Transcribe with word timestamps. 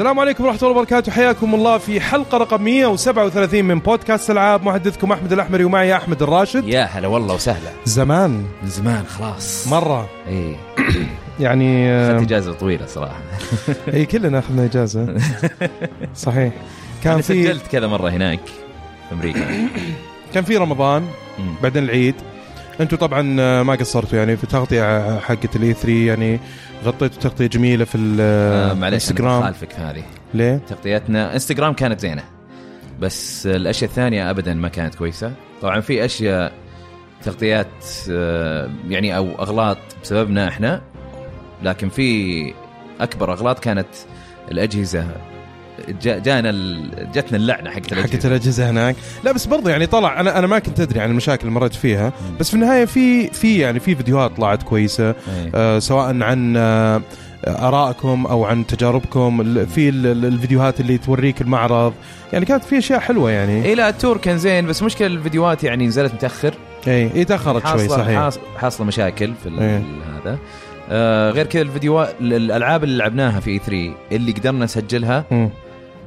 السلام 0.00 0.20
عليكم 0.20 0.44
ورحمة 0.44 0.58
الله 0.62 0.70
وبركاته. 0.70 1.12
حياكم 1.12 1.54
الله 1.54 1.78
في 1.78 2.00
حلقة 2.00 2.38
رقم 2.38 2.62
137 2.62 3.64
من 3.64 3.78
بودكاست 3.78 4.30
العاب 4.30 4.64
محدثكم 4.64 5.12
أحمد 5.12 5.32
الأحمري 5.32 5.64
ومعي 5.64 5.96
أحمد 5.96 6.22
الراشد. 6.22 6.68
يا 6.68 6.84
هلا 6.84 7.08
والله 7.08 7.34
وسهلا. 7.34 7.70
زمان. 7.84 8.30
من 8.62 8.68
زمان 8.68 9.04
خلاص. 9.06 9.68
مرة. 9.68 10.08
اي 10.28 10.56
يعني 11.40 11.92
أخذت 11.92 12.22
إجازة 12.22 12.52
طويلة 12.52 12.86
صراحة. 12.86 13.20
اي 13.94 14.06
كلنا 14.06 14.38
أخذنا 14.38 14.64
إجازة. 14.64 15.16
صحيح. 16.14 16.52
كان 17.04 17.20
في 17.20 17.44
سجلت 17.44 17.66
كذا 17.66 17.86
مرة 17.86 18.08
هناك 18.08 18.46
في 19.08 19.14
أمريكا. 19.14 19.68
كان 20.34 20.44
في 20.44 20.56
رمضان. 20.56 21.06
بعدين 21.62 21.84
العيد. 21.84 22.14
أنتم 22.80 22.96
طبعا 22.96 23.36
آه، 23.40 23.62
ما 23.62 23.74
قصرتوا 23.74 24.18
يعني 24.18 24.36
في 24.36 24.46
تغطية 24.46 25.18
حقة 25.18 25.48
الاي 25.56 25.72
3 25.72 25.92
يعني 25.92 26.40
غطيتوا 26.84 27.22
تغطية 27.22 27.46
جميلة 27.46 27.84
في 27.84 28.16
آه 28.20 29.42
خالفك 29.42 29.70
في 29.70 29.80
هذه. 29.80 30.02
ليه؟ 30.34 30.60
تغطيتنا. 30.68 31.32
انستغرام 31.34 31.72
كانت 31.72 32.00
زينة 32.00 32.24
بس 33.00 33.46
الأشياء 33.46 33.90
الثانية 33.90 34.30
ابدا 34.30 34.54
ما 34.54 34.68
كانت 34.68 34.94
كويسة. 34.94 35.32
طبعا 35.62 35.80
في 35.80 36.04
أشياء 36.04 36.52
تغطيات 37.22 37.84
آه، 38.10 38.70
يعني 38.88 39.16
أو 39.16 39.42
أغلاط 39.42 39.78
بسببنا 40.02 40.48
إحنا 40.48 40.80
لكن 41.62 41.88
في 41.88 42.52
أكبر 43.00 43.32
أغلاط 43.32 43.58
كانت 43.58 43.88
الأجهزة. 44.50 45.06
جانا 46.02 46.50
جتنا 47.14 47.36
اللعنة 47.38 47.70
حقت 47.70 47.94
حقت 47.94 48.02
الأجهزة 48.04 48.28
الاجهزه 48.28 48.70
هناك. 48.70 48.96
لا 49.24 49.32
بس 49.32 49.46
برضه 49.46 49.70
يعني 49.70 49.86
طلع 49.86 50.20
أنا 50.20 50.38
أنا 50.38 50.46
ما 50.46 50.58
كنت 50.58 50.80
أدري 50.80 51.00
عن 51.00 51.10
المشاكل 51.10 51.48
اللي 51.48 51.60
مريت 51.60 51.74
فيها 51.74 52.12
بس 52.40 52.48
في 52.48 52.54
النهاية 52.54 52.84
في 52.84 53.26
في 53.28 53.58
يعني 53.58 53.80
في 53.80 53.94
فيديوهات 53.94 54.36
طلعت 54.36 54.62
كويسة 54.62 55.08
إيه. 55.10 55.14
آه 55.54 55.78
سواء 55.78 56.22
عن 56.22 56.56
آه 56.56 57.02
آرائكم 57.46 58.26
أو 58.26 58.44
عن 58.44 58.66
تجاربكم 58.66 59.64
في 59.66 59.88
ال- 59.88 60.06
ال- 60.06 60.24
الفيديوهات 60.24 60.80
اللي 60.80 60.98
توريك 60.98 61.40
المعرض. 61.40 61.92
يعني 62.32 62.44
كانت 62.44 62.64
في 62.64 62.78
أشياء 62.78 62.98
حلوة 63.00 63.30
يعني. 63.30 63.64
اي 63.64 63.74
لا 63.74 63.88
ال 63.88 63.94
tour 63.94 64.16
كان 64.16 64.38
زين 64.38 64.66
بس 64.66 64.82
مشكلة 64.82 65.06
الفيديوهات 65.06 65.64
يعني 65.64 65.86
نزلت 65.86 66.14
متأخر. 66.14 66.54
اي 66.88 67.10
اي 67.14 67.24
تأخرت 67.24 67.66
شوي 67.66 67.88
صحيح. 67.88 68.18
حاص- 68.18 68.38
حاصلة 68.56 68.86
مشاكل 68.86 69.32
في 69.42 69.48
إيه. 69.60 69.82
هذا. 70.24 70.38
آه 70.90 71.30
غير 71.30 71.46
كذا 71.46 71.62
الفيديوهات 71.62 72.14
الألعاب 72.20 72.84
اللي 72.84 72.96
لعبناها 72.98 73.40
في 73.40 73.50
E3 73.50 73.92
اللي 74.12 74.32
قدرنا 74.32 74.64
نسجلها. 74.64 75.24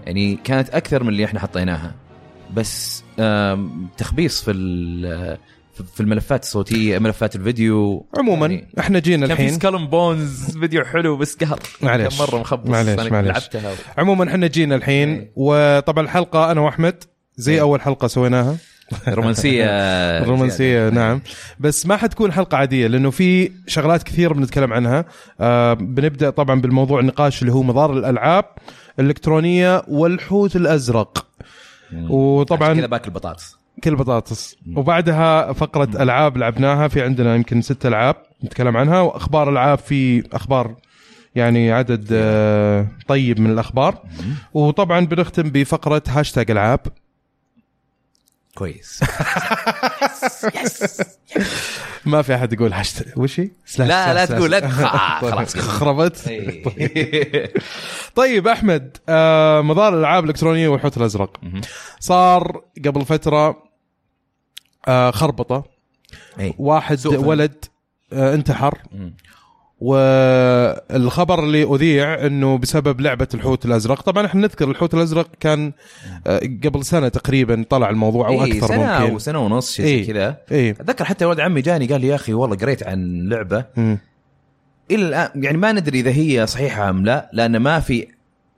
يعني 0.06 0.40
كانت 0.44 0.70
أكثر 0.70 1.04
من 1.04 1.10
اللي 1.10 1.26
إحنا 1.26 1.40
حطيناها 1.40 1.96
بس 2.54 3.04
تخبيص 3.98 4.44
في 4.44 4.52
في 5.94 6.00
الملفات 6.00 6.44
الصوتية 6.44 7.00
ملفات 7.00 7.36
الفيديو 7.36 8.06
عموما 8.18 8.48
يعني 8.48 8.68
إحنا 8.80 9.00
جينا 9.00 9.28
كان 9.28 9.36
في 9.36 9.42
الحين 9.44 9.56
سكالم 9.56 9.88
بونز 9.88 10.58
فيديو 10.58 10.86
حلو 10.86 11.18
بس 11.18 11.36
قهر 11.36 11.60
معليش. 11.82 12.18
كم 12.18 12.24
مرة 12.24 12.40
مخبص 12.40 12.70
معليش، 12.70 13.00
أنا 13.00 13.10
معليش. 13.10 13.32
لعبتها 13.32 13.76
عموما 13.98 14.30
إحنا 14.30 14.48
جينا 14.48 14.76
الحين 14.76 15.10
إيه. 15.14 15.32
وطبعا 15.36 16.04
الحلقة 16.04 16.52
أنا 16.52 16.62
وأحمد 16.62 17.04
زي 17.36 17.54
إيه. 17.54 17.62
أول 17.62 17.82
حلقة 17.82 18.08
سويناها 18.08 18.58
رومانسية. 19.08 19.66
الرومانسيه 20.22 20.58
زيادة. 20.58 20.96
نعم. 20.96 21.22
بس 21.60 21.86
ما 21.86 21.98
حتكون 21.98 22.32
حلقة 22.32 22.58
عادية 22.58 22.88
لأنه 22.88 23.10
في 23.10 23.52
شغلات 23.68 24.04
كثير 24.04 24.34
بنتكلم 24.34 24.74
عنها. 24.74 25.06
آه 25.42 25.74
بنبدأ 25.74 26.30
طبعا 26.30 26.62
بالموضوع 26.62 27.00
النقاش 27.00 27.42
اللي 27.42 27.54
هو 27.54 27.64
مضار 27.64 27.94
الألعاب 27.98 28.46
الإلكترونية 29.00 29.82
والحوت 29.88 30.56
الأزرق. 30.56 31.26
مم. 31.92 32.08
وطبعاً- 32.46 32.58
كذا 32.78 32.86
باكل 32.86 33.12
بطاطس. 33.12 33.56
كل 33.84 33.96
بطاطس. 33.96 34.56
وبعدها 34.76 35.54
فقرة 35.54 35.90
ألعاب 36.04 36.38
لعبناها 36.38 36.88
في 36.88 37.02
عندنا 37.02 37.36
يمكن 37.36 37.62
ست 37.62 37.86
ألعاب 37.86 38.16
نتكلم 38.46 38.78
عنها. 38.78 39.00
وأخبار 39.02 39.50
ألعاب 39.50 39.78
في 39.78 40.24
أخبار 40.36 40.76
يعني 41.36 41.72
عدد 41.72 42.08
آه 42.12 42.88
طيب 43.08 43.40
من 43.40 43.52
الأخبار. 43.52 43.98
وطبعا 44.54 45.06
بنختم 45.06 45.44
بفقرة 45.44 46.04
هاشتاج 46.08 46.52
ألعاب. 46.52 46.80
كويس 48.56 49.04
ما 52.06 52.22
في 52.22 52.36
أحد 52.36 52.54
يقول 52.54 52.74
هاشتاج 52.74 53.18
وش 53.18 53.40
هي؟ 53.40 53.50
سلاش 53.66 53.90
لا 53.90 54.14
لا. 54.14 54.26
تقول 54.26 54.52
لا 54.52 54.66
آه، 54.66 55.20
خلاص 55.32 55.58
خربت 55.80 56.28
إيه. 56.28 57.54
طيب 58.16 58.48
أحمد 58.56 58.98
آه 59.10 59.62
مضار 59.62 59.94
الألعاب 59.94 60.24
الإلكترونية 60.24 60.68
والحوت 60.68 60.98
الأزرق. 60.98 61.38
صار 62.00 62.62
قبل 62.86 63.06
فترة 63.06 63.64
آه 64.88 65.12
خربطة 65.12 65.64
إيه. 66.40 66.54
واحد. 66.58 67.08
ولد 67.08 67.66
انتحر. 68.14 68.78
والخبر 69.84 71.44
اللي 71.44 71.64
أذيع 71.64 72.26
إنه 72.26 72.58
بسبب 72.58 73.02
لعبة 73.02 73.28
الحوت 73.34 73.66
الأزرق 73.66 74.02
طبعا 74.02 74.26
إحنا 74.26 74.42
نذكر 74.42 74.72
الحوت 74.72 74.94
الأزرق 74.94 75.28
كان 75.40 75.72
آه، 76.28 76.40
قبل 76.64 76.86
سنة 76.86 77.08
تقريبا 77.08 77.66
طلع 77.70 77.90
الموضوع 77.90 78.28
أو 78.28 78.44
إيه، 78.44 78.54
أكثر 78.54 78.68
سنة 78.68 79.00
ممكن 79.00 79.20
سنة 79.20 79.40
ونص 79.40 79.74
شيء 79.74 79.86
إيه. 79.86 80.08
كذا 80.08 80.38
إيه 80.52 80.72
أتذكر 80.72 81.06
حتى 81.06 81.26
ولد 81.26 81.40
عمي 81.40 81.62
جاني 81.62 81.88
قال 81.88 82.02
لي 82.02 82.08
يا 82.08 82.16
أخي 82.16 82.34
والله 82.34 82.56
قريت 82.56 82.84
عن 82.84 83.30
لعبة. 83.30 83.66
إلى 84.92 85.08
الآن 85.08 85.30
يعني 85.44 85.58
ما 85.58 85.72
ندري 85.72 86.00
إذا 86.00 86.12
هي 86.12 86.48
صحيحة 86.48 86.90
أم 86.90 87.06
لا 87.06 87.30
لأن 87.34 87.58
ما 87.58 87.80
في 87.80 88.08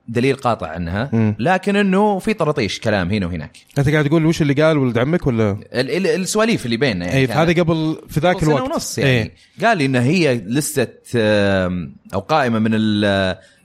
دليل 0.07 0.35
قاطع 0.35 0.67
عنها 0.67 1.09
مم. 1.13 1.35
لكن 1.39 1.75
إنه 1.75 2.19
في 2.19 2.33
طرطيش 2.33 2.79
كلام 2.79 3.11
هنا 3.11 3.25
وهناك 3.25 3.57
أنت 3.77 3.89
قاعد 3.89 4.05
تقول 4.05 4.25
وش 4.25 4.41
اللي 4.41 4.53
قال 4.63 4.77
ولد 4.77 4.97
عمك 4.97 5.27
ولا 5.27 5.51
ال- 5.51 5.91
ال- 5.91 6.07
السواليف 6.21 6.65
اللي 6.65 6.77
بيننا 6.77 7.05
يعني 7.05 7.17
اي 7.17 7.25
هذا 7.27 7.61
قبل 7.63 7.97
في 8.09 8.19
ذاك 8.19 8.43
الوقت 8.43 8.61
ونص 8.71 8.97
يعني 8.97 9.11
إيه. 9.11 9.31
قال 9.65 9.77
لي 9.77 9.85
إن 9.85 9.95
هي 9.95 10.35
لستة 10.35 10.87
آم، 11.17 11.95
أو 12.13 12.19
قائمة 12.19 12.59
من 12.59 12.71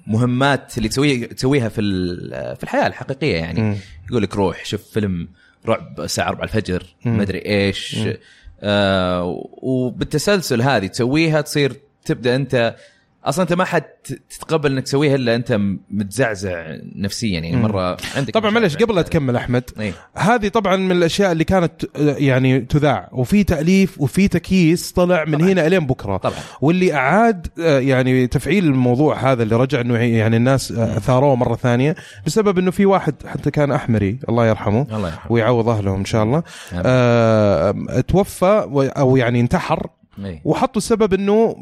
المهمات 0.09 0.79
اللي 0.79 0.89
تسويها 0.89 1.27
تسويها 1.27 1.69
في 1.69 1.81
ال- 1.81 2.57
في 2.57 2.63
الحياة 2.63 2.87
الحقيقية 2.87 3.37
يعني 3.37 3.61
مم. 3.61 3.77
يقول 4.11 4.23
لك 4.23 4.37
روح 4.37 4.65
شوف 4.65 4.83
فيلم 4.83 5.29
رعب 5.67 6.01
الساعة 6.01 6.29
4 6.29 6.45
الفجر. 6.45 6.83
ما 7.05 7.23
أدري 7.23 7.39
إيش 7.47 7.97
مم. 7.99 8.15
آه 8.63 9.45
وبالتسلسل 9.63 10.63
هذه 10.63 10.87
تسويها 10.87 11.41
تصير 11.41 11.73
تبدأ 12.05 12.37
أنت 12.37 12.77
أصلا 13.25 13.43
أنت 13.43 13.53
ما 13.53 13.65
حد 13.65 13.83
تتقبل 14.31 14.73
إنك 14.73 14.83
تسويها 14.83 15.15
إلا 15.15 15.35
أنت 15.35 15.59
متزعزع 15.91 16.77
نفسيا 16.97 17.41
يعني. 17.41 17.57
مرة 17.57 17.97
عندك 18.17 18.35
طبعا 18.35 18.51
معلش 18.51 18.77
قبل 18.77 18.95
لا 18.95 19.03
تكمل 19.03 19.37
أحمد 19.37 19.65
هذا. 19.77 19.83
إيه. 19.83 19.93
هذه 20.15 20.49
طبعا 20.49 20.77
من 20.77 20.93
الأشياء 20.93 21.33
اللي 21.33 21.45
كانت 21.45 21.85
يعني 21.97 22.61
تذاع 22.61 23.09
وفي 23.13 23.45
تأليف 23.45 24.01
وفي 24.01 24.29
تكييس 24.29 24.93
طلع 24.93 25.25
من 25.25 25.39
طبعاً. 25.39 25.49
هنا 25.53 25.67
إلين 25.67 25.87
بكرة 25.87 26.17
طبعا 26.17 26.39
واللي 26.61 26.95
أعاد 26.95 27.47
آه، 27.61 27.79
يعني 27.81 28.27
تفعيل 28.27 28.65
الموضوع 28.65 29.33
هذا 29.33 29.43
اللي 29.43 29.57
رجع 29.57 29.81
إنه 29.81 29.99
يعني 29.99 30.37
الناس 30.37 30.73
آه، 30.73 30.97
أثاروه 30.97 31.35
مرة 31.35 31.57
ثانية 31.57 31.97
بسبب 32.27 32.59
إنه 32.59 32.71
في 32.71 32.87
واحد 32.87 33.15
حتى 33.27 33.51
كان 33.51 33.73
أحمري 33.73 34.19
الله 34.29 34.47
يرحمه 34.47 34.87
الله 34.93 35.09
يرحمه 35.09 35.33
ويعوض 35.33 35.69
اهلهم 35.69 35.99
إن 35.99 36.05
شاء 36.05 36.23
الله. 36.23 36.43
آه 36.75 38.01
توفى 38.09 38.91
أو 38.97 39.17
يعني 39.17 39.41
انتحر 39.41 39.87
إيه. 40.19 40.41
وحطوا 40.45 40.77
السبب 40.77 41.15
إنه 41.15 41.57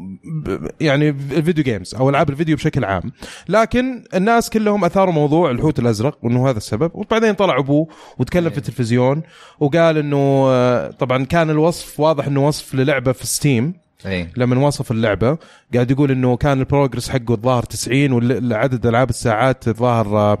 يعني 0.81 1.09
الـ 1.09 1.18
video 1.18 1.63
games 1.63 1.95
أو 1.95 2.09
ألعاب 2.09 2.29
الفيديو 2.29 2.55
بشكل 2.55 2.85
عام. 2.85 3.11
لكن 3.49 4.03
الناس 4.13 4.49
كلهم 4.49 4.85
أثاروا 4.85 5.13
موضوع 5.13 5.51
الحوت 5.51 5.79
الأزرق 5.79 6.17
وإنه 6.23 6.49
هذا 6.49 6.57
السبب. 6.57 6.91
وبعدين 6.93 7.33
طلع 7.33 7.59
أبوه 7.59 7.87
وتكلم 8.17 8.49
في 8.49 8.57
التلفزيون 8.57 9.21
وقال 9.59 9.97
إنه 9.97 10.45
آه، 10.49 10.91
طبعا 10.91 11.25
كان 11.25 11.49
الوصف 11.49 11.99
واضح 11.99 12.27
إنه 12.27 12.47
وصف 12.47 12.75
للعبة 12.75 13.11
في 13.11 13.27
ستيم 13.27 13.73
إيه 14.05 14.31
لما 14.37 14.67
وصف 14.67 14.91
اللعبة 14.91 15.37
قاعد 15.73 15.91
يقول 15.91 16.11
إنه 16.11 16.37
كان 16.37 16.59
ال 16.59 16.65
progress 16.65 17.09
حقه 17.09 17.33
الظاهر 17.33 17.63
90 17.63 18.11
والعدد 18.11 18.85
ألعاب 18.85 19.09
الساعات 19.09 19.67
الظاهر 19.67 20.17
آه،. 20.17 20.37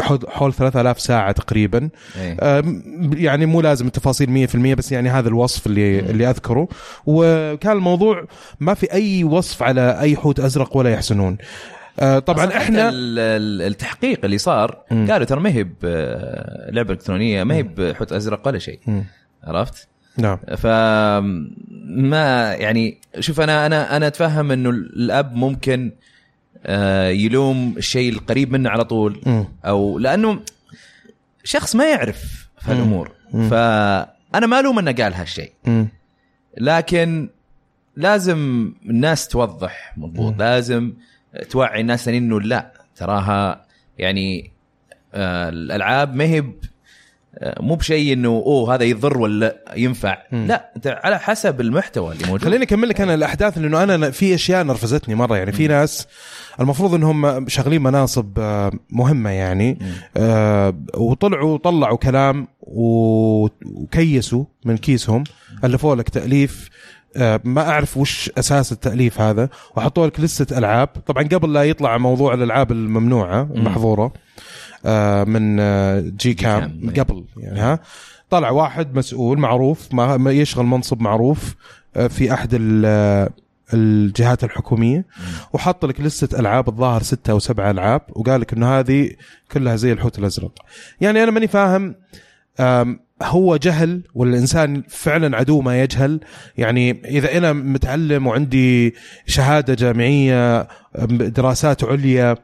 حول- 0.00 0.26
حول 0.28 0.52
3000 0.52 1.00
ساعة 1.00 1.32
تقريبا 1.32 1.88
إيه 2.16 2.36
آم، 2.42 2.82
يعني 3.16 3.46
مو 3.46 3.60
لازم 3.60 3.86
التفاصيل 3.86 4.48
100% 4.48 4.56
بس 4.74 4.92
يعني 4.92 5.08
هذا 5.10 5.28
الوصف 5.28 5.66
اللي 5.66 6.00
اللي 6.00 6.30
أذكره 6.30 6.68
وكان 7.06 7.72
الموضوع 7.76 8.24
ما 8.60 8.74
في 8.74 8.92
أي 8.92 9.24
وصف 9.24 9.62
على 9.62 10.00
أي 10.00 10.16
حوت 10.16 10.40
أزرق 10.40 10.76
ولا 10.76 10.90
يحسنون 10.90 11.36
آه، 12.00 12.18
طبعا 12.18 12.56
إحنا 12.56 12.90
التحقيق 12.92 14.24
اللي 14.24 14.38
صار. 14.38 14.78
قالوا 14.90 15.24
ترى 15.24 15.40
ما 15.40 15.50
هي 15.50 15.64
بلعبه 15.82 16.92
إلكترونية 16.92 17.44
ما 17.44 17.54
هي 17.54 17.62
بحوت 17.62 18.12
أزرق 18.12 18.46
ولا 18.48 18.58
شيء. 18.58 18.80
عرفت؟ 19.44 19.88
نعم 20.18 20.38
ف 20.56 20.66
ما 21.86 22.54
يعني 22.54 22.98
شوف 23.20 23.40
أنا 23.40 23.66
أنا 23.66 23.96
أنا 23.96 24.06
أتفهم 24.06 24.50
إنه 24.52 24.70
الأب 24.70 25.34
ممكن 25.34 25.92
آه، 26.66 27.08
يلوم 27.08 27.74
الشيء 27.76 28.12
القريب 28.12 28.52
منه 28.52 28.70
على 28.70 28.84
طول. 28.84 29.20
أو 29.64 29.98
لأنه 29.98 30.40
شخص 31.44 31.76
ما 31.76 31.90
يعرف 31.90 32.48
في 32.60 32.70
هالأمور 32.70 33.12
مم. 33.32 33.48
فانا 33.48 34.46
ما 34.46 34.60
ألوم 34.60 34.78
إنه 34.78 34.92
قال 34.92 35.14
هالشيء. 35.14 35.52
لكن 36.58 37.28
لازم 37.96 38.72
الناس 38.86 39.28
توضح 39.28 39.94
مضبوط. 39.96 40.38
لازم 40.38 40.92
توعي 41.50 41.80
الناس 41.80 42.08
إنه 42.08 42.40
لا 42.40 42.72
تراها 42.96 43.66
يعني 43.98 44.50
آه 45.14 45.48
الألعاب 45.48 46.14
ما 46.14 46.24
هي 46.24 46.44
مو 47.60 47.74
بشيء 47.74 48.12
إنه 48.12 48.28
أوه 48.28 48.74
هذا 48.74 48.84
يضر 48.84 49.18
ولا 49.18 49.56
ينفع. 49.76 50.18
لا 50.32 50.72
أنت 50.76 51.00
على 51.04 51.18
حسب 51.18 51.60
المحتوى 51.60 52.12
اللي 52.12 52.26
موجود. 52.26 52.44
خليني 52.44 52.64
أكمل 52.64 52.88
لك 52.88 53.00
أنا 53.00 53.14
الأحداث 53.14 53.58
لأنه 53.58 53.82
أنا 53.82 54.10
في 54.10 54.34
أشياء 54.34 54.64
نرفزتني 54.64 55.14
مرة 55.14 55.36
يعني 55.36 55.52
في 55.52 55.68
ناس 55.68 56.06
المفروض 56.60 56.94
إنهم 56.94 57.48
شغالين 57.48 57.82
مناصب 57.82 58.38
آه، 58.38 58.72
مهمة 58.90 59.30
يعني 59.30 59.78
آه، 60.16 60.74
وطلعوا 60.94 61.54
وطلعوا 61.54 61.96
كلام 61.96 62.48
وكيسوا 62.60 64.44
من 64.64 64.76
كيسهم 64.76 65.24
ألفوا 65.64 65.94
لك 65.94 66.08
تأليف 66.08 66.68
آه، 67.16 67.40
ما 67.44 67.68
أعرف 67.68 67.96
وش 67.96 68.30
أساس 68.38 68.72
التأليف 68.72 69.20
هذا 69.20 69.48
وحطوا 69.76 70.06
لك 70.06 70.20
لستة 70.20 70.58
ألعاب. 70.58 70.88
طبعا 71.06 71.22
قبل 71.22 71.52
لا 71.52 71.64
يطلع 71.64 71.98
موضوع 71.98 72.34
الألعاب 72.34 72.72
الممنوعة 72.72 73.48
المحظورة 73.54 74.04
آه، 74.04 74.12
من 75.24 75.60
آه، 75.60 76.00
جي 76.00 76.34
كام 76.34 76.60
كام، 76.60 76.78
من 76.82 76.90
أي. 76.90 77.00
قبل 77.00 77.24
يعني 77.36 77.60
ها. 77.60 77.80
طلع 78.30 78.50
واحد 78.50 78.94
مسؤول 78.98 79.38
معروف 79.38 79.94
ما 79.94 80.30
يشغل 80.32 80.66
منصب 80.66 81.00
معروف 81.00 81.54
آه، 81.96 82.06
في 82.06 82.32
أحد 82.34 82.48
ال- 82.52 83.28
الجهات 83.74 84.44
الحكومية. 84.44 85.04
وحط 85.52 85.84
لك 85.84 86.00
لستة 86.00 86.40
ألعاب 86.40 86.68
الظاهر 86.68 87.02
ستة 87.02 87.30
أو 87.30 87.38
سبعة 87.38 87.70
ألعاب 87.70 88.00
وقال 88.08 88.40
لك 88.40 88.52
إنه 88.52 88.78
هذه 88.78 89.10
كلها 89.52 89.76
زي 89.76 89.92
الحوت 89.92 90.18
الأزرق. 90.18 90.52
يعني 91.00 91.22
أنا 91.22 91.30
ماني 91.30 91.46
فاهم 91.48 91.94
هو 93.22 93.56
جهل 93.56 94.02
ولا 94.14 94.30
الانسان 94.30 94.82
فعلا 94.88 95.36
عدو 95.36 95.60
ما 95.60 95.82
يجهل؟ 95.82 96.20
يعني 96.58 96.90
إذا 97.04 97.38
أنا 97.38 97.52
متعلم 97.52 98.26
وعندي 98.26 98.94
شهادة 99.26 99.74
جامعية 99.74 100.68
دراسات 101.08 101.84
عليا 101.84 102.36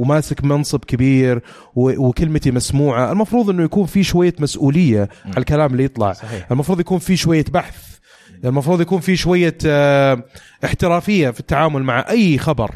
وماسك 0.00 0.44
منصب 0.44 0.84
كبير 0.84 1.42
وكلمتي 1.76 2.50
مسموعة. 2.50 3.12
المفروض 3.12 3.50
إنه 3.50 3.62
يكون 3.62 3.86
في 3.86 4.02
شوية 4.02 4.34
مسؤولية 4.38 5.08
على 5.24 5.38
الكلام 5.38 5.72
اللي 5.72 5.84
يطلع. 5.84 6.12
صحيح. 6.12 6.46
المفروض 6.52 6.80
يكون 6.80 6.98
في 6.98 7.16
شوية 7.16 7.44
بحث. 7.50 7.98
المفروض 8.44 8.80
يكون 8.80 9.00
في 9.00 9.16
شوية 9.16 9.58
آه، 9.66 10.22
احترافية 10.64 11.30
في 11.30 11.40
التعامل 11.40 11.82
مع 11.82 12.04
أي 12.10 12.38
خبر. 12.38 12.70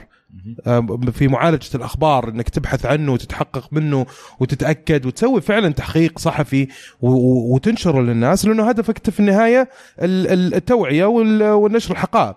آه، 0.66 0.86
في 1.12 1.28
معالجة 1.28 1.68
الأخبار 1.74 2.28
إنك 2.28 2.48
تبحث 2.48 2.86
عنه 2.86 3.12
وتتحقق 3.12 3.68
منه 3.72 4.06
وتتأكد 4.40 5.06
وتسوي 5.06 5.40
فعلا 5.40 5.72
تحقيق 5.72 6.18
صحفي 6.18 6.68
وتنشره 7.00 8.00
للناس 8.00 8.44
لأنه 8.46 8.68
هدفك 8.68 9.10
في 9.10 9.20
النهاية 9.20 9.68
ال- 10.02 10.26
ال- 10.32 10.54
التوعية 10.54 11.04
وال- 11.04 11.42
والنشر 11.42 11.92
الحقائق. 11.92 12.36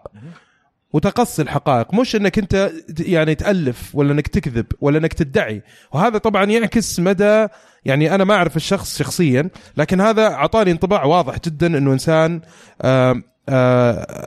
وتقصي 0.94 1.42
الحقائق. 1.42 1.94
مش 1.94 2.16
إنك 2.16 2.38
أنت 2.40 2.72
يعني 3.00 3.36
تألف 3.36 3.96
ولا 3.96 4.12
إنك 4.14 4.28
تكذب 4.28 4.66
ولا 4.82 4.98
إنك 4.98 5.14
تدعي. 5.14 5.62
وهذا 5.94 6.18
طبعا 6.18 6.44
يعكس 6.46 7.00
مدى 7.00 7.48
يعني 7.86 8.16
أنا 8.16 8.24
ما 8.24 8.34
أعرف 8.34 8.56
الشخص 8.56 8.98
شخصيا 8.98 9.50
لكن 9.78 10.02
هذا 10.02 10.28
أعطاني 10.28 10.72
انطباع 10.72 11.04
واضح 11.04 11.36
جدا 11.46 11.78
إنه 11.78 11.94
إنسان 11.94 12.42
آه 12.82 13.22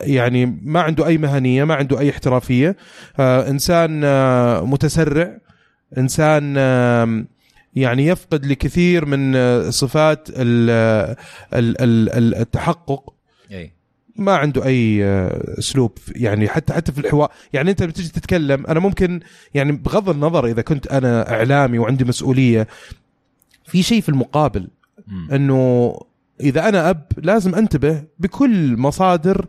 يعني 0.03 0.59
ما 0.63 0.81
عنده 0.81 1.07
أي 1.07 1.19
مهنية 1.19 1.65
ما 1.65 1.75
عنده 1.75 1.99
أي 2.01 2.11
احترافية. 2.11 2.77
آه 3.21 3.51
إنسان 3.51 4.01
آه 4.05 4.65
متسرع. 4.67 5.39
إنسان 5.99 6.57
يعني 7.75 8.07
يفقد 8.07 8.47
لكثير 8.47 9.05
من 9.07 9.33
صفات 9.71 10.29
ال- 10.31 11.17
ال- 11.55 11.81
ال- 11.83 12.11
ال- 12.13 12.35
التحقق. 12.35 13.15
اي 13.53 13.73
ما 14.21 14.37
عنده 14.37 14.65
أي 14.65 15.05
آه، 15.05 15.59
أسلوب 15.59 15.99
يعني 16.17 16.49
حتى 16.49 16.73
حتى 16.73 16.93
في 16.93 16.99
الحوار 16.99 17.33
يعني 17.53 17.71
أنت 17.71 17.83
بتجي 17.83 18.09
تتكلم 18.09 18.67
أنا 18.67 18.81
ممكن 18.81 19.21
يعني 19.55 19.73
بغض 19.73 20.09
النظر 20.09 20.47
إذا 20.47 20.63
كنت 20.63 20.87
أنا 20.87 21.33
إعلامي 21.33 21.79
وعندي 21.79 22.05
مسؤولية 22.05 22.67
في 23.65 23.83
شيء 23.83 24.01
في 24.01 24.09
المقابل. 24.09 24.69
إنه 25.33 25.95
إذا 26.41 26.69
أنا 26.69 26.91
أب 26.91 27.07
لازم 27.17 27.55
أنتبه 27.55 28.03
بكل 28.19 28.77
مصادر 28.77 29.47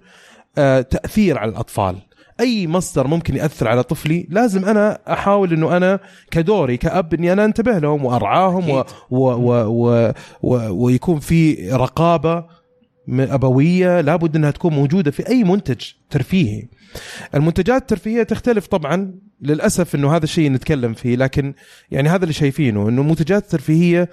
آه، 0.58 0.82
تأثير 0.82 1.38
على 1.38 1.52
الأطفال 1.52 1.98
أي 2.40 2.68
مصدر 2.68 3.08
ممكن 3.08 3.36
يأثر 3.36 3.68
على 3.68 3.84
طفلي 3.84 4.28
لازم 4.30 4.66
أنا 4.66 5.00
أحاول 5.14 5.54
إنه 5.54 5.78
أنا 5.78 6.00
كدوري 6.32 6.78
كأب 6.78 7.14
إني 7.14 7.34
أنا 7.34 7.46
أنتبه 7.46 7.80
لهم 7.80 8.06
وأرعاهم 8.06 8.70
و. 8.70 8.84
و 9.10 9.18
و 9.20 9.54
و 9.68 10.12
و 10.42 10.86
ويكون 10.86 11.20
في 11.20 11.70
رقابة 11.74 12.46
أبوية 13.10 14.02
لابد 14.02 14.36
أنها 14.36 14.52
تكون 14.52 14.74
موجودة 14.74 15.12
في 15.12 15.28
أي 15.30 15.44
منتج 15.44 15.82
ترفيهي. 16.10 16.68
المنتجات 17.36 17.82
الترفيهية 17.82 18.24
تختلف 18.24 18.68
طبعا 18.68 19.14
للأسف 19.42 19.96
إنه 19.96 20.16
هذا 20.16 20.24
الشيء 20.24 20.52
نتكلم 20.52 20.94
فيه 20.94 21.16
لكن 21.16 21.54
يعني 21.92 22.10
هذا 22.10 22.24
اللي 22.24 22.34
شايفينه 22.34 22.90
إنه 22.90 23.02
المنتجات 23.02 23.44
الترفيهية 23.44 24.10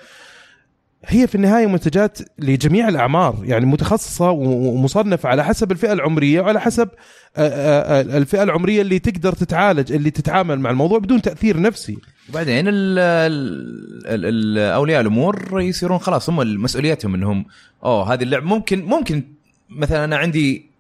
هي 1.07 1.27
في 1.27 1.35
النهاية 1.35 1.67
منتجات 1.67 2.19
لجميع 2.39 2.89
الأعمار 2.89 3.41
يعني 3.43 3.67
متخصصة 3.67 4.31
ومصنفة 4.31 5.29
على 5.29 5.45
حسب 5.45 5.73
الفئة 5.73 5.93
العمرية 5.93 6.41
وعلى 6.41 6.61
حسب 6.61 6.89
آه، 7.37 7.49
آه، 7.49 8.01
آه، 8.01 8.19
الفئة 8.19 8.43
العمرية 8.43 8.83
اللي 8.83 8.99
تقدر 8.99 9.33
تتعالج 9.33 9.93
اللي 9.93 10.11
تتعامل 10.11 10.61
مع 10.61 10.71
الموضوع 10.71 10.99
بدون 10.99 11.23
تأثير 11.23 11.61
نفسي 11.61 11.99
وبعدين 12.29 12.67
أولياء 14.59 15.01
الأمور 15.01 15.61
يصيرون 15.61 15.99
خلاص 15.99 16.31
هم 16.31 16.63
مسؤوليتهم 16.63 17.15
إنهم 17.15 17.45
أوه 17.85 18.15
هذه 18.15 18.23
اللعبه 18.23 18.47
ممكن 18.47 18.85
ممكن 18.85 19.23
مثلا 19.71 20.05
أنا 20.05 20.17
عندي 20.17 20.71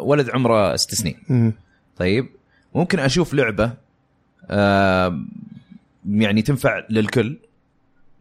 ولد 0.00 0.30
عمره 0.30 0.76
ست 0.76 0.94
سنين. 0.94 1.52
طيب 1.96 2.28
ممكن 2.74 2.98
أشوف 2.98 3.34
لعبة 3.34 3.72
يعني 6.08 6.42
تنفع 6.42 6.82
للكل 6.90 7.36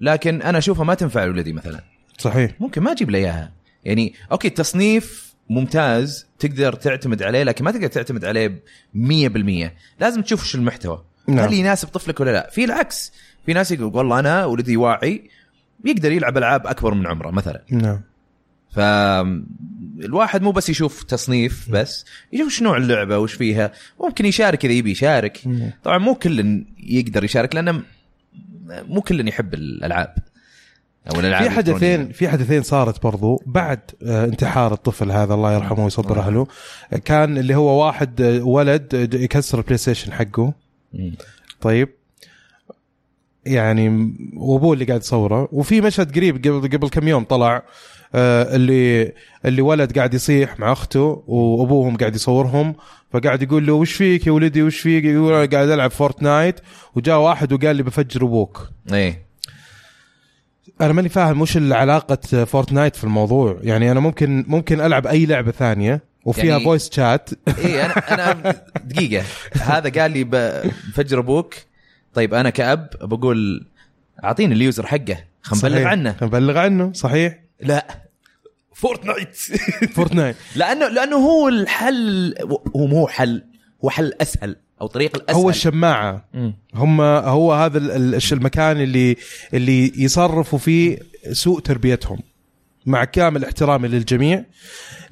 لكن 0.01 0.41
أنا 0.41 0.57
أشوفها 0.57 0.83
ما 0.83 0.93
تنفع 0.93 1.25
لولدي 1.25 1.53
مثلا. 1.53 1.81
صحيح. 2.17 2.51
ممكن 2.59 2.81
ما 2.81 2.91
أجيب 2.91 3.09
له 3.09 3.19
إياها. 3.19 3.51
يعني 3.85 4.13
أوكي 4.31 4.47
التصنيف 4.47 5.35
ممتاز 5.49 6.27
تقدر 6.39 6.73
تعتمد 6.73 7.23
عليه 7.23 7.43
لكن 7.43 7.65
ما 7.65 7.71
تقدر 7.71 7.87
تعتمد 7.87 8.25
عليه 8.25 8.63
100% 8.95 9.71
لازم 9.99 10.21
تشوف 10.21 10.45
شو 10.45 10.57
المحتوى. 10.57 11.03
نعم. 11.27 11.39
هل 11.39 11.53
يناسب 11.53 11.87
طفلك 11.87 12.19
ولا 12.19 12.31
لا؟ 12.31 12.49
في 12.49 12.63
العكس. 12.63 13.13
في 13.45 13.53
ناس 13.53 13.71
يقول 13.71 13.95
والله 13.95 14.19
أنا 14.19 14.45
ولدي 14.45 14.77
واعي 14.77 15.29
يقدر 15.85 16.11
يلعب 16.11 16.37
ألعاب 16.37 16.67
أكبر 16.67 16.93
من 16.93 17.07
عمره 17.07 17.31
مثلا. 17.31 17.63
نعم. 17.71 18.01
فالواحد 18.71 20.41
مو 20.41 20.51
بس 20.51 20.69
يشوف 20.69 21.03
تصنيف 21.03 21.69
بس 21.69 22.05
يشوف 22.33 22.49
شو 22.49 22.63
نوع 22.63 22.77
اللعبة 22.77 23.17
وش 23.17 23.33
فيها. 23.33 23.71
ممكن 23.99 24.25
يشارك 24.25 24.65
إذا 24.65 24.73
يبي 24.73 24.91
يشارك. 24.91 25.41
مم. 25.45 25.71
طبعا 25.83 25.97
مو 25.97 26.15
كل 26.15 26.65
يقدر 26.79 27.23
يشارك 27.23 27.55
لأنه 27.55 27.83
مو 28.69 29.01
كل 29.01 29.27
يحب 29.27 29.53
الألعاب 29.53 30.15
أو 31.11 31.19
الألعاب 31.19 31.43
في. 31.43 31.49
حدثين 31.49 32.11
في 32.11 32.29
حدثين 32.29 32.63
صارت 32.63 33.03
برضو 33.03 33.41
بعد 33.45 33.79
آه، 34.03 34.25
انتحار 34.25 34.73
الطفل 34.73 35.11
هذا 35.11 35.33
الله 35.33 35.53
يرحمه 35.53 35.83
ويصبر 35.83 36.19
اهله 36.19 36.47
كان 37.05 37.37
اللي 37.37 37.55
هو 37.55 37.85
واحد 37.85 38.21
آه، 38.21 38.43
ولد 38.43 38.95
آه، 38.95 39.17
يكسر 39.17 39.57
البلاي 39.57 39.77
ستيشن 39.77 40.13
حقه. 40.13 40.53
طيب. 41.61 41.89
يعني 43.45 44.13
وابوه 44.35 44.73
اللي 44.73 44.85
قاعد 44.85 45.01
يصوره. 45.01 45.49
وفي 45.51 45.81
مشهد 45.81 46.15
قريب 46.15 46.37
قبل 46.37 46.77
قبل 46.77 46.89
كم 46.89 47.07
يوم 47.07 47.23
طلع 47.23 47.63
اللي 48.15 49.11
اللي 49.45 49.61
ولد 49.61 49.97
قاعد 49.97 50.13
يصيح 50.13 50.59
مع 50.59 50.71
أخته 50.71 51.23
وأبوهم 51.27 51.97
قاعد 51.97 52.15
يصورهم 52.15 52.75
فقاعد 53.13 53.41
يقول 53.41 53.65
له 53.65 53.73
وش 53.73 53.93
فيك 53.93 54.27
يا 54.27 54.31
ولدي؟ 54.31 54.63
وش 54.63 54.79
فيك؟ 54.79 55.03
يقول 55.03 55.33
أنا 55.33 55.45
قاعد 55.45 55.69
ألعب 55.69 55.91
فورتنايت. 55.91 56.59
وجاء 56.95 57.19
واحد 57.19 57.53
وقال 57.53 57.75
لي 57.75 57.83
بفجر 57.83 58.23
أبوك. 58.23 58.69
إيه. 58.93 59.25
أنا 60.81 60.93
ماني 60.93 61.09
فاهم 61.09 61.41
وش 61.41 61.57
علاقه 61.57 62.45
فورتنايت 62.45 62.95
في 62.95 63.03
الموضوع. 63.03 63.59
يعني 63.61 63.91
أنا 63.91 63.99
ممكن 63.99 64.45
ممكن 64.47 64.81
ألعب 64.81 65.07
أي 65.07 65.25
لعبة 65.25 65.51
ثانية 65.51 66.01
وفيها 66.25 66.45
يعني- 66.45 66.63
voice 66.63 66.89
chat 66.93 67.29
إيه 67.57 67.85
أنا 67.85 67.93
أنا 68.13 68.61
دقيقة. 68.83 69.23
هذا 69.61 70.01
قال 70.01 70.11
لي 70.11 70.23
بفجر 70.23 71.19
أبوك. 71.19 71.53
طيب 72.13 72.33
أنا 72.33 72.49
كأب 72.49 72.89
بقول 73.01 73.67
أعطيني 74.23 74.53
ال 74.53 74.60
user 74.60 74.85
حقه 74.85 75.17
خلينا 75.41 75.77
نبلغ 75.77 75.87
عنه. 75.87 76.15
نبلغ 76.21 76.57
عنه 76.57 76.93
صحيح. 76.93 77.44
لا. 77.61 78.05
فورتنايت. 78.73 79.35
فورتنايت. 79.95 80.35
لأنه 80.55 80.87
لأنه 80.87 81.15
هو 81.15 81.47
الحل 81.47 82.35
هو 82.75 82.87
مو 82.87 83.07
حل 83.07 83.43
هو 83.83 83.89
حل 83.89 84.13
أسهل 84.21 84.55
أو 84.81 84.87
طريق 84.87 85.15
الأسهل. 85.15 85.41
هو 85.41 85.49
الشماعة. 85.49 86.29
هم 86.73 87.01
هو 87.01 87.53
هذا 87.53 87.77
المكان 88.31 88.81
اللي 88.81 89.15
اللي 89.53 90.03
يصرفوا 90.03 90.59
فيه 90.59 90.99
سوء 91.31 91.59
تربيتهم. 91.59 92.19
مع 92.85 93.03
كامل 93.03 93.45
احترامي 93.45 93.87
للجميع. 93.87 94.45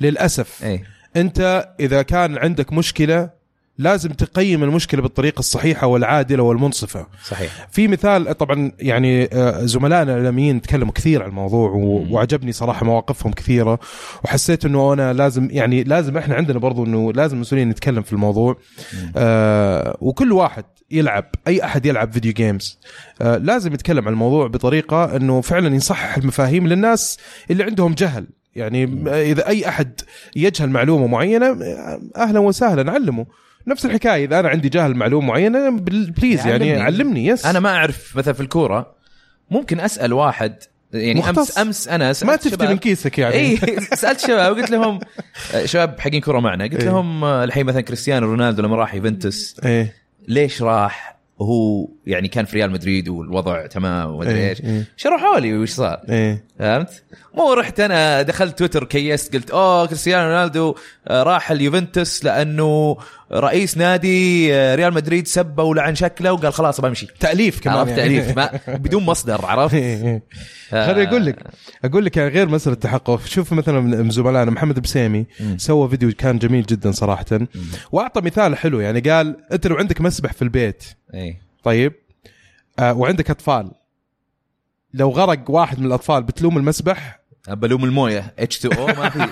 للأسف 0.01 0.63
إيه. 0.63 0.83
أنت 1.15 1.69
إذا 1.79 2.01
كان 2.01 2.37
عندك 2.37 2.73
مشكلة 2.73 3.29
لازم 3.77 4.09
تقيم 4.09 4.63
المشكلة 4.63 5.01
بالطريقة 5.01 5.39
الصحيحة 5.39 5.87
والعادلة 5.87 6.43
والمنصفة. 6.43 7.07
صحيح. 7.25 7.67
في 7.71 7.87
مثال 7.87 8.37
طبعا 8.37 8.71
يعني 8.79 9.29
آه، 9.33 9.65
زملائنا 9.65 10.11
الإعلاميين 10.11 10.61
تكلموا 10.61 10.93
كثير 10.93 11.23
عن 11.23 11.29
الموضوع. 11.29 11.69
وعجبني 12.09 12.51
صراحة 12.51 12.85
مواقفهم 12.85 13.33
كثيرة 13.33 13.79
وحسيت 14.23 14.65
إنه 14.65 14.93
أنا 14.93 15.13
لازم 15.13 15.47
يعني 15.51 15.83
لازم 15.83 16.17
إحنا 16.17 16.35
عندنا 16.35 16.59
برضو 16.59 16.85
إنه 16.85 17.13
لازم 17.13 17.41
مسؤولين 17.41 17.69
نتكلم 17.69 18.01
في 18.01 18.13
الموضوع. 18.13 18.57
آه 19.15 19.97
وكل 20.01 20.31
واحد 20.31 20.63
يلعب 20.91 21.25
أي 21.47 21.63
أحد 21.63 21.85
يلعب 21.85 22.11
فيديو 22.11 22.33
جيمز 22.33 22.79
آه 23.21 23.37
لازم 23.37 23.73
يتكلم 23.73 24.07
عن 24.07 24.13
الموضوع 24.13 24.47
بطريقة 24.47 25.15
إنه 25.15 25.41
فعلا 25.41 25.75
يصحح 25.75 26.17
المفاهيم 26.17 26.67
للناس 26.67 27.17
اللي 27.51 27.63
عندهم 27.63 27.93
جهل. 27.93 28.27
يعني 28.55 28.83
إذا 29.31 29.47
أي 29.47 29.67
أحد 29.67 30.01
يجهل 30.35 30.69
معلومة 30.69 31.07
معينة 31.07 31.45
آه، 31.45 32.01
أهلا 32.17 32.39
وسهلا 32.39 32.91
علمه 32.91 33.25
نفس 33.67 33.85
الحكاية 33.85 34.25
إذا 34.25 34.39
أنا 34.39 34.49
عندي 34.49 34.69
جهل 34.69 34.95
معلومه 34.95 35.27
معينه 35.27 35.69
بل- 35.69 36.11
please 36.11 36.47
يعني 36.47 36.71
علمني. 36.71 36.81
علمني 36.81 37.25
yes 37.25 37.45
أنا 37.45 37.59
ما 37.59 37.69
أعرف 37.69 38.15
مثلا 38.17 38.33
في 38.33 38.41
الكورة 38.41 38.95
ممكن 39.51 39.79
أسأل 39.79 40.13
واحد 40.13 40.55
يعني 40.93 41.19
مختص. 41.19 41.37
أمس 41.37 41.57
امس 41.57 41.87
أنا 41.87 42.13
سألت 42.13 42.29
ما 42.31 42.35
تفتي 42.35 42.67
من 42.67 42.77
كيسك 42.77 43.19
يعني 43.19 43.35
إي 43.35 43.57
سألت 43.95 44.19
شباب 44.19 44.55
قلت 44.55 44.71
لهم 44.71 44.99
آه، 45.53 45.65
شباب 45.65 45.99
حقين 45.99 46.21
كورة 46.21 46.39
معنا 46.39 46.63
قلت 46.63 46.73
إيه. 46.83 46.85
لهم 46.89 47.23
آه، 47.23 47.43
الحين 47.43 47.65
مثلا 47.65 47.81
كريستيانو 47.81 48.27
رونالدو 48.27 48.61
لما 48.61 48.75
راح 48.75 48.95
يوفنتوس 48.95 49.55
إيه 49.65 49.93
ليش 50.27 50.61
راح 50.61 51.13
وهو 51.39 51.87
يعني 52.07 52.27
كان 52.27 52.45
في 52.45 52.55
ريال 52.55 52.71
مدريد 52.71 53.09
والوضع 53.09 53.65
تمام 53.67 54.09
وما 54.09 54.23
أدري 54.23 54.35
إيه، 54.39 54.49
إيش 54.49 54.61
إيه. 54.61 54.83
شرحوا 54.97 55.39
لي 55.39 55.57
وش 55.57 55.69
صار 55.69 56.01
إيه 56.09 56.45
فهمت؟ 56.59 57.03
مو 57.35 57.53
رحت 57.53 57.79
أنا 57.79 58.21
دخلت 58.21 58.57
تويتر 58.59 58.83
كيست 58.83 59.33
قلت 59.35 59.51
أوه 59.51 59.85
كريستيانو 59.85 60.27
رونالدو 60.29 60.75
آه، 61.07 61.23
راح 61.23 61.51
اليوفنتوس 61.51 62.25
لأنه 62.25 62.97
رئيس 63.33 63.77
نادي 63.77 64.53
آه، 64.55 64.75
ريال 64.75 64.93
مدريد 64.93 65.27
سبه 65.27 65.63
ولعن 65.63 65.95
شكله 65.95 66.33
وقال 66.33 66.53
خلاص 66.53 66.81
بمشي 66.81 67.07
تأليف 67.19 67.59
كمان 67.59 67.77
عرفت؟ 67.77 67.97
يعني. 67.97 68.19
تأليف. 68.21 68.37
ما 68.37 68.59
بدون 68.83 69.03
مصدر 69.03 69.45
عرفت؟ 69.45 69.75
خليني 70.85 71.09
أقول 71.09 71.25
لك 71.25 71.43
أقول 71.85 72.05
لك 72.05 72.17
يعني 72.17 72.29
غير 72.29 72.49
مسألة 72.49 72.73
التحقق. 72.73 73.25
شوف 73.25 73.53
مثلا 73.53 73.79
من 73.79 74.09
زملائنا 74.09 74.51
محمد 74.51 74.79
بسيمي. 74.79 75.25
سوى 75.57 75.89
فيديو 75.89 76.11
كان 76.17 76.37
جميل 76.37 76.65
جدا 76.65 76.91
صراحة. 76.91 77.25
وأعطى 77.91 78.21
مثال 78.21 78.57
حلو 78.57 78.79
يعني 78.79 78.99
قال 78.99 79.37
أنت 79.51 79.67
لو 79.67 79.75
عندك 79.75 80.01
مسبح 80.01 80.33
في 80.33 80.41
البيت 80.41 80.83
اي 81.13 81.37
طيب 81.63 81.93
آه 82.79 82.93
وعندك 82.93 83.29
أطفال 83.29 83.71
لو 84.93 85.09
غرق 85.09 85.49
واحد 85.49 85.79
من 85.79 85.85
الأطفال 85.85 86.23
بتلوم 86.23 86.57
المسبح 86.57 87.19
بلوم 87.47 87.83
الموية. 87.83 88.33
H2O 88.39 88.87
ما 88.87 89.09
في. 89.09 89.27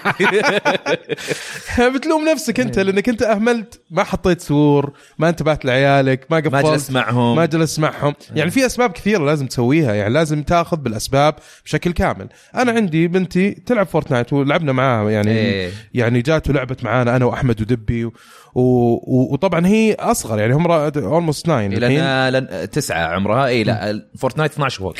بتلوم 1.96 2.30
نفسك 2.30 2.60
أنت 2.60 2.80
لأنك 2.80 3.10
أنت 3.10 3.22
أهملت. 3.22 3.82
ما 3.92 4.04
حطيت 4.04 4.42
سور 4.42 4.94
ما 5.18 5.30
انتبهت 5.30 5.66
لعيالك 5.66 6.28
ما 6.30 6.38
قفلت 6.38 6.54
ما 6.54 6.62
جلست 6.62 6.92
معهم. 6.92 7.36
ما 7.36 7.46
جلست 7.46 7.80
معهم. 7.80 8.14
يعني 8.36 8.52
في 8.52 8.66
أسباب 8.66 8.92
كثيرة 8.92 9.26
لازم 9.26 9.48
تسويها. 9.48 9.94
يعني 9.94 10.14
لازم 10.14 10.44
تاخذ 10.44 10.78
بالأسباب 10.78 11.36
بشكل 11.66 11.92
كامل. 11.92 12.30
أنا 12.56 12.72
عندي 12.72 13.08
بنتي 13.08 13.52
تلعب 13.52 13.88
فورتنايت 13.88 14.34
ولعبنا 14.34 14.72
معاها. 14.72 15.10
يعني 15.10 15.32
إيه. 15.32 15.72
يعني 15.94 16.22
جات 16.22 16.50
ولعبت 16.50 16.84
معانا 16.84 17.16
أنا 17.16 17.26
وأحمد 17.26 17.62
ودبي 17.62 18.06
و... 18.06 18.14
و... 18.54 19.34
وطبعا 19.34 19.68
هي 19.68 19.94
أصغر. 19.94 20.40
يعني 20.40 20.54
هم 20.54 20.72
almost 20.72 21.46
9 21.46 21.66
الحين. 21.66 21.80
لأن 21.80 22.34
لن 22.34 22.70
تسعة 22.70 23.08
عمرها. 23.08 23.46
اي 23.46 23.64
لا 23.64 24.08
فورتنايت 24.18 24.52
12 24.52 24.80
فوق 24.80 24.96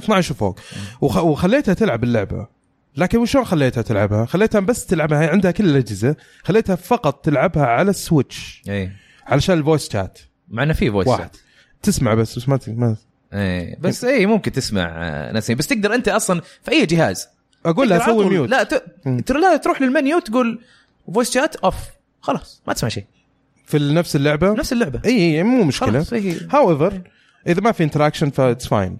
12 0.00 0.32
وفوق. 0.34 0.58
وخ... 1.00 1.16
وخليتها 1.16 1.74
تلعب 1.74 2.04
اللعبة. 2.04 2.46
لكن 2.96 3.18
وشلون 3.18 3.44
خليتها 3.44 3.82
تلعبها؟ 3.82 4.24
خليتها 4.26 4.60
بس 4.60 4.86
تلعبها. 4.86 5.20
هي 5.22 5.26
عندها 5.26 5.50
كل 5.50 5.64
الأجهزة. 5.64 6.16
خليتها 6.44 6.76
فقط 6.76 7.24
تلعبها 7.24 7.66
على 7.66 7.90
السويتش. 7.90 8.62
اي 8.68 8.92
علشان 9.26 9.58
ال 9.58 9.64
voice 9.64 9.92
chat. 9.92 10.18
مع 10.48 10.62
إنه 10.62 10.72
في 10.72 10.90
voice 10.90 11.08
واحد. 11.08 11.30
تسمع 11.82 12.14
بس 12.14 12.38
بس 12.38 12.48
ما 12.48 12.56
ت- 12.56 12.68
ما 12.68 12.96
إيه. 13.32 13.76
بس 13.80 14.04
اي 14.04 14.26
ممكن 14.26 14.52
تسمع 14.52 14.82
آه، 14.96 15.32
ناس 15.32 15.50
بس 15.50 15.66
تقدر 15.66 15.94
أنت 15.94 16.08
أصلا 16.08 16.40
في 16.62 16.70
أي 16.72 16.86
جهاز. 16.86 17.28
أقول 17.66 17.88
لها 17.88 18.06
سوي 18.06 18.24
mute 18.30 18.48
لا 18.48 18.62
ت... 18.62 19.30
لا 19.30 19.56
تروح 19.56 19.82
للمنيو 19.82 20.18
تقول 20.18 20.60
voice 21.14 21.30
chat 21.34 21.56
off. 21.56 21.74
خلاص 22.20 22.62
ما 22.66 22.72
تسمع 22.72 22.88
شيء. 22.88 23.04
في 23.66 23.78
نفس 23.78 24.16
اللعبة؟ 24.16 24.52
نفس 24.52 24.72
اللعبة. 24.72 25.00
اي 25.04 25.36
اي 25.36 25.42
مو 25.42 25.64
مشكلة. 25.64 26.06
however 26.50 27.00
إذا 27.46 27.60
ما 27.60 27.72
في 27.72 27.84
interaction 27.84 28.30
that's 28.30 28.66
fine 28.66 28.98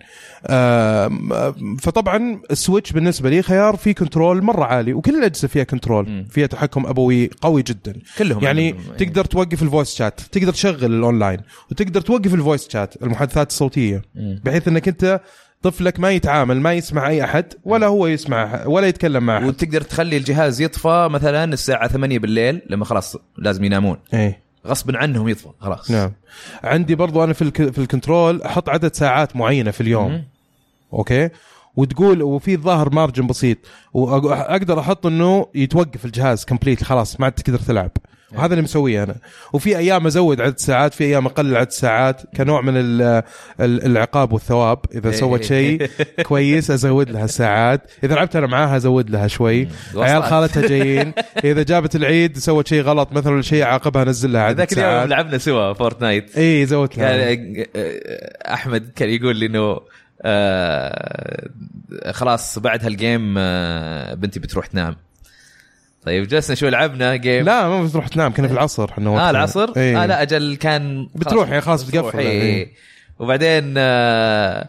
فطبعا 1.80 2.40
السويتش 2.50 2.92
بالنسبة 2.92 3.30
لي 3.30 3.42
خيار 3.42 3.76
فيه 3.76 3.92
control 3.93 4.43
مرة 4.42 4.64
عالي 4.64 4.92
وكل 4.92 5.18
الأجهزة 5.18 5.49
فيها 5.49 5.64
control. 5.64 6.26
فيها 6.30 6.47
تحكم 6.47 6.87
أبوي 6.87 7.30
قوي 7.40 7.62
جدا. 7.62 7.94
كلهم 8.18 8.44
يعني 8.44 8.66
عندهم- 8.73 8.97
تقدر 8.97 9.25
توقف 9.25 9.62
ال 9.62 9.68
voice 9.68 9.95
chat 9.95 10.21
تقدر 10.20 10.52
تشغل 10.52 10.94
الاونلاين 10.94 11.40
وتقدر 11.70 12.00
توقف 12.00 12.35
ال 12.35 12.40
voice 12.40 12.69
chat 12.69 13.02
المحادثات 13.02 13.50
الصوتية. 13.50 14.02
بحيث 14.14 14.68
إنك 14.68 14.88
أنت 14.88 15.20
طفلك 15.62 16.00
ما 16.00 16.11
يتعامل 16.11 16.61
ما 16.61 16.73
يسمع 16.73 17.09
أي 17.09 17.25
أحد 17.25 17.44
ولا 17.64 17.87
هو 17.87 18.06
يسمع 18.06 18.66
ولا 18.66 18.87
يتكلم 18.87 19.23
مع 19.26 19.38
أحد. 19.38 19.47
وتقدر 19.47 19.80
تخلي 19.80 20.16
الجهاز 20.16 20.61
يطفى 20.61 21.09
مثلا 21.11 21.44
الساعة 21.44 21.88
8 21.88 22.18
بالليل 22.18 22.62
لما 22.70 22.85
خلاص 22.85 23.16
لازم 23.38 23.64
ينامون. 23.64 23.97
إيه. 24.14 24.50
غصبا 24.67 24.99
عنهم 24.99 25.29
يطفى 25.29 25.49
خلاص. 25.61 25.90
نعم. 25.90 26.12
عندي 26.64 26.95
برضو 26.95 27.25
أنا 27.25 27.33
في 27.33 27.43
الك- 27.43 27.71
في 27.71 27.79
ال 27.79 27.87
control 27.87 28.43
أحط 28.43 28.69
عدد 28.69 28.95
ساعات 28.95 29.37
معينة 29.37 29.71
في 29.71 29.81
اليوم. 29.81 30.11
مم. 30.12 30.25
okay؟ 30.93 31.29
وتقول 31.76 32.23
وفي 32.23 32.55
الظاهر 32.55 32.95
margin 32.95 33.26
بسيط 33.26 33.59
واقدر 33.93 34.81
أحط 34.81 35.07
إنه 35.07 35.47
يتوقف 35.55 36.05
الجهاز 36.05 36.45
complete 36.45 36.85
خلاص 36.85 37.21
ما 37.21 37.26
عاد 37.26 37.33
تقدر 37.33 37.59
تلعب. 37.59 37.90
وهذا 38.35 38.53
اللي 38.53 38.63
مسويه 38.63 39.03
أنا. 39.03 39.15
وفي 39.53 39.79
أيام 39.79 40.07
أزود 40.07 40.41
عدد 40.41 40.59
ساعات 40.59 40.95
في 40.95 41.05
أيام 41.05 41.27
أقلل 41.27 41.57
عدد 41.57 41.71
ساعات 41.71 42.23
كنوع 42.37 42.61
من 42.61 42.77
ال- 42.77 43.03
ال- 43.61 43.87
العقاب 43.87 44.33
والثواب. 44.33 44.79
إذا 44.95 45.11
سوت 45.13 45.43
شيء 45.45 45.87
كويس 46.23 46.71
أزود 46.71 47.11
لها 47.11 47.27
ساعات. 47.27 47.91
إذا 48.05 48.15
لعبت 48.15 48.37
أنا 48.37 48.47
معاها 48.47 48.77
أزود 48.77 49.11
لها 49.11 49.27
شوي. 49.27 49.69
عيال. 49.97 50.23
خالتها 50.23 50.67
جايين. 50.69 51.13
إذا 51.45 51.63
جابت 51.63 51.97
العيد 51.97 52.39
سوت 52.39 52.67
شيء 52.69 52.83
غلط 52.83 53.13
مثلا 53.13 53.33
ولا 53.33 53.43
شيء 53.43 53.63
عاقبها 53.63 54.03
انزل 54.03 54.33
لها 54.33 54.43
عدد 54.43 54.59
ذاك 54.59 54.73
اليوم 54.73 55.09
لعبنا 55.09 55.39
سوا 55.39 55.73
فورتنايت 55.73 56.39
اي 56.39 56.67
زودت 56.67 56.99
لها. 56.99 57.33
آه، 57.33 58.53
أحمد 58.55 58.91
كان 58.97 59.09
يقول 59.09 59.37
لي 59.37 59.47
إنه 59.47 59.81
آه 60.23 61.49
خلاص 62.11 62.59
بعد 62.59 62.85
هال 62.85 63.01
game 63.01 63.35
آه 63.39 64.15
بنتي 64.15 64.41
بتروح 64.41 64.67
تنام. 64.67 64.97
طيب 66.07 66.28
جلسنا 66.28 66.57
شوي 66.57 66.71
لعبنا 66.71 67.16
game 67.17 67.45
لا 67.45 67.69
ما 67.69 67.85
بتروح 67.85 68.09
تنام 68.09 68.33
كنا 68.33 68.49
في 68.49 68.54
العصر 68.54 68.90
إحنا 68.90 69.11
آه. 69.11 69.30
العصر 69.30 69.73
إيه. 69.76 70.02
آه 70.02 70.07
لا 70.07 70.23
أجل 70.23 70.57
كان 70.57 71.09
بتروح 71.14 71.49
يعني 71.49 71.61
خلاص 71.61 71.83
بتقفل 71.83 72.19
إيه. 72.19 72.42
إيه. 72.42 72.73
وبعدين 73.19 73.75
آه 73.76 74.69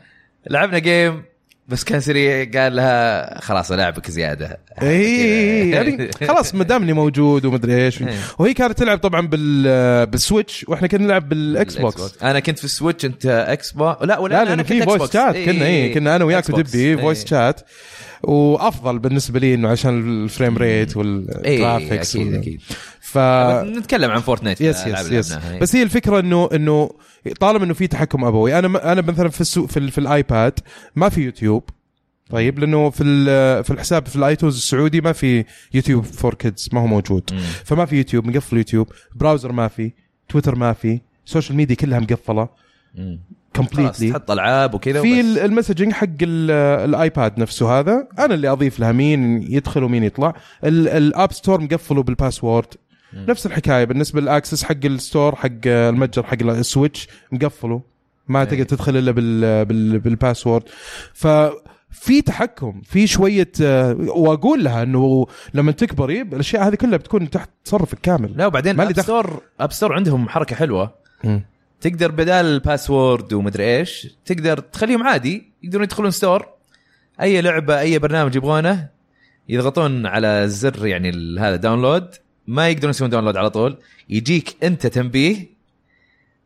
لعبنا 0.49 0.79
game 0.79 1.23
بس 1.67 1.83
كان 1.83 1.99
سريع 1.99 2.61
قال 2.61 2.75
لها 2.75 3.41
خلاص 3.41 3.71
العبك 3.71 4.11
زيادة 4.11 4.59
إي 4.81 5.69
يعني 5.75 6.09
خلاص 6.27 6.55
ما 6.55 6.63
دامني 6.63 6.93
موجود 6.93 7.45
ومدري 7.45 7.85
إيش. 7.85 8.03
وهي 8.39 8.53
كانت 8.53 8.77
تلعب 8.79 8.97
طبعا 8.97 9.27
بال 9.27 10.05
بالسويتش 10.05 10.65
وإحنا 10.67 10.87
كنا 10.87 11.05
نلعب 11.05 11.29
بالاكس 11.29 11.75
بوكس 11.77 12.23
أنا 12.23 12.39
كنت 12.39 12.59
في 12.59 12.65
السويتش 12.65 13.05
أنت 13.05 13.25
إكس 13.25 13.71
بوكس 13.71 14.03
لا 14.03 14.17
ولا 14.19 14.33
لا 14.33 14.43
لأنه 14.49 14.63
كنت 14.63 14.73
في 14.73 14.81
voice. 14.81 15.13
chat 15.13 15.37
كنا 15.37 15.65
إي 15.65 15.93
كنا 15.93 16.15
أنا 16.15 16.25
وياك. 16.25 16.49
ودبي 16.49 16.97
voice. 16.97 17.25
شات 17.25 17.61
وأفضل 18.23 18.99
بالنسبة 18.99 19.39
لي 19.39 19.53
إنه 19.53 19.69
عشان 19.69 20.23
ال 20.23 20.29
frame 20.29 20.57
rate 20.57 20.97
وال 20.97 21.21
graphics 21.21 22.15
أكيد 22.15 22.33
أكيد 22.33 22.61
ف 23.01 23.17
نتكلم 23.77 24.11
عن 24.11 24.19
فورتنايت 24.19 24.61
yes 24.61 24.87
yes 24.87 25.11
yes. 25.11 25.33
بس 25.61 25.75
هي 25.75 25.83
الفكرة 25.83 26.19
إنه 26.19 26.49
إنه 26.53 26.89
طالما 27.39 27.65
إنه 27.65 27.73
في 27.73 27.87
تحكم 27.87 28.25
أبوي 28.25 28.59
أنا 28.59 28.91
أنا 28.91 29.01
مثلا 29.01 29.29
في 29.29 29.41
السوق 29.41 29.69
في, 29.69 29.91
في 29.91 29.97
الآيباد 29.97 30.59
ما 30.95 31.09
في 31.09 31.21
يوتيوب 31.21 31.63
طيب 32.29 32.59
لأنه 32.59 32.89
في 32.89 33.03
في 33.63 33.71
الحساب 33.73 34.05
في 34.05 34.15
ال 34.15 34.21
iTunes 34.21 34.55
السعودي 34.55 35.01
ما 35.01 35.11
في 35.11 35.45
YouTube 35.73 36.03
for 36.03 36.33
Kids 36.33 36.69
ما 36.73 36.81
هو 36.81 36.87
موجود 36.87 37.23
مم. 37.33 37.39
فما 37.39 37.85
في 37.85 37.97
يوتيوب 37.97 38.27
مقفل 38.27 38.57
يوتيوب 38.57 38.87
browser 39.15 39.51
ما 39.51 39.67
في 39.67 39.91
تويتر 40.29 40.55
ما 40.55 40.73
في 40.73 40.99
social 41.25 41.57
media 41.57 41.75
كلها 41.75 41.99
مقفلة 41.99 42.49
مم. 42.95 43.19
completely 43.55 44.11
تحط 44.11 44.31
ألعاب 44.31 44.73
وكذا 44.73 45.01
في 45.01 45.21
ال 45.45 45.50
messaging 45.50 45.93
حق 45.93 46.07
ال- 46.21 46.51
الآيباد 46.89 47.39
نفسه 47.39 47.79
هذا. 47.79 48.07
أنا 48.19 48.33
اللي 48.33 48.47
أضيف 48.49 48.79
لها 48.79 48.91
مين 48.91 49.41
يدخل 49.51 49.83
ومين 49.83 50.03
يطلع. 50.03 50.33
ال- 50.63 50.87
ال 50.87 50.98
App 50.98 51.31
Store 51.31 51.61
مقفله 51.61 52.03
بال 52.03 52.15
password. 52.15 52.65
نفس 53.13 53.45
الحكاية 53.45 53.83
بالنسبة 53.85 54.21
لل 54.21 54.32
access 54.32 54.63
حق 54.63 54.85
ال 54.85 54.94
store 54.94 55.35
حق 55.35 55.49
المتجر 55.65 56.23
حق 56.23 56.43
السويتش 56.43 57.07
مقفله 57.31 57.81
ما 58.27 58.41
أي. 58.41 58.45
تقدر 58.45 58.63
تدخل 58.63 58.97
إلا 58.97 59.11
بال 59.11 59.65
بال 59.65 59.99
بال 59.99 60.11
password. 60.11 60.63
ففي 61.13 62.21
تحكم 62.25 62.81
في 62.85 63.07
شوية 63.07 63.51
آه، 63.61 63.95
وأقول 63.99 64.63
لها 64.63 64.83
إنه 64.83 65.27
لما 65.53 65.71
تكبري 65.71 66.21
الأشياء 66.21 66.67
هذه 66.67 66.75
كلها 66.75 66.97
بتكون 66.97 67.29
تحت 67.29 67.49
تصرفك 67.65 67.97
كامل. 68.03 68.33
لا 68.37 68.45
وبعدين 68.45 68.79
App. 68.79 69.01
Store 69.01 69.41
App 69.59 69.71
Store 69.71 69.93
عندهم 69.93 70.29
حركة 70.29 70.55
حلوة. 70.55 70.91
مم. 71.23 71.43
تقدر 71.81 72.11
بدال 72.11 72.45
ال 72.45 72.55
password 72.55 73.33
ومدري 73.33 73.77
إيش 73.77 74.07
تقدر 74.25 74.59
تخليهم 74.59 75.03
عادي 75.03 75.51
يقدرون 75.63 75.83
يدخلون 75.83 76.11
store 76.11 76.47
أي 77.21 77.41
لعبة 77.41 77.79
أي 77.79 77.99
برنامج 77.99 78.35
يبغونه 78.35 78.87
يضغطون 79.49 80.05
على 80.05 80.27
الزر 80.27 80.87
يعني 80.87 81.39
هذا 81.39 81.55
download 81.55 82.07
ما 82.47 82.69
يقدرون 82.69 82.89
يسوون 82.89 83.09
download 83.09 83.37
على 83.37 83.49
طول 83.49 83.77
يجيك 84.09 84.55
أنت 84.63 84.87
تنبيه 84.87 85.51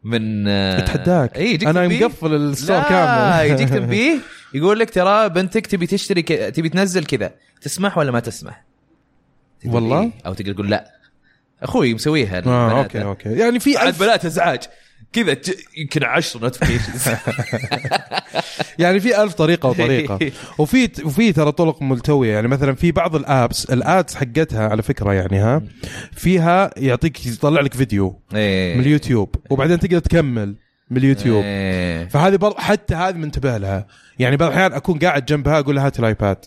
من 0.04 0.48
آه، 0.48 0.80
اتحداك 0.80 1.38
إي 1.38 1.54
يجيك 1.54 1.68
أنا 1.68 1.88
تنبيه. 1.88 2.06
مقفل 2.06 2.34
ال 2.34 2.41
store 2.41 2.76
لا 2.76 2.90
كامل 2.90 3.46
يجيك 3.52 3.70
تنبيه 3.70 4.20
يقول 4.54 4.80
لك 4.80 4.90
ترى 4.90 5.30
بنتك 5.30 5.68
تبي 5.68 5.88
تشتري 5.88 6.22
ك... 6.22 6.28
تبي 6.28 6.70
تنزل 6.70 7.06
كذا 7.06 7.34
تسمح 7.62 7.98
ولا 7.98 8.12
ما 8.12 8.20
تسمح؟ 8.20 8.64
والله؟ 9.66 10.02
إيه؟ 10.02 10.12
أو 10.26 10.34
تقدر 10.34 10.54
تقول 10.54 10.70
لا 10.70 10.92
أخوي 11.64 11.94
مسويها 11.94 12.38
آه 12.38 12.40
البنات. 12.40 12.96
أوكي 12.96 13.04
أوكي 13.04 13.30
يعني 13.30 13.60
في 13.60 13.84
ألف 13.84 14.00
بنات 14.00 14.26
إزعاج 14.26 14.64
كذا 15.14 15.38
يمكن 15.78 16.04
10 16.04 16.42
notifications 16.42 17.10
يعني 18.80 19.00
في 19.00 19.24
ألف 19.24 19.34
طريقة 19.34 19.70
وطريقة. 19.70 20.20
وفي 20.60 20.90
وفي 21.06 21.34
ترى 21.34 21.52
طرق 21.52 21.82
ملتوية. 21.82 22.34
يعني 22.34 22.48
مثلا 22.48 22.76
في 22.76 22.92
بعض 22.92 23.16
ال 23.16 23.26
apps 23.26 23.66
ال 23.66 23.78
ads 23.78 24.16
حقتها 24.16 24.68
على 24.70 24.82
فكرة 24.82 25.14
يعني 25.14 25.38
ها 25.38 25.62
فيها 26.12 26.72
يعطيك 26.78 27.26
يطلع 27.26 27.62
لك 27.62 27.74
فيديو 27.74 28.22
من 28.32 28.80
اليوتيوب 28.80 29.36
وبعدين 29.50 29.80
تقدر 29.80 30.00
تكمل 30.00 30.56
من 30.90 30.98
اليوتيوب. 30.98 31.44
إيه. 31.44 32.08
فهذه 32.08 32.36
برضه 32.36 32.60
حتى 32.60 32.96
هذه 32.96 33.16
منتبه 33.16 33.58
لها. 33.58 33.88
يعني 34.20 34.38
بعض 34.38 34.50
الأحيان 34.50 34.74
أكون 34.74 35.00
قاعد 35.00 35.26
جنبها 35.26 35.60
أقول 35.60 35.76
لها 35.76 35.86
هات 35.86 36.00
الآيباد. 36.00 36.38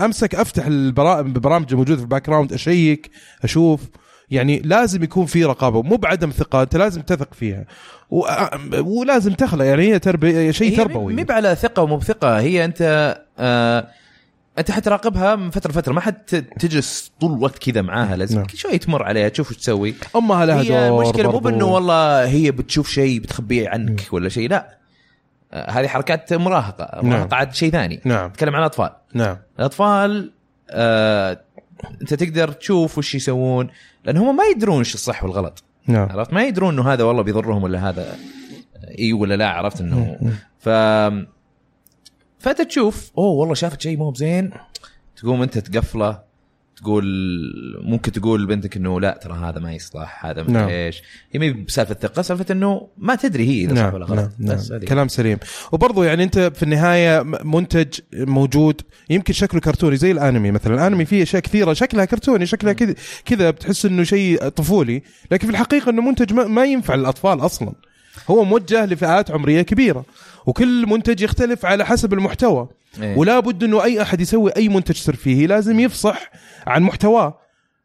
أمسك 0.00 0.34
أفتح 0.34 0.66
البرامج 0.66 1.66
الموجودة 1.70 1.96
في 1.96 2.02
ال 2.02 2.26
background 2.26 2.52
أ 2.52 2.62
check 2.62 3.10
أشوف. 3.42 3.80
يعني 4.30 4.58
لازم 4.58 5.02
يكون 5.02 5.26
في 5.26 5.44
رقابة 5.44 5.82
مو 5.82 5.96
بعدم 5.96 6.30
ثقة 6.30 6.62
أنت 6.62 6.76
لازم 6.76 7.02
تثق 7.02 7.34
فيها. 7.34 7.64
و... 8.10 8.24
ولازم 8.78 9.32
تخلق 9.32 9.64
يعني 9.64 9.82
هي 9.82 9.98
تربيه 9.98 10.50
شيء 10.50 10.76
تربوي. 10.76 11.14
مي 11.14 11.26
على 11.30 11.54
ثقة 11.54 11.82
ومو 11.82 11.96
بثقة 11.96 12.40
هي 12.40 12.64
أنت 12.64 13.16
آه 13.38 13.88
أنت 14.58 14.70
حتراقبها 14.70 15.36
من 15.36 15.50
فترة 15.50 15.70
لفترة 15.70 15.92
ما 15.92 16.00
حد 16.00 16.14
تجلس 16.58 17.12
طول 17.20 17.32
الوقت 17.32 17.70
كذا 17.70 17.82
معاها 17.82 18.16
لازم 18.16 18.36
نعم. 18.36 18.46
كل 18.46 18.58
شوي 18.58 18.78
تمر 18.78 19.02
عليها 19.02 19.28
تشوف 19.28 19.50
وش 19.50 19.56
تسوي. 19.56 19.94
امها 20.16 20.46
لها 20.46 20.60
هي 20.60 20.88
دور 20.88 21.02
المشكلة 21.02 21.32
مو. 21.32 21.38
بأنه 21.38 21.64
والله 21.64 22.24
هي 22.28 22.50
بتشوف 22.50 22.88
شيء 22.88 23.20
بتخبيه 23.20 23.68
عنك 23.68 24.00
ولا 24.12 24.28
شيء 24.28 24.50
لا. 24.50 24.78
آه، 25.52 25.70
هذه 25.70 25.86
حركات 25.86 26.32
مراهقة 26.32 27.02
مراهقة 27.02 27.36
عاد 27.36 27.54
شيء 27.54 27.70
ثاني. 27.72 28.00
نعم. 28.04 28.28
نتكلم 28.28 28.54
عن 28.54 28.60
الأطفال. 28.60 28.90
نعم. 29.14 29.36
الأطفال 29.58 30.32
آه 30.70 31.40
أنت 32.00 32.14
تقدر 32.14 32.52
تشوف 32.52 32.98
وش 32.98 33.14
يسوون. 33.14 33.68
لأن 34.06 34.16
هم 34.16 34.36
ما 34.36 34.44
يدرون 34.44 34.78
إيش 34.78 34.94
الصح 34.94 35.24
والغلط. 35.24 35.64
نعم. 35.86 36.08
عرفت؟ 36.08 36.32
ما 36.32 36.44
يدرون 36.44 36.74
إنه 36.74 36.92
هذا 36.92 37.04
والله 37.04 37.22
بيضرهم 37.22 37.62
ولا 37.62 37.88
هذا 37.88 38.16
إي 38.98 39.12
ولا 39.12 39.34
لا 39.36 39.48
عرفت 39.48 39.80
إنه؟ 39.80 40.18
ف 40.58 40.68
فأنت 42.38 42.62
تشوف 42.62 43.10
أوه 43.18 43.30
والله 43.30 43.54
شافت 43.54 43.80
شيء 43.80 43.96
مو 43.98 44.10
بزين 44.10 44.50
تقوم 45.16 45.42
أنت 45.42 45.58
تقفله 45.58 46.25
تقول 46.76 47.04
ممكن 47.82 48.12
تقول 48.12 48.42
لبنتك 48.42 48.76
إنه 48.76 49.00
لا 49.00 49.20
ترى 49.22 49.34
هذا 49.34 49.58
ما 49.58 49.72
يصلح 49.72 50.26
هذا 50.26 50.42
نعم. 50.42 50.52
ما 50.52 50.68
إيش. 50.68 51.02
هي 51.32 51.40
ما 51.40 51.46
هي 51.46 51.52
بسالفة 51.52 51.94
ثقه 51.94 52.22
سالفة 52.22 52.44
إنه 52.50 52.88
ما 52.98 53.14
تدري 53.14 53.48
هي 53.48 53.64
إذا 53.64 53.74
صح 53.74 53.80
نعم 53.80 53.94
ولا 53.94 54.06
نعم, 54.06 54.18
غلط. 54.18 54.32
نعم. 54.38 54.56
بس 54.56 54.72
هذه. 54.72 54.84
كلام 54.84 55.08
سليم. 55.08 55.38
وبرضو 55.72 56.02
يعني 56.02 56.22
أنت 56.22 56.38
في 56.38 56.62
النهاية 56.62 57.22
منتج 57.44 57.88
موجود 58.14 58.80
يمكن 59.10 59.32
شكله 59.32 59.60
كرتوني 59.60 59.96
زي 59.96 60.10
الأنمي 60.10 60.50
مثلا. 60.50 60.74
الأنمي 60.74 61.04
فيه 61.04 61.22
أشياء 61.22 61.42
كثيرة 61.42 61.72
شكلها 61.72 62.04
كرتوني 62.04 62.46
شكلها 62.46 62.72
كذا 62.72 62.94
كذا 63.24 63.50
بتحس 63.50 63.86
إنه 63.86 64.02
شيء 64.02 64.48
طفولي. 64.48 65.02
لكن 65.30 65.46
في 65.46 65.52
الحقيقة 65.52 65.90
إنه 65.90 66.02
منتج 66.02 66.32
ما, 66.32 66.46
ما 66.46 66.64
ينفع 66.64 66.94
للأطفال 66.94 67.40
أصلا. 67.40 67.72
هو 68.30 68.44
موجه 68.44 68.86
لفئات 68.86 69.30
عمرية 69.30 69.62
كبيرة. 69.62 70.04
وكل 70.46 70.86
منتج 70.88 71.20
يختلف 71.22 71.66
على 71.66 71.86
حسب 71.86 72.12
المحتوى. 72.12 72.68
إيه. 73.02 73.16
ولا 73.16 73.40
بد 73.40 73.64
إنه 73.64 73.84
أي 73.84 74.02
أحد 74.02 74.20
يسوي 74.20 74.50
أي 74.56 74.68
منتج 74.68 75.02
ترفيهي 75.04 75.46
لازم 75.46 75.80
يفصح 75.80 76.30
عن 76.66 76.82
محتواه. 76.82 77.38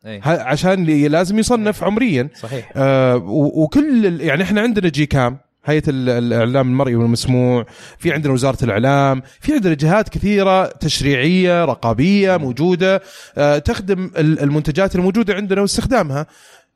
إيه. 0.06 0.20
ه- 0.24 0.42
عشان 0.44 0.86
لازم 0.86 1.40
يصنف 1.40 1.84
عمريا. 1.84 2.30
صحيح. 2.40 2.72
آه 2.76 3.16
وكل 3.36 4.22
يعني 4.22 4.44
إحنا 4.44 4.62
عندنا 4.62 4.90
جي 4.90 5.06
كام؟ 5.06 5.38
هيئة 5.66 5.84
ال- 5.88 6.10
الإعلام 6.10 6.68
المرئي 6.68 6.96
والمسموع. 6.96 7.66
في 7.98 8.14
عندنا 8.14 8.34
وزارة 8.34 8.64
الإعلام. 8.64 9.22
في 9.40 9.54
عندنا 9.54 9.74
جهات 9.74 10.10
كثيرة 10.10 10.66
تشريعية 10.66 11.66
رقابية 11.66 12.38
موجودة. 12.38 13.02
آه 13.38 13.58
تخدم 13.58 14.12
ال- 14.18 14.40
المنتجات 14.40 14.96
الموجودة 14.96 15.34
عندنا 15.34 15.62
واستخدامها. 15.62 16.26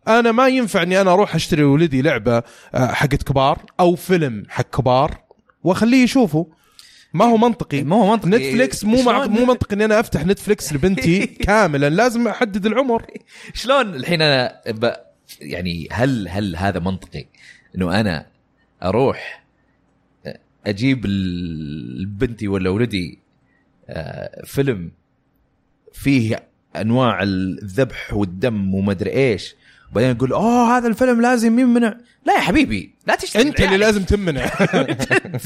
أنا 0.07 0.31
ما 0.31 0.47
ينفع 0.47 0.81
اني 0.83 1.01
أنا 1.01 1.13
أروح 1.13 1.35
أشتري 1.35 1.61
لولدي 1.61 2.01
لعبة 2.01 2.43
آه، 2.75 2.87
حقت 2.91 3.23
كبار 3.23 3.59
أو 3.79 3.95
فيلم 3.95 4.43
حق 4.49 4.63
كبار. 4.77 5.24
واخليه 5.65 6.03
يشوفه. 6.03 6.47
ما 7.13 7.25
هو 7.25 7.37
منطقي. 7.37 7.83
ما 7.83 7.95
هو 7.95 8.11
منطقي. 8.11 8.29
نتفليكس 8.29 8.83
مو 8.83 9.01
مع 9.01 9.25
مو 9.27 9.45
منطقي 9.45 9.75
إني 9.75 9.85
أنا 9.85 9.99
أفتح 9.99 10.25
نتفليكس 10.25 10.73
لبنتي 10.73 11.25
كاملا. 11.47 11.89
لازم 11.89 12.27
أحدد 12.27 12.65
العمر. 12.65 13.05
شلون 13.53 13.95
الحين 13.95 14.21
أنا 14.21 14.61
ب... 14.67 14.91
يعني 15.41 15.87
هل 15.91 16.27
هل 16.27 16.55
هذا 16.55 16.79
منطقي 16.79 17.25
إنه 17.75 17.99
أنا 17.99 18.25
أروح 18.83 19.43
أجيب 20.67 21.05
ال- 21.05 22.05
بنتي 22.05 22.47
ولا 22.47 22.69
ولدي 22.69 23.19
آه، 23.89 24.45
فيلم 24.45 24.91
فيه 25.93 26.43
أنواع 26.75 27.23
الذبح 27.23 28.13
والدم 28.13 28.73
وما 28.73 28.91
أدري 28.91 29.11
إيش 29.11 29.55
وبعدين 29.91 30.11
أقول 30.15 30.33
أوه 30.33 30.77
هذا 30.77 30.87
الفيلم 30.87 31.21
لازم 31.21 31.59
يمنع. 31.59 31.97
لا 32.25 32.33
يا 32.33 32.39
حبيبي 32.39 32.93
لا 33.07 33.15
تشتري 33.15 33.41
أنت 33.43 33.61
اللي. 33.61 33.77
لازم 33.77 34.03
تمنع 34.03 34.45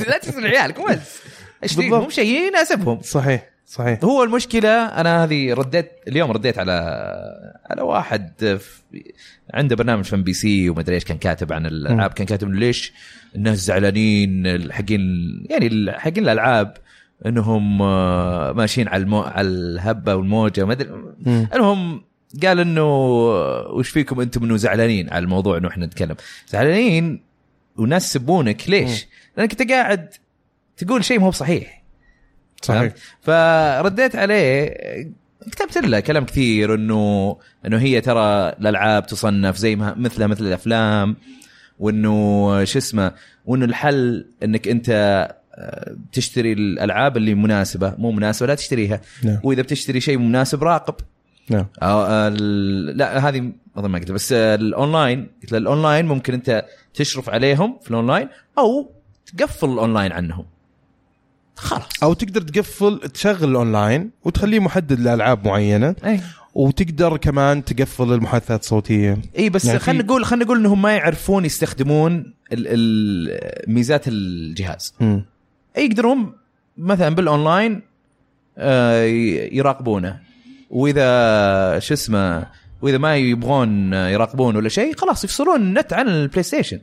لا 0.07 0.17
تشتري 0.21 0.57
عيالك 0.57 0.81
بس 0.89 1.19
اشتري 1.63 1.89
بالضبط. 1.89 2.03
مو 2.03 2.09
شيء 2.09 2.47
يناسبهم 2.47 3.01
صحيح 3.01 3.49
صحيح 3.65 3.99
هو 4.03 4.23
المشكلة 4.23 4.69
أنا 4.85 5.23
هذه 5.23 5.53
رديت 5.53 5.91
اليوم 6.07 6.31
رديت 6.31 6.59
على 6.59 6.71
على 7.69 7.81
واحد 7.81 8.57
عنده 9.53 9.75
برنامج 9.75 10.03
في 10.03 10.15
ام 10.15 10.23
بي 10.23 10.33
سي 10.33 10.69
وما 10.69 10.79
ادري 10.81 10.95
إيش 10.95 11.03
كان 11.03 11.17
كاتب 11.17 11.53
عن 11.53 11.65
الألعاب 11.65 12.13
كان 12.13 12.27
كاتب 12.27 12.49
ليش 12.53 12.93
الناس 13.35 13.57
زعلانين 13.57 14.71
حقين 14.73 14.99
ال- 15.51 15.95
حقين 15.99 16.23
الألعاب 16.23 16.77
إنهم 17.25 17.81
آه، 17.81 18.51
ماشيين 18.51 18.87
على 18.87 19.03
المو... 19.03 19.21
على 19.21 19.47
الهبة 19.47 20.15
والموجة 20.15 20.65
ما 20.65 20.73
أدري 20.73 20.89
مم. 21.25 21.47
المهم 21.53 22.01
قال 22.43 22.59
إنه 22.59 22.85
وش 23.69 23.89
فيكم 23.89 24.21
أنتم 24.21 24.43
إنه 24.43 24.57
زعلانين 24.57 25.09
على 25.09 25.23
الموضوع 25.23 25.57
إنه 25.57 25.67
إحنا 25.67 25.85
نتكلم؟ 25.85 26.15
زعلانين 26.47 27.21
وناس 27.77 28.05
يسبونك 28.05 28.69
ليش؟ 28.69 29.07
لأنك 29.37 29.61
أنت 29.61 29.71
قاعد 29.71 30.09
تقول 30.77 31.05
شيء 31.05 31.19
مو 31.19 31.29
بصحيح. 31.29 31.83
صحيح. 32.61 32.81
فهمت؟ 32.81 32.97
فرديت 33.21 34.15
عليه 34.15 34.73
كتبت 35.51 35.77
له 35.77 35.99
كلام 35.99 36.25
كثير 36.25 36.75
إنه 36.75 37.37
إنه 37.65 37.77
هي 37.77 38.01
ترى 38.01 38.49
الألعاب 38.49 39.05
تصنف 39.05 39.57
زي 39.57 39.75
ما 39.75 39.93
مثلها 39.97 40.27
مثل 40.27 40.47
الأفلام 40.47 41.15
وإنه 41.79 42.63
شو 42.63 42.79
اسمه 42.79 43.11
وإنه 43.45 43.65
الحل 43.65 44.25
إنك 44.43 44.67
أنت 44.67 44.89
آه، 45.55 45.95
تشتري 46.11 46.53
الألعاب 46.53 47.17
اللي 47.17 47.35
مناسبة 47.35 47.95
مو 47.97 48.11
مناسبة 48.11 48.47
لا 48.47 48.55
تشتريها. 48.55 49.01
نعم. 49.23 49.39
وإذا 49.43 49.61
بتشتري 49.61 50.01
شيء 50.01 50.17
مناسب 50.17 50.63
راقب. 50.63 50.95
نعم. 51.49 51.65
ال- 51.83 52.97
لا 52.97 53.29
هذه 53.29 53.51
أظن 53.77 53.89
ما 53.89 53.99
قلت 53.99 54.11
بس 54.11 54.31
الأونلاين 54.33 55.27
قلت 55.43 55.53
الأونلاين 55.53 56.05
ممكن 56.05 56.33
أنت 56.33 56.65
تشرف 56.93 57.29
عليهم 57.29 57.77
في 57.81 57.89
الأونلاين 57.89 58.27
أو 58.57 58.91
تقفل 59.37 59.69
الأونلاين 59.69 60.11
عنهم. 60.11 60.45
خلاص. 61.55 62.03
أو 62.03 62.13
تقدر 62.13 62.41
تقفل 62.41 62.99
تشغل 62.99 63.49
الأونلاين 63.49 64.11
وتخليه 64.23 64.59
محدد 64.59 64.99
لألعاب 64.99 65.47
معينة 65.47 65.95
إي. 66.05 66.19
وتقدر 66.53 67.17
كمان 67.17 67.65
تقفل 67.65 68.13
المحادثات 68.13 68.61
الصوتية. 68.61 69.17
إي 69.37 69.49
بس 69.49 69.65
يعني 69.65 69.79
خلينا 69.79 70.03
نقول 70.03 70.25
خلينا 70.25 70.45
نقول 70.45 70.57
إنهم 70.59 70.81
ما 70.81 70.95
يعرفون 70.95 71.45
يستخدمون 71.45 72.33
ميزات 73.67 74.07
الجهاز. 74.07 74.93
يقدرون 75.77 76.33
مثلا 76.77 77.15
بالأونلاين 77.15 77.81
آه، 78.57 79.03
يراقبونه. 79.51 80.19
وإذا 80.69 81.79
شو 81.79 81.93
اسمه 81.93 82.45
وإذا 82.81 82.97
ما 82.97 83.15
يبغون 83.15 83.93
يراقبون 83.93 84.55
ولا 84.55 84.69
شيء 84.69 84.95
خلاص 84.95 85.23
يفصلون 85.23 85.61
النت 85.61 85.93
عن 85.93 86.07
البلاي 86.07 86.43
ستيشن 86.43 86.79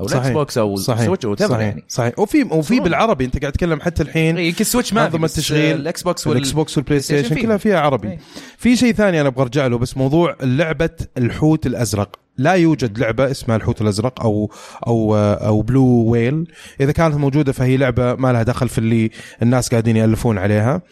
أو 0.00 0.06
ال 0.06 0.13
X 0.13 0.20
صحيح. 0.22 0.32
Box 0.32 0.58
أو 0.58 0.76
صحيح 0.76 1.00
السويتش 1.00 1.24
أو 1.26 1.36
صحيح 1.36 1.58
يعني 1.60 1.84
صحيح 1.88 2.18
وفي 2.18 2.42
وفي 2.42 2.68
صحيح. 2.68 2.82
بالعربي 2.82 3.24
أنت 3.24 3.38
قاعد 3.40 3.52
تتكلم 3.52 3.80
حتى 3.80 4.02
الحين 4.02 4.38
يمكن 4.38 4.60
السويتش 4.60 4.92
ما 4.92 5.06
انظمه 5.06 5.22
بس 5.22 5.38
التشغيل 5.38 5.76
ال 5.76 6.02
Xbox 6.02 6.26
وال- 6.26 6.36
ال 6.36 6.52
Xbox 6.52 6.76
والبلاي 6.76 7.00
ستيشن. 7.00 7.34
كلها 7.34 7.56
فيها 7.56 7.80
عربي. 7.80 8.18
في 8.58 8.76
شيء 8.76 8.92
ثاني 8.92 9.20
أنا 9.20 9.28
أبغى 9.28 9.42
أرجع 9.42 9.66
له 9.66 9.78
بس 9.78 9.96
موضوع 9.96 10.36
لعبة 10.42 10.90
الحوت 11.18 11.66
الأزرق 11.66 12.16
لا 12.36 12.52
يوجد 12.52 12.98
لعبة 12.98 13.30
اسمها 13.30 13.56
الحوت 13.56 13.82
الأزرق 13.82 14.20
أو 14.20 14.50
أو 14.86 15.16
أو 15.16 15.62
بلو 15.62 15.84
ويل 15.84 16.52
إذا 16.80 16.92
كانت 16.92 17.14
موجودة 17.14 17.52
فهي 17.52 17.76
لعبة 17.76 18.14
ما 18.14 18.32
لها 18.32 18.42
دخل 18.42 18.68
في 18.68 18.78
اللي 18.78 19.10
الناس 19.42 19.68
قاعدين 19.68 19.96
يألفون 19.96 20.38
عليها. 20.38 20.82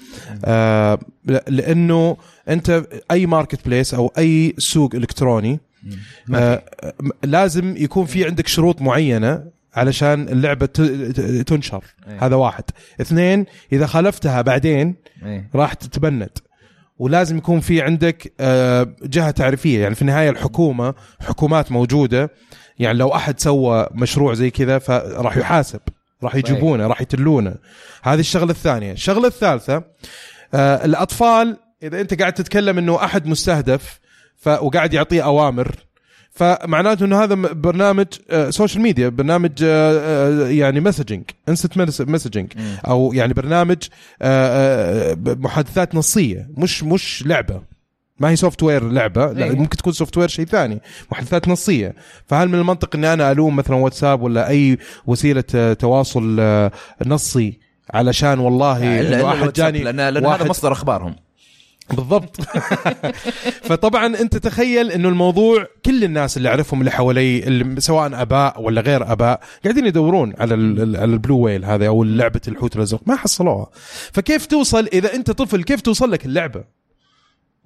آه 0.45 0.99
لأنه 1.49 2.17
أنت 2.49 2.85
أي 3.11 3.27
ماركت 3.27 3.67
بليس 3.67 3.95
أو 3.95 4.13
أي 4.19 4.55
سوق 4.59 4.95
إلكتروني 4.95 5.61
آه 6.35 6.63
م- 7.01 7.09
لازم 7.25 7.75
يكون 7.77 8.07
في 8.07 8.25
عندك 8.25 8.47
شروط 8.49 8.83
معينة 8.83 9.45
علشان 9.75 10.29
اللعبة 10.29 10.67
تنشر. 11.47 11.85
إيه. 12.09 12.27
هذا 12.27 12.37
واحد. 12.37 12.65
اثنين 13.01 13.47
إذا 13.73 13.87
خالفتها 13.87 14.43
بعدين 14.43 14.95
إيه. 15.25 15.51
راح 15.55 15.73
تتبند. 15.75 16.31
ولازم 17.01 17.39
يكون 17.39 17.61
في 17.61 17.83
عندك 17.83 18.33
آه، 18.41 18.95
جهة 19.03 19.31
تعريفية. 19.31 19.83
يعني 19.83 19.95
في 19.95 20.03
النهاية 20.03 20.31
الحكومة 20.31 20.95
حكومات 21.21 21.73
موجودة. 21.73 22.31
يعني 22.79 22.99
لو 22.99 23.15
أحد 23.15 23.41
سوى 23.41 23.87
مشروع 23.93 24.35
زي 24.35 24.51
كذا 24.51 24.79
فراح 24.79 25.37
يحاسب 25.37 25.81
راح 26.23 26.35
يجيبونه 26.35 26.87
راح 26.87 27.01
يتلونه. 27.01 27.55
هذه 28.03 28.21
الشغلة 28.21 28.51
الثانية. 28.51 28.93
الشغلة 28.93 29.27
الثالثة 29.27 29.83
آه، 30.55 30.85
الأطفال 30.85 31.57
إذا 31.83 32.01
أنت 32.01 32.21
قاعد 32.21 32.33
تتكلم 32.33 32.79
إنه 32.79 33.05
أحد 33.05 33.27
مستهدف. 33.27 34.01
وقاعد 34.47 34.95
يعطيه 34.95 35.25
أوامر 35.25 35.75
فمعناته 36.41 37.05
إنه 37.05 37.23
هذا 37.23 37.35
برنامج 37.35 38.07
آه، 38.31 38.51
social 38.51 38.83
media 38.83 39.09
برنامج 39.09 39.53
آه، 39.63 40.45
آه، 40.45 40.49
يعني 40.49 40.81
messaging 40.81 41.23
instant 41.49 42.01
messaging 42.01 42.53
أو 42.87 43.13
يعني 43.13 43.33
برنامج 43.33 43.77
آه، 44.23 45.13
آه، 45.13 45.17
محادثات 45.27 45.95
نصية 45.95 46.49
مش 46.57 46.85
مش 46.85 47.25
لعبة. 47.27 47.63
ما 48.21 48.31
هي 48.31 48.37
software 48.37 48.89
لعبة 48.91 49.33
لا 49.33 49.45
إيه. 49.45 49.51
ممكن 49.53 49.77
تكون 49.77 49.93
software 49.93 50.29
شيء 50.29 50.45
ثاني 50.45 50.81
محادثات 51.13 51.49
نصية. 51.49 51.95
فهل 52.27 52.49
من 52.49 52.55
المنطق 52.55 52.97
إني 52.97 53.13
أنا 53.13 53.33
ألوم 53.33 53.57
مثلا 53.57 53.77
واتساب 53.77 54.23
ولا 54.23 54.49
أي 54.49 54.79
وسيلة 55.07 55.45
آه، 55.55 55.73
تواصل 55.73 56.37
آه، 56.41 56.71
نصي 57.07 57.59
علشان 57.95 58.39
والله 58.39 58.69
واحد 58.69 59.13
الواتساب، 59.13 59.53
جاني 59.53 59.79
لأن 59.93 60.27
واحد 60.27 60.41
هذا 60.41 60.51
مصدر 60.51 60.73
أخبارهم. 60.73 61.15
بالضبط. 61.93 62.37
فطبعا 63.69 64.07
أنت 64.07 64.37
تخيل 64.37 64.91
إنه 64.91 65.09
الموضوع 65.09 65.67
كل 65.87 66.05
الناس 66.05 66.37
اللي 66.37 66.49
أعرفهم 66.49 66.81
اللي 66.81 66.91
حوالي 66.91 67.39
اللي 67.47 67.81
سواء 67.81 68.23
أباء 68.23 68.63
ولا 68.63 68.81
غير 68.81 69.13
أباء 69.13 69.41
قاعدين 69.65 69.87
يدورون 69.87 70.35
على 70.39 70.55
ال- 70.55 70.83
ال- 70.83 70.97
على 70.97 71.13
ال 71.13 71.18
Blue 71.18 71.39
Whale 71.39 71.65
هذا 71.65 71.87
أو 71.87 72.05
لعبة 72.05 72.41
الحوت 72.49 72.77
الأزرق. 72.77 73.01
ما 73.07 73.17
حصلوها. 73.17 73.71
فكيف 74.13 74.47
توصل 74.47 74.89
إذا 74.93 75.15
أنت 75.15 75.31
طفل 75.31 75.63
كيف 75.65 75.81
توصل 75.81 76.11
لك 76.11 76.27
اللعبة؟ 76.27 76.80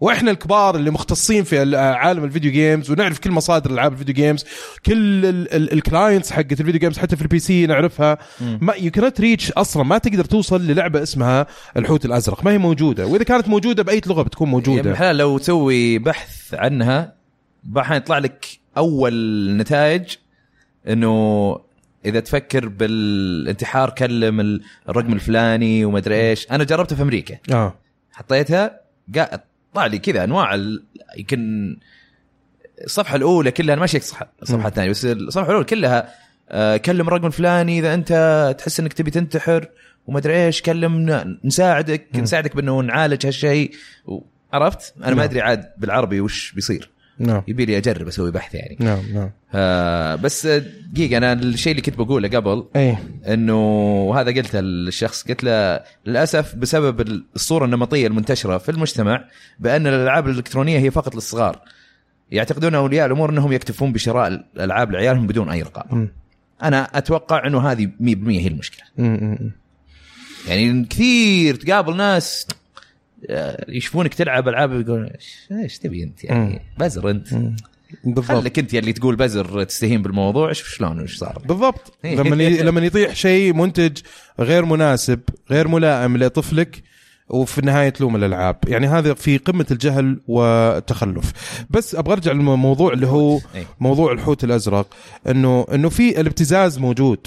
وإحنا 0.00 0.30
الكبار 0.30 0.76
اللي 0.76 0.90
مختصين 0.90 1.44
في 1.44 1.62
ال- 1.62 1.74
عالم 1.74 2.24
ال 2.24 2.29
video 2.29 2.52
games 2.52 2.90
ونعرف 2.90 3.18
كل 3.18 3.30
مصادر 3.30 3.70
العاب 3.70 3.92
ال 3.92 3.96
video 3.96 4.14
games 4.14 4.44
كل 4.86 5.24
ال 5.52 5.62
clients 5.62 6.30
حقت 6.32 6.52
ال 6.60 6.64
video 6.64 6.80
games 6.80 6.98
حتى 6.98 7.16
في 7.16 7.22
ال 7.22 7.38
PC 7.38 7.66
نعرفها 7.66 8.18
ما 8.40 8.74
يو 8.74 8.90
كانت 8.90 9.20
ريتش 9.20 9.52
أصلا 9.52 9.82
ما 9.82 9.98
تقدر 9.98 10.24
توصل 10.24 10.62
للعبة 10.62 11.02
اسمها 11.02 11.46
الحوت 11.76 12.04
الأزرق. 12.04 12.44
ما 12.44 12.50
هي 12.50 12.58
موجودة. 12.58 13.06
وإذا 13.06 13.24
كانت 13.24 13.48
موجودة 13.48 13.82
بأي 13.82 14.00
لغة 14.06 14.22
بتكون 14.22 14.48
موجودة. 14.48 14.90
الحلال 14.90 15.16
لو 15.16 15.38
تسوي 15.38 15.98
بحث 15.98 16.54
عنها 16.54 17.14
راح 17.76 17.92
يطلع 17.92 18.18
لك 18.18 18.46
أول 18.76 19.14
نتائج 19.56 20.04
إنه 20.88 21.56
إذا 22.06 22.20
تفكر 22.20 22.68
بالانتحار 22.68 23.90
كلم 23.90 24.40
ال- 24.40 24.62
الرقم 24.88 25.12
الفلاني 25.12 25.84
وما 25.84 25.98
أدري 25.98 26.30
إيش. 26.30 26.46
أنا 26.50 26.64
جربتها 26.64 26.96
في 26.96 27.02
أمريكا. 27.02 27.36
آه. 27.52 27.74
حطيتها 28.12 28.80
قا- 29.18 29.38
طلع 29.74 29.86
لي 29.86 29.98
كذا 29.98 30.24
أنواع 30.24 30.54
ال- 30.54 30.84
يمكن 31.16 31.76
الصفحة 32.84 33.16
الأولى 33.16 33.50
كلها 33.50 33.72
أنا 33.72 33.80
ماشي 33.80 33.96
الصفحه 33.96 34.32
الصفحه 34.42 34.68
الثانية 34.68 34.90
بس 34.90 35.04
الصفحة 35.04 35.46
الأولى 35.48 35.64
كلها 35.64 36.14
آه، 36.50 36.76
كلم 36.76 37.08
الرقم 37.08 37.26
الفلاني 37.26 37.78
إذا 37.78 37.94
أنت 37.94 38.54
تحس 38.58 38.80
إنك 38.80 38.92
تبي 38.92 39.10
تنتحر 39.10 39.68
وما 40.06 40.18
أدري 40.18 40.46
إيش 40.46 40.62
كلمنا 40.62 41.38
نساعدك 41.44 42.06
نساعدك 42.14 42.56
بأنه 42.56 42.80
نعالج 42.80 43.26
هالشيء 43.26 43.74
عرفت؟ 44.52 44.94
أنا 44.98 45.06
نعم. 45.06 45.16
ما 45.16 45.24
أدري 45.24 45.40
عاد 45.40 45.70
بالعربي 45.78 46.20
وش 46.20 46.52
بيصير 46.52 46.90
نعم. 47.18 47.42
يبي 47.48 47.64
لي 47.64 47.78
أجرب 47.78 48.08
أسوي 48.08 48.30
بحث 48.30 48.54
يعني. 48.54 48.76
نعم 48.80 49.02
نعم. 49.14 49.30
آه 49.54 50.14
بس 50.14 50.46
دقيقة 50.92 51.16
أنا 51.16 51.32
الشيء 51.32 51.70
اللي 51.70 51.82
كنت 51.82 51.98
بقوله 51.98 52.28
قبل 52.28 52.64
إيه. 52.76 53.02
إنه 53.28 53.56
وهذا 54.02 54.30
قلته 54.30 54.60
للشخص 54.60 55.24
قلت 55.28 55.44
له 55.44 55.80
للأسف 56.06 56.54
بسبب 56.54 57.22
الصورة 57.36 57.64
النمطية 57.64 58.06
المنتشرة 58.06 58.58
في 58.58 58.68
المجتمع 58.68 59.24
بأن 59.58 59.86
الألعاب 59.86 60.28
الإلكترونية 60.28 60.78
هي 60.78 60.90
فقط 60.90 61.14
للصغار. 61.14 61.60
يعتقدون 62.30 62.74
أولياء 62.74 63.06
الأمور 63.06 63.30
إنهم 63.30 63.52
يكتفون 63.52 63.92
بشراء 63.92 64.28
الألعاب 64.56 64.90
لعيالهم 64.90 65.26
بدون 65.26 65.50
أي 65.50 65.62
رقابة. 65.62 66.08
أنا 66.62 66.98
أتوقع 66.98 67.46
إنه 67.46 67.70
هذه 67.72 67.86
100% 67.86 68.28
هي 68.28 68.46
المشكلة. 68.46 68.84
مم. 68.98 69.52
يعني 70.48 70.84
كثير 70.84 71.54
تقابل 71.54 71.96
ناس 71.96 72.46
آه، 72.50 72.53
يشوفونك 73.68 74.14
تلعب 74.14 74.48
ألعاب 74.48 74.80
يقولون 74.80 75.10
إيش 75.52 75.78
تبي 75.78 76.02
أنت 76.02 76.24
يعني؟ 76.24 76.60
بزر 76.78 77.10
أنت. 77.10 77.28
بالضبط. 78.04 78.24
خليك 78.24 78.58
أنت 78.58 78.74
اللي 78.74 78.92
تقول 78.92 79.16
بزر 79.16 79.64
تستهين 79.64 80.02
بالموضوع 80.02 80.52
شوف 80.52 80.68
شلون 80.68 81.00
وش 81.00 81.16
صار. 81.16 81.42
بالضبط. 81.44 81.92
إيه. 82.04 82.16
لما. 82.16 82.34
لما 82.68 82.80
يطيح 82.80 83.14
شيء 83.14 83.54
منتج 83.54 83.98
غير 84.40 84.64
مناسب 84.64 85.20
غير 85.50 85.68
ملائم 85.68 86.16
لطفلك 86.16 86.82
وفي 87.28 87.58
النهايه 87.58 87.88
تلوم 87.88 88.16
الألعاب. 88.16 88.56
يعني 88.66 88.86
هذا 88.86 89.14
في 89.14 89.38
قمة 89.38 89.66
الجهل 89.70 90.20
والتخلف 90.28 91.32
بس 91.70 91.94
أبغى 91.94 92.12
أرجع 92.12 92.32
للموضوع 92.32 92.92
اللي 92.92 93.06
هو 93.06 93.40
إيه. 93.54 93.66
موضوع 93.80 94.12
الحوت 94.12 94.44
الأزرق. 94.44 94.86
إنه 95.26 95.66
إنه 95.74 95.88
في 95.88 96.20
الابتزاز 96.20 96.78
موجود. 96.78 97.26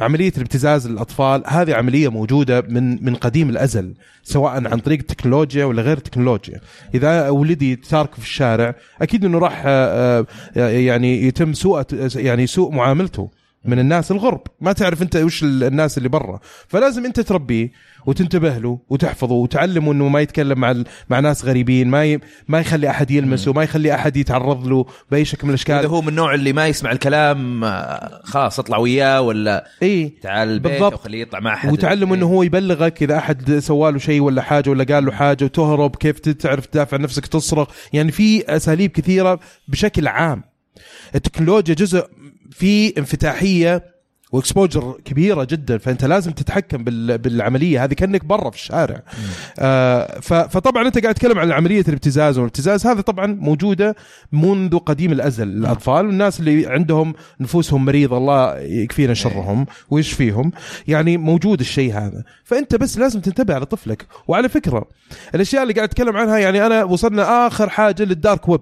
عملية 0.00 0.32
الابتزاز 0.36 0.88
للأطفال 0.88 1.42
هذه 1.46 1.74
عملية 1.74 2.08
موجودة 2.08 2.60
من 2.60 3.04
من 3.04 3.14
قديم 3.14 3.50
الأزل 3.50 3.94
سواء 4.22 4.52
عن 4.52 4.78
طريق 4.78 4.98
التكنولوجيا 4.98 5.64
ولا 5.64 5.82
غير 5.82 5.96
التكنولوجيا 5.96 6.60
إذا 6.94 7.28
ولدي 7.28 7.76
تارك 7.76 8.14
في 8.14 8.22
الشارع 8.22 8.74
أكيد 9.02 9.24
إنه 9.24 9.38
راح 9.38 9.62
آه، 9.66 10.26
آه، 10.56 10.68
يعني 10.68 11.22
يتم 11.22 11.52
سوء 11.52 11.84
يعني 12.16 12.46
سوء 12.46 12.72
معاملته. 12.72 13.30
من 13.64 13.78
الناس 13.78 14.10
الغرب. 14.10 14.40
ما 14.60 14.72
تعرف 14.72 15.02
انت 15.02 15.16
وش 15.16 15.42
ال- 15.42 15.64
الناس 15.64 15.98
اللي 15.98 16.08
برا. 16.08 16.40
فلازم 16.68 17.04
انت 17.04 17.20
تربيه 17.20 17.70
وتنتبه 18.06 18.58
له 18.58 18.78
وتحفظه 18.88 19.34
وتعلمه 19.34 19.92
إنه 19.92 20.08
ما 20.08 20.20
يتكلم 20.20 20.58
مع 20.60 20.70
ال- 20.70 20.84
مع 21.10 21.20
ناس 21.20 21.44
غريبين 21.44 21.88
ما 21.88 22.04
ي... 22.04 22.20
ما 22.48 22.60
يخلي 22.60 22.90
أحد 22.90 23.10
يلمسه 23.10 23.52
ما 23.52 23.62
يخلي 23.62 23.94
أحد 23.94 24.16
يتعرض 24.16 24.66
له 24.66 24.86
باي 25.10 25.24
شكل 25.24 25.40
من 25.46 25.54
إذا 25.54 25.54
الاشكال 25.54 25.86
هو 25.86 26.02
من 26.02 26.08
النوع 26.08 26.34
اللي 26.34 26.52
ما 26.52 26.66
يسمع 26.66 26.92
الكلام 26.92 27.64
آه، 27.64 28.20
خلاص 28.24 28.58
اطلع 28.58 28.78
وياه 28.78 29.20
ولا 29.20 29.66
اي 29.82 30.12
تعال 30.22 30.48
البيت 30.48 30.72
بالضبط. 30.72 30.92
وخليه 30.94 31.22
يطلع 31.22 31.40
مع 31.40 31.54
أحد. 31.54 31.72
وتعلم 31.72 32.12
إنه 32.12 32.26
هو 32.26 32.42
يبلغك 32.42 33.02
إذا 33.02 33.18
أحد 33.18 33.58
سوى 33.58 33.92
له 33.92 33.98
شيء 33.98 34.20
ولا 34.20 34.42
حاجة 34.42 34.70
ولا 34.70 34.84
قال 34.84 35.04
له 35.04 35.12
حاجة 35.12 35.44
وتهرب 35.44 35.96
كيف 35.96 36.18
تعرف 36.18 36.66
تدافع 36.66 36.96
عن 36.96 37.02
نفسك 37.02 37.26
تصرخ. 37.26 37.68
يعني 37.92 38.12
في 38.12 38.44
أساليب 38.56 38.90
كثيرة 38.90 39.40
بشكل 39.68 40.08
عام. 40.08 40.44
التكنولوجيا 41.14 41.74
جزء 41.74 42.06
في 42.54 42.98
انفتاحية 42.98 43.92
وإكسبوجر 44.32 45.00
كبيرة 45.04 45.44
جدا 45.44 45.78
فأنت 45.78 46.04
لازم 46.04 46.32
تتحكم 46.32 46.84
بال- 46.84 47.18
بالعملية. 47.18 47.84
هذه 47.84 47.94
كأنك 47.94 48.24
برا 48.24 48.50
في 48.50 48.56
الشارع. 48.56 49.02
آه 49.58 50.20
فطبعا 50.20 50.86
أنت 50.86 50.98
قاعد 50.98 51.14
تتكلم 51.14 51.38
عن 51.38 51.52
عملية 51.52 51.84
الابتزاز 51.88 52.38
والابتزاز. 52.38 52.86
هذا 52.86 53.00
طبعا 53.00 53.26
موجودة 53.26 53.96
منذ 54.32 54.78
قديم 54.78 55.12
الأزل. 55.12 55.48
الأطفال 55.48 56.06
والناس 56.06 56.40
اللي 56.40 56.66
عندهم 56.66 57.14
نفوسهم 57.40 57.84
مريضة 57.84 58.16
الله 58.18 58.58
يكفينا 58.58 59.14
شرهم 59.14 59.66
ويشفيهم 59.90 60.52
يعني 60.88 61.16
موجود 61.16 61.60
الشيء 61.60 61.92
هذا. 61.92 62.24
فأنت 62.44 62.74
بس 62.76 62.98
لازم 62.98 63.20
تنتبه 63.20 63.54
على 63.54 63.66
طفلك. 63.66 64.06
وعلى 64.28 64.48
فكرة 64.48 64.88
الأشياء 65.34 65.62
اللي 65.62 65.74
قاعد 65.74 65.88
أتكلم 65.88 66.16
عنها 66.16 66.38
يعني 66.38 66.66
أنا 66.66 66.84
وصلنا 66.84 67.46
آخر 67.46 67.68
حاجة 67.68 68.02
لل 68.02 68.17
dark 68.17 68.48
web. 68.48 68.60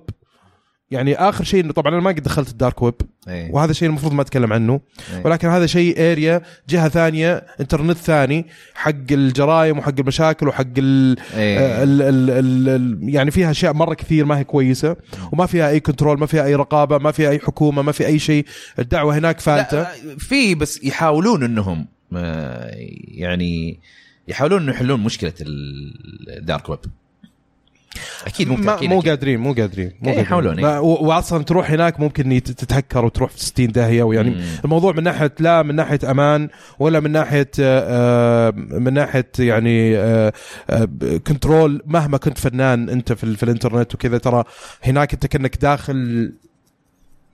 يعني 0.91 1.15
آخر 1.15 1.45
شيء 1.45 1.65
إنه 1.65 1.73
طبعا 1.73 1.93
أنا 1.95 2.03
ما 2.03 2.11
قد 2.11 2.23
دخلت 2.23 2.51
ال 2.51 2.57
dark 2.57 2.83
web 2.83 2.95
إيه. 3.29 3.51
وهذا 3.53 3.73
شيء 3.73 3.89
المفروض 3.89 4.13
ما 4.13 4.23
أتكلم 4.23 4.53
عنه 4.53 4.81
إيه. 5.13 5.23
ولكن 5.25 5.49
هذا 5.49 5.67
شيء 5.67 6.13
area 6.13 6.43
جهة 6.69 6.89
ثانية 6.89 7.47
انترنت 7.61 7.97
ثاني 7.97 8.47
حق 8.75 8.93
الجرائم 9.11 9.79
وحق 9.79 9.95
المشاكل 9.99 10.49
وحق 10.49 10.67
ال 10.79 11.17
إيه. 11.35 11.83
ال 11.83 12.03
ال 12.03 12.31
ال 12.31 12.69
ال 12.69 13.15
يعني 13.15 13.31
فيها 13.31 13.51
أشياء 13.51 13.73
مرة 13.73 13.95
كثير 13.95 14.25
ما 14.25 14.39
هي 14.39 14.45
كويسة 14.45 14.97
وما 15.33 15.47
فيها 15.47 15.69
أي 15.69 15.81
control 15.81 16.19
ما 16.19 16.27
فيها 16.27 16.45
أي 16.45 16.55
رقابة 16.55 16.99
ما 16.99 17.13
فيها 17.13 17.31
أي 17.31 17.39
حكومة 17.39 17.83
ما 17.83 17.93
في 17.93 18.07
أي 18.07 18.19
شيء 18.19 18.45
الدعوة 18.79 19.19
هناك 19.19 19.41
فالتة 19.41 19.77
لا 19.77 20.17
في 20.19 20.55
بس 20.55 20.85
يحاولون 20.85 21.43
إنهم 21.43 21.87
آه، 22.17 22.71
يعني 23.09 23.81
يحاولون 24.29 24.63
إنه 24.63 24.73
يحلون 24.73 25.01
مشكلة 25.01 25.33
ال 25.41 25.66
dark 25.66 26.69
web 26.69 26.79
أكيد 28.27 28.49
مو 28.49 28.57
ما 28.57 28.63
متأكدين 28.63 28.91
مو 28.91 28.99
أكيد. 28.99 29.09
قادرين 29.11 29.41
مو 29.41 29.53
قادرين 29.53 29.93
مو 30.03 30.11
إيه،. 30.11 30.19
يحاولون، 30.19 30.65
إيه. 30.65 30.79
واصلا 30.81 31.45
تروح 31.45 31.71
هناك 31.71 32.01
ممكن 32.01 32.43
تتهكر 32.43 33.05
وتروح 33.05 33.31
في 33.31 33.41
60 33.41 33.67
داهية 33.67 34.03
ويعني 34.03 34.31
مم. 34.31 34.43
الموضوع 34.65 34.93
من 34.93 35.03
ناحية 35.03 35.33
لا 35.41 35.63
من 35.63 35.75
ناحية 35.75 35.99
أمان 36.11 36.49
ولا 36.79 37.01
من 37.01 37.13
ناحية 37.13 37.51
آه، 37.61 38.51
من 38.57 38.93
ناحية 38.93 39.31
يعني 39.39 39.99
آه، 39.99 40.33
آه، 40.71 40.89
control 41.27 41.83
مهما 41.87 42.17
كنت 42.17 42.39
فنان 42.39 42.89
أنت 42.89 43.13
في, 43.13 43.37
في 43.37 43.43
الإنترنت 43.43 43.95
وكذا 43.95 44.19
ترى 44.19 44.45
هناك 44.85 45.13
أنت 45.13 45.27
كأنك 45.27 45.57
داخل 45.57 46.33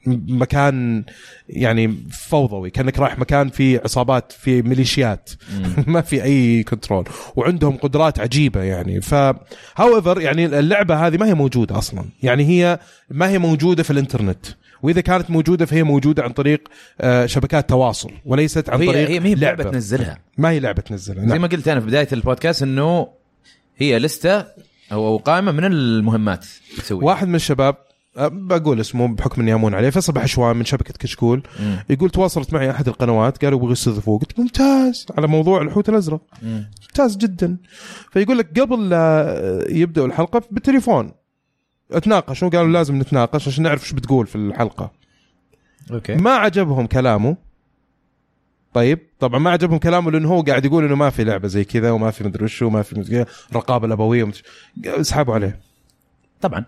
مكان 0.06 1.04
يعني 1.48 1.96
فوضوي 2.10 2.70
كأنك 2.70 2.98
رايح 2.98 3.18
مكان 3.18 3.48
فيه 3.48 3.80
عصابات 3.84 4.32
في 4.32 4.62
ميليشيات. 4.62 5.30
ما 5.86 6.00
في 6.00 6.22
أي 6.22 6.62
كنترول 6.62 7.04
وعندهم 7.36 7.76
قدرات 7.76 8.20
عجيبة 8.20 8.62
يعني. 8.62 9.00
ف 9.00 9.14
however 9.76 10.20
يعني 10.20 10.46
اللعبة 10.46 11.06
هذه 11.06 11.16
ما 11.16 11.26
هي 11.26 11.34
موجودة 11.34 11.78
أصلا. 11.78 12.04
يعني 12.22 12.44
هي 12.44 12.78
ما 13.10 13.28
هي 13.28 13.38
موجودة 13.38 13.82
في 13.82 13.90
الإنترنت. 13.90 14.46
وإذا 14.82 15.00
كانت 15.00 15.30
موجودة 15.30 15.66
فهي 15.66 15.82
موجودة 15.82 16.22
عن 16.22 16.30
طريق 16.30 16.68
آه، 17.00 17.26
شبكات 17.26 17.68
تواصل 17.68 18.10
وليست 18.24 18.70
عن 18.70 18.78
طريق 18.78 19.08
هي 19.08 19.20
ما 19.20 19.26
هي 19.26 19.34
لعبة. 19.34 19.64
تنزلها. 19.64 20.18
ما 20.38 20.50
هي 20.50 20.60
لعبة 20.60 20.82
تنزلها 20.82 21.20
زي 21.20 21.26
نعم. 21.26 21.40
ما 21.40 21.48
قلت 21.48 21.68
أنا 21.68 21.80
في 21.80 21.86
بداية 21.86 22.08
البودكاست 22.12 22.62
إنه 22.62 23.08
هي 23.76 23.98
لستة 23.98 24.44
أو 24.92 25.16
قائمة 25.16 25.52
من 25.52 25.64
المهمات 25.64 26.46
تسوي 26.78 27.04
واحد 27.04 27.28
من 27.28 27.34
الشباب 27.34 27.76
بقول 28.18 28.80
اسمه 28.80 29.08
بحكم 29.08 29.40
إني 29.40 29.54
امون 29.54 29.74
عليه 29.74 29.90
فيصل 29.90 30.12
بحشوان 30.12 30.56
من 30.56 30.64
شبكة 30.64 30.94
كشكول. 30.98 31.42
مم. 31.60 31.78
يقول 31.90 32.10
تواصلت 32.10 32.52
معي 32.52 32.70
أحد 32.70 32.88
القنوات 32.88 33.44
قالوا 33.44 33.58
يبغوا 33.58 33.72
يستضيفوه 33.72 34.18
قلت 34.18 34.38
ممتاز 34.40 35.06
على 35.18 35.26
موضوع 35.26 35.62
الحوت 35.62 35.88
الأزرق. 35.88 36.20
مم. 36.42 36.70
ممتاز 36.82 37.16
جدا. 37.16 37.56
فيقول 38.10 38.38
لك 38.38 38.60
قبل 38.60 38.88
لا 38.88 39.64
يبداوا 39.68 40.06
الحلقة 40.06 40.42
بالتليفون 40.50 41.12
اتناقشوا 41.92 42.48
قالوا 42.48 42.72
لازم 42.72 42.98
نتناقش 42.98 43.48
عشان 43.48 43.64
نعرف 43.64 43.82
إيش 43.82 43.92
بتقول 43.92 44.26
في 44.26 44.36
الحلقة. 44.36 44.92
okay. 45.90 46.14
ما 46.14 46.30
عجبهم 46.30 46.86
كلامه. 46.86 47.36
طيب 48.74 48.98
طبعا 49.20 49.38
ما 49.38 49.50
عجبهم 49.50 49.78
كلامه 49.78 50.10
لأنه 50.10 50.28
هو 50.28 50.40
قاعد 50.42 50.64
يقول 50.64 50.84
إنه 50.84 50.94
ما 50.94 51.10
في 51.10 51.24
لعبة 51.24 51.48
زي 51.48 51.64
كذا 51.64 51.90
وما 51.90 52.10
في 52.10 52.24
مدري 52.24 52.46
وما 52.62 52.82
في 52.82 53.26
الرقابه 53.50 53.86
الأبوية 53.86 54.30
اسحبوا 54.84 55.34
عليه. 55.34 55.58
طبعا. 56.40 56.64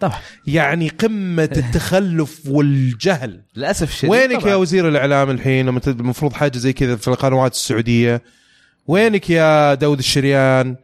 طبعا. 0.00 0.18
يعني 0.46 0.88
قمة 0.88 1.50
التخلف 1.56 2.40
والجهل. 2.48 3.42
للأسف 3.56 3.88
الشديد 3.88 4.10
وينك 4.10 4.40
طبعاً. 4.40 4.50
يا 4.50 4.56
وزير 4.56 4.88
الإعلام 4.88 5.30
الحين؟ 5.30 5.66
لما 5.66 5.80
المفروض 5.86 6.32
حاجة 6.32 6.58
زي 6.58 6.72
كذا 6.72 6.96
في 6.96 7.08
القنوات 7.08 7.52
السعودية. 7.52 8.22
وينك 8.86 9.30
يا 9.30 9.74
داود 9.74 9.98
الشريان؟ 9.98 10.76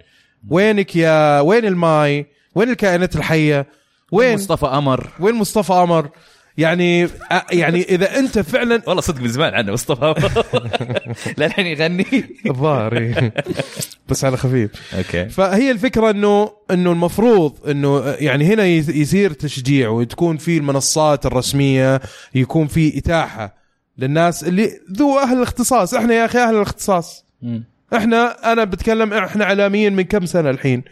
وينك 0.49 0.97
يا 0.97 1.41
وين 1.41 1.65
الماي؟ 1.65 2.27
وين 2.55 2.71
الكائنات 2.71 3.17
الحية؟ 3.17 3.67
وين 4.13 4.35
مصطفى 4.35 4.67
قمر. 4.67 5.11
وين 5.21 5.35
مصطفى 5.35 5.73
قمر؟ 5.73 6.11
يعني 6.61 7.09
يعني 7.53 7.83
إذا 7.83 8.19
أنت 8.19 8.39
فعلا 8.39 8.83
والله 8.87 9.01
صدق 9.03 9.21
من 9.21 9.29
زمان 9.29 9.55
عنه 9.55 9.73
مصطفى. 9.73 10.15
للحين 11.39 11.67
يغني. 11.67 12.25
الظاهر. 12.47 13.31
بس 14.09 14.25
على 14.25 14.37
خفيف. 14.37 14.71
أوكي. 14.99 15.29
فهي 15.29 15.71
الفكرة 15.71 16.11
إنه 16.11 16.51
إنه 16.71 16.93
المفروض 16.93 17.71
إنه 17.71 18.05
يعني 18.07 18.45
هنا 18.45 18.65
يصير 18.67 19.33
تشجيع 19.33 19.89
وتكون 19.89 20.37
في 20.37 20.57
المنصات 20.59 21.27
الرسمية 21.27 22.01
يكون 22.35 22.67
في 22.67 22.99
إتاحة 22.99 23.55
للناس 23.99 24.45
اللي 24.45 24.71
ذو 24.93 25.19
أهل 25.19 25.37
الاختصاص. 25.37 25.95
إحنا 25.95 26.15
يا 26.15 26.25
أخي 26.25 26.39
أهل 26.39 26.57
الاختصاص. 26.57 27.25
إحنا 27.97 28.53
أنا 28.53 28.65
بتكلم 28.65 29.13
إحنا 29.13 29.45
اعلاميين 29.45 29.93
من 29.97 30.03
كم 30.03 30.27
سنة 30.27 30.51
الحين؟ 30.51 30.83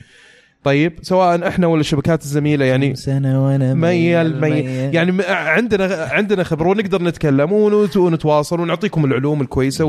طيب 0.64 0.98
سواء 1.02 1.48
إحنا 1.48 1.66
ولا 1.66 1.80
الشبكات 1.80 2.22
الزميلة 2.22 2.64
يعني 2.64 2.96
سنة 2.96 3.46
وأنا 3.46 3.74
ميال 3.74 4.40
ميال 4.40 4.94
يعني 4.94 5.22
عندنا 5.28 6.08
عندنا 6.10 6.44
خبره 6.44 6.68
ونقدر 6.68 7.02
نتكلم 7.02 7.52
ونت- 7.52 7.96
ونتواصل 7.96 8.60
ونعطيكم 8.60 9.04
العلوم 9.04 9.40
الكويسة 9.40 9.84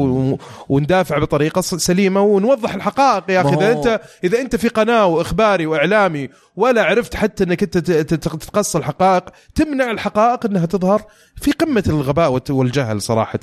وندافع 0.70 1.18
بطريقة 1.20 1.62
سليمة 1.62 2.22
ونوضح 2.22 2.74
الحقائق 2.76 3.24
يا 3.30 3.42
أخي. 3.42 3.56
إذا 3.56 3.72
انت 3.72 4.02
إذا 4.24 4.42
أنت 4.42 4.56
في 4.56 4.68
قناة 4.68 5.06
وإخباري 5.06 5.66
وإعلامي 5.66 6.30
ولا 6.56 6.84
عرفت 6.84 7.16
حتى 7.16 7.44
إنك 7.44 7.64
أنت 7.64 7.78
تتقصى 7.78 8.78
الحقائق 8.78 9.24
تمنع 9.56 9.92
الحقائق 9.92 10.46
إنها 10.46 10.66
تظهر 10.66 11.02
في 11.36 11.52
قمة 11.52 11.84
الغباء 11.88 12.42
والجهل 12.50 13.02
صراحة. 13.02 13.40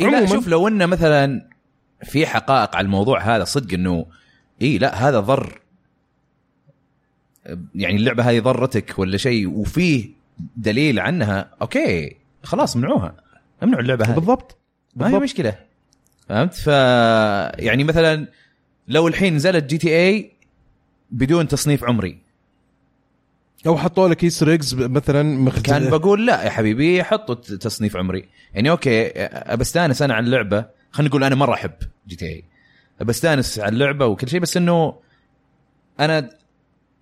إيه 0.00 0.06
لا 0.08 0.26
شوف 0.26 0.48
لو 0.48 0.68
انه 0.68 0.86
مثلا 0.86 1.48
في 2.04 2.26
حقائق 2.26 2.76
على 2.76 2.84
الموضوع 2.84 3.20
هذا 3.20 3.44
صدق 3.44 3.74
إنه 3.74 4.06
اي 4.62 4.78
لا 4.78 5.08
هذا 5.08 5.20
ضر. 5.20 5.61
يعني 7.74 7.96
اللعبة 7.96 8.30
هذه 8.30 8.40
ضرتك 8.40 8.98
ولا 8.98 9.16
شيء 9.16 9.48
وفيه 9.48 10.10
دليل 10.56 11.00
عنها 11.00 11.50
أوكي 11.62 12.16
خلاص 12.42 12.76
منعوها 12.76 13.14
امنعوا 13.62 13.82
اللعبة 13.82 14.04
هذه. 14.04 14.14
بالضبط. 14.14 14.56
ما 14.96 15.08
هي. 15.08 15.18
مشكلة. 15.18 15.58
فهمت؟ 16.28 16.54
ف 16.54 16.66
يعني 16.66 17.84
مثلا 17.84 18.26
لو 18.88 19.08
الحين 19.08 19.34
نزلت 19.34 19.64
GTA 19.64 20.32
بدون 21.10 21.48
تصنيف 21.48 21.84
عمري. 21.84 22.18
أو 23.66 23.76
حطوا 23.76 24.08
لك 24.08 24.24
Easter 24.24 24.50
eggs 24.50 24.74
مثلا 24.74 25.22
مخت... 25.22 25.66
كان 25.66 25.90
بقول 25.90 26.26
لا 26.26 26.44
يا 26.44 26.50
حبيبي 26.50 27.04
حطوا 27.04 27.34
تصنيف 27.34 27.96
عمري. 27.96 28.28
يعني 28.54 28.70
okay 28.70 29.12
بستانس 29.58 30.02
أنا 30.02 30.14
على 30.14 30.26
اللعبة. 30.26 30.64
خلينا 30.90 31.08
نقول 31.08 31.24
أنا 31.24 31.34
مرة 31.34 31.54
أحب 31.54 31.72
GTA 32.08 32.44
بستانس 33.00 33.58
على 33.58 33.68
اللعبة 33.68 34.06
وكل 34.06 34.28
شيء 34.28 34.40
بس 34.40 34.56
إنه 34.56 34.94
أنا 36.00 36.30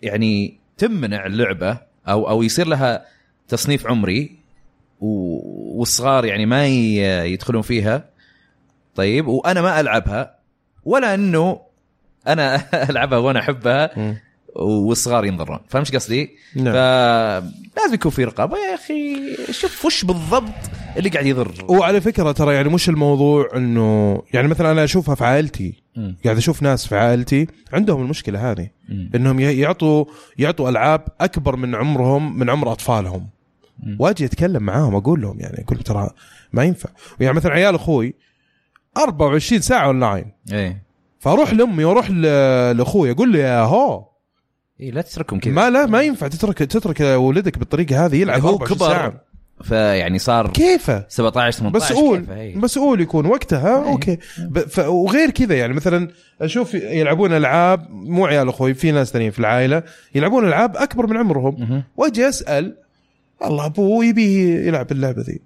يعني 0.02 0.58
تمنع 0.78 1.26
اللعبة 1.26 1.78
أو 2.08 2.28
أو 2.28 2.42
يصير 2.42 2.66
لها 2.66 3.06
تصنيف 3.48 3.86
عمري 3.86 4.36
والصغار 5.00 6.24
يعني 6.24 6.46
ما 6.46 6.66
يدخلون 7.26 7.62
فيها 7.62 8.04
طيب 8.94 9.26
وأنا 9.26 9.62
ما 9.62 9.80
ألعبها 9.80 10.34
ولا 10.84 11.14
إنه 11.14 11.60
أنا 12.26 12.64
ألعبها 12.90 13.18
وأنا 13.18 13.40
أحبها. 13.40 14.16
والصغار 14.56 15.24
ينضرون 15.24 15.58
فاهم 15.68 15.82
إيش 15.82 15.94
قصدي؟ 15.94 16.30
نعم. 16.56 16.72
فلازم 16.72 17.94
يكون 17.94 18.10
في 18.10 18.24
رقابة 18.24 18.56
يا 18.56 18.74
أخي 18.74 19.16
شوف 19.52 19.84
وش 19.84 20.04
بالضبط 20.04 20.52
اللي 20.96 21.08
قاعد 21.08 21.26
يضر 21.26 21.52
وعلى 21.68 22.00
فكرة 22.00 22.32
ترى 22.32 22.54
يعني 22.54 22.68
مش 22.68 22.88
الموضوع 22.88 23.48
إنه 23.56 24.22
يعني 24.32 24.48
مثلا 24.48 24.72
أنا 24.72 24.84
أشوفها 24.84 25.14
في 25.14 25.24
عائلتي 25.24 25.74
مم. 26.00 26.16
قاعد 26.24 26.36
أشوف 26.36 26.62
ناس 26.62 26.86
في 26.86 26.96
عائلتي 26.96 27.46
عندهم 27.72 28.02
المشكلة 28.02 28.50
هذه. 28.50 28.68
إنهم 29.14 29.40
يعطوا 29.40 30.04
يعطوا 30.38 30.68
ألعاب 30.70 31.04
أكبر 31.20 31.56
من 31.56 31.74
عمرهم 31.74 32.38
من 32.38 32.50
عمر 32.50 32.72
أطفالهم. 32.72 33.28
واجي 33.98 34.24
أتكلم 34.24 34.62
معاهم 34.62 34.94
أقول 34.94 35.20
لهم 35.20 35.40
يعني 35.40 35.64
أقول 35.64 35.78
ترى 35.78 36.10
ما 36.52 36.64
ينفع. 36.64 36.88
يعني 37.20 37.36
مثلا 37.36 37.52
عيال 37.52 37.74
أخوي 37.74 38.14
24 38.96 39.60
ساعة 39.60 39.86
أونلاين. 39.86 40.32
إيه. 40.52 40.82
فأروح 41.18 41.52
لأمي 41.52 41.84
وأروح 41.84 42.10
لأخوي 42.10 43.10
أقول 43.10 43.32
له 43.32 43.38
يا 43.38 43.60
هو. 43.60 44.08
إيه 44.80 44.90
لا 44.90 45.02
تتركهم 45.02 45.40
كذا. 45.40 45.54
ما 45.54 45.70
لا 45.70 45.86
ما 45.86 46.02
ينفع 46.02 46.28
تترك 46.28 46.58
تترك 46.58 47.00
ولدك 47.00 47.58
بالطريقة 47.58 48.06
هذه 48.06 48.16
يلعب 48.16 48.40
هو 48.40 48.48
24 48.48 48.78
كبر 48.78 48.88
ساعة. 48.88 49.29
فيعني 49.64 50.18
صار 50.18 50.51
كيفه 50.51 51.05
17 51.09 51.59
18 51.59 51.94
مسؤول 51.94 52.27
هي. 52.31 52.55
مسؤول 52.55 53.01
يكون 53.01 53.27
وقتها 53.27 53.85
أي. 53.85 53.88
okay. 53.88 54.18
وغير 54.79 55.31
كذا 55.31 55.55
يعني 55.55 55.73
مثلا 55.73 56.09
أشوف 56.42 56.75
يلعبون 56.75 57.33
ألعاب 57.33 57.87
مو 57.90 58.27
عيال 58.27 58.49
أخوي 58.49 58.75
في 58.75 58.90
ناس 58.92 59.12
ثانيين 59.12 59.31
في 59.31 59.38
العائلة 59.38 59.83
يلعبون 60.14 60.49
ألعاب 60.49 60.77
أكبر 60.77 61.07
من 61.07 61.16
عمرهم. 61.16 61.83
وأجي 61.96 62.29
أسأل 62.29 62.77
والله 63.40 63.66
ابوه 63.66 64.05
يبي 64.05 64.66
يلعب 64.66 64.92
اللعبة 64.92 65.23
ذي 65.23 65.40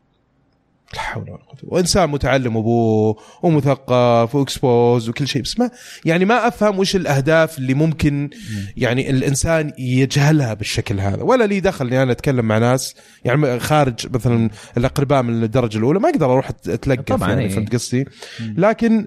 لا 0.95 1.01
حول 1.01 1.31
ولا 1.31 1.43
قوة 1.43 1.57
وإنسان 1.63 2.11
متعلم 2.11 2.57
أبوه 2.57 3.17
ومثقف 3.43 4.35
وإكسبوز 4.35 5.09
وكل 5.09 5.29
شيء. 5.29 5.43
بس 5.43 5.59
ما 5.59 5.71
يعني 6.05 6.25
ما 6.25 6.49
أفهم 6.49 6.79
وش 6.79 6.97
الأهداف 6.97 7.59
اللي 7.59 7.75
ممكن 7.75 8.31
يعني 8.77 9.11
الإنسان 9.11 9.73
يجهلها 9.79 10.55
بالشكل 10.55 11.01
هذا. 11.01 11.23
ولا 11.23 11.45
لي 11.45 11.61
دخل 11.61 11.87
إني 11.87 12.03
أنا 12.03 12.13
أتكلم 12.13 12.45
مع 12.45 12.59
ناس. 12.59 12.95
يعني 13.25 13.61
خارج 13.61 14.15
مثلا 14.15 14.51
الأقرباء 14.77 15.23
من 15.23 15.43
الدرجة 15.43 15.79
الأولى 15.79 16.01
ما 16.01 16.09
أقدر 16.09 16.33
أروح 16.33 16.49
اتلقف 16.49 17.05
طبعاً، 17.05 17.29
يعني 17.29 17.43
إيه. 17.43 17.49
فهمت 17.49 17.73
قصدي؟ 17.73 18.05
لكن 18.41 19.07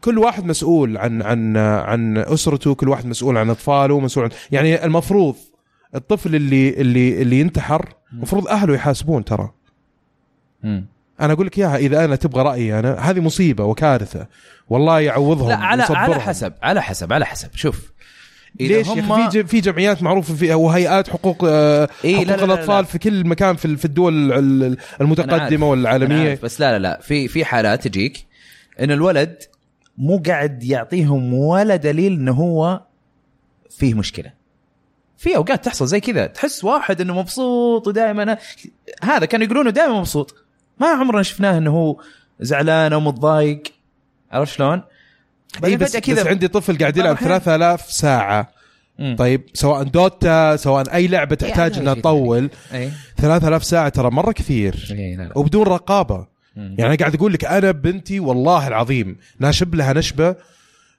كل 0.00 0.18
واحد 0.18 0.44
مسؤول 0.44 0.96
عن 0.96 1.22
عن 1.22 1.56
عن 1.56 2.18
أسرته 2.18 2.74
كل 2.74 2.88
واحد 2.88 3.06
مسؤول 3.06 3.38
عن 3.38 3.50
أطفاله 3.50 4.00
مسؤول 4.00 4.24
عن 4.24 4.30
يعني 4.50 4.84
المفروض 4.84 5.36
الطفل 5.94 6.34
اللي 6.34 6.68
اللي 6.68 7.22
اللي 7.22 7.40
ينتحر 7.40 7.94
المفروض 8.12 8.48
أهله 8.48 8.74
يحاسبون 8.74 9.24
ترى. 9.24 9.50
مم. 10.62 10.84
أنا 11.20 11.32
أقول 11.32 11.46
لك 11.46 11.58
إياها 11.58 11.76
إذا 11.76 12.04
أنا 12.04 12.16
تبغى 12.16 12.42
رأيي 12.42 12.78
أنا 12.78 12.94
هذه 13.10 13.20
مصيبة 13.20 13.64
وكارثة 13.64 14.26
والله 14.68 15.00
يعوضهم 15.00 15.48
لا 15.48 15.56
على 15.56 15.82
ويصبرهم. 15.82 16.00
على 16.02 16.20
حسب 16.20 16.52
على 16.62 16.82
حسب 16.82 17.12
على 17.12 17.26
حسب 17.26 17.48
شوف 17.54 17.92
إذا 18.60 18.76
ليش 18.76 18.88
هم- 18.88 19.30
في 19.30 19.44
في 19.44 19.60
جمعيات 19.60 20.02
معروفة 20.02 20.34
فيها 20.34 20.54
وهيئات 20.54 21.08
حقوق 21.10 21.44
آه، 21.48 21.88
إيه، 22.04 22.14
حقوق 22.16 22.26
لا، 22.28 22.32
لا، 22.32 22.36
لا، 22.36 22.44
الأطفال 22.44 22.76
لا. 22.76 22.82
في 22.82 22.98
كل 22.98 23.26
مكان 23.26 23.56
في 23.56 23.76
في 23.76 23.84
الدول. 23.84 24.32
المتقدمة 25.00 25.70
والعالمية 25.70 26.38
بس 26.42 26.60
لا 26.60 26.72
لا 26.72 26.78
لا 26.78 27.00
في 27.02 27.28
في 27.28 27.44
حالات 27.44 27.88
تجيك 27.88 28.26
إن 28.80 28.90
الولد 28.90 29.42
مو 29.98 30.22
قاعد 30.26 30.64
يعطيهم 30.64 31.34
ولا 31.34 31.76
دليل 31.76 32.12
إنه 32.12 32.32
هو 32.32 32.80
فيه 33.70 33.94
مشكلة 33.94 34.32
في 35.18 35.36
أوقات 35.36 35.64
تحصل 35.64 35.86
زي 35.86 36.00
كذا 36.00 36.26
تحس 36.26 36.64
واحد 36.64 37.00
إنه 37.00 37.14
مبسوط 37.14 37.88
ودائما 37.88 38.38
هذا 39.02 39.26
كانوا 39.26 39.46
يقولونه 39.46 39.70
دائما 39.70 39.98
مبسوط 39.98 40.39
ما 40.80 40.86
عمرنا 40.86 41.22
شفناه 41.22 41.58
إنه 41.58 41.70
هو 41.70 41.96
زعلان 42.40 42.92
أو 42.92 43.00
متضايق 43.00 43.62
عرفت 44.32 44.52
شلون؟ 44.54 44.72
إي 44.72 45.60
بعدين 45.60 45.78
بس, 45.78 45.96
فجأة 45.96 46.14
بس 46.14 46.26
عندي 46.26 46.48
طفل 46.48 46.78
قاعد 46.78 46.96
يلعب 46.96 47.14
أحيان. 47.14 47.28
3000 47.28 47.92
ساعة 47.92 48.50
مم. 48.98 49.16
طيب 49.18 49.42
سواء 49.54 49.82
دوتا 49.82 50.56
سواء 50.56 50.94
أي 50.94 51.06
لعبة 51.06 51.34
تحتاج 51.34 51.72
هذا 51.72 51.80
إنها 51.82 51.94
تطول 51.94 52.50
إي 52.74 52.90
3000 53.16 53.64
ساعة 53.64 53.88
ترى 53.88 54.10
مرة 54.10 54.32
كثير 54.32 54.86
لا 54.90 55.24
لا 55.24 55.38
وبدون 55.38 55.66
رقابة 55.66 56.26
مم. 56.56 56.74
يعني 56.78 56.86
أنا 56.86 56.94
قاعد 56.94 57.14
أقول 57.14 57.32
لك 57.32 57.44
أنا 57.44 57.70
بنتي 57.70 58.20
والله 58.20 58.68
العظيم 58.68 59.16
ناشب 59.38 59.74
لها 59.74 59.92
نشبة 59.92 60.36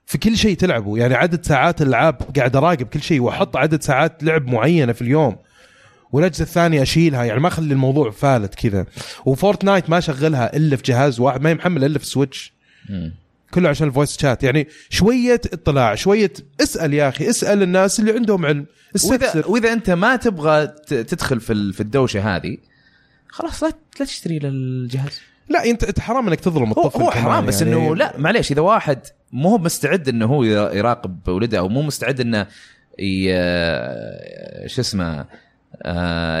في 0.06 0.18
كل 0.18 0.36
شيء 0.36 0.56
تلعبه 0.56 0.98
يعني 0.98 1.14
عدد 1.14 1.44
ساعات 1.46 1.82
الألعاب 1.82 2.16
قاعد 2.36 2.56
أراقب 2.56 2.86
كل 2.86 3.02
شيء 3.02 3.20
وأحط 3.20 3.56
عدد 3.56 3.82
ساعات 3.82 4.22
لعب 4.22 4.46
معينة 4.46 4.92
في 4.92 5.02
اليوم 5.02 5.36
والاجهزه 6.12 6.42
الثانية 6.42 6.82
أشيلها. 6.82 7.24
يعني 7.24 7.40
ما 7.40 7.48
أخلي 7.48 7.72
الموضوع 7.72 8.10
فالت 8.10 8.54
كذا. 8.54 8.86
و 9.24 9.31
Fortnite 9.31 9.90
ما 9.90 9.98
اشغلها 9.98 10.56
إلا 10.56 10.76
في 10.76 10.82
جهاز 10.82 11.20
واحد 11.20 11.40
ما 11.42 11.50
هي 11.50 11.54
محملة 11.54 11.86
إلا 11.86 11.98
في 11.98 12.06
Switch. 12.06 12.52
كله 13.54 13.68
عشان 13.68 13.88
ال 13.88 13.93
voice 13.93 14.18
chat 14.20 14.42
يعني 14.42 14.68
شوية 14.90 15.40
اطلاع 15.52 15.94
شوية 15.94 16.32
اسأل 16.62 16.94
يا 16.94 17.08
أخي 17.08 17.30
اسأل 17.30 17.62
الناس 17.62 18.00
اللي 18.00 18.12
عندهم 18.12 18.46
علم. 18.46 18.66
واذا 19.04 19.46
وإذا 19.46 19.72
أنت 19.72 19.90
ما 19.90 20.16
تبغى 20.16 20.66
تدخل 20.88 21.40
في 21.40 21.72
في 21.72 21.80
الدوشة 21.80 22.36
هذه 22.36 22.56
خلاص 23.28 23.62
لا 23.62 23.72
لا 24.00 24.06
تشتري 24.06 24.38
للجهاز. 24.38 25.20
لا 25.48 25.64
انت 25.64 26.00
حرام 26.00 26.28
إنك 26.28 26.40
تظلم 26.40 26.72
هو, 26.72 26.82
الطفل 26.86 27.02
هو 27.02 27.10
كمان 27.10 27.22
حرام 27.24 27.46
بس 27.46 27.62
يعني. 27.62 27.74
إنه 27.74 27.96
لا 27.96 28.14
معليش 28.18 28.52
إذا 28.52 28.60
واحد 28.60 28.98
مو 29.32 29.48
هو 29.48 29.58
مستعد 29.58 30.08
إنه 30.08 30.26
هو 30.26 30.44
يرا- 30.44 30.72
يراقب 30.74 31.28
ولده 31.28 31.58
أو 31.58 31.68
مو 31.68 31.82
مستعد 31.82 32.20
إنه 32.20 32.46
ي- 32.98 34.68
شو 34.68 34.80
اسمه 34.80 35.04
آه، 35.20 35.26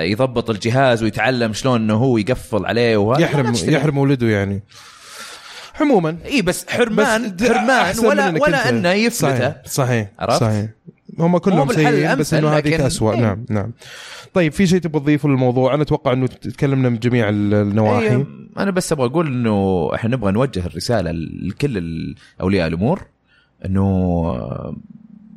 يضبط 0.00 0.50
الجهاز 0.50 1.02
ويتعلم 1.02 1.52
شلون 1.52 1.80
إنه 1.80 1.94
هو 1.94 2.18
يقفل 2.18 2.66
عليه 2.66 2.96
وهذا. 2.96 3.22
يحرم. 3.22 3.52
يحرم 3.64 3.98
ولده 3.98 4.26
يعني. 4.26 4.62
عموما. 5.80 6.16
إي 6.24 6.42
بس 6.42 6.66
حرمان 6.68 7.36
د- 7.36 7.52
حرمان 7.52 7.98
ولا 7.98 8.42
ولا 8.42 8.68
أنه 8.68 8.88
يفلته 8.92 9.38
صحيح 9.38 9.56
صحيح 9.66 10.08
عرفت؟ 10.18 10.40
صحيح. 10.40 10.70
هم 11.18 11.38
كلهم 11.38 11.72
سيئين 11.72 12.14
بس 12.16 12.34
إنه 12.34 12.48
هذيك 12.48 12.80
اسوء 12.80 13.14
إيه. 13.14 13.20
نعم 13.20 13.44
نعم. 13.50 13.72
طيب 14.34 14.52
في 14.52 14.66
شيء 14.66 14.78
تبغى 14.78 15.00
تضيفه 15.00 15.28
للموضوع؟ 15.28 15.74
أنا 15.74 15.82
أتوقع 15.82 16.12
إنه 16.12 16.26
تكلمنا 16.26 16.88
من 16.88 16.98
جميع 16.98 17.28
ال- 17.28 17.54
النواحي. 17.54 18.16
أي 18.16 18.26
أنا 18.58 18.70
بس 18.70 18.92
أبغى 18.92 19.06
أقول 19.06 19.26
إنه 19.26 19.90
إحنا 19.94 20.10
نبغى 20.16 20.32
نوجه 20.32 20.66
الرسالة 20.66 21.10
لكل 21.42 22.14
أولياء 22.40 22.66
الأمور 22.68 23.02
إنه 23.66 24.24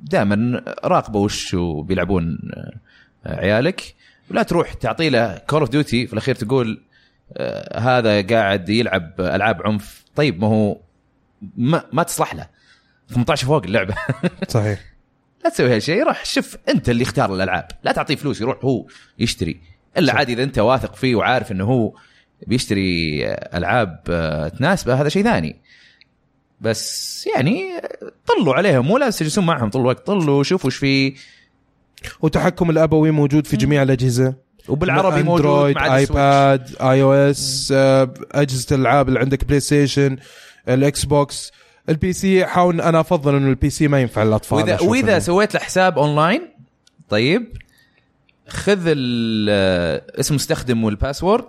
دائما 0.03 0.61
راقبوا 0.85 1.25
وش 1.25 1.55
بيلعبون 1.83 2.39
عيالك 3.25 3.95
ولا 4.31 4.43
تروح 4.43 4.73
تعطي 4.73 5.09
له 5.09 5.37
Call 5.37 5.59
of 5.59 5.69
Duty 5.69 6.07
في 6.07 6.13
الأخير 6.13 6.35
تقول 6.35 6.81
آه، 7.33 7.79
هذا 7.79 8.21
قاعد 8.21 8.69
يلعب 8.69 9.13
ألعاب 9.19 9.61
عنف. 9.67 10.03
طيب 10.15 10.41
ما 10.41 10.47
هو 10.47 10.77
ما, 11.57 11.83
ما 11.93 12.03
تصلح 12.03 12.35
له. 12.35 12.47
18 13.09 13.47
فوق 13.47 13.63
اللعبة. 13.63 13.95
صحيح. 14.47 14.79
لا 15.43 15.49
تسوي 15.49 15.75
هالشيء 15.75 16.03
روح 16.03 16.25
شوف 16.25 16.57
أنت 16.69 16.89
اللي 16.89 17.03
اختار 17.03 17.35
الألعاب. 17.35 17.67
لا 17.83 17.91
تعطيه 17.91 18.15
فلوس 18.15 18.41
يروح 18.41 18.65
هو 18.65 18.85
يشتري. 19.19 19.61
إلا. 19.97 20.13
عادي 20.13 20.33
إذا 20.33 20.43
أنت 20.43 20.59
واثق 20.59 20.95
فيه 20.95 21.15
وعارف 21.15 21.51
إنه 21.51 21.65
هو 21.65 21.93
بيشتري 22.47 23.25
ألعاب 23.53 24.03
آه، 24.09 24.47
تناسبه 24.47 25.01
هذا 25.01 25.09
شيء 25.09 25.23
ثاني. 25.23 25.55
بس 26.61 27.27
يعني 27.35 27.81
طلوا 28.27 28.53
عليهم. 28.53 28.85
مو 28.85 28.97
لازم 28.97 29.19
تجلسون 29.19 29.45
معهم 29.45 29.69
طول 29.69 29.81
الوقت. 29.81 30.07
طلوا 30.07 30.43
شوفوا 30.43 30.69
إيش 30.69 30.77
فيه. 30.77 31.13
وتحكم 32.21 32.69
الأبوي 32.69 33.11
موجود 33.11 33.47
في 33.47 33.57
جميع 33.57 33.83
الأجهزة. 33.83 34.33
وبالعربي 34.69 35.23
موجود 35.23 35.45
Android 35.45 35.75
مع. 35.75 35.95
iPad 35.95 36.75
iOS 36.81 37.73
آه، 37.75 38.13
أجهزة 38.31 38.75
الألعاب 38.75 39.07
اللي 39.07 39.19
عندك 39.19 39.43
PlayStation 39.45 40.17
ال 40.69 41.05
Xbox 41.05 41.51
ال 41.89 42.13
PC 42.13 42.45
حاول 42.45 42.81
أنا 42.81 42.99
أفضل 42.99 43.35
إنه 43.35 43.49
ال 43.49 43.69
PC 43.69 43.87
ما 43.87 44.01
ينفع 44.01 44.23
للاطفال 44.23 44.57
واذا 44.57 44.81
وإذا 44.81 45.19
إنه- 45.19 45.21
سويت 45.21 45.53
له 45.53 45.59
حساب 45.59 45.97
أونلاين 45.99 46.41
طيب 47.09 47.57
خذ 48.47 48.93
آه، 49.49 50.01
اسم 50.19 50.35
مستخدم 50.35 50.83
وال 50.83 50.95
password 50.95 51.45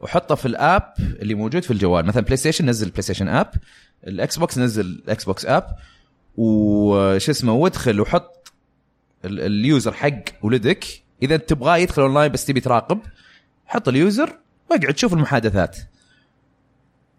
وحطه 0.00 0.34
في 0.34 0.46
ال 0.46 0.55
app 0.55 0.82
اللي 0.98 1.34
موجود 1.34 1.62
في 1.64 1.70
الجوال. 1.70 2.06
مثلا 2.06 2.22
PlayStation 2.22 2.66
نزل 2.70 2.90
PlayStation 2.90 3.28
app 3.28 3.50
ال 4.06 4.38
Xbox 4.38 4.58
نزل 4.58 4.84
ال 4.86 5.24
Xbox 5.24 5.46
app 5.46 5.66
وش 6.36 7.30
اسمه 7.30 7.52
وادخل 7.52 8.00
وحط 8.00 8.39
ال 9.24 9.38
user 9.38 9.92
حق 9.92 10.22
ولدك. 10.42 10.84
إذا 11.22 11.36
تبغاه 11.36 11.76
يدخل 11.76 12.02
أونلاين 12.02 12.32
بس 12.32 12.44
تبي 12.44 12.60
تراقب 12.60 13.00
حط 13.66 13.88
ال 13.88 13.98
user 13.98 14.38
واقعد 14.70 14.98
شوف 14.98 15.12
المحادثات. 15.12 15.76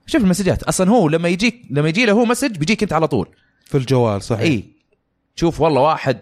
شوف 0.06 0.22
المسجات. 0.22 0.64
أصلا 0.64 0.90
هو 0.90 1.10
لما 1.10 1.30
يجيك 1.30 1.62
لما 1.70 1.90
يجي 1.90 2.06
له 2.06 2.14
هو 2.14 2.26
message 2.26 2.58
بيجيك 2.58 2.84
أنت 2.84 2.94
على 2.94 3.08
طول. 3.08 3.30
في 3.66 3.78
الجوال 3.78 4.22
صحيح. 4.22 4.42
إي. 4.42 4.66
تشوف 5.36 5.62
والله 5.62 5.82
واحد 5.82 6.20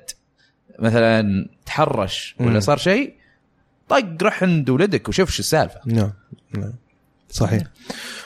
مثلا 0.79 1.49
تحرش 1.65 2.35
ولا. 2.39 2.59
صار 2.59 2.77
شيء 2.77 3.13
طق 3.89 4.23
روح 4.23 4.43
عند 4.43 4.69
ولدك 4.69 5.09
وشوف 5.09 5.31
شو 5.31 5.39
السالفة. 5.39 5.79
نعم 5.85 6.13
نعم. 6.57 6.73
صحيح. 7.31 7.61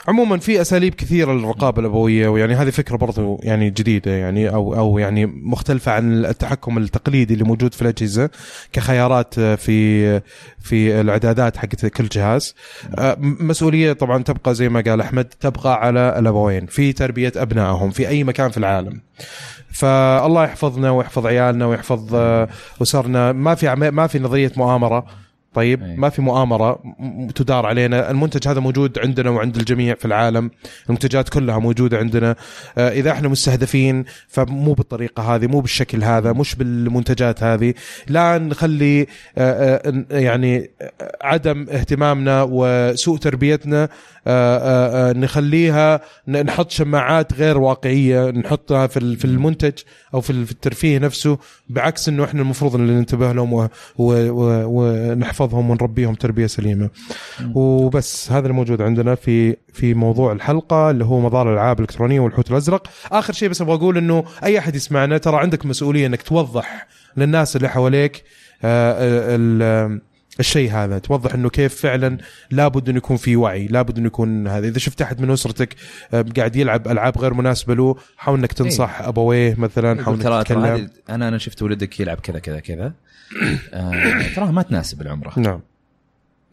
عموما 0.08 0.38
في 0.38 0.60
أساليب 0.60 0.94
كثيرة 0.94 1.32
للرقابة 1.32 1.80
الأبوية 1.80 2.28
ويعني 2.28 2.54
هذه 2.54 2.70
فكرة 2.70 2.96
برضو 2.96 3.40
يعني 3.42 3.70
جديدة 3.70 4.10
يعني 4.10 4.48
أو 4.48 4.74
أو 4.74 4.98
يعني 4.98 5.26
مختلفة 5.26 5.92
عن 5.92 6.24
التحكم 6.24 6.78
التقليدي 6.78 7.34
اللي 7.34 7.44
موجود 7.44 7.74
في 7.74 7.82
الأجهزة 7.82 8.30
كخيارات 8.72 9.34
في 9.40 10.20
في 10.60 11.00
الإعدادات 11.00 11.56
حقت 11.56 11.86
كل 11.86 12.08
جهاز. 12.08 12.54
م- 12.98 13.16
مسؤولية 13.48 13.92
طبعا 13.92 14.22
تبقى 14.22 14.54
زي 14.54 14.68
ما 14.68 14.80
قال 14.80 15.00
أحمد 15.00 15.24
تبقى 15.24 15.74
على 15.86 16.18
الأبوين 16.18 16.66
في 16.66 16.92
تربية 16.92 17.32
أبنائهم 17.36 17.90
في 17.90 18.08
أي 18.08 18.24
مكان 18.24 18.50
في 18.50 18.56
العالم. 18.58 19.00
فالله 19.72 20.44
يحفظنا 20.44 20.90
ويحفظ 20.90 21.26
عيالنا 21.26 21.66
ويحفظ 21.66 22.14
آه، 22.14 22.48
أسرنا. 22.82 23.32
ما 23.32 23.54
في 23.54 23.74
ما 23.74 24.06
في 24.06 24.18
نظرية 24.18 24.52
مؤامرة. 24.56 25.06
طيب 25.54 25.82
أي. 25.82 25.96
ما 25.96 26.08
في 26.08 26.22
مؤامرة 26.22 26.78
تدار 27.34 27.66
علينا. 27.66 28.10
المنتج 28.10 28.48
هذا 28.48 28.60
موجود 28.60 28.98
عندنا 28.98 29.30
وعند 29.30 29.56
الجميع 29.56 29.94
في 29.94 30.04
العالم. 30.04 30.50
المنتجات 30.88 31.28
كلها 31.28 31.58
موجودة 31.58 31.98
عندنا. 31.98 32.36
آه، 32.78 32.88
إذا 32.90 33.10
إحنا 33.10 33.28
مستهدفين 33.28 34.04
فمو 34.28 34.72
بالطريقة 34.72 35.34
هذه 35.34 35.46
مو 35.46 35.60
بالشكل 35.60 36.04
هذا 36.04 36.32
مش 36.32 36.54
بالمنتجات 36.54 37.42
هذه. 37.42 37.74
لا 38.08 38.38
نخلي 38.38 39.00
آه، 39.02 39.06
آه، 39.38 40.18
يعني 40.18 40.70
عدم 41.22 41.66
اهتمامنا 41.70 42.46
وسوء 42.50 43.18
تربيتنا 43.18 43.88
آه، 44.26 44.58
آه، 44.58 45.10
آه، 45.10 45.12
نخليها 45.12 46.00
نحط 46.28 46.70
شماعات 46.70 47.32
غير 47.32 47.58
واقعية 47.58 48.30
نحطها 48.30 48.86
في 48.86 49.16
في 49.16 49.24
المنتج 49.24 49.72
أو 50.14 50.20
في 50.20 50.30
ال- 50.30 50.46
في 50.46 50.52
الترفيه 50.52 50.98
نفسه. 50.98 51.38
بعكس 51.68 52.08
إنه 52.08 52.24
إحنا 52.24 52.42
المفروض 52.42 52.74
إن 52.74 52.86
ننتبه 52.86 53.32
لهم 53.32 53.52
و- 53.52 53.68
ونحفظهم 55.44 55.70
ونربيهم 55.70 56.14
تربية 56.14 56.46
سليمة. 56.46 56.90
وبس 57.54 58.32
هذا 58.32 58.46
الموجود 58.46 58.82
عندنا 58.82 59.14
في 59.14 59.56
في 59.72 59.94
موضوع 59.94 60.32
الحلقة 60.32 60.90
اللي 60.90 61.04
هو 61.04 61.20
مظاهر 61.20 61.48
الألعاب 61.48 61.76
الإلكترونية 61.80 62.20
والحوت 62.20 62.50
الأزرق. 62.50 62.86
آخر 63.12 63.32
شيء 63.32 63.48
بس 63.48 63.60
أبغى 63.62 63.74
أقول 63.74 63.96
إنه 63.96 64.24
أي 64.44 64.58
أحد 64.58 64.74
يسمعنا 64.76 65.18
ترى 65.18 65.36
عندك 65.36 65.66
مسؤولية 65.66 66.06
إنك 66.06 66.22
توضح 66.22 66.86
للناس 67.16 67.56
اللي 67.56 67.68
حواليك 67.68 68.24
آه، 68.64 68.96
ال- 69.36 70.00
الشيء 70.40 70.70
هذا. 70.72 70.98
توضح 70.98 71.34
إنه 71.34 71.48
كيف 71.50 71.74
فعلا 71.74 72.18
لابد 72.50 72.88
إنه 72.88 72.98
يكون 72.98 73.16
في 73.16 73.36
وعي 73.36 73.66
لابد 73.66 73.98
إنه 73.98 74.06
يكون 74.06 74.48
هذا. 74.48 74.68
إذا 74.68 74.78
شفت 74.78 75.02
أحد 75.02 75.20
من 75.20 75.30
أسرتك 75.30 75.74
آه، 76.14 76.24
قاعد 76.36 76.56
يلعب 76.56 76.88
ألعاب 76.88 77.18
غير 77.18 77.34
مناسبة 77.34 77.74
له 77.74 77.96
حاول 78.16 78.38
إنك 78.38 78.52
تنصح 78.52 79.00
أبويه 79.02 79.54
مثلا 79.58 80.04
حاول 80.04 80.20
إنك 80.22 80.46
تتكلم. 80.46 80.88
أنا 81.10 81.28
أنا 81.28 81.38
شفت 81.38 81.62
ولدك 81.62 82.00
يلعب 82.00 82.16
كذا 82.20 82.38
كذا 82.38 82.60
كذا. 82.60 82.84
آه 82.86 82.92
تراها 84.34 84.50
ما 84.50 84.62
تناسب 84.62 85.02
العمرة. 85.02 85.32
نعم. 85.36 85.60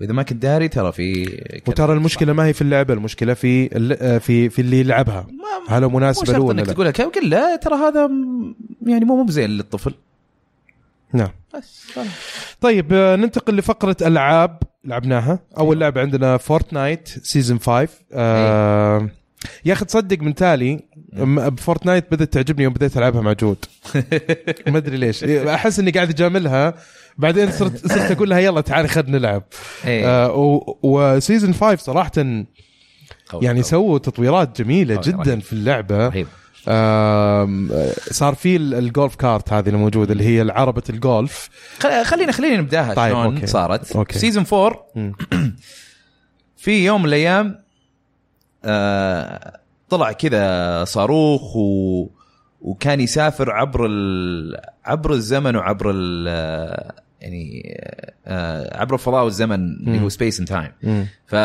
واذا 0.01 0.13
ما 0.13 0.23
كنت 0.23 0.41
داري 0.41 0.67
ترى 0.67 0.91
في. 0.91 1.23
وترى 1.67 1.93
المشكلة 1.93 2.33
ما 2.33 2.45
هي 2.45 2.53
في 2.53 2.61
اللعبة 2.61 2.93
المشكلة 2.93 3.33
في 3.33 3.69
آه، 4.01 4.17
في 4.17 4.49
في 4.49 4.61
اللي 4.61 4.79
يلعبها. 4.79 5.27
هل 5.69 5.83
هو 5.83 5.89
مو 5.89 5.97
مناسبة 5.97 6.33
له 6.33 6.39
ولا 6.39 6.61
لا؟ 6.61 6.73
تقول 6.73 6.91
قل 6.91 7.29
لا 7.29 7.55
ترى 7.55 7.75
هذا 7.75 8.11
يعني 8.85 9.05
مو 9.05 9.15
مو 9.15 9.23
بزين 9.23 9.49
للطفل. 9.49 9.93
نعم. 11.13 11.29
بس. 11.55 11.99
طيب 12.61 12.93
آه، 12.93 13.15
ننتقل 13.15 13.55
لفقرة 13.55 13.95
ألعاب 14.01 14.59
لعبناها. 14.85 15.39
أول 15.57 15.79
لعبة 15.79 16.01
عندنا 16.01 16.37
Fortnite 16.37 17.07
season 17.07 17.59
5 17.59 17.89
آه 18.13 19.09
يا 19.65 19.73
أخي 19.73 19.85
تصدق 19.85 20.19
من 20.19 20.35
تالي 20.35 20.79
م- 21.13 21.49
ب 21.49 21.55
Fortnite 21.55 22.05
بدأت 22.11 22.33
تعجبني 22.33 22.63
يوم 22.63 22.73
بديت 22.73 22.97
ألعبها 22.97 23.21
مع 23.21 23.33
جود 23.33 23.57
ما 24.67 24.77
أدري 24.77 24.97
ليش 24.97 25.23
أحس 25.23 25.79
إني 25.79 25.91
قاعد 25.91 26.09
أجاملها 26.09 26.73
بعدين 27.17 27.51
صرت 27.51 27.87
صرت 27.87 28.11
أقول 28.11 28.29
لها 28.29 28.39
يلا 28.39 28.61
تعالي 28.61 28.87
خلينا 28.87 29.17
نلعب 29.17 29.43
إيه. 29.85 30.05
آه 30.07 30.59
و 30.83 30.93
season 30.93 31.53
5 31.53 31.75
صراحة 31.75 32.11
يعني. 33.41 33.63
سووا 33.63 33.97
تطويرات 33.97 34.61
جميلة 34.61 35.01
جدا. 35.03 35.39
في 35.39 35.53
اللعبة 35.53 36.07
رهيب 36.07 36.27
صار 38.11 38.35
في 38.35 38.55
ال- 38.55 38.73
ال 38.73 38.82
golf 38.82 39.15
cart 39.15 39.53
هذه 39.53 39.69
الموجوده 39.69 40.13
اللي 40.13 40.23
هي 40.23 40.41
العربه 40.41 40.83
الجولف 40.89 41.49
خل- 41.79 42.05
خلينا 42.05 42.31
خلينا 42.31 42.57
نبدأها 42.57 42.93
طيب، 42.93 43.13
شلون. 43.13 43.45
صارت 43.45 43.91
أوكي. 43.95 44.19
season 44.19 44.45
4 44.53 44.85
مم. 44.95 45.13
في 46.57 46.85
يوم 46.85 47.01
من 47.01 47.07
الأيام 47.07 47.59
آه 48.65 49.59
طلع 49.89 50.11
كذا 50.11 50.83
صاروخ 50.83 51.55
و 51.55 52.07
وكان 52.61 53.01
يسافر 53.01 53.51
عبر 53.51 53.85
ال... 53.85 54.57
عبر 54.85 55.13
الزمن 55.13 55.55
وعبر 55.55 55.91
ال... 55.95 56.27
يعني 57.21 57.79
آه 58.27 58.77
عبر 58.77 58.93
الفضاء 58.93 59.23
والزمن 59.23 59.87
اللي. 59.87 60.01
هو 60.01 60.09
space 60.09 60.39
and 60.39 60.47
time. 60.49 60.71
ف 61.27 61.35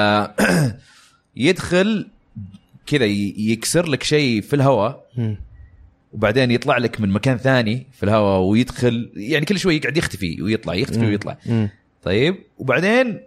يدخل 1.36 2.08
كذا 2.86 3.04
يكسر 3.04 3.86
لك 3.86 4.02
شيء 4.02 4.40
في 4.40 4.56
الهواء. 4.56 5.06
وبعدين 6.12 6.50
يطلع 6.50 6.78
لك 6.78 7.00
من 7.00 7.08
مكان 7.10 7.36
ثاني 7.36 7.86
في 7.92 8.02
الهواء 8.02 8.40
ويدخل 8.40 9.10
يعني 9.16 9.46
كل 9.46 9.58
شوي 9.58 9.76
يقعد 9.76 9.96
يختفي 9.96 10.42
ويطلع 10.42 10.74
يختفي 10.74 11.06
ويطلع. 11.06 11.36
طيب 12.02 12.36
وبعدين 12.58 13.20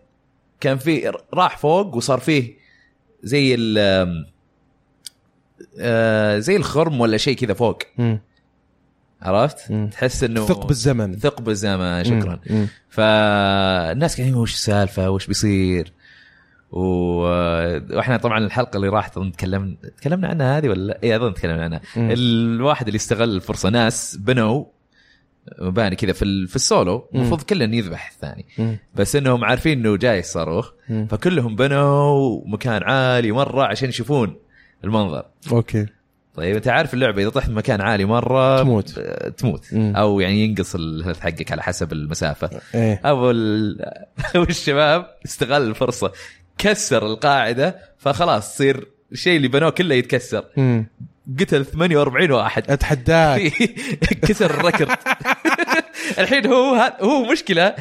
كان 0.60 0.78
في 0.78 1.12
راح 1.34 1.58
فوق 1.58 1.96
وصار 1.96 2.20
فيه 2.20 2.59
زي 3.24 3.56
ال 3.56 3.78
آه، 5.80 6.40
زي 6.40 6.56
الخرم 6.56 7.02
ولا 7.02 7.18
شيء 7.18 7.36
كذا 7.36 7.54
فوق 7.54 7.78
مم. 7.98 8.20
عرفت؟ 9.22 9.72
مم. 9.72 9.90
تحس 9.92 10.24
إنه 10.24 10.46
ثق 10.46 10.66
بالزمن 10.66 11.16
ثق 11.16 11.42
بالزمن 11.42 12.04
شكرا 12.04 12.40
مم. 12.50 12.68
فالناس 12.90 14.18
كانوا 14.18 14.42
وش 14.42 14.54
السالفة 14.54 15.10
وش 15.10 15.28
بيصير 15.28 15.94
و... 16.72 16.82
وإحنا 17.96 18.18
طبعا 18.18 18.38
الحلقة 18.38 18.78
اللي 18.78 18.88
راحت 18.90 19.18
أظن 19.18 19.32
تكلمنا 19.32 19.76
تكلمنا 19.98 20.28
عنها 20.28 20.58
هذه 20.58 20.70
ولا 20.70 20.82
لا؟ 20.88 21.00
اي 21.04 21.16
أظن 21.16 21.34
تكلمنا 21.34 21.64
عنها 21.64 21.82
مم. 21.96 22.10
الواحد 22.12 22.88
اللي 22.88 22.96
استغل 22.98 23.36
الفرصة 23.36 23.70
ناس 23.70 24.16
بنوا 24.16 24.66
مباني 25.60 25.96
كذا 25.96 26.14
في 26.14 26.48
في 26.48 26.56
السولو 26.56 27.10
المفروض 27.16 27.42
كله 27.42 27.66
يذبح 27.66 28.12
الثاني 28.12 28.46
مم. 28.58 28.78
بس 28.96 29.16
إنهم 29.16 29.46
عارفين 29.46 29.80
إنه 29.80 29.98
جاي 29.98 30.20
الصاروخ 30.20 30.72
مم. 30.90 31.08
فكلهم 31.12 31.56
بنوا 31.56 32.42
مكان 32.46 32.84
عالي 32.84 33.32
مرة 33.32 33.64
عشان 33.64 33.90
يشوفون 33.90 34.36
المنظر 34.84 35.26
okay 35.52 35.86
طيب 36.36 36.56
أنت 36.56 36.68
عارف 36.68 36.94
اللعبة 36.94 37.22
إذا 37.22 37.30
طحت 37.30 37.50
مكان 37.50 37.82
عالي 37.82 38.06
مرة 38.06 38.64
تموت. 38.64 39.00
تموت 39.38 39.74
مم. 39.74 39.96
أو 39.96 40.20
يعني 40.20 40.44
ينقص 40.44 40.76
ال 40.76 40.82
health 40.82 41.20
حقك 41.20 41.52
على 41.52 41.64
حسب 41.64 41.94
المسافة 41.94 42.50
إيه 42.76 43.02
أبو 43.06 43.32
ال... 43.32 43.78
والشباب 44.36 45.06
استغل 45.26 45.68
الفرصة 45.70 46.12
كسر 46.58 47.06
القاعدة 47.06 47.80
فخلاص 47.98 48.54
تصير 48.54 48.88
الشيء 49.12 49.38
اللي 49.38 49.48
بنوه 49.48 49.70
كله 49.70 49.96
يتكسر 49.96 50.46
مم. 50.58 50.86
قتل 51.40 51.66
48 51.66 52.32
واحد. 52.32 52.72
أتحداك. 52.72 53.42
كسر 54.28 54.50
الركض. 54.52 54.90
الحين 56.20 56.48
هو 56.48 56.94
هو 57.02 57.32
مشكلة 57.32 57.76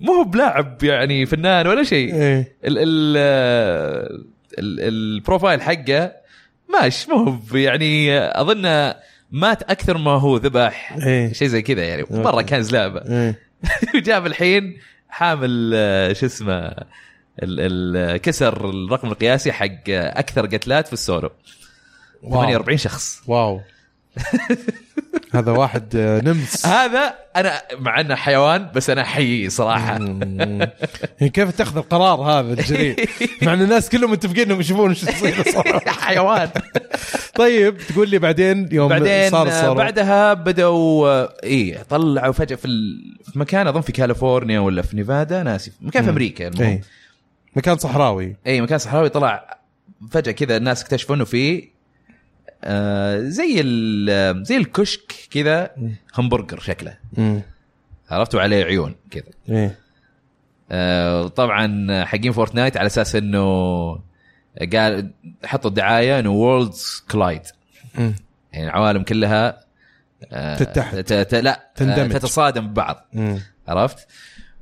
مو 0.00 0.12
هو 0.12 0.24
بلاعب 0.24 0.82
يعني 0.82 1.26
فنان 1.26 1.66
ولا 1.66 1.82
شيء. 1.82 2.14
إيه. 2.14 2.56
ال 2.64 2.78
ال 2.78 3.16
ال 4.58 4.80
ال 4.80 4.90
profile 4.90 5.62
حقه 5.62 6.12
ماش 6.72 7.08
مو 7.08 7.16
هو 7.16 7.56
يعني 7.56 8.18
اظن 8.40 8.92
مات 9.30 9.62
أكثر 9.62 9.98
ما 9.98 10.10
هو 10.10 10.36
ذبح. 10.36 10.96
إيه. 11.06 11.32
شيء 11.32 11.48
زي 11.48 11.62
كذا 11.62 11.84
يعني. 11.84 12.04
مرة 12.10 12.42
كان 12.42 12.62
زلابة. 12.62 13.00
إيه. 13.00 13.38
وجاب 13.94 14.26
الحين 14.26 14.78
حامل 15.08 15.72
آه، 15.74 16.12
شو 16.12 16.26
اسمه 16.26 16.66
ال 17.42 17.96
ال 17.96 18.16
كسر 18.16 18.70
الرقم 18.70 19.08
القياسي 19.08 19.52
حق 19.52 19.88
أكثر 19.90 20.46
قتلات 20.46 20.86
في 20.86 20.92
السولو. 20.92 21.30
48 22.30 22.78
شخص. 22.78 23.22
واو. 23.26 23.60
هذا 25.34 25.52
واحد 25.52 25.96
آه، 25.96 26.20
نمس. 26.20 26.66
هذا 26.66 27.14
أنا 27.36 27.62
مع 27.78 28.00
إنه 28.00 28.14
حيوان 28.14 28.70
بس 28.74 28.90
أنا 28.90 29.02
احييه 29.02 29.48
صراحة. 29.48 29.92
يعني 29.92 31.30
كيف 31.32 31.50
تأخذ 31.50 31.76
القرار 31.76 32.20
هذا 32.20 32.52
الجريء 32.52 33.08
مع 33.42 33.54
إن 33.54 33.62
الناس 33.62 33.88
كلهم 33.88 34.10
متفقين 34.10 34.44
إنهم 34.44 34.60
يشوفون 34.60 34.88
إيش 34.88 35.02
يصير. 35.02 35.44
حيوان. 35.86 36.48
طيب 37.34 37.78
تقول 37.78 38.08
لي 38.08 38.18
بعدين 38.18 38.68
يوم 38.72 38.88
بعدين 38.88 39.30
صار 39.30 39.46
آه، 39.46 39.50
الصاروخ. 39.50 39.76
بعدها 39.76 40.34
بدأوا 40.34 41.08
آه، 41.08 41.34
إيه 41.42 41.82
طلعوا 41.82 42.32
فجأة 42.32 42.56
في, 42.56 42.68
مكان 43.34 43.66
أظن 43.66 43.80
في 43.80 43.92
كاليفورنيا 43.92 44.60
ولا 44.60 44.82
في 44.82 44.96
نيفادا 44.96 45.42
ناسي 45.42 45.72
مكان 45.80 46.04
في. 46.04 46.10
أمريكا 46.10 46.48
المهم. 46.48 46.66
إيه. 46.68 46.80
مكان 47.56 47.78
صحراوي. 47.78 48.36
اي 48.46 48.60
مكان 48.60 48.78
صحراوي 48.78 49.08
طلع 49.08 49.58
فجأة 50.10 50.32
كذا 50.32 50.56
الناس 50.56 50.82
اكتشفوا 50.82 51.14
إنه 51.16 51.24
في 51.24 51.73
آه 52.64 53.20
زي 53.20 53.62
زي 54.44 54.56
الكشك 54.56 55.12
كذا 55.30 55.70
همبرجر 56.14 56.60
شكله 56.60 56.96
مم. 57.12 57.42
عرفتوا 58.10 58.40
عليه 58.40 58.64
عيون 58.64 58.94
كذا 59.10 59.24
إيه 59.48 59.78
آه 60.70 61.28
طبعا 61.28 62.04
حقين 62.04 62.32
فورتنايت 62.32 62.76
على 62.76 62.86
أساس 62.86 63.16
إنه 63.16 63.44
قال 64.72 65.10
حطوا 65.44 65.70
الدعاية 65.70 66.18
إنه 66.20 66.30
worlds 66.30 67.04
collide. 67.10 67.40
يعني 67.94 68.14
العوالم 68.66 69.02
كلها 69.02 69.64
آه 70.32 70.56
تتحد. 70.56 71.04
ت... 71.04 71.12
ت... 71.12 71.34
لا 71.34 71.70
تندمج. 71.74 72.12
تتصادم 72.12 72.68
ببعض 72.68 73.08
مم. 73.12 73.38
عرفت؟ 73.68 74.08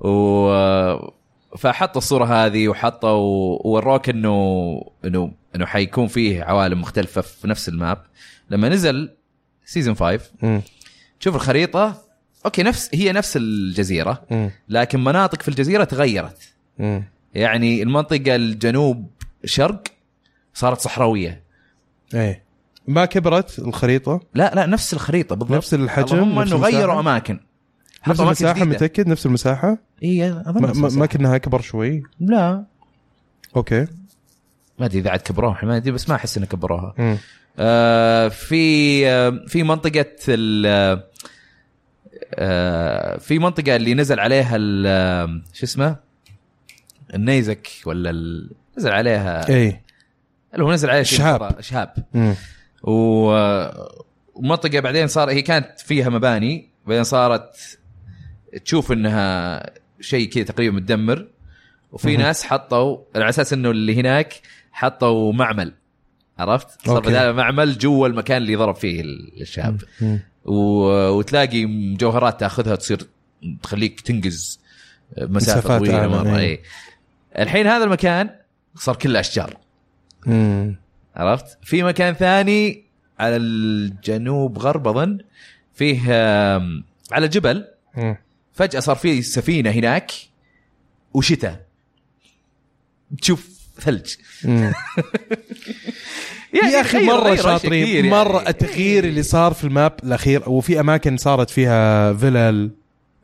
و 0.00 0.52
فحطوا 1.58 1.98
الصورة 1.98 2.24
هذه 2.24 2.68
وحطوا 2.68 3.10
ووروك 3.64 4.08
إنه 4.08 4.92
إنه 5.04 5.32
إنه 5.56 5.66
حيكون 5.66 6.06
فيه 6.06 6.42
عوالم 6.42 6.80
مختلفة 6.80 7.20
في 7.20 7.48
نفس 7.48 7.68
ال 7.68 7.77
map 7.77 8.02
لما 8.50 8.68
نزل 8.68 9.10
season 9.64 9.94
5 9.94 10.20
مم. 10.42 10.62
تشوف 11.20 11.34
الخريطة 11.34 12.02
okay 12.44 12.62
نفس 12.62 12.90
هي 12.94 13.12
نفس 13.12 13.36
الجزيرة. 13.36 14.22
لكن 14.68 15.04
مناطق 15.04 15.42
في 15.42 15.48
الجزيرة 15.48 15.84
تغيرت. 15.84 16.52
يعني 17.34 17.82
المنطقة 17.82 18.36
الجنوب 18.36 19.10
شرق 19.44 19.82
صارت 20.54 20.80
صحراوية 20.80 21.42
إيه 22.14 22.42
ما 22.88 23.04
كبرت 23.04 23.58
الخريطة 23.58 24.20
لا 24.34 24.54
لا 24.54 24.66
نفس 24.66 24.94
الخريطة 24.94 25.36
بالضبط 25.36 25.56
نفس 25.56 25.74
الحجم، 25.74 26.38
نفس 26.38 26.52
انه؟ 26.52 26.62
غيروا 26.62 27.00
أماكن 27.00 27.40
نفس 28.08 28.20
المساحة 28.20 28.60
جديدة. 28.60 28.70
متأكد 28.70 29.08
نفس 29.08 29.26
المساحة 29.26 29.78
اي 30.02 30.30
أظن 30.30 30.80
ما, 30.80 30.88
ما. 30.88 31.06
كانها 31.06 31.36
أكبر 31.36 31.60
شوي 31.60 32.02
لا 32.20 32.64
أوكي 33.56 33.86
ما 34.82 34.86
أدري 34.86 34.98
إذا 35.00 35.10
عاد 35.10 35.20
كبروها 35.20 35.64
ما 35.64 35.76
أدري 35.76 35.92
بس 35.92 36.08
ما 36.08 36.14
أحس 36.14 36.36
إنه 36.36 36.46
كبروها. 36.46 37.18
آه 37.58 38.28
في 38.28 39.06
آه 39.08 39.44
في 39.46 39.62
منطقة 39.62 40.06
ال 40.28 40.66
آه 42.34 43.16
في 43.18 43.38
منطقة 43.38 43.76
اللي 43.76 43.94
نزل 43.94 44.20
عليها 44.20 44.58
آه، 44.86 45.40
شو 45.52 45.64
اسمه 45.66 45.96
النيزك 47.14 47.68
ولا. 47.86 48.12
نزل 48.78 48.90
عليها 48.90 49.48
إيه 49.48 49.82
اللي 50.54 50.64
هو 50.64 50.72
نزل 50.72 50.90
عليها 50.90 51.02
شهاب. 51.02 51.60
شهاب 51.60 51.94
مم. 52.14 52.34
و 52.82 53.30
آه، 53.32 54.04
ومنطقه 54.34 54.80
بعدين 54.80 55.06
صار 55.06 55.30
هي 55.30 55.42
كانت 55.42 55.80
فيها 55.80 56.08
مباني 56.08 56.68
بعدين 56.86 57.04
صارت 57.04 57.78
تشوف 58.64 58.92
إنها 58.92 59.62
شيء 60.00 60.28
كذا 60.28 60.44
تقريبا 60.44 60.76
متدمر 60.76 61.26
وفي. 61.92 62.16
ناس 62.16 62.44
حطوا 62.44 62.98
على 63.14 63.28
أساس 63.28 63.52
إنه 63.52 63.70
اللي 63.70 64.00
هناك 64.00 64.34
حطوا 64.72 65.32
معمل 65.32 65.72
عرفت؟ 66.38 66.86
صار. 66.86 67.00
بدال 67.00 67.32
معمل 67.32 67.78
جوا 67.78 68.08
المكان 68.08 68.36
اللي 68.36 68.56
ضرب 68.56 68.74
فيه 68.74 69.02
الشاب. 69.40 69.82
و... 70.44 70.54
وتلاقي 71.08 71.66
مجوهرات 71.66 72.40
تاخذها 72.40 72.76
تصير 72.76 73.06
تخليك 73.62 74.00
تنقز 74.00 74.60
مسافة 75.18 75.30
مسافات 75.30 75.78
طويلة 75.80 76.08
مره 76.08 76.38
إيه. 76.38 76.50
اي 76.50 76.62
الحين 77.38 77.66
هذا 77.66 77.84
المكان 77.84 78.30
صار 78.74 78.96
كله 78.96 79.20
أشجار 79.20 79.56
مم. 80.26 80.76
عرفت؟ 81.16 81.58
في 81.62 81.82
مكان 81.82 82.14
ثاني 82.14 82.84
على 83.18 83.36
الجنوب 83.36 84.58
غرب 84.58 84.88
أظن 84.88 85.18
فيه 85.74 86.12
على 87.12 87.28
جبل 87.28 87.64
مم. 87.96 88.16
فجأة 88.52 88.80
صار 88.80 88.96
فيه 88.96 89.20
سفينة 89.20 89.70
هناك 89.70 90.12
وشتاء 91.14 91.66
تشوف 93.20 93.51
ثلج. 93.80 94.14
يعني 96.54 96.72
يا 96.72 96.80
أخي 96.80 97.06
مرة 97.06 97.34
شاطرين. 97.34 97.84
كثير 97.84 98.04
يعني. 98.04 98.10
مره 98.10 98.48
التغيير 98.48 99.04
اللي 99.04 99.22
صار 99.22 99.52
في 99.54 99.64
ال 99.64 99.71
map 99.71 99.92
الأخير 100.04 100.48
وفي 100.48 100.80
أماكن 100.80 101.16
صارت 101.16 101.50
فيها 101.50 102.12
فيلل. 102.14 102.70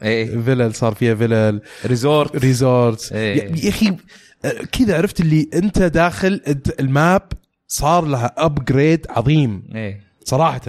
إيه. 0.02 0.40
فيلل 0.42 0.74
صار 0.74 0.94
فيها 0.94 1.14
فيلل. 1.14 1.60
resort. 1.86 2.36
resorts 2.36 3.12
إيه. 3.12 3.64
يا 3.64 3.68
أخي 3.68 3.96
آه، 4.44 4.52
كذا 4.72 4.96
عرفت 4.96 5.20
اللي 5.20 5.48
أنت 5.54 5.78
داخل 5.78 6.40
ال 6.80 6.91
map 6.91 7.22
صار 7.68 8.04
لها 8.04 8.34
upgrade 8.38 9.06
عظيم. 9.10 9.62
إيه. 9.74 10.07
صراحة. 10.28 10.60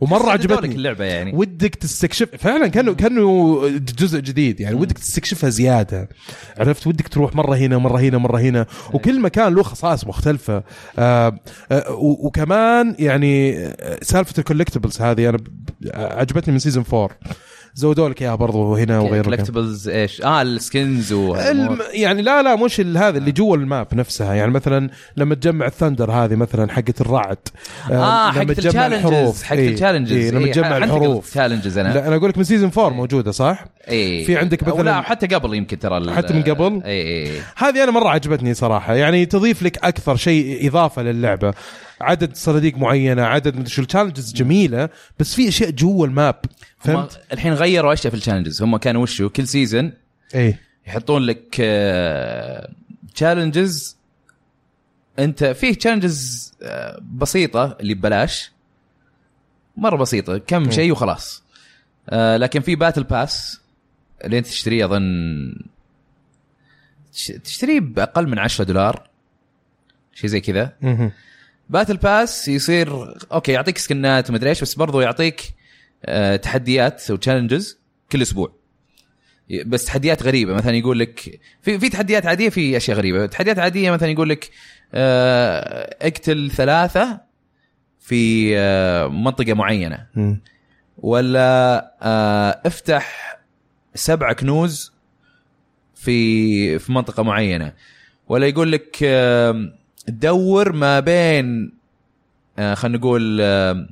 ومرة 0.00 0.30
عجبتني. 0.30 0.74
اللعبة 0.74 1.04
يعني. 1.04 1.32
ودك 1.34 1.74
تستكشف 1.74 2.28
فعلا 2.38 2.66
كانه 2.68 2.94
كانه 2.94 3.60
جزء 3.98 4.20
جديد 4.20 4.60
يعني. 4.60 4.74
ودك 4.74 4.98
تستكشفها 4.98 5.50
زيادة. 5.50 6.08
عرفت؟ 6.58 6.86
ودك 6.86 7.08
تروح 7.08 7.34
مرة 7.34 7.56
هنا 7.56 7.78
مرة 7.78 8.00
هنا 8.00 8.18
مرة 8.18 8.40
هنا. 8.40 8.66
وكل 8.92 9.20
مكان 9.20 9.54
له 9.54 9.62
خصائص 9.62 10.06
مختلفة. 10.06 10.62
آه 10.98 11.38
آه 11.72 11.90
وكمان 12.00 12.96
يعني 12.98 13.58
آه، 13.58 13.98
سالفة 14.02 14.34
ال 14.38 14.43
collectibles 14.43 15.00
هذه 15.02 15.28
أنا 15.28 15.36
ب- 15.38 15.48
عجبتني 15.94 16.52
من 16.52 16.58
season 16.58 16.84
4 16.92 17.10
زودوا 17.78 18.08
لك 18.08 18.22
إياها 18.22 18.34
برضو 18.34 18.74
هنا 18.76 18.98
وغيره 19.00 19.22
collectibles 19.22 19.88
إيش؟ 19.88 20.22
آه 20.22 20.42
ال 20.42 20.54
skins 20.54 21.12
و 21.12 21.34
الم... 21.36 21.78
يعني 21.92 22.22
لا 22.22 22.42
لا 22.42 22.56
مش 22.56 22.80
ال- 22.80 22.98
هذا 22.98 23.18
اللي 23.18 23.32
جوا 23.32 23.56
ال 23.56 23.64
map 23.64 23.86
نفسها. 23.92 24.34
يعني 24.34 24.50
مثلا 24.50 24.90
لما 25.16 25.34
تجمع 25.34 25.66
ال 25.66 25.72
thunder 25.72 26.10
هذه 26.12 26.34
مثلا 26.34 26.72
حقه 26.72 26.94
الرعد 27.00 27.38
آه 27.90 27.92
لما 27.92 28.32
حق 28.32 28.44
تجمع 28.44 28.86
ال 28.86 28.91
challenges 28.91 29.42
حق 29.42 29.56
إيه، 29.56 29.68
ال 29.68 29.72
challenges 29.72 30.12
إيه 30.12 30.30
لما 30.30 30.46
تجمع 30.46 30.76
الحروف. 30.76 31.30
challenges 31.30 31.78
أنا. 31.78 31.88
لا 31.94 32.08
أنا 32.08 32.16
أقول 32.16 32.28
لك 32.28 32.38
من 32.38 32.44
season 32.44 32.70
4 32.78 32.88
موجودة 32.88 33.30
صح؟ 33.30 33.64
إي. 33.88 34.24
في 34.24 34.36
عندك 34.36 34.64
مثلاً- 34.64 34.80
لا 34.80 35.00
حتى 35.00 35.26
قبل 35.26 35.54
يمكن 35.54 35.78
ترى 35.78 36.14
حتى 36.14 36.34
من 36.34 36.42
قبل؟ 36.42 36.82
إي 36.84 37.26
إي. 37.26 37.32
هذه 37.56 37.82
أنا 37.84 37.90
مرة 37.92 38.08
عجبتني 38.08 38.54
صراحة. 38.54 38.94
يعني 38.94 39.26
تضيف 39.26 39.62
لك 39.62 39.84
أكثر 39.84 40.16
شيء 40.16 40.68
إضافة 40.68 41.02
للعبة. 41.02 41.54
عدد 42.00 42.36
صناديق 42.36 42.76
معينة 42.78 43.22
عدد 43.22 43.56
مدري 43.56 43.70
شو 43.70 43.82
ال 43.82 43.87
challenges 43.87 44.32
جميلة 44.32 44.88
بس 45.18 45.34
في 45.34 45.48
أشياء 45.48 45.70
جوا 45.70 46.06
ال 46.06 46.12
map. 46.12 46.34
هم 46.44 46.50
فهمت؟ 46.78 47.20
الحين 47.32 47.52
غيروا 47.54 47.92
أشياء 47.92 48.10
في 48.10 48.16
ال 48.16 48.20
challenges 48.20 48.62
هم 48.62 48.76
كانوا 48.76 49.02
وشو؟ 49.02 49.28
كل 49.28 49.46
season 49.48 49.92
إيه. 50.34 50.60
يحطون 50.86 51.22
لك 51.22 51.54
challenges 53.14 53.96
أنت 55.18 55.44
فيه 55.44 55.74
challenges 55.74 56.52
بسيطة 57.12 57.76
اللي 57.80 57.94
ببلاش. 57.94 58.50
مرة 59.76 59.96
بسيطة 59.96 60.38
كم 60.38 60.70
شيء 60.70 60.92
وخلاص. 60.92 61.42
آه، 62.08 62.36
لكن 62.36 62.60
في 62.60 62.76
battle 62.76 63.04
pass 63.04 63.60
اللي 64.24 64.38
انت 64.38 64.46
تشتريه 64.46 64.84
أظن 64.84 65.02
تش- 67.12 67.32
تشتريه 67.44 67.80
بأقل 67.80 68.28
من 68.28 68.38
10 68.38 68.64
دولار. 68.64 69.08
شيء 70.14 70.30
زي 70.30 70.40
كذا. 70.40 70.72
battle 71.70 71.96
pass 71.96 72.48
يصير 72.48 73.14
okay 73.32 73.52
يعطيك 73.52 73.78
skin 73.78 74.20
ات 74.20 74.30
ومدري 74.30 74.50
إيش 74.50 74.60
بس 74.60 74.74
برضو 74.74 75.00
يعطيك 75.00 75.42
آه 76.04 76.36
تحديات 76.36 77.10
أو 77.10 77.16
challenges 77.16 77.78
كل 78.12 78.22
أسبوع. 78.22 78.52
بس 79.66 79.84
تحديات 79.84 80.22
غريبة 80.22 80.54
مثلا 80.54 80.76
يقول 80.76 80.98
لك 80.98 81.40
في 81.62 81.78
في 81.78 81.88
تحديات 81.88 82.26
عادية 82.26 82.48
في 82.48 82.76
أشياء 82.76 82.96
غريبة. 82.96 83.26
تحديات 83.26 83.58
عادية 83.58 83.90
مثلا 83.90 84.08
يقول 84.08 84.28
لك 84.28 84.50
آه، 84.94 85.96
اقتل 86.02 86.50
ثلاثة 86.50 87.20
في 88.00 88.52
آه، 88.58 89.08
منطقة 89.08 89.54
معينة. 89.54 90.06
مم. 90.14 90.40
ولا 90.98 91.78
آه، 92.02 92.60
افتح 92.66 93.36
سبع 93.94 94.32
كنوز 94.32 94.92
في 95.94 96.78
في 96.78 96.92
منطقة 96.92 97.22
معينة. 97.22 97.72
ولا 98.28 98.46
يقول 98.46 98.72
لك 98.72 98.98
دور 100.08 100.72
ما 100.72 101.00
بين 101.00 101.72
آه، 102.58 102.74
خلينا 102.74 102.98
نقول 102.98 103.40
آم، 103.40 103.88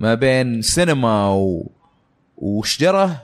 ما 0.00 0.14
بين 0.14 0.62
سينما 0.62 1.28
و 1.28 1.70
وشجرة 2.38 3.22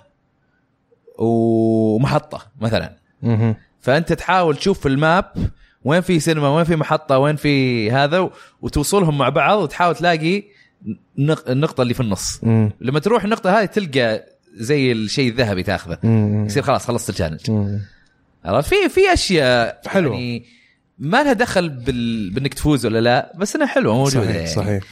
ومحطة 1.19 2.47
مثلا 2.61 2.97
مم. 3.23 3.55
فأنت 3.81 4.13
تحاول 4.13 4.57
تشوف 4.57 4.81
في 4.81 4.89
الماب 4.89 5.25
وين 5.85 6.01
في 6.01 6.21
سينما 6.21 6.49
وين 6.57 6.65
في 6.65 6.77
محطة 6.77 7.19
وين 7.19 7.37
في 7.37 7.91
هذا 7.91 8.19
و- 8.19 8.31
وتوصلهم 8.63 9.19
مع 9.19 9.29
بعض 9.29 9.59
وتحاول 9.59 9.95
تلاقي 9.97 10.43
نق- 11.19 11.49
النقطة 11.51 11.83
اللي 11.83 11.95
في 11.95 12.01
النص 12.01 12.41
مم. 12.45 12.71
لما 12.81 12.99
تروح 13.01 13.25
النقطة 13.25 13.59
هذه 13.61 13.65
تلقى 13.65 14.25
زي 14.55 14.93
الشيء 14.93 15.31
الذهبي 15.31 15.63
تاخذه. 15.63 15.99
يصير 16.47 16.63
خلاص 16.63 16.87
خلصت 16.87 17.11
ال 17.11 17.13
challenge. 17.13 17.41
عرفت 18.45 18.69
في 18.69 18.89
في 18.89 19.13
أشياء 19.13 19.81
حلوة. 19.87 20.15
يعني 20.15 20.45
ما 21.01 21.23
لها 21.23 21.33
دخل 21.33 21.69
بال... 21.69 22.31
بإنك 22.31 22.55
تفوز 22.55 22.87
ولا 22.87 23.01
لا 23.01 23.33
بس 23.39 23.57
إنها 23.57 23.67
حلوة 23.67 23.95
موجوده 23.95 24.25
صحيح 24.25 24.37
يعني. 24.37 24.47
صحيح 24.47 24.83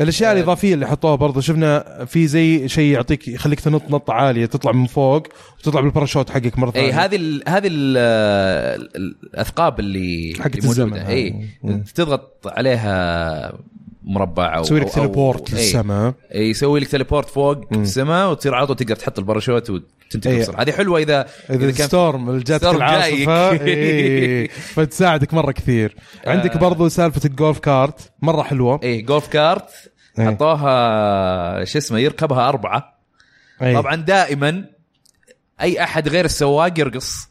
الأشياء 0.00 0.32
الإضافية 0.32 0.74
اللي 0.74 0.86
حطوها 0.86 1.14
برضه 1.14 1.40
شفنا 1.40 2.04
في 2.04 2.26
زي 2.26 2.68
شيء 2.68 2.92
يعطيك 2.92 3.28
يخليك 3.28 3.60
تنط 3.60 3.90
نطة 3.90 4.12
عالية 4.12 4.46
تطلع 4.46 4.72
من 4.72 4.86
فوق 4.86 5.26
وتطلع 5.58 5.80
بالباراشوت 5.80 6.30
حقك 6.30 6.58
مرة 6.58 6.72
اي 6.76 6.92
ثانية 6.92 7.04
هذه 7.04 7.16
ال 7.16 7.42
هذه 7.48 7.68
ال 7.72 7.96
الأثقاب 8.96 9.80
اللي 9.80 10.34
حقت 10.40 10.58
الزمن. 10.58 10.94
اي. 10.94 11.48
تضغط 11.94 12.46
عليها 12.46 13.52
مربع 14.08 14.56
أو 14.56 14.62
تسوي 14.62 14.80
لك 14.80 14.88
teleport 14.88 15.54
إي. 15.54 15.58
للسماء 15.58 16.14
إي، 16.34 16.50
يسوي 16.50 16.80
لك 16.80 16.88
teleport 16.88 17.28
فوق. 17.28 17.72
السماء 17.72 18.30
وتصير 18.30 18.54
على 18.54 18.66
طول 18.66 18.76
تقدر 18.76 18.96
تحط 18.96 19.18
الباراشوت 19.18 19.70
وتنتقل 19.70 20.34
إي. 20.34 20.40
بسرعة 20.40 20.62
هذه 20.62 20.72
حلوة 20.72 20.98
اذا 20.98 21.26
إذا 21.50 21.70
كان 21.70 21.86
storm 21.86 22.40
storm 22.44 22.76
العاصفة. 22.76 23.52
إيه، 23.52 24.48
فتساعدك 24.76 25.34
مرة 25.34 25.52
كثير 25.52 25.96
عندك 26.26 26.52
آه. 26.52 26.58
برضو 26.58 26.88
سالفة 26.88 27.20
ال 27.24 27.31
golf 27.31 27.58
cart 27.58 28.12
مرة 28.22 28.42
حلوة 28.42 28.80
اي 28.82 29.02
golf 29.02 29.26
cart 29.28 29.70
إي. 30.18 30.26
حطوها 30.26 31.64
شو 31.64 31.78
اسمه 31.78 31.98
يركبها 31.98 32.48
أربعة 32.48 32.98
إيه. 33.62 33.74
طبعا 33.76 33.94
دائما 33.94 34.64
أي 35.60 35.82
أحد 35.82 36.08
غير 36.08 36.24
السواق 36.24 36.80
يرقص 36.80 37.28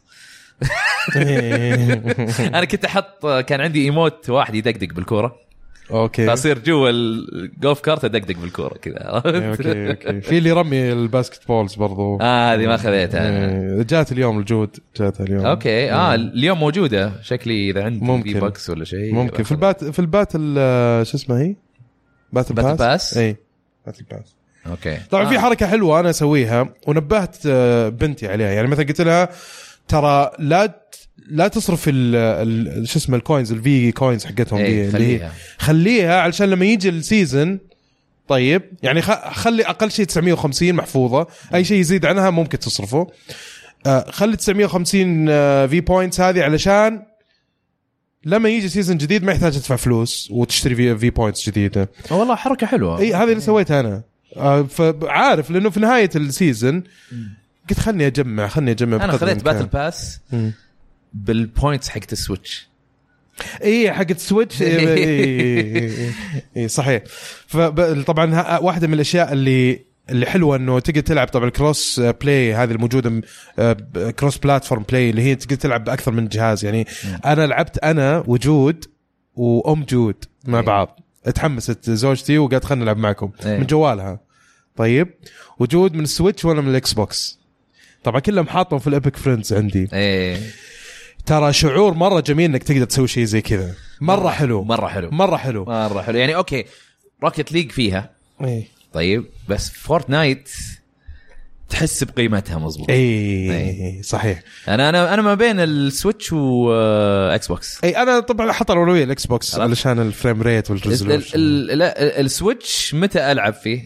إيه. 1.16 1.92
أنا 2.54 2.64
كنت 2.64 2.84
أحط 2.84 3.26
كان 3.26 3.60
عندي 3.60 3.84
emote 3.84 4.30
واحد 4.30 4.54
يدقدق 4.54 4.94
بالكورة 4.94 5.47
okay. 5.90 6.26
فاصير 6.26 6.58
جوا 6.58 6.90
ال 6.90 7.08
golf 7.08 7.80
cart 7.80 8.04
ادقدق 8.04 8.36
بالكورة 8.40 8.74
كذا 8.82 8.96
okay 9.02 9.90
okay. 9.90 10.20
في 10.20 10.38
اللي 10.38 10.48
يرمي 10.50 10.92
ال 10.92 11.48
basketballs 11.48 11.74
برضو. 11.74 12.18
آه 12.20 12.54
هذه 12.54 12.66
ما 12.66 12.76
خذيتها. 12.76 13.28
إيه، 13.28 13.82
جات 13.82 14.12
اليوم 14.12 14.38
الجود 14.38 14.76
جات 14.96 15.20
اليوم. 15.20 15.46
okay 15.46 15.92
آه 15.92 16.14
اليوم 16.14 16.60
موجودة. 16.60 17.12
شكلي 17.22 17.70
إذا 17.70 17.84
عندي 17.84 18.04
ممكن. 18.04 18.32
في 18.32 18.40
pickaxe 18.40 18.70
ولا 18.70 18.84
شيء 18.84 19.14
ممكن. 19.14 19.42
في 19.42 19.52
ال 19.52 19.60
bat 19.60 19.84
في 19.84 19.98
ال 19.98 20.06
battle 20.06 20.54
آه، 20.58 21.02
شو 21.02 21.16
اسمه 21.16 21.38
هي؟ 21.40 21.54
battle 22.32 22.54
battle 22.54 22.68
pass 22.68 22.78
pass؟ 22.78 23.16
اي 23.18 23.36
battle 23.86 24.04
pass 24.10 24.34
okay. 24.66 24.98
طبعا 25.10 25.24
آه. 25.24 25.28
في 25.28 25.38
حركة 25.38 25.66
حلوة 25.66 26.00
أنا 26.00 26.10
أسويها 26.10 26.68
ونبهت 26.86 27.36
آه، 27.46 27.88
بنتي 27.88 28.28
عليها. 28.28 28.48
يعني 28.50 28.68
مثلا 28.68 28.84
قلت 28.86 29.00
لها 29.00 29.28
ترى 29.88 30.30
لا 30.38 30.87
لا 31.30 31.48
تصرف 31.48 31.88
ال- 31.88 32.16
ال- 32.16 32.88
شو 32.88 32.98
اسمه 32.98 33.16
ال 33.16 33.22
coins 33.22 33.52
ال 33.52 33.92
V-Coins 33.92 34.24
حقتهم 34.26 34.58
دي 34.58 34.66
اللي 34.66 34.84
هي 34.86 34.90
خليها. 34.92 35.32
خليها 35.58 36.20
علشان 36.20 36.50
لما 36.50 36.64
يجي 36.66 36.88
ال 36.88 36.98
season 36.98 37.58
طيب 38.28 38.62
يعني 38.82 39.02
خ- 39.02 39.28
خلي 39.32 39.62
أقل 39.64 39.90
شيء 39.90 40.04
950 40.04 40.72
محفوظة 40.72 41.26
أي 41.54 41.64
شيء 41.64 41.78
يزيد 41.80 42.06
عنها 42.06 42.30
ممكن 42.30 42.58
تصرفه 42.58 43.06
آه، 43.86 44.10
خلي 44.10 44.36
950 44.36 45.26
آه، 45.28 45.66
في 45.66 45.80
points 45.80 46.20
هذه 46.20 46.42
علشان 46.42 47.02
لما 48.24 48.48
يجي 48.48 48.68
season 48.68 48.96
جديد 48.98 49.24
ما 49.24 49.32
يحتاج 49.32 49.52
تدفع 49.52 49.76
فلوس 49.76 50.28
وتشتري 50.30 50.74
في 50.74 50.98
V 50.98 51.10
points 51.10 51.48
جديدة 51.48 51.90
والله 52.10 52.34
حركة 52.34 52.66
حلوة 52.66 52.98
إي 52.98 53.14
هذا 53.14 53.24
اللي 53.30 53.40
سويتها 53.40 53.80
أنا 53.80 54.02
آه، 54.36 54.62
فعارف 54.62 55.50
لأنه 55.50 55.70
في 55.70 55.80
نهاية 55.80 56.10
ال 56.16 56.26
season 56.26 56.84
قلت 57.70 57.80
خلني 57.80 58.06
أجمع 58.06 58.48
خلني 58.48 58.70
أجمع 58.70 59.04
أنا 59.04 59.12
خذيت 59.12 59.44
battle. 59.44 59.66
pass 59.66 60.20
مم. 60.32 60.52
بال 61.14 61.33
points 61.33 61.88
حقت 61.88 62.12
ال 62.12 62.19
Switch. 62.19 62.68
اي 63.62 63.92
حق 63.92 64.06
ال 64.10 64.16
Switch. 64.16 64.62
اي 64.62 64.76
إي- 64.78 64.80
إي- 64.80 66.12
إي- 66.12 66.56
إي، 66.56 66.68
صحيح. 66.68 67.02
فطبعا 67.46 68.58
واحدة 68.58 68.86
من 68.86 68.94
الأشياء 68.94 69.32
اللي 69.32 69.88
اللي 70.10 70.26
حلوة 70.26 70.56
إنه 70.56 70.78
تقدر 70.80 71.00
تلعب 71.00 71.28
طبعا 71.28 71.48
ال 71.48 71.57
cross 71.57 72.00
play 72.00 72.54
هذه 72.54 72.70
الموجودة 72.70 73.22
cross 74.10 74.38
platform 74.38 74.82
play 74.88 75.10
اللي 75.10 75.22
هي 75.22 75.34
تقدر 75.34 75.56
تلعب 75.56 75.84
بأكثر 75.84 76.12
من 76.12 76.28
جهاز. 76.28 76.64
يعني 76.64 76.86
أنا 77.24 77.46
لعبت 77.46 77.78
أنا 77.78 78.24
وجود 78.26 78.84
وأم 79.34 79.84
جود 79.84 80.24
مع 80.44 80.58
إيه. 80.58 80.64
بعض. 80.64 81.00
تحمست 81.34 81.90
زوجتي 81.90 82.38
وقالت 82.38 82.64
خلينا 82.64 82.84
نلعب 82.84 82.96
معكم. 82.98 83.30
إيه. 83.46 83.58
من 83.58 83.66
جوالها. 83.66 84.20
طيب. 84.76 85.08
وجود 85.58 85.94
من 85.94 86.04
ال 86.04 86.10
Switch 86.10 86.44
وأنا 86.44 86.60
من 86.60 86.70
ال 86.70 86.92
Xbox. 86.92 87.38
طبعا 88.04 88.20
كلهم 88.20 88.46
حاطهم 88.48 88.78
في 88.78 88.86
ال 88.86 88.92
Epic 88.92 89.16
friends 89.16 89.52
عندي. 89.52 89.88
إيه. 89.92 90.38
ترى 91.28 91.52
شعور 91.52 91.94
مرة 91.94 92.20
جميل 92.20 92.50
إنك 92.50 92.62
تقدر 92.62 92.84
تسوي 92.84 93.08
شيء 93.08 93.24
زي 93.24 93.40
كذا. 93.40 93.74
مرة 94.00 94.28
حلو. 94.30 94.64
مرة 94.64 94.86
حلو. 94.88 95.10
مرة 95.10 95.36
حلو. 95.36 95.64
مرة 95.64 96.02
حلو. 96.02 96.18
يعني 96.18 96.36
okay 96.36 96.64
Rocket 97.22 97.52
League 97.52 97.70
فيها. 97.70 98.10
إي. 98.44 98.64
طيب 98.92 99.26
بس 99.48 99.70
Fortnite 99.70 100.50
تحس 101.68 102.04
بقيمتها 102.04 102.58
مظبوط 102.58 102.90
إي 102.90 104.00
صحيح. 104.02 104.42
أنا 104.68 104.88
أنا 104.88 105.14
أنا 105.14 105.22
ما 105.22 105.34
بين 105.34 105.60
ال 105.60 105.69
Switch 105.69 106.23
و 106.23 106.32
Xbox 106.32 107.84
إي 107.84 107.90
أنا 107.96 108.20
طبعا 108.20 108.50
أحط 108.50 108.70
الأولوية 108.70 109.04
ال 109.04 109.26
Xbox. 109.26 109.58
علشان 109.58 109.98
ال 109.98 110.05
frame 110.05 110.42
rate 110.42 110.70
ال- 110.70 110.74
وال 110.76 110.86
resolution 110.86 111.38
ال- 111.38 111.70
ال- 111.70 111.78
لا 111.78 112.20
ال 112.20 112.31
Switch 112.31 112.94
متى 112.94 113.32
ألعب 113.32 113.54
فيه. 113.54 113.84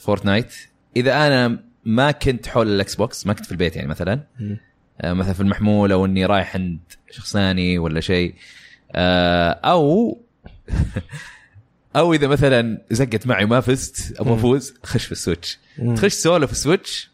Fortnite 0.00 0.54
إذا 0.96 1.26
أنا 1.26 1.58
ما 1.84 2.10
كنت 2.10 2.46
حول 2.46 2.68
ال 2.68 2.94
Xbox 2.94 3.26
ما 3.26 3.32
كنت 3.32 3.46
في 3.46 3.52
البيت 3.52 3.76
يعني 3.76 3.88
مثلا 3.88 4.20
مم. 4.40 4.58
آه، 5.00 5.12
مثلا 5.12 5.32
في 5.32 5.40
المحمول 5.40 5.92
أو 5.92 6.04
إني 6.06 6.26
رايح 6.26 6.56
عند 6.56 6.78
شخص 7.10 7.32
ثاني 7.32 7.78
ولا 7.78 8.00
شيء 8.00 8.34
آه، 8.92 9.50
أو 9.50 10.18
أو 11.96 12.14
إذا 12.14 12.26
مثلا 12.26 12.78
زقت 12.90 13.26
معي 13.26 13.44
ما 13.46 13.60
فزت 13.60 14.20
أبغى. 14.20 14.34
أفوز 14.34 14.74
خش 14.84 15.04
في 15.04 15.12
ال 15.12 15.18
Switch. 15.18 15.58
تخش 15.96 16.12
سولو 16.12 16.46
في 16.46 16.52
ال 16.52 16.60
Switch 16.60 17.10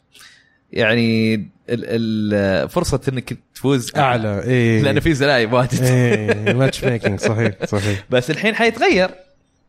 يعني 0.73 1.35
ال- 1.35 1.45
ال- 1.71 2.69
فرصة 2.69 3.01
إنك 3.09 3.39
تفوز 3.55 3.93
أعلى 3.97 4.43
اي 4.45 4.83
لأن 4.83 5.01
في 5.01 5.15
زلايب 5.15 5.53
واجد 5.53 5.83
اي 5.83 6.55
match 6.55 6.85
making 6.85 7.21
صحيح 7.21 7.65
صحيح 7.65 8.05
بس 8.11 8.31
الحين 8.31 8.55
حيتغير 8.55 9.11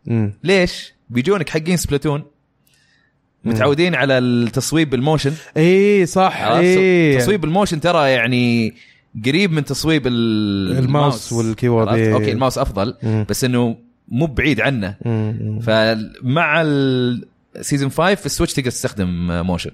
مم. 0.06 0.34
ليش؟ 0.44 0.94
بيجونك 1.10 1.50
حقين 1.50 1.78
Splatoon 1.78 2.24
متعودين 3.46 3.96
على 3.96 4.18
التصويب 4.18 4.90
بال 4.90 5.01
motion 5.01 5.34
اي 5.58 6.06
صح؟ 6.06 6.42
اي 6.42 7.18
تصويب 7.18 7.44
ال 7.44 7.49
motion 7.49 7.80
ترى 7.82 8.12
يعني 8.12 8.74
قريب 9.26 9.52
من 9.52 9.66
تصويب 9.66 10.08
ال- 10.08 10.78
mouse 10.78 11.34
وال 11.34 11.44
keyboard،؟ 11.44 11.94
إيه. 11.94 12.14
okay 12.14 12.32
ال 12.32 12.36
mouse 12.36 12.58
أفضل 12.58 12.96
مم. 13.04 13.26
بس 13.30 13.44
إنه 13.44 13.76
مو 14.08 14.26
بعيد 14.26 14.62
عنه 14.62 14.96
مم. 15.06 15.60
فمع 15.60 16.62
ال 16.62 16.80
season 16.80 17.90
5 17.90 18.16
في 18.16 18.26
ال 18.26 18.30
Switch 18.30 18.54
تقدر 18.54 18.72
تستخدم 18.72 19.28
motion 19.46 19.72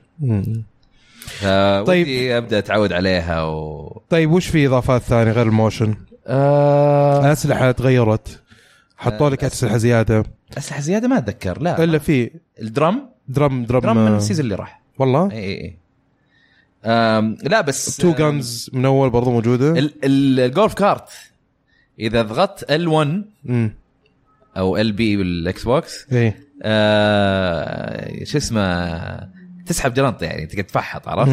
طيب. 1.85 2.31
أبدأ 2.31 2.57
أتعود 2.57 2.93
عليها 2.93 3.43
و 3.43 4.01
طيب 4.09 4.31
وش 4.31 4.47
في 4.47 4.67
إضافات 4.67 5.01
ثانية 5.01 5.31
غير 5.31 5.47
ال 5.47 5.53
motion؟ 5.53 5.95
آه... 6.27 7.25
الاسلحه 7.25 7.71
تغيرت 7.71 8.41
حطوا 8.97 9.29
لك 9.29 9.43
أسلحة 9.43 9.77
زيادة 9.77 10.23
أسلحة 10.57 10.81
زيادة 10.81 11.07
ما 11.07 11.17
أتذكر 11.17 11.61
لا 11.61 11.83
إلا 11.83 11.97
في 11.97 12.31
الدرم 12.61 13.09
درم 13.27 13.65
درم 13.65 13.79
درم 13.79 13.97
من 14.05 14.15
السيزون 14.15 14.43
اللي 14.43 14.55
راح. 14.55 14.81
والله؟ 14.99 15.31
اي 15.31 15.37
اي 15.37 15.75
اي 16.85 17.35
لا 17.43 17.61
بس 17.61 17.97
تو 17.97 18.13
جانز 18.13 18.69
من 18.73 18.85
أول 18.85 19.09
برضو 19.09 19.31
موجودة. 19.31 19.71
ال- 19.71 20.05
ال- 20.05 20.39
الجولف 20.39 20.73
كارت 20.73 21.09
إذا 21.99 22.21
ضغطت 22.21 22.63
ال1 22.71 23.07
امم 23.49 23.73
أو 24.57 24.77
ال 24.77 24.91
بي 24.91 25.17
بالاكس 25.17 25.63
بوكس 25.63 26.13
اي 26.13 26.33
آه 26.63 28.23
شو 28.23 28.37
اسمه 28.37 29.29
تسحب 29.65 29.93
جلنط 29.93 30.21
يعني 30.23 30.45
تقدر 30.45 30.63
تفحط 30.63 31.07
عرفت؟ 31.07 31.31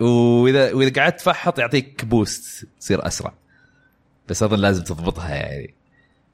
وإذا 0.00 0.72
وإذا 0.72 1.02
قعدت 1.02 1.20
تفحط 1.20 1.58
يعطيك 1.58 2.04
boost 2.04 2.66
تصير 2.80 3.06
أسرع. 3.06 3.32
بس 4.28 4.42
أظن 4.42 4.58
لازم 4.58 4.84
تضبطها 4.84 5.34
يعني. 5.34 5.74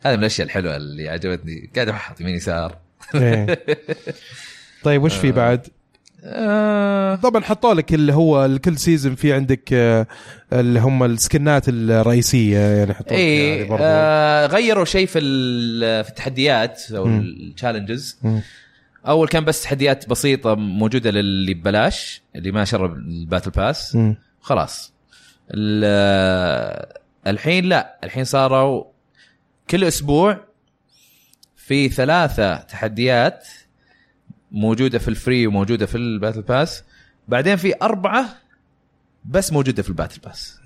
هذه 0.01 0.12
من 0.16 0.20
الأشياء 0.20 0.46
الحلوة 0.46 0.76
اللي 0.76 1.09
عجبتني. 1.09 1.70
قاعد 1.74 1.88
أفحط 1.88 2.20
يمين 2.20 2.34
يسار. 2.34 2.78
طيب 4.85 5.03
وش 5.03 5.15
في 5.17 5.33
بعد؟ 5.33 5.67
آه 6.25 7.15
طبعا 7.15 7.43
حطوا 7.43 7.75
لك 7.75 7.95
اللي 7.95 8.13
هو 8.13 8.59
كل 8.65 8.79
season 8.78 9.14
في 9.15 9.33
عندك 9.33 9.73
آه، 9.73 10.07
اللي 10.53 10.81
هم 10.81 11.03
السكنات 11.03 11.65
الرئيسية 11.69 12.59
يعني 12.59 12.95
حطوا 12.95 13.17
اي 13.17 13.57
يعني. 13.59 13.77
آه 13.81 14.47
غيروا 14.47 14.85
شيء 14.85 15.07
في 15.07 15.21
في 16.05 16.09
التحديات 16.11 16.83
أو. 16.93 17.07
ال 17.07 17.16
challenges. 17.16 18.18
أول 19.07 19.29
كان 19.29 19.45
بس 19.45 19.63
تحديات 19.63 20.09
بسيطة 20.09 20.55
موجودة 20.55 21.11
للي 21.11 21.55
ببلاش 21.55 22.23
اللي 22.37 22.51
ما 22.53 22.65
شرى 22.64 22.97
ال 22.97 23.04
battle 23.04 23.51
pass. 23.51 23.99
خلاص 24.41 24.93
ال- 25.51 26.87
الحين 27.27 27.65
لا 27.65 27.99
الحين 28.05 28.25
صاروا 28.25 28.85
كل 29.71 29.85
أسبوع 29.85 30.41
في 31.71 31.89
ثلاثة 31.89 32.57
تحديات 32.57 33.49
موجودة 34.53 34.99
في 34.99 35.09
ال 35.09 35.16
free 35.16 35.47
وموجودة 35.47 35.87
في 35.87 35.95
ال 35.95 36.01
battle 36.01 36.43
pass 36.43 36.85
بعدين 37.29 37.57
في 37.57 37.75
أربعة 37.83 38.29
بس 39.25 39.53
موجودة 39.53 39.83
في 39.83 39.89
ال 39.89 39.93
battle 39.93 40.20
pass. 40.20 40.61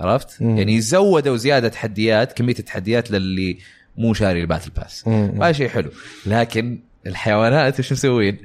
عرفت؟ 0.00 0.42
مم. 0.42 0.58
يعني 0.58 0.80
زودوا 0.80 1.36
زيادة 1.36 1.68
تحديات 1.68 2.32
كمية 2.32 2.54
التحديات 2.58 3.10
للي 3.10 3.58
مو 3.96 4.14
شاري 4.14 4.40
ال 4.40 4.44
battle 4.44 4.70
pass. 4.70 5.08
هذا 5.08 5.52
شيء 5.52 5.68
حلو 5.68 5.90
لكن 6.26 6.80
الحيوانات 7.06 7.76
إيش 7.76 7.92
مسوين؟ 7.92 8.38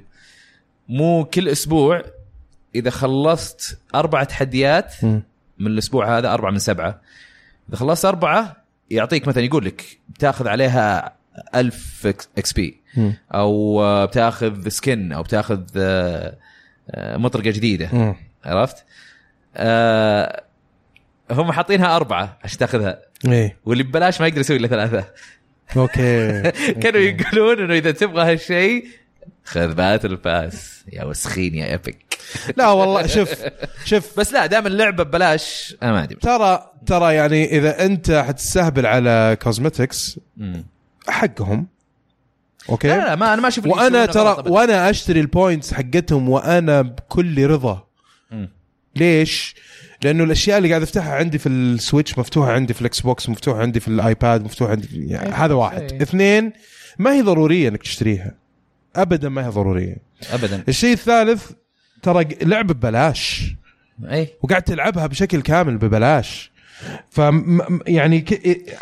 مو 0.90 1.26
كل 1.26 1.50
أسبوع 1.50 2.02
إذا 2.76 2.90
خلصت 2.90 3.80
أربع 3.96 4.24
تحديات 4.24 5.04
مم. 5.04 5.24
من 5.60 5.68
الأسبوع 5.68 6.18
هذا 6.18 6.34
أربعة 6.34 6.52
من 6.52 6.60
سبعة 6.60 7.02
إذا 7.70 7.78
خلصت 7.78 8.06
أربعة 8.06 8.66
يعطيك 8.90 9.28
مثلا 9.28 9.44
يقول 9.44 9.66
لك 9.66 10.00
بتاخذ 10.10 10.48
عليها 10.48 11.16
1000 11.56 12.08
XP. 12.38 12.82
أو 13.34 13.82
آه، 13.84 14.06
بتاخذ 14.06 14.68
skin 14.70 15.12
أو 15.12 15.24
بتاخذ 15.24 15.64
آه، 15.78 16.38
آه، 16.92 17.18
مطرقة 17.18 17.52
جديدة. 17.52 17.90
مم. 17.94 18.16
عرفت؟ 18.46 18.86
آه 19.56 20.44
هم 21.32 21.52
حاطينها 21.52 21.96
أربعة 21.96 22.38
عشان 22.44 22.58
تاخذها. 22.58 23.02
إيه. 23.28 23.58
واللي 23.66 23.84
ببلاش 23.84 24.22
ما 24.22 24.28
يقدر 24.28 24.40
يسوي 24.40 24.58
إلا 24.58 24.68
ثلاثة. 24.68 25.06
okay. 25.78 26.42
كانوا 26.82 27.00
يقولون 27.00 27.60
إنه 27.60 27.74
إذا 27.74 27.92
تبغى 27.92 28.32
هالشيء 28.32 28.86
خذ 29.44 29.74
battle 29.74 30.16
pass. 30.16 30.86
يا 30.94 31.04
وسخين 31.04 31.56
يا 31.56 31.72
Epic. 31.72 32.18
لا 32.58 32.68
والله 32.68 33.08
شوف 33.08 33.34
شوف. 33.86 34.20
بس 34.20 34.34
لا 34.34 34.46
دام 34.46 34.68
اللعبة 34.68 35.04
ببلاش 35.04 35.76
أنا 35.84 35.92
ما 35.92 36.04
أدري. 36.04 36.16
ترى 36.16 36.72
ترى 36.86 37.16
يعني 37.16 37.58
إذا 37.58 37.86
أنت 37.86 38.12
حتستهبل 38.12 38.86
على 38.86 39.38
cosmetics. 39.42 40.20
حقهم. 41.10 41.68
okay؟ 42.70 42.88
لا 42.88 42.98
لا 42.98 43.16
ما 43.16 43.34
أنا 43.34 43.42
ما 43.42 43.48
أشوف 43.48 43.66
وأنا 43.66 44.06
ترى. 44.06 44.44
وأنا 44.48 44.90
أشتري 44.90 45.20
ال 45.20 45.28
points 45.28 45.74
حقتهم 45.74 46.30
وأنا 46.30 46.82
بكل 46.82 47.48
رضا. 47.48 47.88
مم. 48.32 48.50
ليش؟ 48.96 49.56
لأنه 50.04 50.24
الأشياء 50.24 50.58
اللي 50.58 50.70
قاعد 50.70 50.82
أفتحها 50.82 51.16
عندي 51.16 51.38
في 51.38 51.50
ال 51.50 51.60
Switch 51.60 52.18
مفتوحة 52.18 52.52
عندي 52.52 52.74
في 52.74 52.82
ال 52.82 53.00
Xbox 53.00 53.30
مفتوحة 53.30 53.62
عندي 53.62 53.80
في 53.80 53.88
ال 53.88 53.99
iPad 53.99 54.44
مفتوحة 54.44 54.72
عندي 54.72 54.88
في 54.88 55.06
يعني 55.06 55.32
هذا 55.32 55.54
واحد. 55.54 55.92
أي. 55.92 56.02
اثنين 56.02 56.54
ما 57.00 57.14
هي 57.14 57.22
ضرورية 57.22 57.70
إنك 57.70 57.82
تشتريها. 57.82 58.36
ابدا 58.96 59.30
ما 59.30 59.46
هي 59.46 59.50
ضرورية. 59.50 59.98
ابدا. 60.32 60.64
الشيء 60.68 60.94
الثالث 60.94 61.52
ترى 62.02 62.28
لعبة 62.42 62.74
ببلاش. 62.74 63.56
أي. 64.12 64.30
وقاعد 64.42 64.62
تلعبها 64.62 65.08
بشكل 65.08 65.42
كامل 65.42 65.78
ببلاش. 65.78 66.52
ف 67.10 67.22
يعني 67.88 68.22
ك... 68.22 68.34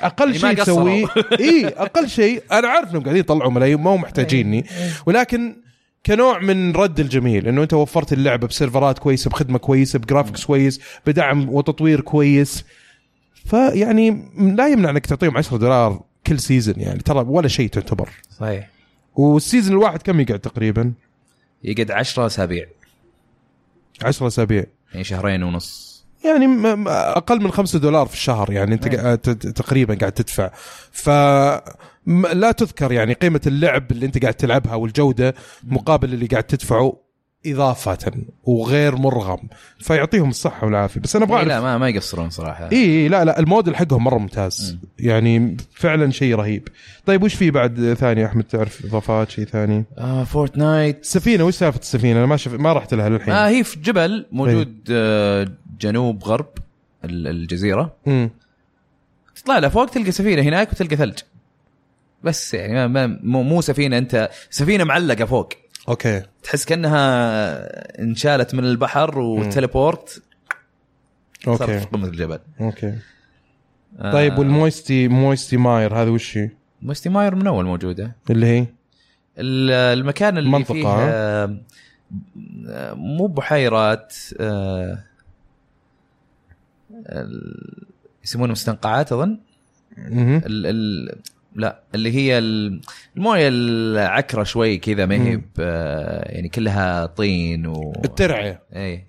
أقل 0.04 0.28
يعني 0.28 0.40
شيء. 0.40 0.54
تسويه 0.54 1.06
اي 1.40 1.68
أقل 1.68 2.10
شيء 2.10 2.44
أنا 2.52 2.68
عارف 2.68 2.92
إنهم 2.92 3.04
قاعدين 3.04 3.20
يطلعوا 3.20 3.52
ملايين 3.52 3.80
ما 3.80 3.96
هم 3.96 4.02
محتاجيني. 4.02 4.66
ولكن 5.06 5.56
كنوع 6.06 6.40
من 6.40 6.72
رد 6.72 7.00
الجميل 7.00 7.48
إنه 7.48 7.64
أنت 7.64 7.74
وفرت 7.74 8.14
اللعبة 8.14 8.48
بسيرفرات 8.48 9.00
كويسة 9.00 9.30
بخدمة 9.30 9.58
كويسة 9.58 10.00
ب 10.00 10.05
graphics 10.05 10.46
كويس 10.46 10.80
بدعم 11.08 11.50
وتطوير 11.50 12.02
كويس. 12.02 12.64
فيعني 13.46 14.28
لا 14.38 14.68
يمنع 14.68 14.90
إنك 14.90 15.06
تعطيهم 15.06 15.38
10 15.38 15.58
دولار 15.58 16.02
كل 16.28 16.40
season 16.40 16.76
يعني 16.78 17.00
ترى 17.00 17.20
ولا 17.28 17.48
شيء 17.48 17.70
تعتبر. 17.70 18.10
صحيح. 18.40 18.70
وال 19.16 19.30
season 19.30 19.74
الواحد 19.74 20.02
كم 20.02 20.20
يقعد 20.20 20.40
تقريبا؟ 20.40 20.94
يقعد 21.64 21.92
10 21.92 22.26
أسابيع. 22.26 22.66
10 24.04 24.28
أسابيع. 24.28 24.66
يعني 24.92 25.04
شهرين 25.04 25.44
ونص. 25.44 25.93
يعني 26.26 26.48
م- 26.48 26.80
م- 26.84 26.88
أقل 26.88 27.44
من 27.44 27.52
5 27.52 27.80
دولار 27.80 28.06
في 28.06 28.14
الشهر 28.14 28.52
يعني 28.52 28.74
أنت 28.74 28.88
ت- 28.88 29.48
تقريبا 29.48 29.96
قاعد 29.96 30.12
تدفع. 30.12 30.50
ف 30.92 31.10
م- 32.06 32.28
لا 32.28 32.52
تذكر 32.52 32.92
يعني 32.92 33.14
قيمة 33.14 33.42
اللعب 33.48 33.92
اللي 33.92 34.06
أنت 34.06 34.22
قاعد 34.22 34.34
تلعبها 34.34 34.76
والجودة 34.76 35.34
مقابل 35.64 36.14
اللي 36.14 36.26
قاعد 36.26 36.44
تدفعه 36.44 36.98
إضافة 37.46 37.98
وغير 38.44 38.96
مرغم. 38.96 39.40
فيعطيهم 39.80 40.30
الصحة 40.30 40.66
والعافية. 40.66 41.02
بس 41.02 41.16
أنا 41.16 41.26
أبغى 41.26 41.40
إيه 41.40 41.46
لا 41.46 41.62
ما 41.62 41.78
ما 41.78 41.90
يقصرون 41.90 42.30
صراحة. 42.30 42.72
اي 42.72 42.78
إي، 42.86 43.08
لا 43.08 43.26
لا 43.26 43.40
الموديل 43.40 43.76
حقهم 43.76 44.04
مرة 44.04 44.18
ممتاز. 44.18 44.72
مم. 44.82 44.90
يعني 45.00 45.58
فعلا 45.76 46.12
شيء 46.12 46.36
رهيب. 46.36 46.68
طيب 47.06 47.24
وش 47.24 47.34
في 47.36 47.52
بعد 47.52 47.94
ثاني؟ 48.00 48.22
يا 48.22 48.26
أحمد 48.26 48.44
تعرف 48.44 48.86
إضافات؟ 48.86 49.30
شيء 49.30 49.46
ثاني؟ 49.46 49.86
آه 49.98 50.24
فورتنايت 50.24 51.02
السفينه 51.02 51.44
وش 51.44 51.56
سالفة 51.56 51.80
السفينة؟ 51.80 52.18
أنا 52.20 52.26
ما 52.26 52.38
شف... 52.38 52.54
ما 52.54 52.74
رحت 52.74 52.94
لها 52.94 53.10
للحين. 53.10 53.34
آه 53.34 53.48
هي 53.50 53.64
في 53.64 53.80
جبل 53.80 54.26
موجود 54.32 54.78
آه 54.92 55.48
جنوب 55.80 56.24
غرب 56.24 56.48
ال- 57.06 57.28
الجزيرة. 57.28 57.96
مم. 58.06 58.30
تطلع 59.36 59.58
لها 59.60 59.70
فوق 59.70 59.86
تلقى 59.86 60.12
سفينة 60.12 60.42
هناك 60.42 60.72
وتلقى 60.72 60.96
ثلج. 60.96 61.20
بس 62.24 62.54
يعني 62.54 62.74
ما 62.74 62.88
ما 62.88 63.20
مو, 63.24 63.44
مو 63.44 63.62
سفينة 63.62 63.98
أنت 63.98 64.30
سفينة 64.50 64.84
معلقة 64.84 65.26
فوق. 65.26 65.50
أوكي. 65.90 66.22
تحس 66.44 66.66
كأنها 66.66 68.02
انشالت 68.02 68.56
من 68.56 68.64
البحر 68.66 69.20
و 69.20 69.31
teleport 69.31 70.22
صارت 71.46 71.62
أوكي. 71.62 71.80
في 71.80 71.86
قمة 71.86 72.08
الجبل. 72.08 72.40
أوكي. 72.62 72.94
آه. 74.00 74.12
طيب 74.12 74.38
وال 74.38 74.55
Moisty 74.55 75.08
Moisty 75.08 75.58
Mire 75.58 75.96
هذا 75.96 76.10
وش 76.10 76.38
هي؟ 76.38 76.50
Moisty 76.82 77.10
Mire 77.10 77.36
من 77.36 77.48
أول 77.48 77.66
موجودة. 77.66 78.16
اللي 78.30 78.46
هي؟ 78.46 78.66
ال- 79.38 79.72
المكان 80.00 80.38
اللي 80.38 80.50
منطقة، 80.50 80.74
فيه 80.74 80.88
آه، 80.88 81.58
مو 82.94 83.28
بحيرات 83.28 84.16
آه، 84.40 85.04
ال- 87.06 87.84
يسمونه 88.24 88.52
مستنقعات 88.52 89.12
أظن. 89.12 89.38
ال 89.98 90.66
ال 90.66 91.16
لا 91.56 91.80
اللي 91.96 92.12
هي 92.16 92.38
ال- 92.38 92.82
الموية 93.18 93.48
العكرة 93.48 94.44
شوي 94.44 94.78
كذا 94.78 95.06
ما 95.06 95.16
هي 95.16 95.42
يعني 96.36 96.50
كلها 96.50 97.06
طين 97.06 97.68
و 97.68 97.94
الترعة 98.06 98.60
اي 98.76 99.06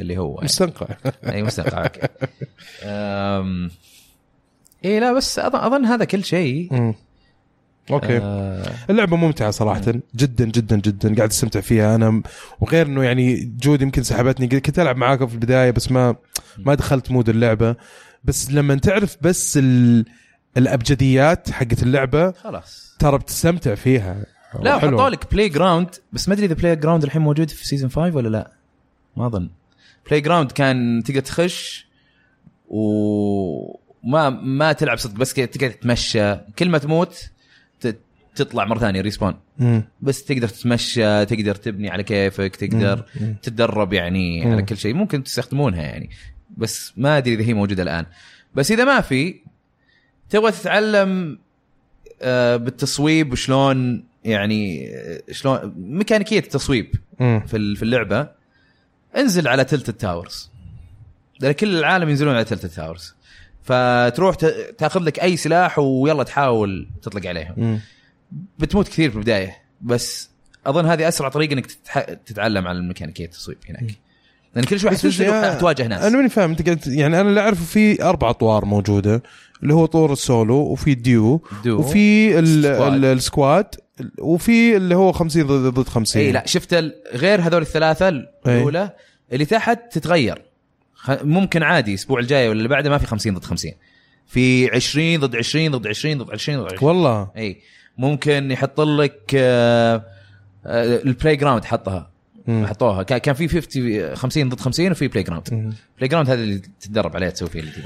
اللي 0.00 0.18
هو 0.18 0.34
يعني. 0.34 0.44
مستنقع 0.44 0.86
أي 1.32 1.42
مستنقع 1.42 1.82
أوكي 1.84 2.00
اي 4.84 5.00
لا 5.00 5.12
بس 5.12 5.38
اظن 5.38 5.84
هذا 5.84 6.04
كل 6.04 6.24
شيء. 6.24 6.68
أوكي. 7.90 8.18
آه، 8.18 8.72
اللعبة 8.90 9.16
ممتعة 9.16 9.50
صراحة. 9.50 9.80
جدا 10.16 10.44
جدا 10.44 10.76
جدا. 10.76 11.14
قاعد 11.14 11.28
استمتع 11.30 11.60
فيها. 11.60 11.94
أنا 11.94 12.22
وغير 12.60 12.86
إنه 12.86 13.02
يعني 13.04 13.54
جود 13.60 13.82
يمكن 13.82 14.02
سحبتني. 14.02 14.60
كنت 14.60 14.78
ألعب 14.78 14.96
معاكم 14.96 15.26
في 15.26 15.34
البداية 15.34 15.70
بس 15.70 15.92
ما 15.92 16.16
ما 16.58 16.74
دخلت 16.74 17.10
mood 17.10 17.28
اللعبة. 17.28 17.76
بس 18.24 18.50
لما 18.50 18.74
تعرف 18.74 19.16
بس 19.20 19.58
ال... 19.62 20.04
الأبجديات 20.56 21.50
حقت 21.50 21.82
اللعبة 21.82 22.32
خلاص. 22.32 22.96
ترى 22.98 23.18
بتستمتع 23.18 23.74
فيها. 23.74 24.26
لا. 24.60 24.78
حطوا 24.78 25.08
لك 25.08 25.32
playground 25.32 25.88
بس 26.12 26.28
ما 26.28 26.34
أدري 26.34 26.46
إذا 26.46 26.54
playground 26.54 27.02
الحين 27.02 27.22
موجود 27.22 27.50
في 27.50 27.66
season 27.66 27.90
5 27.90 28.16
ولا 28.16 28.28
لا. 28.28 28.52
ما 29.16 29.26
أظن. 29.26 29.50
playground 30.06 30.52
كان 30.52 31.02
تقدر 31.06 31.20
تخش 31.20 31.86
وما 32.68 34.30
ما 34.30 34.72
تلعب 34.72 34.98
صدق 34.98 35.14
بس 35.14 35.34
تقعد 35.34 35.48
تتمشى 35.48 36.34
كل 36.58 36.68
ما 36.68 36.78
تموت 36.78 37.30
تطلع 38.34 38.64
مرة 38.64 38.78
ثانية 38.78 39.00
respawn. 39.00 39.34
بس 40.00 40.24
تقدر 40.24 40.48
تتمشى 40.48 41.24
تقدر 41.24 41.54
تبني 41.54 41.90
على 41.90 42.02
كيفك 42.02 42.56
تقدر 42.56 43.04
مم. 43.20 43.36
تتدرب 43.42 43.92
يعني 43.92 44.44
مم. 44.44 44.52
على 44.52 44.62
كل 44.62 44.76
شيء 44.76 44.94
ممكن 44.94 45.24
تستخدمونها 45.24 45.82
يعني 45.82 46.10
بس 46.56 46.92
ما 46.96 47.18
أدري 47.18 47.34
إذا 47.34 47.42
هي 47.42 47.54
موجودة 47.54 47.82
الآن 47.82 48.06
بس 48.54 48.72
إذا 48.72 48.84
ما 48.84 49.00
في 49.00 49.40
تبغى 50.30 50.52
تتعلم 50.52 51.38
آه، 52.22 52.56
بالتصويب 52.56 53.32
وشلون 53.32 54.04
يعني 54.24 54.88
آه، 54.96 55.22
شلون 55.30 55.74
ميكانيكية 55.76 56.38
التصويب. 56.38 56.94
في 57.18 57.74
في 57.76 57.82
اللعبة 57.82 58.28
انزل 59.16 59.48
على 59.48 59.64
Tilted 59.64 59.88
Towers 59.88 60.50
لأن 61.40 61.52
كل 61.52 61.78
العالم 61.78 62.08
ينزلون 62.08 62.34
على 62.34 62.44
Tilted 62.44 62.64
Towers 62.64 63.14
فتروح 63.64 64.34
تاخذ 64.78 65.00
لك 65.00 65.20
أي 65.22 65.36
سلاح 65.36 65.78
ويلا 65.78 66.22
تحاول 66.22 66.88
تطلق 67.02 67.26
عليهم 67.26 67.54
مم. 67.56 67.80
بتموت 68.58 68.88
كثير 68.88 69.10
في 69.10 69.16
البداية 69.16 69.56
بس 69.80 70.30
أظن 70.66 70.86
هذه 70.86 71.08
أسرع 71.08 71.28
طريقة 71.28 71.52
إنك. 71.52 71.66
تتعلم 72.26 72.66
على 72.68 72.78
الميكانيكية 72.78 73.24
التصويب 73.24 73.58
هناك 73.68 73.94
لأن 74.54 74.64
كل 74.64 74.80
شوي 74.80 74.90
حتنزل 74.90 75.28
وتواجه 75.30 75.86
ناس 75.86 76.04
أنا 76.04 76.16
ماني 76.16 76.28
فاهم 76.28 76.50
أنت 76.50 76.62
قاعد 76.66 76.86
يعني 76.86 77.20
أنا 77.20 77.28
اللي 77.28 77.40
اعرفه 77.40 77.64
في 77.64 78.02
أربع 78.04 78.30
أطوار 78.30 78.64
موجودة 78.64 79.22
اللي 79.62 79.74
هو 79.74 79.86
طور 79.86 80.12
السولو 80.12 80.54
وفي 80.56 80.92
ال 80.92 81.05
duo 81.05 81.42
duo. 81.64 81.78
وفي 81.78 82.38
ال- 82.38 82.62
squad. 82.64 82.92
ال- 82.94 83.04
ال 83.04 83.14
squad 83.14 83.66
وفي 84.18 84.76
اللي 84.76 84.94
هو 84.94 85.12
50 85.12 85.42
ضد 85.46 85.74
ضد 85.74 85.88
50 85.88 86.22
إي 86.22 86.32
لا 86.32 86.46
شفت 86.46 86.74
غير 87.14 87.40
هذول 87.40 87.62
الثلاثة 87.62 88.08
الأولى 88.08 88.90
اللي 89.32 89.44
تحت 89.44 89.78
تتغير 89.98 90.42
ممكن 91.08 91.62
عادي 91.62 91.90
الأسبوع 91.90 92.20
الجاي 92.20 92.48
ولا 92.48 92.58
اللي 92.58 92.68
بعده 92.68 92.90
ما 92.90 92.98
في 92.98 93.06
50 93.06 93.34
ضد 93.34 93.44
50 93.44 93.72
في 94.26 94.70
20 94.70 95.20
ضد 95.20 95.36
20 95.36 95.70
ضد 95.70 95.86
20 95.86 96.18
ضد 96.18 96.30
20 96.30 96.58
ضد 96.62 96.72
20 96.72 96.88
والله. 96.88 97.30
إي. 97.36 97.60
ممكن 97.98 98.50
يحط 98.50 98.80
لك 98.80 99.20
آه، 99.34 100.04
آه، 100.66 101.02
ال 101.02 101.36
playground 101.36 101.64
حطها. 101.64 102.10
حطوها. 102.48 103.02
كان 103.02 103.34
في 103.34 103.48
50 103.48 104.14
50 104.16 104.48
ضد 104.48 104.60
50 104.60 104.90
وفي 104.90 105.08
playground. 105.08 105.74
playground 105.96 106.30
هذا 106.30 106.42
اللي 106.42 106.58
تتدرب 106.80 107.16
عليه 107.16 107.28
تسوي 107.28 107.48
فيه 107.48 107.60
اللي 107.60 107.70
تبيه 107.72 107.84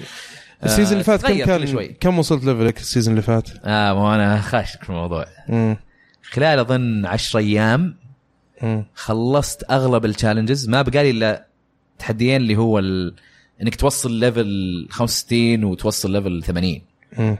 ال 0.64 0.68
season 0.68 0.92
اللي 0.92 1.04
فات 1.04 1.26
كم 1.26 1.44
كان 1.44 1.66
شوي. 1.66 1.88
كم 1.88 2.18
وصلت 2.18 2.44
level 2.44 2.71
ك 2.71 2.76
ال 2.78 2.83
season 2.83 3.12
اللي 3.12 3.22
فات؟ 3.22 3.48
آه 3.64 3.92
ما 3.94 4.14
أنا 4.14 4.40
خاشك 4.50 4.82
في 4.84 4.90
الموضوع. 4.90 5.26
مم. 5.48 5.76
خلال 6.22 6.58
أظن 6.58 7.06
10 7.06 7.40
أيام 7.40 7.96
مم. 8.62 8.84
خلصت 8.94 9.64
أغلب 9.70 10.04
ال 10.04 10.10
challenges 10.10 10.68
ما 10.68 10.82
بقالي 10.82 11.10
إلا 11.10 11.46
تحديين 11.98 12.36
اللي 12.36 12.56
هو 12.56 12.78
ال... 12.78 13.14
إنك 13.62 13.74
توصل 13.74 14.12
level 14.12 14.86
65 14.90 15.64
وتوصل 15.64 16.12
level 16.12 16.42
80 16.42 16.80
مم. 17.18 17.36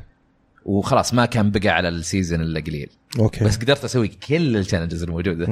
وخلاص 0.64 1.14
ما 1.14 1.26
كان 1.26 1.50
بقى 1.50 1.68
على 1.68 1.88
ال 1.88 1.96
season 1.96 2.40
إلا 2.40 2.60
قليل. 2.60 2.90
أوكي. 3.18 3.44
بس 3.44 3.56
قدرت 3.56 3.84
أسوي 3.84 4.08
كل 4.08 4.56
ال 4.56 4.61
challenges 4.61 5.02
الموجودة. 5.02 5.46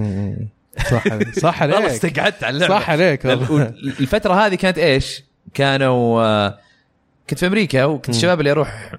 صح 0.91 1.13
عليك. 1.13 1.39
صح 1.39 1.63
والله 1.63 1.77
عليك. 1.77 1.91
استقعدت 1.91 2.45
على 2.45 2.55
اللعبة. 2.57 2.79
صح 2.79 2.91
عليك 2.91 3.25
والله. 3.25 3.63
الفترة 4.01 4.35
هذه 4.47 4.55
كانت 4.55 4.79
إيش؟ 4.79 5.23
كانوا 5.55 6.23
آه، 6.23 6.59
كنت 7.31 7.39
في 7.39 7.47
أمريكا 7.47 7.85
وكنت 7.85 8.15
الشباب 8.17 8.41
اللي 8.41 8.51
أروح 8.51 8.95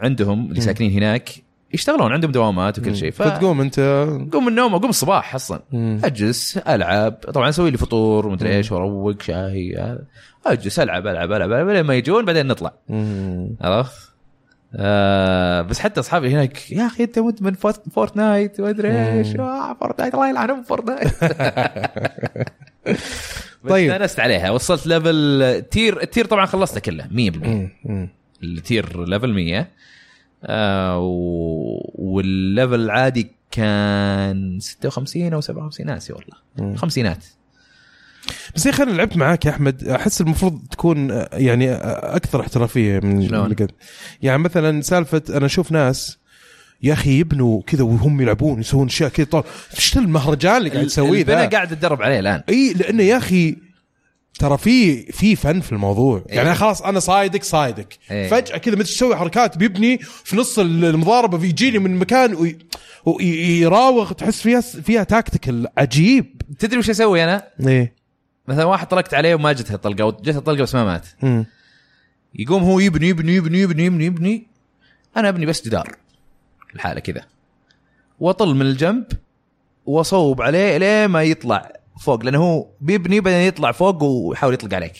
عندهم 0.00 0.50
اللي 0.50 0.60
ساكنين 0.60 0.92
هناك 0.92 1.30
يشتغلون 1.74 2.12
عندهم 2.12 2.32
دوامات 2.32 2.78
وكل 2.78 2.96
شيء 2.96 3.10
فتقوم 3.10 3.60
انت 3.60 3.80
قوم 4.32 4.42
من 4.44 4.48
النوم 4.48 4.74
اقوم 4.74 4.90
الصباح 4.90 5.34
أصلا. 5.34 5.60
أجلس 6.04 6.56
ألعب 6.58 7.12
طبعا 7.12 7.48
أسوي 7.48 7.70
لي 7.70 7.76
فطور 7.78 8.26
ومدري 8.26 8.56
إيش 8.56 8.72
وأروق 8.72 9.22
شاي 9.22 9.76
هذا. 9.76 10.02
أجلس 10.46 10.78
ألعب 10.80 11.06
ألعب 11.06 11.32
ألعب 11.32 11.52
ألعب 11.52 11.68
لين 11.68 11.84
ما 11.84 11.94
يجون 11.94 12.24
بعدين 12.24 12.46
نطلع. 12.46 12.72
عرفت؟ 13.60 14.10
آه 14.76 15.62
بس 15.62 15.78
حتى 15.80 16.00
أصحابي 16.00 16.30
هناك 16.30 16.72
يا 16.72 16.86
أخي 16.86 17.04
أنت 17.04 17.18
مدمن 17.18 17.52
فورت- 17.54 17.88
فورتنايت 17.92 18.60
ومدري 18.60 19.12
إيش 19.12 19.36
آه 19.36 19.74
فورتنايت 19.80 20.14
الله 20.14 20.28
يلعنهم 20.30 20.62
فورتنايت 20.62 21.08
طيب. 23.68 23.90
استانست 23.90 24.20
عليها 24.20 24.50
وصلت 24.50 24.86
level 24.86 25.62
tier 25.70 26.02
ال 26.02 26.06
tier 26.06 26.24
طبعا 26.26 26.46
خلصته 26.46 26.80
كله 26.80 27.04
100% 27.04 27.10
مم. 27.10 27.68
مم. 27.84 28.08
ال 28.42 28.54
tier 28.54 29.04
level 29.04 29.32
100 29.34 29.68
آه 30.44 30.98
و- 30.98 31.90
وال 31.94 32.17
level 32.17 32.74
العادي 32.74 33.30
كان 33.50 34.58
56 34.60 35.32
أو 35.32 35.40
57 35.40 35.86
ناسي 35.86 36.12
والله. 36.12 36.36
مم. 36.58 36.76
خمسينات. 36.76 37.24
بس 38.54 38.66
يا 38.66 38.70
أخي 38.70 38.82
أنا 38.82 38.90
لعبت 38.90 39.16
معاك 39.16 39.44
يا 39.46 39.50
أحمد. 39.50 39.88
أحس 39.88 40.20
المفروض 40.20 40.62
تكون 40.70 41.10
آه، 41.10 41.28
يعني 41.32 41.70
آه، 41.70 42.16
أكثر 42.16 42.40
احترافية 42.40 42.98
من 43.00 43.28
شلون؟ 43.28 43.44
اللي 43.44 43.54
قد 43.54 43.70
يعني 44.22 44.38
مثلا 44.42 44.80
سالفة 44.82 45.22
أنا 45.30 45.46
أشوف 45.46 45.72
ناس 45.72 46.18
يا 46.82 46.92
أخي 46.92 47.18
يبنوا 47.20 47.62
كذا 47.66 47.82
وهم 47.84 48.20
يلعبون 48.20 48.60
يسوون 48.60 48.86
أشياء 48.86 49.10
كذا 49.10 49.26
طول. 49.26 49.42
إيش 49.74 49.96
المهرجان 49.98 50.56
اللي 50.56 50.70
قاعد 50.70 50.86
تسويه 50.86 51.24
ذا؟ 51.24 51.46
قاعد 51.48 51.72
اتدرب 51.72 52.02
عليه 52.02 52.18
الآن. 52.20 52.42
إي 52.48 52.72
لأنه 52.72 53.02
يا 53.02 53.16
أخي 53.16 53.56
ترى 54.40 54.58
في 54.58 55.02
في 55.12 55.36
فن 55.36 55.60
في 55.60 55.72
الموضوع 55.72 56.22
يعني 56.26 56.48
إيه. 56.48 56.54
خلاص 56.54 56.82
أنا 56.82 57.00
صايدك 57.00 57.44
صايدك 57.44 57.98
إيه. 58.10 58.28
فجأة 58.28 58.58
كذا 58.58 58.74
مثل 58.76 58.88
تسوي 58.88 59.16
حركات 59.16 59.58
بيبني 59.58 59.98
في 59.98 60.36
نص 60.36 60.58
المضاربة 60.58 61.38
بيجيني 61.38 61.78
من 61.78 61.96
مكان 61.96 62.34
وي- 62.34 62.58
ويراوغ 63.06 64.12
تحس 64.12 64.40
فيها 64.40 64.60
فيها 64.60 65.04
tactical 65.04 65.68
عجيب 65.78 66.42
تدري 66.58 66.78
وش 66.78 66.90
أسوي 66.90 67.24
أنا؟ 67.24 67.44
إيه 67.66 67.94
مثلا 68.48 68.64
واحد 68.64 68.86
طلقت 68.88 69.14
عليه 69.14 69.34
وما 69.34 69.52
جته 69.52 69.74
الطلقة 69.74 70.04
وجته 70.04 70.38
الطلقة 70.38 70.62
بس 70.62 70.74
ما 70.74 70.84
مات 70.84 71.06
مم. 71.22 71.46
يقوم 72.34 72.62
هو 72.62 72.80
يبني 72.80 73.08
يبني 73.08 73.34
يبني 73.34 73.58
يبني 73.60 73.84
يبني 73.84 74.04
يبني 74.04 74.46
أنا 75.16 75.28
أبني 75.28 75.46
بس 75.46 75.66
جدار 75.66 75.96
الحالة 76.74 77.00
كذا 77.00 77.22
وأطل 78.20 78.54
من 78.54 78.62
الجنب 78.62 79.04
وأصوب 79.86 80.42
عليه 80.42 80.76
لين 80.76 81.06
ما 81.06 81.22
يطلع 81.22 81.72
فوق 82.00 82.24
لأنه 82.24 82.38
هو 82.38 82.66
بيبني 82.80 83.20
بعدين 83.20 83.40
يطلع 83.40 83.72
فوق 83.72 84.02
ويحاول 84.02 84.54
يطلق 84.54 84.74
عليك 84.74 84.96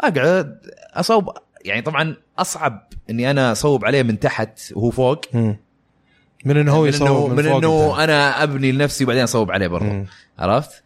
أقعد 0.00 0.58
أصوب 0.94 1.30
يعني 1.64 1.82
طبعا 1.82 2.16
أصعب 2.38 2.88
إني 3.10 3.30
أنا 3.30 3.52
أصوب 3.52 3.84
عليه 3.84 4.02
من 4.02 4.18
تحت 4.20 4.60
وهو 4.72 4.90
فوق 4.90 5.20
مم. 5.34 5.56
من 6.44 6.56
إنه 6.56 6.72
هو 6.72 6.86
انه 6.86 7.26
من, 7.26 7.36
من 7.36 7.46
إنه. 7.46 8.04
أنا 8.04 8.42
أبني 8.42 8.72
لنفسي 8.72 9.04
وبعدين 9.04 9.22
أصوب 9.22 9.50
عليه 9.50 9.66
برضه. 9.66 10.06
عرفت 10.38 10.82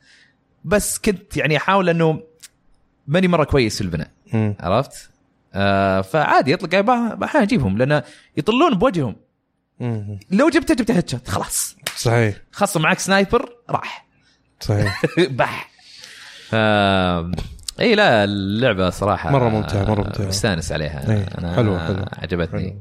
بس 0.64 0.98
كنت 0.98 1.36
يعني 1.36 1.56
أحاول 1.56 1.88
إنه 1.88 2.22
ماني 3.06 3.28
مرة 3.28 3.44
كويس 3.44 3.76
في 3.76 3.80
البناء. 3.80 4.10
عرفت؟ 4.60 5.10
آه 5.54 6.00
فعادي 6.00 6.52
يطلق 6.52 6.74
يعني 6.74 6.90
أحيانا 7.24 7.42
أجيبهم 7.46 7.78
لأن 7.78 8.02
يطلون 8.36 8.74
بوجههم 8.74 9.16
مم. 9.80 10.18
لو 10.30 10.48
جبته 10.48 10.74
جبته 10.74 10.94
head 10.96 11.28
خلاص 11.28 11.76
صحيح 11.96 12.36
خاصة 12.52 12.80
معك 12.80 12.98
sniper 12.98 13.56
راح 13.70 14.05
صحيح 14.60 15.02
بح 15.30 15.70
ف 16.48 16.54
إي 17.80 17.94
لا 17.94 18.24
اللعبة 18.24 18.90
صراحة 18.90 19.30
مرة 19.30 19.48
ممتعة، 19.48 19.84
مرة 19.90 20.02
ممتعة. 20.02 20.26
مستانس 20.26 20.72
عليها 20.72 21.10
إيه، 21.12 21.26
أنا 21.38 21.56
حلوة، 21.56 21.86
حلوة. 21.86 22.06
عجبتني 22.12 22.60
حلو. 22.60 22.80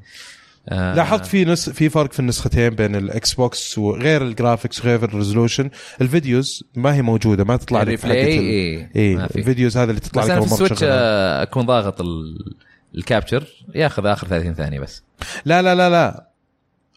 آه 0.70 0.96
لاحظت 0.96 1.26
في 1.26 1.46
نس 1.46 1.70
في 1.70 1.90
فرق 1.90 2.14
في 2.14 2.20
النسختين 2.20 2.70
بين 2.70 2.96
الإكس 2.96 3.34
بوكس 3.34 3.78
وغير 3.78 4.22
ال 4.22 4.28
graphics 4.28 4.80
وغير 4.82 5.04
ال 5.04 5.10
resolution 5.10 5.70
ال 6.02 6.11
videos 6.11 6.64
ما 6.76 6.94
هي 6.96 7.02
موجودة 7.02 7.44
ما 7.44 7.58
تطلع 7.58 7.84
لك 7.84 7.96
في 8.00 8.12
إي 8.12 8.90
إي. 8.96 9.14
ال 9.16 9.24
videos 9.24 9.78
هذا 9.78 9.90
اللي 9.90 10.02
تطلع 10.02 10.22
بس 10.24 10.28
لك 10.30 10.32
أنا 10.32 10.40
أول 10.40 10.48
في 10.48 10.54
ال 10.54 10.57
Switch. 10.57 10.80
آه، 10.84 11.44
أكون 11.44 11.66
ضاغط 11.66 12.02
ال- 12.02 12.54
capture 12.96 13.48
ياخذ 13.76 14.06
آخر 14.06 14.28
30 14.28 14.54
ثانية 14.54 14.80
بس 14.80 15.04
لا 15.46 15.62
لا 15.62 15.76
لا 15.76 15.90
لا 15.90 16.28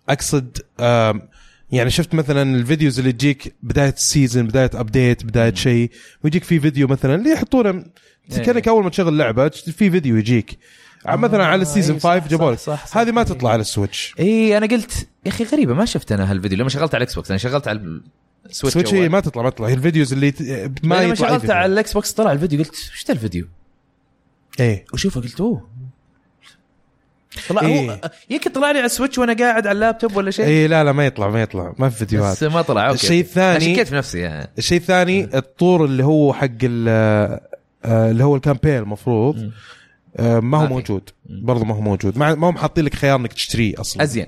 أقصد 0.08 0.58
آم، 0.80 1.22
يعني 1.70 1.90
شفت 1.90 2.14
مثلا 2.14 2.56
ال 2.56 2.62
videos 2.62 2.98
اللي 2.98 3.12
تجيك 3.12 3.54
بداية 3.62 3.94
ال 3.96 4.03
season 4.03 4.46
بداية 4.46 4.70
update 4.74 5.24
بداية 5.24 5.54
شيء 5.54 5.90
ويجيك 6.24 6.44
في 6.44 6.60
فيديو 6.60 6.86
مثلا 6.86 7.14
اللي 7.14 7.30
يحطونه 7.30 7.84
إيه. 8.32 8.38
كأنك 8.38 8.68
أول 8.68 8.84
ما 8.84 8.90
تشغل 8.90 9.18
لعبة 9.18 9.48
في 9.48 9.90
فيديو 9.90 10.16
يجيك 10.16 10.58
مثلا 11.06 11.46
على 11.46 11.62
ال 11.62 11.67
season 11.67 11.94
إيه، 11.94 12.00
صح، 12.00 12.18
5 12.18 12.28
جابوا 12.28 12.52
لك. 12.52 12.58
هذه 12.92 13.10
ما 13.10 13.22
تطلع 13.22 13.50
على 13.50 13.60
السويتش 13.60 14.14
اي 14.18 14.56
أنا 14.56 14.66
قلت 14.66 15.08
يا 15.26 15.30
أخي 15.30 15.44
غريبة 15.44 15.74
ما 15.74 15.84
شفت 15.84 16.12
أنا 16.12 16.30
هالفيديو 16.30 16.58
لما 16.58 16.68
شغلت 16.68 16.94
على 16.94 17.02
الاكس 17.02 17.14
بوكس 17.14 17.30
أنا 17.30 17.38
شغلت 17.38 17.68
على 17.68 18.00
السويتش 18.46 18.74
سويتش. 18.74 18.94
هي 18.94 19.08
ما 19.08 19.20
تطلع 19.20 19.42
ما 19.42 19.50
تطلع 19.50 19.68
هي 19.68 19.74
ال 19.74 19.80
videos 19.80 20.12
اللي 20.12 20.34
ما 20.82 20.94
لما 20.94 21.02
يطلع 21.02 21.28
أي 21.28 21.38
شغلت. 21.38 21.50
على 21.50 21.72
الاكس 21.72 21.92
بوكس 21.92 22.12
طلع 22.12 22.32
الفيديو 22.32 22.58
قلت 22.58 22.70
وش 22.70 23.04
ذا 23.08 23.14
الفيديو؟ 23.14 23.46
إيه 24.60 24.84
وشوفه 24.92 25.20
قلت 25.20 25.40
أوه 25.40 25.67
طلع 27.48 27.62
إيه. 27.62 27.90
هو 27.90 28.00
يمكن 28.30 28.50
طلع 28.50 28.70
لي 28.70 28.78
على 28.78 28.86
السويتش 28.86 29.18
وأنا 29.18 29.32
قاعد 29.32 29.66
على 29.66 29.74
اللابتوب 29.76 30.16
ولا 30.16 30.30
شيء. 30.30 30.44
إيه 30.44 30.66
لا 30.66 30.84
لا 30.84 30.92
ما 30.92 31.06
يطلع 31.06 31.28
ما 31.30 31.42
يطلع 31.42 31.74
ما 31.78 31.88
في 31.88 31.98
فيديوهات. 31.98 32.32
بس 32.36 32.42
ما 32.42 32.62
طلع 32.62 32.88
okay. 32.88 32.94
الشيء 33.02 33.20
الثاني- 33.20 33.60
شكيت 33.74 33.88
في 33.88 33.94
نفسي 33.94 34.18
يعني. 34.18 34.50
الشيء 34.58 34.78
الثاني 34.78 35.36
الطور 35.36 35.84
اللي 35.84 36.04
هو 36.04 36.32
حق 36.32 36.48
ال- 36.62 37.40
آه، 37.84 38.10
اللي 38.10 38.24
هو 38.24 38.36
ال 38.36 38.41
campaign 38.41 38.76
المفروض. 38.78 39.50
آه، 40.16 40.40
ما 40.40 40.58
هو. 40.58 40.66
موجود. 40.66 41.10
برضه 41.26 41.64
ما 41.64 41.74
هو 41.74 41.80
موجود. 41.80 42.18
ما 42.18 42.34
ما 42.34 42.50
هم 42.50 42.58
حاطين 42.58 42.84
لك 42.84 42.94
خيار 42.94 43.16
إنك 43.20 43.32
تشتريه 43.32 43.74
أصلا. 43.80 44.02
أزين. 44.02 44.26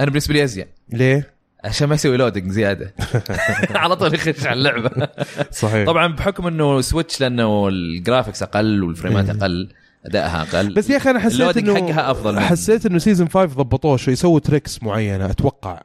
أنا 0.00 0.10
بالنسبة 0.10 0.34
لي 0.34 0.44
أزين. 0.44 0.66
ليه؟ 0.92 1.36
عشان 1.64 1.88
ما 1.88 1.94
يسوي 1.94 2.16
loading 2.16 2.50
زيادة. 2.52 2.94
على 3.74 3.96
طول 3.96 4.14
يخش 4.14 4.46
على 4.46 4.52
اللعبة. 4.58 5.08
صحيح. 5.50 5.86
طبعا 5.86 6.06
بحكم 6.06 6.46
إنه 6.46 6.80
سويتش 6.80 7.20
لأنه 7.20 7.68
ال 7.68 7.76
graphics 7.76 8.42
أقل 8.42 8.82
وال 8.82 8.96
فريمات 8.96 9.30
أقل 9.30 9.68
أدائها 10.06 10.42
أقل. 10.42 10.74
بس 10.74 10.90
يا 10.90 10.96
أخي 10.96 11.10
أنا 11.10 11.18
حسيت 11.18 11.56
إنه 11.56 11.74
حقها 11.74 12.10
أفضل 12.10 12.40
حسيت 12.40 12.86
إنه 12.86 12.98
season 12.98 13.28
5 13.28 13.44
ضبطوه 13.54 13.96
شوي 13.96 14.12
يسووا 14.12 14.40
tricks 14.40 14.82
معينة 14.82 15.30
أتوقع. 15.30 15.82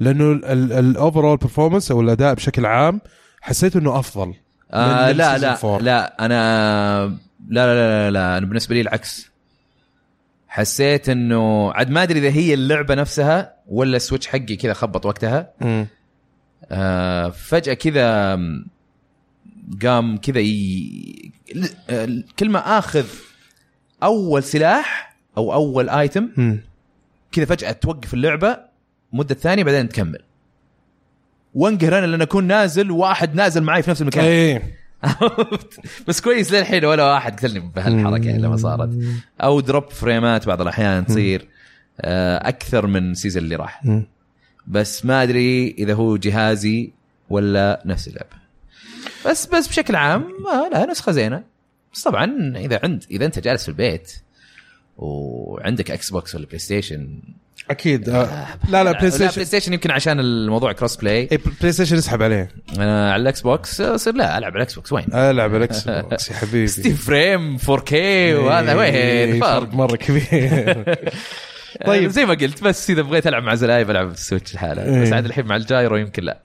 لأنه 0.00 0.32
ال 0.78 0.85
overall 0.85 1.36
performance 1.36 1.90
أو 1.90 2.00
الأداء 2.00 2.34
بشكل 2.34 2.66
عام 2.66 3.00
حسيت 3.40 3.76
إنه 3.76 3.98
أفضل 3.98 4.34
آه 4.72 5.12
لا 5.12 5.38
لا 5.38 5.56
four. 5.56 5.82
لا 5.82 6.24
أنا 6.24 7.04
لا 7.48 7.66
لا 7.66 7.74
لا, 7.74 8.10
لا 8.10 8.38
أنا 8.38 8.46
بالنسبة 8.46 8.74
لي 8.74 8.80
العكس. 8.80 9.30
حسيت 10.48 11.08
إنه 11.08 11.72
عاد 11.72 11.90
ما 11.90 12.02
أدري 12.02 12.18
إذا 12.18 12.28
هي 12.30 12.54
اللعبة 12.54 12.94
نفسها 12.94 13.54
ولا 13.66 13.96
السويتش 13.96 14.26
حقي 14.26 14.56
كذا 14.56 14.72
خبط 14.72 15.06
وقتها. 15.06 15.52
آه 16.70 17.28
فجأة 17.28 17.74
كذا 17.74 18.38
قام 19.82 20.16
كذا 20.16 20.38
ي... 20.40 21.32
آه، 21.90 22.22
كل 22.38 22.50
ما 22.50 22.78
آخذ 22.78 23.06
أول 24.02 24.42
سلاح 24.42 25.16
أو 25.36 25.52
أول 25.52 25.88
ايتم. 25.88 26.58
كذا 27.32 27.44
فجأة 27.44 27.72
توقف 27.72 28.14
اللعبة 28.14 28.58
مدة 29.12 29.34
ثانية 29.34 29.64
بعدين 29.64 29.88
تكمل. 29.88 30.22
وانقهر 31.54 31.98
أنا 31.98 32.06
لأن 32.06 32.22
أكون 32.22 32.44
نازل 32.44 32.90
وواحد 32.90 33.34
نازل 33.34 33.62
معي 33.62 33.82
في 33.82 33.90
نفس 33.90 34.02
المكان. 34.02 34.24
إيه؟ 34.24 34.80
بس 36.08 36.20
كويس 36.20 36.52
للحين 36.52 36.84
ولا 36.84 37.04
واحد 37.04 37.38
قتلني 37.38 37.60
بهالحركة 37.60 38.30
لما 38.30 38.56
صارت. 38.56 38.90
أو 39.40 39.60
drop 39.60 39.90
فريمات 39.90 40.46
بعض 40.46 40.60
الأحيان 40.60 41.06
تصير 41.06 41.48
آه، 42.00 42.48
أكثر 42.48 42.86
من 42.86 43.14
season 43.14 43.42
اللي 43.42 43.56
راح. 43.56 43.82
بس 44.66 45.04
ما 45.04 45.22
أدري 45.22 45.70
إذا 45.78 45.94
هو 45.94 46.16
جهازي 46.16 46.92
ولا 47.30 47.82
نفس 47.84 48.08
اللعبة. 48.08 48.40
بس 49.26 49.46
بس 49.46 49.68
بشكل 49.68 49.96
عام 49.96 50.24
آه 50.52 50.68
لا 50.68 50.86
نسخة 50.90 51.12
زينة. 51.12 51.49
بس 51.94 52.02
طبعا 52.02 52.52
إذا 52.56 52.80
عند 52.82 53.04
إذا 53.10 53.26
أنت 53.26 53.38
جالس 53.38 53.62
في 53.62 53.68
البيت 53.68 54.12
وعندك 54.96 55.90
إكس 55.90 56.10
بوكس 56.10 56.34
ولا 56.34 56.46
بلاي 56.46 56.58
ستيشن 56.58 57.20
أكيد 57.70 58.08
آه. 58.08 58.46
لا 58.68 58.84
لا 58.84 58.92
بلاي 58.92 58.98
بلاي 58.98 59.10
ستيشن 59.10 59.44
ستيشن 59.44 59.72
يمكن 59.72 59.90
عشان 59.90 60.20
الموضوع 60.20 60.72
cross 60.72 60.96
play 60.96 61.28
بلاي 61.60 61.72
ستيشن 61.72 61.96
اسحب 61.96 62.22
عليه 62.22 62.48
أنا 62.76 63.12
على 63.12 63.22
الاكس 63.22 63.40
بوكس 63.40 63.80
اصير 63.80 64.14
لا 64.14 64.38
ألعب 64.38 64.52
على 64.52 64.56
الاكس 64.56 64.74
بوكس 64.74 64.92
وين؟ 64.92 65.14
ألعب 65.14 65.54
الاكس 65.54 65.88
بوكس 65.88 66.30
يا 66.30 66.34
حبيبي 66.36 66.66
60 66.66 66.94
frame 66.94 67.58
4K 67.58 67.92
وهذا 67.92 68.74
وين 68.74 68.94
إيه، 68.94 69.40
فرق 69.40 69.74
مرة 69.74 69.96
كبير 69.96 70.84
طيب. 71.86 72.10
زي 72.10 72.26
ما 72.26 72.34
قلت 72.34 72.64
بس 72.64 72.90
إذا 72.90 73.02
بغيت 73.02 73.26
ألعب 73.26 73.42
مع 73.42 73.54
زلاي 73.54 73.84
بلعب 73.84 74.10
السويتش 74.10 74.54
لحاله 74.54 74.82
بس 74.82 75.08
إيه. 75.08 75.14
عاد 75.14 75.24
الحين 75.24 75.46
مع 75.46 75.56
ال 75.56 75.64
gyro 75.64 75.96
يمكن 75.96 76.22
لا 76.22 76.40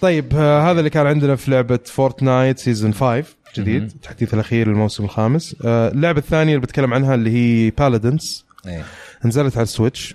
طيب 0.00 0.32
آه 0.36 0.70
هذا 0.70 0.78
اللي 0.78 0.90
كان 0.90 1.06
عندنا 1.06 1.36
في 1.36 1.50
لعبة 1.50 1.80
فورتنايت 1.84 2.58
season 2.58 2.94
5 2.94 3.06
مهم. 3.06 3.24
جديد 3.56 3.82
التحديث 3.82 4.34
الأخير 4.34 4.68
للموسم 4.68 5.04
الخامس. 5.04 5.56
آه 5.64 5.88
اللعبة 5.88 6.18
الثانية 6.18 6.54
اللي 6.54 6.66
بتكلم 6.66 6.94
عنها 6.94 7.14
اللي 7.14 7.30
هي 7.30 7.70
بالادنز 7.70 8.44
نزلت 9.24 9.56
على 9.56 9.62
السويتش 9.62 10.14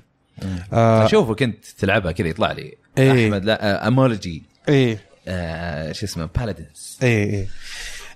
آه 0.73 1.05
اشوفه 1.05 1.33
كنت 1.35 1.65
تلعبها 1.77 2.11
كذا 2.11 2.27
يطلع 2.27 2.51
لي. 2.51 2.73
إيه. 2.97 3.27
أحمد 3.27 3.45
لا 3.45 3.87
امولوجي 3.87 4.43
إيه. 4.69 4.99
آه 5.27 5.91
شو 5.91 6.05
اسمه؟ 6.05 6.29
بالادنز 6.39 6.99
إيه 7.03 7.29
إيه. 7.33 7.47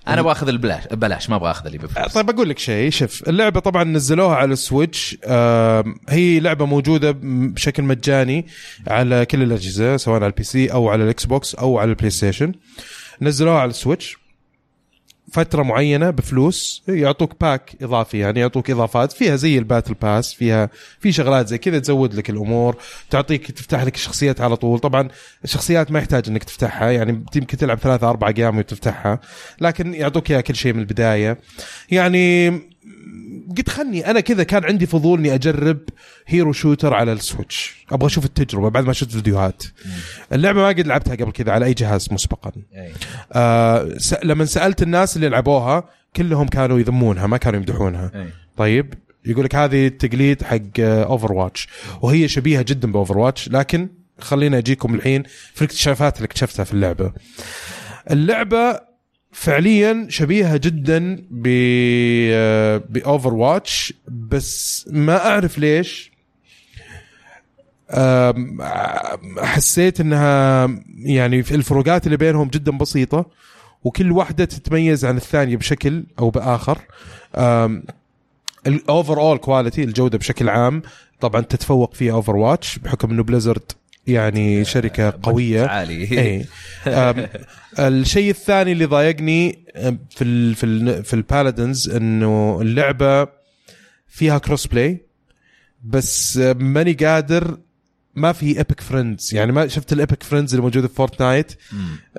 أنا 0.08 0.22
باخذ 0.22 0.48
البلاش 0.48 0.84
بلاش 0.92 1.30
ما 1.30 1.36
أبغى 1.36 1.50
أخذ 1.50 1.66
اللي 1.66 1.78
آه، 1.78 1.82
بفلوس. 1.82 2.12
طيب 2.12 2.30
أقول 2.30 2.48
لك 2.48 2.58
شيء. 2.58 2.90
شوف 2.90 3.28
اللعبة 3.28 3.60
طبعا 3.60 3.84
نزلوها 3.84 4.36
على 4.36 4.52
السويتش 4.52 5.16
آه 5.24 5.84
هي 6.08 6.40
لعبة 6.40 6.66
موجودة 6.66 7.14
بشكل 7.22 7.82
مجاني 7.82 8.46
على 8.86 9.26
كل 9.26 9.42
الأجهزة 9.42 9.96
سواء 9.96 10.16
على 10.16 10.26
ال 10.26 10.42
PC 10.42 10.72
أو 10.72 10.88
على 10.88 11.04
الاكس 11.04 11.24
بوكس 11.24 11.54
أو 11.54 11.78
على 11.78 11.90
البلاي 11.90 12.10
ستيشن 12.10 12.52
نزلوها 13.22 13.58
على 13.58 13.70
السويتش 13.70 14.18
فترة 15.32 15.62
معينة 15.62 16.10
بفلوس 16.10 16.82
يعطوك 16.88 17.40
pack 17.40 17.76
إضافي 17.82 18.18
يعني 18.18 18.40
يعطوك 18.40 18.70
إضافات. 18.70 19.12
فيها 19.12 19.36
زي 19.36 19.58
ال 19.58 19.63
battle 19.63 19.94
pass 19.94 20.34
فيها 20.34 20.70
في 21.00 21.12
شغلات 21.12 21.48
زي 21.48 21.58
كذا 21.58 21.78
تزود 21.78 22.14
لك 22.14 22.30
الأمور 22.30 22.76
تعطيك 23.10 23.50
تفتح 23.50 23.82
لك 23.82 23.94
الشخصيات 23.94 24.40
على 24.40 24.56
طول. 24.56 24.78
طبعا 24.78 25.08
الشخصيات 25.44 25.90
ما 25.90 25.98
يحتاج 25.98 26.28
إنك 26.28 26.44
تفتحها 26.44 26.90
يعني 26.90 27.24
يمكن 27.34 27.56
تلعب 27.56 27.78
ثلاثة 27.78 28.10
أربع 28.10 28.28
أيام 28.38 28.58
وتفتحها 28.58 29.20
لكن 29.60 29.94
يعطوك 29.94 30.30
إياها 30.30 30.40
كل 30.40 30.56
شيء 30.56 30.72
من 30.72 30.80
البداية. 30.80 31.38
يعني 31.90 32.50
قلت 33.56 33.68
خلني 33.68 34.10
أنا 34.10 34.20
كذا 34.20 34.42
كان 34.42 34.64
عندي 34.64 34.86
فضول 34.86 35.18
إني 35.18 35.34
أجرب 35.34 35.78
hero 36.26 36.52
shooter 36.52 36.94
على 36.94 37.12
السويتش. 37.12 37.86
أبغى 37.92 38.06
أشوف 38.06 38.24
التجربة 38.24 38.68
بعد 38.68 38.84
ما 38.84 38.92
شفت 38.92 39.10
فيديوهات. 39.10 39.62
اللعبة 40.32 40.60
ما 40.60 40.68
قد 40.68 40.86
لعبتها 40.86 41.14
قبل 41.14 41.32
كذا 41.32 41.52
على 41.52 41.66
أي 41.66 41.74
جهاز 41.74 42.08
مسبقا. 42.12 42.52
آه 43.32 43.98
س... 43.98 44.14
لما 44.24 44.44
سألت 44.44 44.82
الناس 44.82 45.16
اللي 45.16 45.28
لعبوها 45.28 45.84
كلهم 46.16 46.48
كانوا 46.48 46.78
يذمونها 46.78 47.26
ما 47.26 47.36
كانوا 47.36 47.58
يمدحونها. 47.58 48.10
إيه. 48.14 48.34
طيب 48.56 48.94
يقول 49.24 49.44
لك 49.44 49.54
هذه 49.54 49.86
التقليد 49.86 50.42
حق 50.42 50.80
اوفر 50.80 51.32
واتش 51.32 51.68
وهي 52.02 52.28
شبيهة 52.28 52.62
جدا 52.62 52.92
باوفر 52.92 53.18
واتش 53.18 53.48
لكن 53.48 53.88
خلينا 54.20 54.58
أجيكم 54.58 54.94
الحين 54.94 55.22
في 55.54 55.62
الاكتشافات 55.62 56.16
اللي 56.16 56.26
اكتشفتها 56.26 56.64
في 56.64 56.72
اللعبة. 56.74 57.12
اللعبة 58.10 58.89
فعليا 59.32 60.06
شبيهة 60.08 60.56
جدا 60.56 61.24
ب 61.30 61.42
باوفر 62.92 63.34
واتش 63.34 63.94
بس 64.08 64.88
ما 64.92 65.26
أعرف 65.26 65.58
ليش. 65.58 66.10
حسيت 69.38 70.00
إنها 70.00 70.68
يعني 70.96 71.38
الفروقات 71.38 72.06
اللي 72.06 72.16
بينهم 72.16 72.48
جدا 72.48 72.78
بسيطة 72.78 73.26
وكل 73.84 74.12
واحدة 74.12 74.44
تتميز 74.44 75.04
عن 75.04 75.16
الثانية 75.16 75.56
بشكل 75.56 76.04
أو 76.18 76.30
بآخر. 76.30 76.78
ال 78.66 79.20
overall 79.20 79.38
quality 79.38 79.84
الجودة 79.84 80.18
بشكل 80.18 80.48
عام 80.48 80.82
طبعا 81.20 81.40
تتفوق 81.40 81.94
فيها 81.94 82.12
اوفر 82.12 82.36
واتش 82.36 82.78
بحكم 82.78 83.10
إنه 83.10 83.22
بليزرد 83.22 83.72
يعني 84.06 84.64
شركة 84.64 85.18
قوية. 85.22 85.66
عالي 85.76 86.18
اي 86.18 86.46
الشيء 87.78 88.30
الثاني 88.30 88.72
اللي 88.72 88.84
ضايقني 88.84 89.64
في 90.10 90.24
ال 90.24 90.54
في 90.54 90.66
ال 90.66 91.04
في 91.04 91.14
البالادنز 91.14 91.88
إنه 91.90 92.58
اللعبة 92.62 93.28
فيها 94.08 94.38
cross 94.38 94.66
play 94.66 95.06
بس 95.84 96.36
ماني 96.36 96.92
قادر 96.92 97.58
ما 98.14 98.32
في 98.32 98.46
Epic 98.58 98.80
friends 98.80 99.34
يعني 99.34 99.52
ما 99.52 99.66
شفت 99.66 99.92
ال 99.92 99.98
Epic 99.98 100.22
friends 100.22 100.54
اللي 100.54 100.62
موجودة 100.62 100.88
في 100.88 100.94
فورتنايت. 100.94 101.52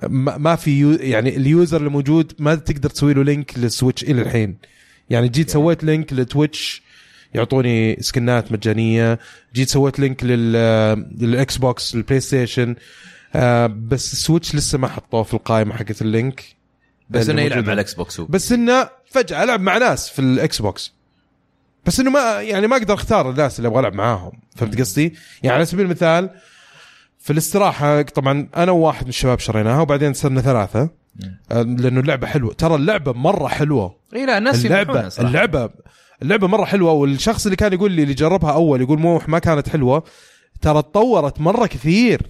ما 0.04 0.38
ما 0.38 0.56
في 0.56 0.80
يو 0.80 0.92
يعني 0.92 1.38
ال 1.38 1.46
user 1.46 1.78
اللي 1.78 1.90
موجود 1.90 2.34
ما 2.40 2.56
تقدر 2.56 2.90
تسوي 2.90 3.14
له 3.14 3.24
link 3.24 3.60
للسويتش 3.60 4.04
إلى 4.04 4.22
الحين. 4.22 4.58
يعني 5.10 5.28
جيت 5.28 5.50
سويت 5.50 5.84
link 5.84 6.14
لتويتش 6.14 6.82
يعطوني 7.34 7.98
سكنات 8.02 8.52
مجانية. 8.52 9.20
جيت 9.54 9.70
سويت 9.70 10.00
link 10.00 10.24
لل 10.24 10.52
للاكس 11.20 11.58
بوكس 11.58 11.96
للبلاي 11.96 12.20
ستيشن 12.20 12.76
آه 13.36 13.68
بس 13.68 14.14
السويتش 14.14 14.56
لسه 14.56 14.78
ما 14.78 14.88
حطوه 14.88 15.24
في 15.24 15.34
القائمة 15.34 15.76
حقت 15.76 16.02
ال 16.02 16.09
link. 16.09 16.44
بس 17.10 17.30
إنه 17.30 17.42
يلعب. 17.42 17.66
مع 17.66 17.74
الاكس 17.74 17.94
بوكس 17.94 18.20
هو. 18.20 18.26
بس 18.26 18.52
إنه 18.52 18.90
فجأة 19.06 19.44
ألعب 19.44 19.62
مع 19.62 19.78
ناس 19.78 20.10
في 20.10 20.20
الاكس 20.20 20.62
بوكس 20.62 20.94
بس 21.86 22.00
إنه 22.00 22.12
ما 22.12 22.42
يعني 22.42 22.68
ما 22.68 22.78
أقدر 22.78 22.94
أختار 22.94 23.30
الناس 23.30 23.60
اللي 23.60 23.68
أبغى 23.68 23.80
ألعب 23.80 23.94
معاهم. 23.94 24.32
فهمت 24.56 24.80
قصدي؟ 24.80 25.14
يعني 25.44 25.56
على 25.56 25.66
سبيل 25.66 25.86
المثال 25.86 26.30
في 27.20 27.34
الاستراحة 27.34 28.02
طبعا 28.02 28.50
أنا 28.56 28.72
وواحد 28.72 29.04
من 29.04 29.10
الشباب 29.10 29.40
شريناها 29.40 29.82
وبعدين 29.82 30.14
صرنا 30.14 30.42
ثلاثة. 30.42 30.90
آه، 31.52 31.62
لأنه 31.62 32.00
اللعبة 32.00 32.28
حلوة. 32.28 32.54
ترى 32.54 32.76
اللعبة 32.76 33.14
مرة 33.14 33.48
حلوة. 33.48 33.96
إي 34.16 34.26
لا 34.26 34.38
الناس 34.38 34.66
اللعبه. 34.66 35.08
اللعبة 35.20 35.70
اللعبة 36.22 36.48
مرة 36.48 36.66
حلوة 36.66 36.92
والشخص 36.92 37.46
اللي 37.46 37.56
كان 37.56 37.74
يقول 37.74 37.92
لي 37.92 38.04
اللي 38.04 38.14
جربها 38.14 38.52
أول 38.52 38.82
يقول 38.82 39.00
موح 39.00 39.30
ما 39.30 39.40
كانت 39.40 39.70
حلوة. 39.70 40.04
ترى 40.62 40.82
تطورت 40.82 41.42
مرة 41.42 41.66
كثير. 41.66 42.22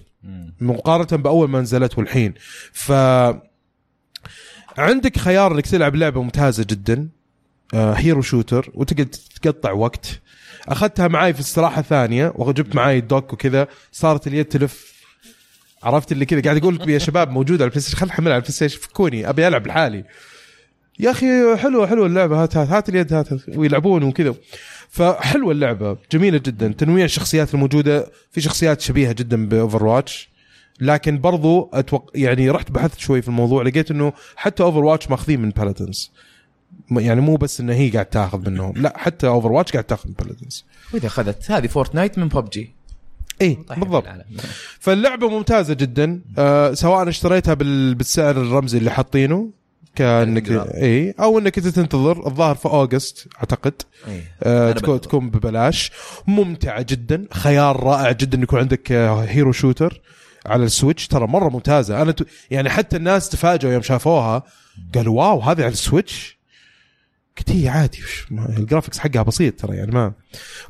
مقارنة 0.60 1.22
بأول 1.22 1.48
ما 1.48 1.60
نزلت 1.60 1.98
والحين. 1.98 2.34
ف 2.72 2.92
عندك 4.78 5.18
خيار 5.18 5.52
إنك 5.52 5.66
تلعب 5.66 5.96
لعبة 5.96 6.22
ممتازة 6.22 6.66
جدا 6.70 7.08
هيرو 7.74 8.22
شوتر 8.22 8.70
وتقعد 8.74 9.14
تقطع 9.42 9.72
وقت. 9.72 10.20
أخذتها 10.68 11.08
معاي 11.08 11.34
في 11.34 11.40
استراحة 11.40 11.82
ثانية 11.82 12.32
وجبت 12.36 12.76
معاي 12.76 12.98
ال 12.98 13.05
dock 13.05 13.32
وكذا 13.32 13.68
صارت 13.92 14.26
اليد 14.26 14.44
تلف. 14.44 14.92
عرفت 15.82 16.12
اللي 16.12 16.24
كذا؟ 16.26 16.42
قاعد 16.42 16.56
أقول 16.56 16.74
لكم 16.74 16.90
يا 16.90 16.98
شباب 16.98 17.30
موجوده 17.30 17.64
على 17.64 17.68
البلاي 17.68 17.80
ستيشن 17.80 17.96
خل 17.96 18.08
احملها 18.08 18.32
على 18.32 18.36
البلاي 18.36 18.52
ستيشن 18.52 18.78
فكوني 18.78 19.28
أبي 19.28 19.48
ألعب 19.48 19.66
لحالي. 19.66 20.04
يا 21.00 21.10
أخي 21.10 21.56
حلوة 21.56 21.86
حلوة 21.86 22.06
اللعبة. 22.06 22.42
هات 22.42 22.56
هات 22.56 22.68
هات 22.68 22.88
اليد 22.88 23.12
هات 23.12 23.28
ويلعبون 23.48 24.02
وكذا. 24.02 24.34
فحلوة 24.88 25.52
اللعبة 25.52 25.96
جميلة 26.12 26.38
جدا. 26.38 26.72
تنويع 26.72 27.04
الشخصيات 27.04 27.54
الموجودة 27.54 28.10
في 28.30 28.40
شخصيات 28.40 28.80
شبيهة 28.80 29.12
جدا 29.12 29.48
باوفر 29.48 29.84
واتش 29.84 30.32
لكن 30.80 31.20
برضو 31.20 31.70
أتوق... 31.72 32.10
يعني 32.14 32.50
رحت 32.50 32.70
بحثت 32.70 32.98
شوي 32.98 33.22
في 33.22 33.28
الموضوع 33.28 33.62
لقيت 33.62 33.90
إنه 33.90 34.12
حتى 34.36 34.62
اوفر 34.62 34.84
واتش 34.84 35.10
ماخذين 35.10 35.40
من 35.42 35.50
بالادنز 35.50 36.12
يعني 36.90 37.20
مو 37.20 37.36
بس 37.36 37.60
إنه 37.60 37.72
هي 37.72 37.90
قاعد 37.90 38.06
تاخذ 38.06 38.50
منهم 38.50 38.72
لا 38.76 38.92
حتى 38.96 39.26
اوفر 39.26 39.52
واتش 39.52 39.72
قاعد 39.72 39.84
تاخذ 39.84 40.08
من 40.08 40.14
بالادنز 40.18 40.64
وإذا 40.94 41.06
أخذت 41.06 41.50
هذه 41.50 41.66
فورتنايت 41.66 42.18
من 42.18 42.28
ببجي 42.28 42.74
اي 43.42 43.58
بالضبط. 43.76 44.04
فاللعبة 44.80 45.28
ممتازة 45.28 45.74
جدا. 45.74 46.20
آه 46.38 46.74
سواء 46.74 47.08
اشتريتها 47.08 47.54
بال... 47.54 47.94
بالسعر 47.94 48.30
الرمزي 48.30 48.78
اللي 48.78 48.90
حاطينه 48.90 49.50
كانك. 49.94 50.50
إي 50.50 51.14
أو 51.20 51.38
إنك 51.38 51.58
انت 51.58 51.68
تنتظر 51.68 52.26
الظاهر 52.26 52.54
في 52.54 52.66
August 52.66 53.28
أعتقد 53.38 53.82
إيه. 54.08 54.32
آه 54.42 54.72
تكون 54.72 54.94
بنتظر. 54.94 55.08
تكون 55.08 55.30
ببلاش 55.30 55.92
ممتعه 56.26 56.82
جدا 56.82 57.26
خيار 57.32 57.82
رائع 57.82 58.12
جدا 58.12 58.38
يكون 58.38 58.58
عندك 58.58 58.92
آه، 58.92 59.24
hero 59.24 59.52
shooter 59.52 60.00
على 60.46 60.64
السويتش 60.64 61.08
ترى 61.08 61.26
مرة 61.26 61.48
ممتازة 61.48 62.02
أنا 62.02 62.12
ت... 62.12 62.26
يعني 62.50 62.70
حتى 62.70 62.96
الناس 62.96 63.28
تفاجئوا 63.28 63.72
يوم 63.72 63.82
شافوها 63.82 64.42
قالوا 64.94 65.18
wow 65.18 65.40
هذه 65.40 65.62
على 65.62 65.72
ال 65.72 65.81
Switch 65.81 66.38
قلت 67.38 67.50
هي 67.50 67.68
عادي 67.68 67.98
ال 68.30 68.38
graphics 68.38 68.98
حقها 68.98 69.22
بسيط 69.22 69.60
ترى 69.60 69.76
يعني 69.76 69.90
ما 69.90 70.12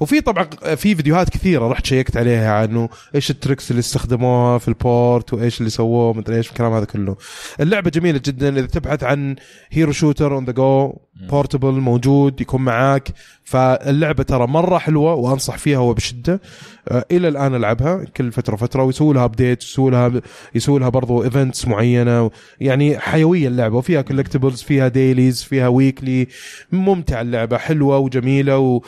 وفي 0.00 0.20
طبعا 0.20 0.44
في 0.76 0.94
فيديوهات 0.94 1.30
كثيرة 1.30 1.68
رحت 1.68 1.86
checkت 1.86 2.16
عليها 2.16 2.52
عنه 2.52 2.88
إيش 3.14 3.30
ال 3.30 3.36
tricks 3.36 3.70
اللي 3.70 3.80
استخدموها 3.80 4.58
في 4.58 4.68
ال 4.68 4.81
port 4.81 5.32
وإيش 5.32 5.58
اللي 5.58 5.70
سووه 5.70 6.12
مدري 6.12 6.36
إيش 6.36 6.48
الكلام 6.48 6.72
هذا 6.72 6.84
كله. 6.84 7.16
اللعبة 7.60 7.90
جميلة 7.90 8.20
جدا. 8.24 8.58
إذا 8.58 8.66
تبحث 8.66 9.04
عن 9.04 9.36
hero 9.70 9.92
shooter 9.92 10.34
on 10.34 10.44
the 10.44 10.52
go 10.52 10.94
portable 11.30 11.72
موجود 11.72 12.40
يكون 12.40 12.62
معاك. 12.62 13.08
فاللعبة 13.44 14.22
ترى 14.22 14.46
مرة 14.46 14.78
حلوة 14.78 15.14
وأنصح 15.14 15.58
فيها 15.58 15.78
وبشده 15.78 16.40
آه، 16.88 17.04
إلى 17.10 17.28
الآن 17.28 17.54
ألعبها 17.54 18.04
كل 18.04 18.32
فترة 18.32 18.56
فتره 18.56 18.82
ويسووا 18.82 19.14
لها 19.14 19.24
update 19.24 19.62
يسووا 19.62 19.90
لها 19.90 20.22
يسووا 20.54 20.78
لها 20.78 20.88
برضو 20.88 21.24
events 21.24 21.68
معينة. 21.68 22.30
يعني 22.60 22.98
حيوية 22.98 23.48
اللعبة 23.48 23.76
وفيها 23.76 24.02
collectibles 24.02 24.62
فيها 24.62 24.88
dailies 24.88 25.42
فيها 25.42 25.68
weekly 25.68 26.28
ممتع 26.72 27.20
اللعبة 27.20 27.58
حلوة 27.58 27.98
وجميلة 27.98 28.58
و... 28.58 28.80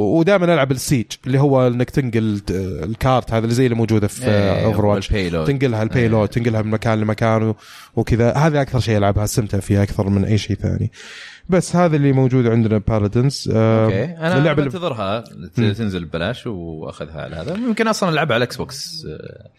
ودائما 0.00 0.54
ألعب 0.54 0.70
ال 0.70 0.76
siege 0.76 1.06
اللي 1.26 1.38
هو 1.40 1.66
إنك 1.66 1.90
تنقل 1.90 2.40
ال 2.84 2.94
cart 2.94 3.32
هذا 3.32 3.44
اللي 3.44 3.54
زي 3.54 3.64
اللي 3.64 3.76
موجودة 3.76 4.08
في 4.08 4.26
إيه، 4.30 4.64
Overwatch. 4.64 5.08
تنقلها 5.08 5.82
ال 5.82 5.88
payload 5.88 6.28
تنقلها 6.28 6.62
من 6.62 6.70
مكان 6.70 7.00
لمكان 7.00 7.54
وكذا. 7.96 8.32
هذا 8.32 8.62
أكثر 8.62 8.80
شيء 8.80 8.98
ألعبها 8.98 9.24
استمتع 9.24 9.58
فيها 9.60 9.82
أكثر 9.82 10.08
من 10.08 10.24
أي 10.24 10.38
شيء 10.38 10.56
ثاني. 10.56 10.90
بس 11.48 11.76
هذا 11.76 11.96
اللي 11.96 12.12
موجود 12.12 12.46
عندنا 12.46 12.78
Paladins 12.78 13.48
okay. 13.52 14.04
أنا 14.04 15.20
ت- 15.54 15.60
تنزل 15.60 16.04
ببلاش 16.04 16.46
وأخذها 16.46 17.20
على 17.22 17.36
هذا. 17.36 17.56
ممكن 17.56 17.88
أصلا 17.88 18.08
ألعبها 18.08 18.34
على 18.34 18.42
ال 18.42 18.56
Xbox 18.56 19.06
آه، 19.08 19.50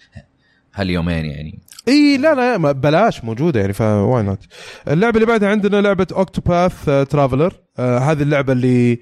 هاليومين 0.73 1.25
يعني. 1.25 1.59
إي 1.87 2.17
لا 2.17 2.35
لا 2.35 2.71
بلاش 2.71 3.23
موجودة 3.23 3.59
يعني 3.59 3.73
ف 3.73 4.23
why 4.23 4.32
not 4.32 4.39
اللعبة 4.87 5.15
اللي 5.15 5.25
بعدها 5.25 5.49
عندنا 5.49 5.81
لعبة 5.81 6.07
Octopath 6.11 6.86
Traveler 6.86 7.53
هذه 7.79 8.21
اللعبة 8.21 8.53
اللي 8.53 8.99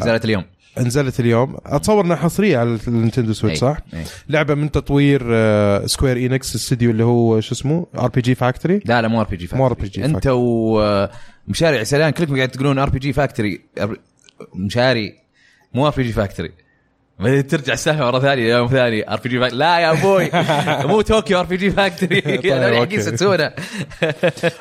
نزلت 0.00 0.24
اليوم. 0.24 0.44
نزلت 0.78 1.20
اليوم. 1.20 1.56
أتصور 1.66 2.04
إنها 2.04 2.16
حصرية 2.16 2.58
على 2.58 2.78
ال 2.88 2.93
Nintendo 2.93 3.32
Switch 3.32 3.64
إي، 3.64 3.70
صح؟ 3.70 3.76
إي. 3.94 4.04
لعبة 4.28 4.54
من 4.54 4.70
تطوير 4.70 5.22
آه، 5.30 5.86
Square 5.86 6.16
Enix 6.16 6.50
الاستديو 6.54 6.90
اللي 6.90 7.04
هو 7.04 7.40
شو 7.40 7.54
اسمه؟ 7.54 7.86
RPG 7.98 8.34
Factory؟ 8.34 8.80
لا 8.84 9.02
لا 9.02 9.08
مو 9.08 9.20
RPG 9.20 9.48
مو 9.52 9.68
RPG 9.68 9.98
أنت 9.98 10.26
ومشاري 10.26 11.78
عسلان 11.78 12.10
كلكم 12.10 12.36
قاعد 12.36 12.48
تقولون 12.48 12.78
RPG 12.78 13.12
Factory. 13.12 13.60
مشاري 14.54 15.14
مو 15.74 15.86
RPG 15.86 16.12
Factory. 16.12 16.52
بعدين 17.20 17.46
ترجع 17.46 17.72
السالفه 17.72 18.04
مرة 18.04 18.18
ثانية 18.18 18.54
يوم 18.56 18.68
ثاني 18.68 19.12
آر 19.12 19.20
بي 19.20 19.28
جي 19.28 19.38
فاكتوري 19.40 19.58
لا 19.58 19.78
يا 19.78 19.90
أبوي 19.92 20.30
مو 20.92 21.00
طوكيو 21.00 21.40
آر 21.40 21.44
بي 21.44 21.56
جي 21.56 21.70
فاكتوري. 21.70 22.20
هذول 22.52 22.76
حقين. 22.86 23.02
ستسونا 23.02 23.54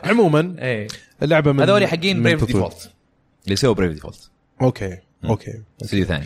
عموما 0.04 0.56
إيه. 0.60 0.88
اللعبة 1.24 1.52
من 1.52 1.60
هذول 1.60 1.88
حقين 1.88 2.24
بريف. 2.24 2.44
ديفولت 2.44 2.92
اللي 3.46 3.56
سووا 3.56 3.74
بريف 3.74 3.92
ديفولت 3.94 4.30
أوكي. 4.62 4.98
أوكي 5.26 5.54
استوديو 5.84 6.06
ثاني. 6.06 6.26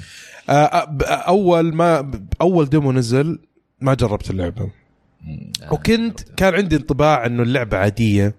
آه، 0.49 0.51
آه، 0.53 0.85
ب- 0.85 1.01
أول 1.03 1.73
ما 1.75 2.11
أول 2.41 2.69
ديمو 2.69 2.91
نزل 2.91 3.39
ما 3.81 3.93
جربت 3.93 4.29
اللعبة. 4.29 4.69
وكنت 5.71 6.19
كان 6.37 6.53
عندي 6.53 6.75
انطباع 6.75 7.25
إنه 7.25 7.43
اللعبة 7.43 7.77
عادية. 7.77 8.35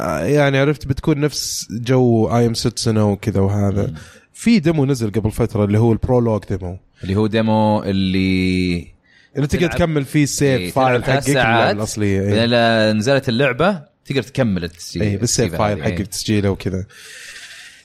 آه، 0.00 0.18
يعني 0.24 0.58
عرفت 0.58 0.86
بتكون 0.86 1.20
نفس 1.20 1.66
جو 1.70 2.26
اي 2.36 2.46
ام 2.46 2.54
ست 2.54 2.78
سنه 2.78 3.12
وكذا 3.12 3.40
وهذا. 3.40 3.94
في 4.32 4.58
demo 4.58 4.84
نزل 4.86 5.10
قبل 5.10 5.30
فترة 5.30 5.64
اللي 5.64 5.78
هو 5.78 5.92
ال 5.92 5.98
prologue 5.98 6.44
demo. 6.48 6.78
اللي 7.02 7.14
هو 7.16 7.26
demo 7.26 7.82
اللي 7.82 8.94
اللي 9.36 9.46
تقدر 9.46 9.66
تكمل 9.66 10.04
فيه 10.04 10.22
ال 10.22 10.32
save 10.32 10.74
تلعب 10.74 11.02
file 11.02 11.04
حقك 11.04 11.72
الأصلية؟ 11.76 12.20
اي 12.42 12.46
لا 12.46 12.92
نزلت 12.92 13.28
اللعبة 13.28 13.82
تقدر 14.04 14.22
تكمل 14.22 14.64
التسجيل 14.64 15.02
إيه، 15.02 15.18
بال 15.18 15.30
save 15.30 15.54
file. 15.54 15.82
حقك 15.82 16.00
إيه. 16.00 16.04
تسجيله 16.06 16.50
وكذا. 16.50 16.86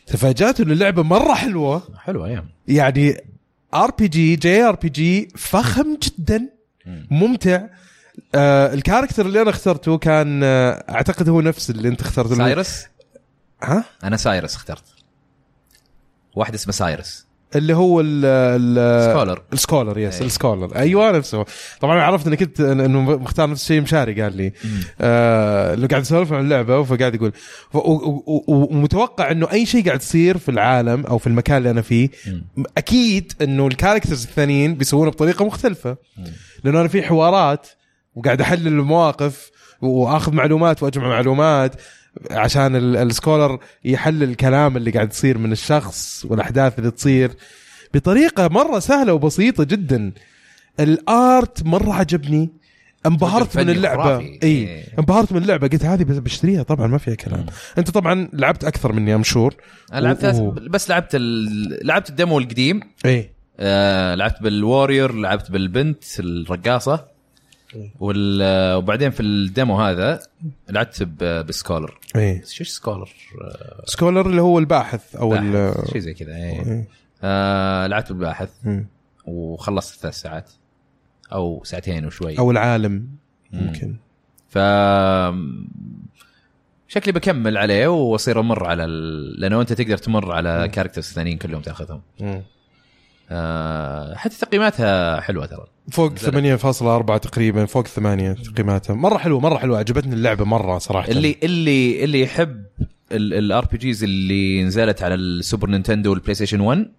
تفاجأت 0.09 0.59
انه 0.59 0.73
اللعبة 0.73 1.03
مرة 1.03 1.33
حلوة. 1.33 1.83
حلوة 1.97 2.27
أيام. 2.27 2.49
يعني 2.67 3.17
ار 3.73 3.91
بي 3.91 4.07
جي 4.07 4.35
جي 4.35 4.63
ار 4.63 4.75
بي 4.75 4.89
جي 4.89 5.27
فخم 5.35 5.97
جدا. 6.03 6.49
ممتع. 7.11 7.67
آه 8.35 8.73
ال 8.73 8.78
character 8.78 9.25
اللي 9.25 9.41
أنا 9.41 9.49
اخترته 9.49 9.97
كان 9.97 10.43
آه 10.43 10.85
أعتقد 10.89 11.29
هو 11.29 11.41
نفس 11.41 11.69
اللي 11.69 11.87
أنت 11.87 12.01
اخترته. 12.01 12.35
Cyrus؟ 12.35 12.85
ها؟ 13.63 13.83
أنا 14.03 14.17
Cyrus 14.17 14.55
اخترت. 14.55 14.83
واحد 16.35 16.53
اسمه 16.53 16.73
Cyrus. 16.73 17.25
اللي 17.55 17.73
هو 17.75 18.01
ال 18.01 18.25
ال 18.25 19.11
scholar 19.11 19.41
ال 19.53 19.59
scholar 19.59 19.97
yes 19.97 20.21
أي. 20.21 20.25
ال 20.25 20.31
scholar. 20.31 20.75
أيوه 20.75 21.11
نفسه. 21.11 21.45
طبعا 21.81 22.01
عرفت 22.01 22.27
انك 22.27 22.41
انت 22.41 22.61
إنه 22.61 23.01
مختار 23.01 23.49
نفس 23.49 23.61
الشيء 23.61 23.81
مشاري 23.81 24.21
قال 24.21 24.37
لي. 24.37 24.53
آه 25.01 25.75
قاعد 25.75 26.01
يسولف 26.01 26.33
عن 26.33 26.39
اللعبة 26.39 26.83
فقاعد 26.83 27.15
يقول 27.15 27.31
ومتوقع 28.47 29.31
إنه 29.31 29.51
أي 29.51 29.65
شيء 29.65 29.85
قاعد 29.85 30.01
يصير 30.01 30.37
في 30.37 30.49
العالم 30.49 31.05
أو 31.05 31.17
في 31.17 31.27
المكان 31.27 31.57
اللي 31.57 31.69
أنا 31.71 31.81
فيه 31.81 32.09
أكيد 32.77 33.33
إنه 33.41 33.67
ال 33.67 33.72
characters 33.72 34.23
الثانيين 34.23 34.75
بيسوونه 34.75 35.11
بطريقة 35.11 35.45
مختلفة. 35.45 35.97
لأنه 36.63 36.79
أنا 36.79 36.87
في 36.87 37.03
حوارات 37.03 37.67
وقاعد 38.15 38.41
أحلل 38.41 38.67
المواقف 38.67 39.51
وأخذ 39.81 40.33
معلومات 40.33 40.83
وأجمع 40.83 41.07
معلومات. 41.07 41.75
عشان 42.31 42.75
ال- 42.75 42.97
ال 42.97 43.05
scholar 43.05 43.59
يحلل 43.85 44.23
الكلام 44.23 44.77
اللي 44.77 44.91
قاعد 44.91 45.11
يصير 45.11 45.37
من 45.37 45.51
الشخص 45.51 46.25
والأحداث 46.29 46.79
اللي 46.79 46.91
تصير 46.91 47.31
بطريقة 47.93 48.47
مرة 48.47 48.79
سهلة 48.79 49.13
وبسيطة 49.13 49.63
جدا. 49.63 50.11
ال 50.79 51.00
art 51.00 51.63
مرة 51.63 51.93
عجبني. 51.93 52.49
انبهرت 53.05 53.57
من 53.57 53.69
اللعبة. 53.69 54.19
إي 54.19 54.39
إيه. 54.43 54.83
انبهرت 54.99 55.31
من 55.33 55.41
اللعبة. 55.41 55.67
قلت 55.67 55.85
هذه 55.85 56.03
بشتريها. 56.03 56.63
طبعا 56.63 56.87
ما 56.87 56.97
فيها 56.97 57.15
كلام. 57.15 57.45
أنت 57.77 57.89
طبعا 57.91 58.29
لعبت 58.33 58.63
أكثر 58.63 58.93
مني 58.93 59.15
I'm 59.15 59.23
sure 59.23 59.55
أنا 59.93 59.99
لعبت 59.99 60.25
و- 60.25 60.51
بس 60.51 60.89
لعبت 60.89 61.09
ال... 61.15 61.87
لعبت 61.87 62.09
ال 62.09 62.15
demo 62.15 62.39
القديم. 62.39 62.79
إي. 63.05 63.29
آه 63.59 64.15
لعبت 64.15 64.41
بال 64.43 64.59
warrior 64.59 65.13
لعبت 65.13 65.51
بالبنت 65.51 66.03
الرقاصة. 66.19 67.05
وبعدين 67.99 69.09
في 69.09 69.19
ال 69.19 69.32
demo 69.32 69.81
هذا 69.81 70.19
لعبت 70.69 71.03
ب... 71.03 71.45
بال 71.45 71.57
scholar 71.57 71.99
اي 72.15 72.39
بس 72.39 72.51
شو 72.51 72.63
scholar؟ 72.63 73.09
آه 73.41 73.83
scholar 73.85 74.27
اللي 74.27 74.41
هو 74.41 74.59
الباحث 74.59 75.15
أو 75.15 75.35
شيء 75.85 76.01
زي 76.01 76.13
كذا 76.13 76.35
إيه. 76.35 76.65
إيه. 76.65 76.87
آه 77.23 77.87
لعبت 77.87 78.11
بالباحث 78.11 78.49
مم. 78.63 78.87
وخلصت 79.25 79.99
ثلاث 80.01 80.15
ساعات 80.15 80.51
أو 81.33 81.63
ساعتين 81.63 82.05
وشوي 82.05 82.39
أو 82.39 82.51
العالم 82.51 83.07
ممكن 83.53 83.95
ف 84.49 84.57
شكلي 86.87 87.13
بكمل 87.13 87.57
عليه 87.57 87.87
وأصير 87.87 88.39
أمر 88.39 88.65
على 88.65 88.85
ال... 88.85 89.39
لأنه 89.39 89.61
أنت 89.61 89.73
تقدر 89.73 89.97
تمر 89.97 90.31
على 90.31 90.69
characters 90.73 91.05
ثانيين 91.05 91.37
كلهم 91.37 91.61
تأخذهم. 91.61 92.01
آه 92.21 92.43
حتى 94.15 94.35
تقييماتها 94.41 95.21
حلوة 95.21 95.45
ترى. 95.45 95.65
فوق 95.91 96.13
8.4 96.15 97.17
تقريبا 97.17 97.65
فوق 97.65 97.87
8 97.87 98.33
تقييماتها. 98.33 98.93
مرة 98.93 99.17
حلوة 99.17 99.39
مرة 99.39 99.57
حلوة 99.57 99.79
عجبتني 99.79 100.13
اللعبة 100.13 100.45
مرة 100.45 100.77
صراحة. 100.77 101.07
اللي 101.07 101.35
اللي 101.43 102.03
اللي 102.03 102.21
يحب 102.21 102.65
الار 103.11 103.65
بي 103.65 103.77
جيز 103.77 104.03
اللي 104.03 104.63
نزلت 104.63 105.03
على 105.03 105.15
ال 105.15 105.24
Super 105.24 105.69
Nintendo 105.69 106.01
وال 106.01 106.09
PlayStation 106.09 106.59
1 106.59 106.91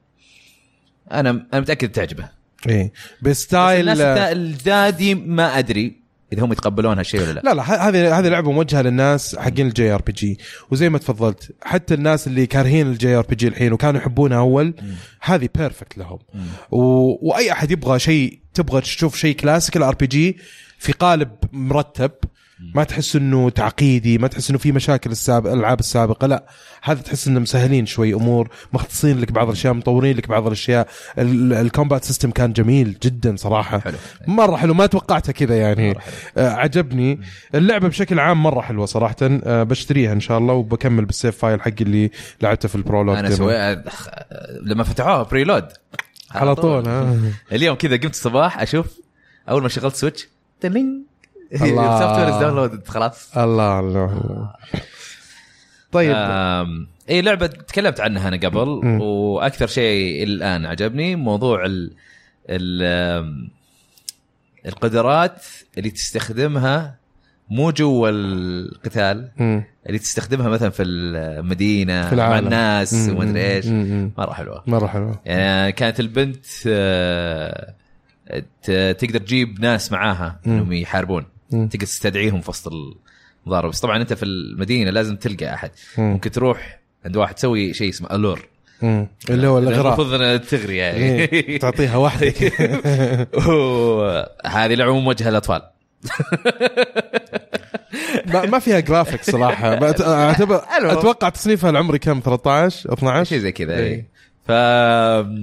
أنا 1.13 1.31
أنا 1.31 1.61
متأكد 1.61 1.89
تعجبه. 1.89 2.29
إيه. 2.69 2.93
بس 3.23 3.45
ب 3.45 3.52
style 3.52 3.89
الناس 3.89 4.01
الجدادي 4.01 5.15
ما 5.15 5.59
أدري. 5.59 6.00
إذا 6.33 6.45
هم 6.45 6.53
يتقبلون 6.53 6.99
هالشيء 6.99 7.21
ولا 7.21 7.33
لا. 7.33 7.41
لا 7.45 7.55
لا 7.55 7.89
هذه 7.89 8.19
هذه 8.19 8.29
لعبة 8.29 8.53
موجهة 8.53 8.83
للناس 8.83 9.37
حقين 9.37 9.67
ال 9.67 9.91
JRPG 9.91 10.39
وزي 10.71 10.89
ما 10.89 10.99
تفضلت 10.99 11.55
حتى 11.63 11.95
الناس 11.95 12.27
اللي 12.27 12.47
كارهين 12.47 12.87
ال 12.87 13.15
JRPG 13.15 13.49
الحين 13.49 13.73
وكانوا 13.73 14.01
يحبونها 14.01 14.39
أول 14.39 14.75
هذه 15.21 15.49
perfect 15.55 15.99
لهم. 15.99 16.19
و... 16.71 16.79
وأي 17.29 17.53
أحد 17.53 17.71
يبغى 17.71 17.99
شيء 17.99 18.39
تبغى 18.55 18.81
تشوف 18.81 19.17
شيء 19.17 19.35
كلاسيك 19.37 19.77
ال 19.77 19.95
RPG 19.95 20.39
في 20.79 20.93
قالب 20.93 21.31
مرتب 21.53 22.11
ما 22.75 22.85
تحس 22.85 23.17
إنه 23.17 23.51
تعقيدي 23.51 24.19
ما 24.19 24.29
تحس 24.29 24.51
إنه 24.51 24.59
في 24.59 24.73
مشاكل 24.73 25.11
السابق 25.11 25.53
الألعاب 25.53 25.81
السابقة 25.81 26.27
لا. 26.27 26.45
هذا 26.83 27.01
تحس 27.01 27.29
انه 27.29 27.41
مسهلين 27.41 27.87
شوي 27.87 28.15
أمور 28.15 28.49
مختصين 28.73 29.21
لك 29.21 29.33
بعض 29.33 29.47
الأشياء 29.47 29.73
مطورين 29.75 30.17
لك 30.17 30.29
بعض 30.29 30.47
الأشياء. 30.47 30.89
ال- 31.19 31.53
ال 31.53 31.60
combat 31.60 32.05
system 32.05 32.31
كان 32.31 32.53
جميل 32.53 32.97
جدا 33.03 33.37
صراحة. 33.37 33.79
حلو. 33.79 33.97
مرة 34.27 34.57
حلو 34.57 34.75
ما 34.75 34.87
توقعتها 34.87 35.33
كذا 35.33 35.57
يعني. 35.59 35.95
آه 36.37 36.49
عجبني. 36.51 37.21
اللعبة 37.55 37.89
بشكل 37.89 38.19
عام 38.19 38.43
مرة 38.43 38.61
حلوة 38.61 38.87
صراحة. 38.87 39.17
آه 39.23 39.63
بشتريها 39.63 40.13
إن 40.13 40.21
شاء 40.21 40.39
الله 40.39 40.55
وبكمل 40.55 41.05
بال 41.05 41.16
save 41.16 41.39
file 41.39 41.61
حقي 41.63 41.75
اللي 41.81 42.11
لعبته 42.43 42.69
في 42.69 42.75
البرولوج 42.75 43.17
أنا. 43.19 43.31
سويت 43.31 43.79
لما 44.63 44.85
فتحوها 44.85 45.23
بريلود. 45.23 45.69
على 46.31 46.55
طول 46.55 46.89
ها 46.89 47.17
اليوم 47.53 47.77
كذا 47.77 47.97
قمت 47.97 48.15
الصباح 48.15 48.61
أشوف 48.61 48.87
أول 49.49 49.63
ما 49.63 49.69
شغلت 49.69 49.95
سويتش 49.97 50.29
تلين 50.61 51.10
الله. 51.63 52.01
سوفت 52.01 52.19
وير 52.19 52.41
داونلود 52.41 52.89
خلاص 52.89 53.37
الله 53.39 53.81
الله 53.81 54.51
طيب 55.93 56.17
اي 57.11 57.23
لعبة 57.23 57.47
تكلمت 57.47 58.01
عنها 58.01 58.29
أنا 58.29 58.37
قبل 58.37 58.69
وأكثر 59.03 59.67
شيء 59.67 60.23
الآن 60.23 60.67
عجبني 60.67 61.17
موضوع 61.17 61.65
ال 61.67 61.93
ال 62.49 63.51
القدرات 64.67 65.45
اللي 65.79 65.91
تستخدمها 65.91 66.97
مو 67.51 67.71
جوا 67.71 68.09
القتال. 68.11 69.31
اللي 69.87 69.99
تستخدمها 69.99 70.49
مثلا 70.49 70.71
في 70.71 70.83
المدينة 70.83 72.09
في 72.09 72.17
مع 72.17 72.27
العالم 72.27 72.47
الناس 72.47 72.95
مم. 72.95 73.17
وما 73.17 73.31
أدري 73.31 73.43
إيش. 73.57 73.67
مرة 74.19 74.33
حلوة 74.33 74.63
مرة 74.67 74.87
حلوة 74.87 75.21
يعني 75.25 75.73
كانت 75.73 76.01
البنت 76.01 76.47
آه، 76.67 77.75
تقدر 78.93 79.19
تجيب 79.19 79.61
ناس 79.61 79.93
معاها 79.93 80.41
إنهم 80.47 80.73
يحاربون. 80.73 81.25
تقدر 81.51 81.87
تستدعيهم 81.87 82.41
في 82.41 82.51
وسط 82.51 82.73
المضاربه 83.47 83.71
بس 83.73 83.81
طبعا 83.81 83.97
أنت 84.03 84.13
في 84.13 84.23
المدينة 84.25 84.91
لازم 84.91 85.17
تلقى 85.17 85.55
أحد. 85.55 85.71
مم. 85.99 86.13
ممكن 86.13 86.31
تروح 86.31 86.81
عند 87.05 87.17
واحد 87.17 87.35
تسوي 87.35 87.75
شيء 87.75 87.89
اسمه 87.89 88.09
ألور. 88.13 88.49
مم. 88.83 89.09
اللي 89.31 89.47
هو 89.47 89.59
الاغراء 89.59 89.87
المفروض 89.87 90.41
تغري 90.41 90.77
يعني. 90.77 90.99
إيه. 90.99 91.59
تعطيها 91.59 91.97
واحدة. 91.97 92.27
هذه 94.47 94.75
لعبه 94.75 95.01
موجهه 95.01 95.31
للاطفال 95.31 95.63
ما 98.27 98.47
ما 98.47 98.59
فيها 98.59 98.81
graphics 98.81 99.31
صراحة. 99.31 99.69
اعتبر. 100.29 100.63
أتوقع 100.69 101.29
تصنيفها 101.29 101.71
العمري 101.71 101.99
كم؟ 101.99 102.21
13 102.25 102.93
12 102.93 103.25
شيء 103.25 103.39
زي 103.39 103.53
كذا 103.53 103.75
إيه. 103.77 103.85
إيه. 103.85 104.07
ف 104.47 104.51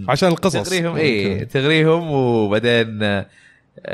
عشان 0.09 0.29
القصص. 0.29 0.69
تغريهم 0.69 0.95
اي 0.95 1.45
تغريهم 1.45 2.11
وبعدين 2.11 2.99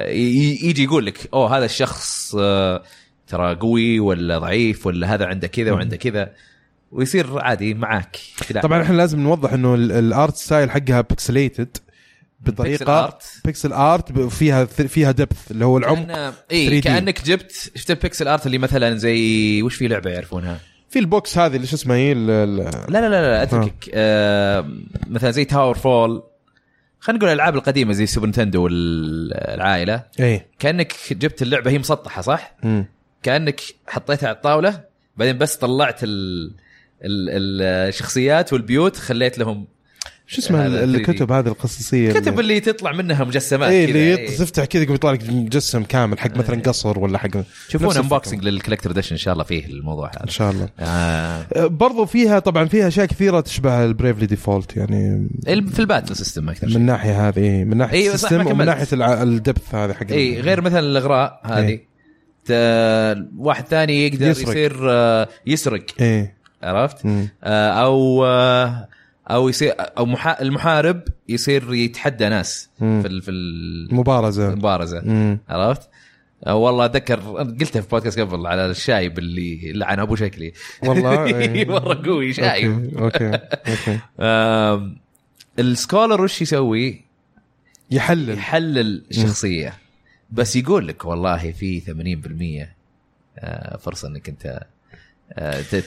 يجي 0.08 0.84
يقول 0.84 1.06
لك 1.06 1.30
أوه 1.34 1.58
هذا 1.58 1.66
الشخص 1.66 2.36
آه، 2.40 2.84
ترى 3.28 3.56
قوي 3.56 4.00
ولا 4.00 4.38
ضعيف 4.38 4.88
ولا 4.88 5.14
هذا 5.14 5.26
عنده 5.26 5.48
كذا 5.48 5.72
وعنده 5.72 5.98
كذا 5.98 6.32
ويصير 6.92 7.40
عادي 7.40 7.74
معاك. 7.74 8.18
طبعا 8.64 8.82
إحنا 8.82 8.96
لازم 8.96 9.20
نوضح 9.20 9.54
إنه 9.54 9.76
ال- 9.76 9.92
ال 9.92 10.03
art 10.03 10.36
style 10.36 10.72
حقها 10.72 11.02
pixelated 11.02 11.78
بيكسل 12.40 12.56
بطريقه. 12.56 13.18
pixel 13.46 13.74
art 13.74 14.20
فيها 14.20 14.66
فيها 14.66 15.12
depth 15.12 15.52
اللي 15.52 15.66
هو 15.66 15.78
العمق 15.78 16.34
إي 16.52 16.82
3D. 16.82 16.84
كأنك 16.84 17.26
جبت 17.26 17.52
شفت 17.76 17.92
ال 17.92 17.98
pixel 17.98 18.28
art 18.28 18.46
اللي 18.46 18.58
مثلا 18.58 18.96
زي 18.98 19.62
وش 19.62 19.76
في 19.76 19.88
لعبة 19.88 20.10
يعرفونها؟ 20.10 20.60
في 20.90 21.00
ال 21.00 21.06
books 21.06 21.38
هذه 21.38 21.56
اللي 21.56 21.68
شو 21.68 21.76
اسمها 21.76 21.98
هي 21.98 22.12
ال- 22.12 22.30
ال- 22.30 22.58
لا 22.94 23.00
لا 23.02 23.10
لا 23.10 23.22
لا 23.22 23.44
أتركك 23.44 23.90
آه 23.94 24.70
مثلا 25.08 25.32
زي 25.32 25.46
TowerFall 25.46 26.24
خلينا 27.04 27.18
نقول 27.20 27.30
الألعاب 27.30 27.56
القديمة 27.56 27.94
زي 27.94 28.06
Super 28.06 28.28
Nintendo 28.28 28.64
والعائلة 28.64 30.04
إيه 30.20 30.48
كأنك 30.60 30.94
جبت 31.12 31.42
اللعبة 31.42 31.72
هي 31.72 31.78
مسطحة 31.80 32.22
صح؟ 32.22 32.56
مم. 32.64 32.86
كأنك 33.24 33.62
حطيتها 33.88 34.28
على 34.28 34.36
الطاولة 34.36 34.84
بعدين 35.18 35.38
بس 35.38 35.56
طلعت 35.56 36.04
ال 36.04 36.46
ال- 37.04 37.62
الشخصيات 37.90 38.54
والبيوت 38.54 38.98
خليت 38.98 39.38
لهم 39.38 39.68
شو 40.34 40.42
اسمها 40.42 40.68
هذا 40.68 40.84
ال- 40.84 40.92
3D. 40.96 41.10
الكتب 41.10 41.32
هذه 41.32 41.48
القصصية 41.48 42.12
كتب 42.14 42.40
اللي 42.40 42.60
تطلع 42.60 42.92
منها 42.92 43.24
مجسمات 43.24 43.70
إيه 43.70 43.86
كذا، 43.86 43.96
اللي 44.00 44.16
إيه. 44.18 44.38
تفتح 44.38 44.66
كذا 44.66 44.82
يطلع 44.84 45.12
لك 45.12 45.30
مجسم 45.30 45.84
كامل 45.84 46.20
حق 46.20 46.38
مثلا 46.38 46.62
قصر 46.62 47.00
ولا 47.00 47.18
حق 47.18 47.30
تشوفون 47.70 47.88
نفس 47.88 47.98
unboxing 47.98 48.44
لل 48.44 48.53
collector 48.53 48.92
edition 48.92 49.12
إن 49.12 49.18
شاء 49.20 49.34
الله 49.34 49.44
فيه 49.44 49.66
الموضوع 49.66 50.08
إن 50.08 50.20
هذا 50.22 50.30
شاء 50.32 50.52
الله 50.52 50.70
آه 50.80 51.46
أه، 51.56 51.66
برضو 51.66 52.06
فيها 52.06 52.40
طبعا 52.40 52.66
فيها 52.66 52.88
أشياء 52.88 53.06
كثيرة 53.06 53.40
تشبه 53.40 53.86
ال 53.86 53.91
Bravely 53.91 54.26
Default 54.26 54.78
يعني 54.78 55.30
في 55.46 55.80
ال 55.80 55.85
battle 55.85 56.16
system 56.16 56.50
أكثر 56.50 56.68
من 56.68 56.86
ناحية 56.86 57.28
هذه 57.28 57.38
إيه، 57.40 57.64
من 57.66 57.78
ناحية 57.78 57.98
إيه، 57.98 58.08
صح، 58.08 58.14
ال 58.14 58.19
system 58.19 58.48
ومن. 58.48 58.66
ناحية 58.66 58.88
ال 59.24 59.32
depth 59.32 59.76
هذه 59.76 59.94
حق 59.94 60.12
اي 60.12 60.42
غير 60.42 60.62
مثلا 60.62 60.80
الأغراء 60.80 61.42
هذه 61.46 61.68
إيه. 61.68 61.94
ت- 62.46 63.28
واحد 63.38 63.66
ثاني 63.68 64.08
يقدر 64.08 64.28
يسرق. 64.28 64.50
يصير 64.50 64.78
آه، 64.92 65.28
يسرق 65.48 65.86
إيه 66.00 66.34
عرفت؟ 66.64 67.06
مم. 67.06 67.28
آه، 67.44 67.70
أو 67.70 68.26
أو 69.32 69.50
يصير 69.50 69.74
أو 69.80 70.06
محا... 70.06 70.42
المحارب 70.42 71.02
يصير 71.30 71.74
يتحدى 71.74 72.30
ناس 72.30 72.70
مم. 72.80 73.02
في 73.02 73.08
ال- 73.08 73.22
في 73.22 73.32
مبارزة 73.96 74.50
المبارزه 74.50 75.02
مم. 75.06 75.40
عرفت؟ 75.50 75.90
آه، 76.48 76.56
والله 76.56 76.86
أتذكر 76.86 77.20
قلتها 77.38 77.82
في 77.82 77.88
بودكاست 77.90 78.20
قبل 78.20 78.48
على 78.48 78.66
الشايب 78.66 79.20
اللي 79.20 79.72
لعن 79.74 80.00
أبو 80.00 80.16
شكلي 80.16 80.54
والله 80.84 81.26
إيه. 81.38 81.66
مرة 81.70 82.02
قوي 82.06 82.34
شايب 82.34 82.98
okay 82.98 83.32
okay 83.68 84.00
آم، 84.20 84.98
ال 85.60 85.67
scholar 85.68 86.22
وش 86.22 86.42
يسوي؟ 86.42 87.02
يحلل 87.92 88.30
يحلل 88.38 89.04
الشخصيه 89.12 89.74
بس 90.32 90.56
يقول 90.56 90.88
لك 90.88 91.06
والله 91.06 91.52
في 91.52 91.82
80% 91.82 92.68
آه، 93.40 93.78
فرصة 93.78 94.08
إنك 94.08 94.30
أنت 94.30 94.60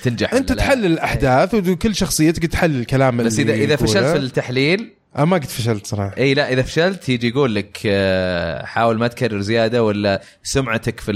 تنجح 0.02 0.34
أنت. 0.34 0.52
تحلل 0.52 0.86
الأحداث 0.86 1.54
وكل 1.54 1.94
شخصيه 1.94 2.30
تقدر 2.30 2.48
تحلل 2.48 2.80
الكلام 2.80 3.16
بس 3.16 3.38
اذا 3.38 3.54
إذا. 3.54 3.76
فشلت 3.76 4.06
في 4.06 4.16
التحليل 4.16 4.92
أنا 5.16 5.24
ما 5.24 5.36
قد 5.36 5.44
فشلت 5.44 5.86
صراحة 5.86 6.16
اي 6.18 6.34
لا 6.34 6.52
إذا 6.52 6.62
فشلت 6.62 7.08
يجي 7.08 7.28
يقول 7.28 7.54
لك 7.54 7.78
آه، 7.86 8.64
حاول 8.64 8.98
ما 8.98 9.08
تكرر 9.08 9.40
زيادة 9.40 9.84
ولا 9.84 10.22
سمعتك 10.42 11.00
في 11.00 11.12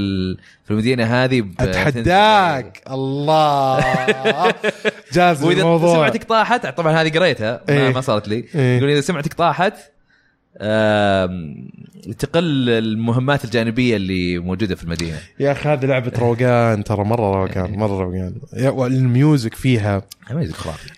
في 0.64 0.70
المدينة 0.70 1.04
هذه 1.04 1.44
أتحداك 1.60 2.82
الله 2.90 3.84
جاز 5.14 5.44
وإذا 5.44 5.60
الموضوع 5.60 5.94
سمعتك 5.94 6.24
طاحت 6.24 6.66
طبعا 6.66 7.02
هذه 7.02 7.18
قريتها 7.18 7.60
ما, 7.68 7.74
إيه. 7.74 7.92
ما 7.92 8.00
صارت 8.00 8.28
لي 8.28 8.44
إيه. 8.54 8.78
يقول 8.78 8.90
إذا 8.90 9.00
سمعتك 9.00 9.34
طاحت 9.34 9.74
تقل 12.18 12.68
المهمات 12.68 13.44
الجانبية 13.44 13.96
اللي 13.96 14.38
موجودة 14.38 14.74
في 14.74 14.84
المدينة. 14.84 15.18
يا 15.40 15.52
أخي 15.52 15.68
هذه 15.68 15.86
لعبة 15.86 16.12
روقان 16.18 16.84
ترى 16.84 17.04
مرة 17.04 17.34
روقان 17.36 17.78
مرة 17.78 18.02
روقان. 18.02 18.34
وال 18.52 18.81
music 18.81 19.54
فيها 19.54 20.02
music 20.30 20.54
خرافي. 20.54 20.90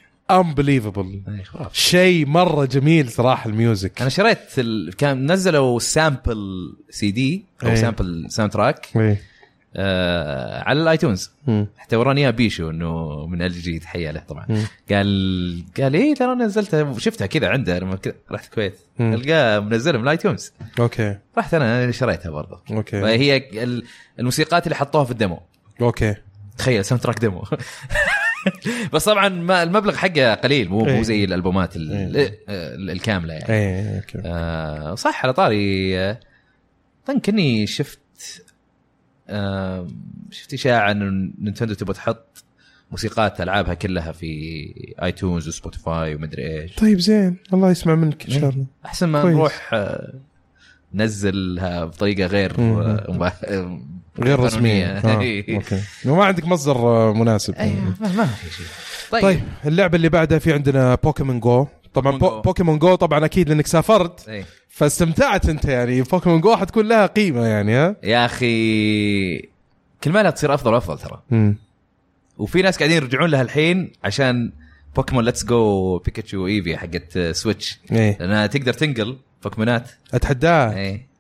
خرافي. 1.44 1.80
شيء 1.80 2.26
مرة 2.26 2.64
جميل 2.64 3.10
صراحة 3.10 3.50
ال 3.50 3.57
music. 3.57 4.00
أنا 4.00 4.10
شريت 4.10 4.38
ال... 4.58 4.92
كان 4.98 5.32
نزلوا 5.32 5.78
sample 5.78 6.72
CD 6.90 7.44
أو 7.62 7.68
إيه. 7.68 7.74
sample 7.74 8.26
soundtrack 8.28 8.86
إيه. 8.96 9.31
آه 9.76 10.62
على 10.62 10.82
ال 10.82 10.88
iTunes. 10.88 11.30
حتى 11.78 11.96
وراني 11.96 12.32
بيشو 12.32 12.70
إنه 12.70 13.26
من 13.26 13.42
ال 13.42 13.52
جي 13.52 13.78
تحية 13.78 14.10
له 14.10 14.20
طبعا. 14.28 14.46
مم. 14.48 14.64
قال 14.90 15.64
قال 15.80 15.94
إيه 15.94 16.14
ترى 16.14 16.34
نزلتها 16.34 16.98
شفتها 16.98 17.26
كذا 17.26 17.48
عنده 17.48 17.78
لما 17.78 17.98
رحت 18.32 18.44
الكويت. 18.44 18.78
ألقاه 19.00 19.60
منزلها 19.60 19.98
من 19.98 20.04
ال 20.04 20.10
iTunes. 20.10 20.52
okay. 20.80 21.16
رحت 21.38 21.54
أنا 21.54 21.90
شريتها 21.90 22.30
برضه 22.30 22.60
okay. 22.70 23.00
فهي 23.00 23.36
ال- 23.36 23.84
الموسيقات 24.18 24.64
اللي 24.66 24.76
حطوها 24.76 25.04
في 25.04 25.10
ال 25.10 25.15
demo. 25.15 25.40
okay. 25.80 26.14
تخيل 26.58 26.84
soundtrack 26.84 27.18
demo 27.18 27.44
بس 28.92 29.04
طبعا 29.04 29.28
ما 29.28 29.62
المبلغ 29.62 29.96
حقه 29.96 30.34
قليل 30.34 30.68
مو 30.68 30.86
إيه. 30.86 30.96
مو 30.96 31.02
زي 31.02 31.24
الألبومات 31.24 31.76
ال- 31.76 32.16
إيه. 32.16 32.38
ال- 32.48 32.90
الكاملة 32.90 33.34
يعني. 33.34 33.96
okay. 33.96 34.22
آه 34.24 34.94
صح 34.94 35.24
على 35.24 35.32
طاري. 35.32 35.98
آه، 35.98 36.18
كني 37.24 37.66
شفت 37.66 37.98
آه 39.28 39.88
شفت 40.30 40.54
اشاعه 40.54 40.90
إنه 40.90 41.30
Nintendo 41.40 41.74
تبغى 41.74 41.94
تحط 41.94 42.44
موسيقات 42.90 43.40
ألعابها 43.40 43.74
كلها 43.74 44.12
في 44.12 44.92
iTunes 45.02 45.48
و 45.48 45.56
Spotify 45.56 46.14
ومدري 46.14 46.60
إيش 46.62 46.74
طيب 46.74 46.98
زين 46.98 47.36
الله 47.52 47.70
يسمع 47.70 47.94
منك 47.94 48.24
إن 48.26 48.40
شاء 48.40 48.50
الله 48.50 48.66
أحسن 48.86 49.08
ما 49.08 49.22
كويس. 49.22 49.36
نروح 49.36 49.70
آه، 49.74 50.14
ننزلها 50.94 51.84
بطريقة 51.84 52.26
غير. 52.26 52.52
آه، 52.58 53.06
مبا- 53.08 53.32
آه، 53.44 53.80
غير 54.20 54.40
رسمية. 54.40 54.86
آه. 54.86 55.20
إيه. 55.20 55.56
okay 55.56 55.80
وما 56.06 56.24
عندك 56.24 56.44
مصدر 56.46 57.12
مناسب 57.12 57.54
ما 58.00 58.12
ما 58.12 58.26
في 58.26 58.50
شيء 58.56 58.66
طيب, 59.10 59.22
طيب 59.22 59.40
اللعبة 59.66 59.96
اللي 59.96 60.08
بعدها 60.08 60.38
في 60.38 60.52
عندنا 60.52 60.94
Pokémon 60.94 61.40
Go 61.40 61.66
طبعا 61.94 62.12
بوكيمون 62.12 62.30
بو 62.30 62.36
Go. 62.36 62.42
Pokémon 62.42 62.78
Go 62.78 62.94
طبعا 62.94 63.24
أكيد 63.24 63.48
لأنك 63.48 63.66
سافرت. 63.66 64.28
إيه. 64.28 64.44
فاستمتعت 64.68 65.48
أنت 65.48 65.64
يعني. 65.64 66.02
Pokémon 66.02 66.40
Go 66.40 66.56
حتكون 66.56 66.88
لها 66.88 67.06
قيمة 67.06 67.46
يعني 67.46 67.74
ها؟ 67.74 67.96
يا 68.02 68.24
أخي 68.24 69.38
كل 70.04 70.12
ما 70.12 70.22
لها 70.22 70.30
تصير 70.30 70.54
أفضل 70.54 70.74
وأفضل 70.74 70.98
ترى. 70.98 71.22
وفي 72.38 72.62
ناس 72.62 72.78
قاعدين 72.78 72.96
يرجعون 72.96 73.30
لها 73.30 73.42
الحين 73.42 73.92
عشان 74.04 74.52
Pokémon 74.96 75.24
Let's 75.24 75.44
Go 75.44 75.98
Pikachu 75.98 76.46
Eevee 76.46 76.76
حقت 76.76 77.18
Switch 77.18 77.80
إيه. 77.92 78.16
لأنها 78.20 78.46
تقدر 78.46 78.72
تنقل 78.72 79.16
بوكيمونات. 79.42 79.90
اتحداه 80.14 80.76
إيه. 80.76 81.11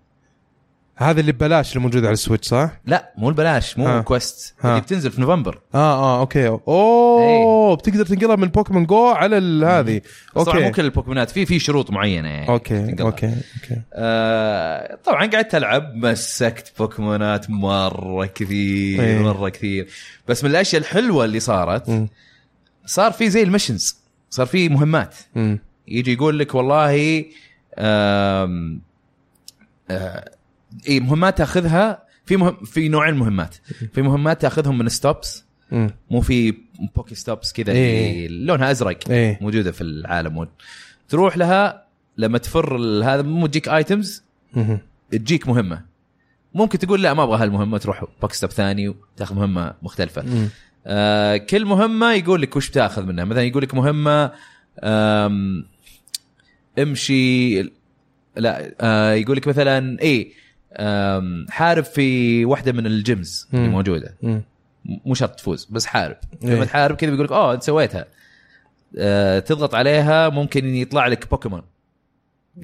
هذا 0.96 1.20
اللي 1.20 1.32
ببلاش 1.32 1.72
اللي 1.72 1.80
موجود 1.80 2.04
على 2.04 2.12
ال 2.12 2.17
Switch 2.17 2.48
صح؟ 2.48 2.70
لا 2.86 3.12
مو 3.18 3.28
البلاش 3.28 3.78
مو 3.78 3.86
ها. 3.86 4.00
quest 4.00 4.54
ها. 4.60 4.70
اللي 4.70 4.80
بتنزل 4.80 5.10
في 5.10 5.20
نوفمبر 5.20 5.60
آه 5.74 5.78
آه 5.78 6.20
okay 6.20 6.48
أوه 6.48 7.22
إيه. 7.22 7.74
بتقدر 7.74 8.06
تنقلها 8.06 8.36
من 8.36 8.48
Pokémon 8.48 8.86
Go 8.86 9.06
على 9.06 9.36
هذه 9.66 10.00
طبعا 10.34 10.54
مو 10.54 10.66
okay 10.66 10.70
كل 10.70 10.84
البوكيمونات 10.84 11.30
في 11.30 11.46
في 11.46 11.58
شروط 11.58 11.90
معينة 11.90 12.28
يعني 12.28 12.48
okay 12.48 12.86
تنقلها. 12.86 13.06
okay 13.06 13.26
okay 13.26 13.80
آه 13.92 14.98
طبعا 15.04 15.26
قعدت 15.26 15.54
ألعب 15.54 15.94
مسكت 15.94 16.72
بوكيمونات 16.78 17.50
مرة 17.50 18.26
كثير 18.26 19.02
إيه. 19.02 19.18
مرة 19.18 19.48
كثير 19.48 19.88
بس 20.28 20.44
من 20.44 20.50
الأشياء 20.50 20.82
الحلوة 20.82 21.24
اللي 21.24 21.40
صارت 21.40 21.88
مم. 21.88 22.08
صار 22.86 23.12
في 23.12 23.30
زي 23.30 23.42
ال 23.42 23.48
missions 23.48 23.96
صار 24.30 24.46
في 24.46 24.68
مهمات 24.68 25.14
مم. 25.34 25.58
يجي 25.88 26.12
يقول 26.12 26.38
لك 26.38 26.54
والله 26.54 27.24
آه 27.74 28.76
اي 30.88 31.00
مهمات 31.00 31.38
تاخذها 31.38 32.02
في 32.24 32.36
مهم 32.36 32.56
في 32.64 32.88
نوعين 32.88 33.14
مهمات 33.14 33.54
في 33.94 34.02
مهمات 34.02 34.42
تاخذهم 34.42 34.78
من 34.78 34.88
stops. 34.88 35.44
مو 36.10 36.20
في 36.20 36.54
PokéStops 36.96 37.52
كذا 37.52 37.72
إيه. 37.72 38.28
لونها 38.28 38.70
أزرق 38.70 39.10
إيه 39.10 39.38
موجودة 39.40 39.72
في 39.72 39.80
العالم. 39.80 40.48
تروح 41.08 41.36
لها 41.36 41.84
لما 42.16 42.38
تفر 42.38 42.76
هذا 43.04 43.22
مو 43.22 43.46
تجيك 43.46 43.68
items. 43.68 44.22
تجيك 45.10 45.48
مهمة 45.48 45.82
ممكن 46.54 46.78
تقول 46.78 47.02
لا 47.02 47.14
ما 47.14 47.22
أبغى 47.22 47.42
هالمهمة 47.42 47.78
تروح 47.78 48.04
PokéStop 48.22 48.50
ثاني 48.50 48.88
وتاخذ 48.88 49.34
مهمة 49.34 49.74
مختلفة 49.82 50.22
مم. 50.22 50.48
آه 50.86 51.36
كل 51.36 51.64
مهمة 51.64 52.12
يقول 52.12 52.42
لك 52.42 52.56
وش 52.56 52.70
بتاخذ 52.70 53.06
منها 53.06 53.24
مثلا 53.24 53.42
يقول 53.42 53.62
لك 53.62 53.74
مهمة 53.74 54.32
امشي 56.78 57.62
لا 58.36 58.74
آه 58.80 59.12
يقول 59.12 59.36
لك 59.36 59.48
مثلا 59.48 59.78
آم 59.78 59.96
حارب 61.50 61.84
في 61.84 62.44
واحدة 62.44 62.72
من 62.72 62.86
ال 62.86 62.99
gyms 62.99 63.48
اللي. 63.52 63.68
موجودة. 63.68 64.14
مو 64.84 65.14
شرط 65.14 65.30
تفوز 65.34 65.64
بس 65.64 65.86
حارب 65.86 66.16
إيه. 66.44 66.54
لما 66.54 66.64
تحارب 66.64 66.96
كذا 66.96 67.10
بيقول 67.10 67.24
لك 67.26 67.32
أوه 67.32 67.54
أنت 67.54 67.62
سويتها 67.62 68.06
آه 68.98 69.38
تضغط 69.38 69.74
عليها 69.74 70.28
ممكن 70.28 70.74
يطلع 70.74 71.06
لك 71.06 71.30
بوكيمون 71.30 71.62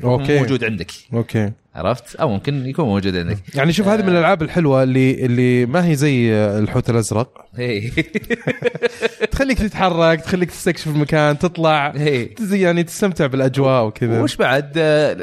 okay. 0.04 0.38
موجود 0.38 0.64
عندك. 0.64 0.90
okay. 1.14 1.52
عرفت؟ 1.74 2.16
أو 2.16 2.28
ممكن 2.28 2.66
يكون 2.66 2.84
موجود 2.84 3.16
عندك. 3.16 3.38
يعني 3.54 3.72
شوف 3.72 3.88
هذه 3.88 4.02
من 4.02 4.08
الألعاب 4.08 4.42
الحلوة 4.42 4.82
اللي 4.82 5.26
اللي 5.26 5.66
ما 5.66 5.86
هي 5.86 5.94
زي 5.94 6.32
الحوت 6.34 6.90
الأزرق. 6.90 7.46
تخليك 9.30 9.58
تتحرك 9.58 10.20
تخليك 10.20 10.50
تستكشف 10.50 10.86
المكان 10.88 11.38
تطلع. 11.38 11.92
تزي- 12.36 12.60
يعني 12.60 12.82
تستمتع 12.82 13.26
بالأجواء 13.26 13.86
وكذا. 13.86 14.20
وش 14.22 14.36
بعد؟ 14.36 14.72
آه، 14.76 15.16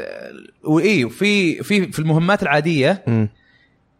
واي 0.64 1.04
وفي 1.04 1.62
في 1.62 1.92
في 1.92 1.98
المهمات 1.98 2.42
العادية. 2.42 3.02
مم. 3.06 3.28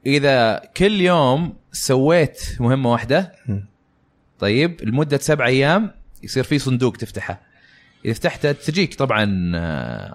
إذا 0.06 0.62
كل 0.76 1.00
يوم 1.00 1.54
سويت 1.72 2.40
مهمة 2.60 2.92
واحدة 2.92 3.32
مم. 3.48 3.64
طيب 4.38 4.80
لمدة 4.82 5.18
سبع 5.18 5.46
أيام 5.46 5.90
يصير 6.22 6.44
في 6.44 6.58
صندوق 6.58 6.96
تفتحه. 6.96 7.45
إذا 8.06 8.14
فتحته 8.14 8.52
تجيك 8.52 8.94
طبعا 8.94 9.52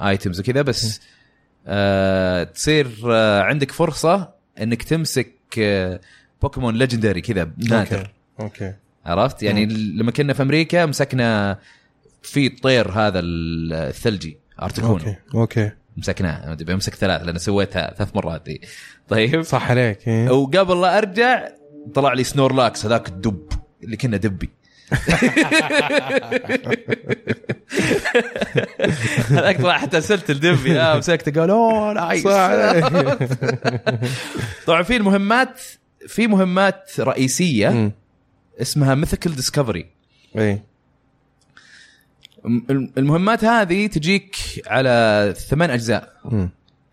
items 0.10 0.40
وكذا 0.40 0.62
بس 0.62 1.02
آه 1.68 2.44
تصير 2.44 2.88
آه 3.06 3.42
عندك 3.42 3.72
فرصة 3.72 4.34
إنك 4.62 4.84
تمسك 4.84 5.36
آه 5.60 6.00
بوكيمون 6.42 6.76
legendary 6.76 7.22
كذا 7.22 7.52
نادر 7.58 7.98
okay. 8.00 8.10
okay. 8.40 8.74
عرفت؟ 9.06 9.44
يعني 9.44 9.66
لما 9.66 10.12
كنا 10.12 10.34
في 10.34 10.42
أمريكا 10.42 10.86
مسكنا 10.86 11.60
في 12.22 12.48
الطير 12.48 12.92
هذا 12.92 13.20
الثلجي 13.24 14.38
Articuno 14.62 14.94
okay. 14.94 15.16
okay. 15.36 15.72
مسكناه. 15.98 16.54
بمسك 16.54 16.96
ثلاث 16.96 17.22
لأن 17.22 17.38
سويتها 17.38 17.94
ثلاث 17.98 18.16
مرات 18.16 18.46
دي 18.46 18.62
طيب. 19.10 19.42
صح 19.42 19.72
عليك 19.72 20.08
إيه. 20.08 20.30
وقبل 20.30 20.82
لا 20.82 20.98
أرجع 20.98 21.50
طلع 21.94 22.14
لي 22.14 22.24
Snorlax 22.24 22.86
هذاك 22.86 23.08
الدب 23.08 23.48
اللي 23.84 23.98
كنا 23.98 24.18
دبي. 24.18 24.50
هذاك 29.30 29.62
طلع 29.62 29.78
حتى 29.78 30.02
سلت 30.02 30.30
الدبي 30.30 30.80
آه 30.80 30.98
مسكته 30.98 31.42
قال 31.42 31.50
أوه 31.50 31.94
nice 31.94 32.24
طبعا 34.68 34.84
في 34.84 34.96
المهمات 34.96 35.62
في 36.08 36.28
مهمات 36.28 36.92
رئيسية. 37.00 37.92
اسمها 38.62 38.96
Mythical 38.96 39.36
Discovery 39.36 39.86
إي 40.38 40.62
المهمات 42.98 43.46
هذه 43.46 43.88
تجيك 43.88 44.36
على 44.68 45.34
ثمان 45.50 45.70
أجزاء. 45.70 46.14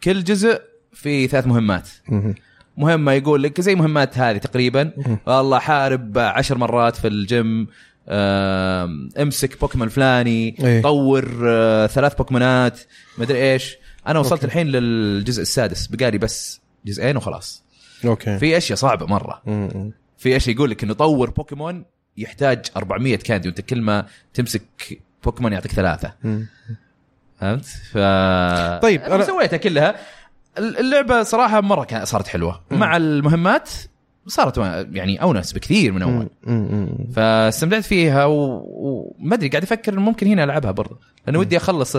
كل 0.04 0.24
جزء 0.24 0.60
في 0.92 1.26
ثلاث 1.26 1.46
مهمات. 1.46 1.88
مهمة 2.76 3.12
يقول 3.12 3.42
لك 3.42 3.60
زي 3.60 3.74
مهمات 3.74 4.18
هذه 4.18 4.36
تقريبا. 4.36 4.92
والله 5.26 5.58
حارب 5.58 6.18
عشر 6.18 6.58
مرات 6.58 6.96
في 6.96 7.08
الجيم 7.08 7.66
امسك 8.08 9.60
بوكيمون 9.60 9.88
فلاني 9.88 10.56
إيه. 10.64 10.82
طور 10.82 11.42
آه، 11.46 11.86
ثلاث 11.86 12.14
بوكيمونات 12.14 12.80
مدري 13.18 13.52
إيش 13.52 13.76
أنا 14.06 14.18
وصلت 14.18 14.32
أوكي. 14.32 14.44
الحين 14.46 14.66
للجزء 14.66 15.42
السادس 15.42 15.86
بقالي 15.86 16.18
بس 16.18 16.60
جزئين 16.86 17.16
وخلاص 17.16 17.64
أوكي 18.04 18.38
في 18.38 18.56
أشياء 18.56 18.78
صعبة 18.78 19.06
مرة 19.06 19.42
مم. 19.46 19.92
في 20.18 20.36
أشياء 20.36 20.56
يقول 20.56 20.70
لك 20.70 20.84
إنه 20.84 20.94
طور 20.94 21.30
بوكيمون 21.30 21.84
يحتاج 22.16 22.66
400 22.76 23.16
candy 23.16 23.48
وأنت 23.48 23.60
كل 23.60 23.80
ما 23.82 24.06
تمسك 24.34 24.62
بوكيمون 25.24 25.52
يعطيك 25.52 25.72
ثلاثة 25.72 26.14
مم. 26.24 26.46
فهمت؟ 27.40 27.64
ف 27.64 27.98
طيب، 28.82 29.00
أنا 29.02 29.24
سويتها 29.24 29.56
كلها 29.56 29.96
اللعبة 30.58 31.22
صراحة 31.22 31.60
مرة 31.60 31.84
كانت 31.84 32.06
صارت 32.06 32.26
حلوة 32.26 32.60
مع 32.70 32.96
المهمات 32.96 33.70
صارت 34.28 34.58
يعني 34.92 35.22
أونس 35.22 35.52
بكثير 35.52 35.92
من 35.92 36.02
أول. 36.02 36.28
فاستمتعت 37.12 37.84
فيها 37.84 38.24
وما 38.24 39.34
أدري 39.34 39.48
قاعد 39.48 39.62
أفكر 39.62 39.98
ممكن 39.98 40.26
هنا 40.26 40.44
ألعبها 40.44 40.70
برضه 40.70 40.98
لأنه 41.26 41.38
ودي 41.38 41.56
أخلص 41.56 41.96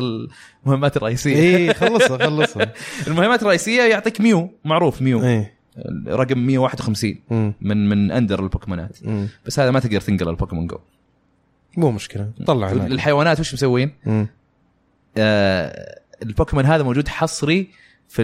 المهمات 0.65 0.97
الرئيسية 0.97 1.35
اي 1.35 1.73
خلصها 1.73 2.17
خلصها 2.17 2.73
المهمات 3.07 3.41
الرئيسية 3.41 3.83
يعطيك 3.83 4.21
Mew 4.21 4.49
معروف 4.65 5.01
Mew 5.01 5.23
اي 5.23 5.51
رقم 6.07 6.39
151 6.39 7.15
مم. 7.29 7.53
من 7.61 7.89
من 7.89 8.11
أندر 8.11 8.43
البوكيمونات. 8.43 8.97
بس 9.45 9.59
هذا 9.59 9.71
ما 9.71 9.79
تقدر 9.79 10.01
تنقل 10.01 10.29
ال 10.29 10.34
Pokémon 10.34 10.67
Go 10.67 10.77
مو 11.77 11.91
مشكلة 11.91 12.31
طلع. 12.45 12.71
الحيوانات 12.71 13.39
وش 13.39 13.53
مسوين؟ 13.53 13.91
آه 15.17 15.99
البوكيمون 16.23 16.65
هذا 16.65 16.83
موجود 16.83 17.07
حصري 17.07 17.69
في 18.09 18.23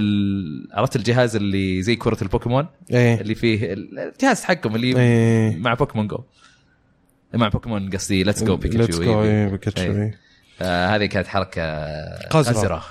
عرفت 0.73 0.95
الجهاز 0.95 1.35
اللي 1.35 1.81
زي 1.81 1.95
كرة 1.95 2.17
البوكيمون؟ 2.21 2.67
إيه. 2.91 3.21
اللي 3.21 3.35
فيه 3.35 3.73
الجهاز 3.73 4.43
حقهم 4.43 4.75
اللي 4.75 4.99
إيه. 4.99 5.57
مع 5.57 5.73
Pokémon 5.73 6.07
Go. 6.07 6.23
مع 7.33 7.47
بوكيمون 7.47 7.89
قصدي. 7.89 8.23
Let's 8.23 8.43
Go 8.43 8.55
Let's 8.55 8.67
Pikachu 8.67 9.03
Go 9.03 9.23
إيه. 9.23 9.29
إيه 9.29 9.47
بيكاتشو. 9.47 10.09
آه 10.61 10.87
هذه 10.87 11.05
كانت 11.05 11.27
حركة 11.27 11.85
قذرة. 12.27 12.53
قذرة. 12.53 12.83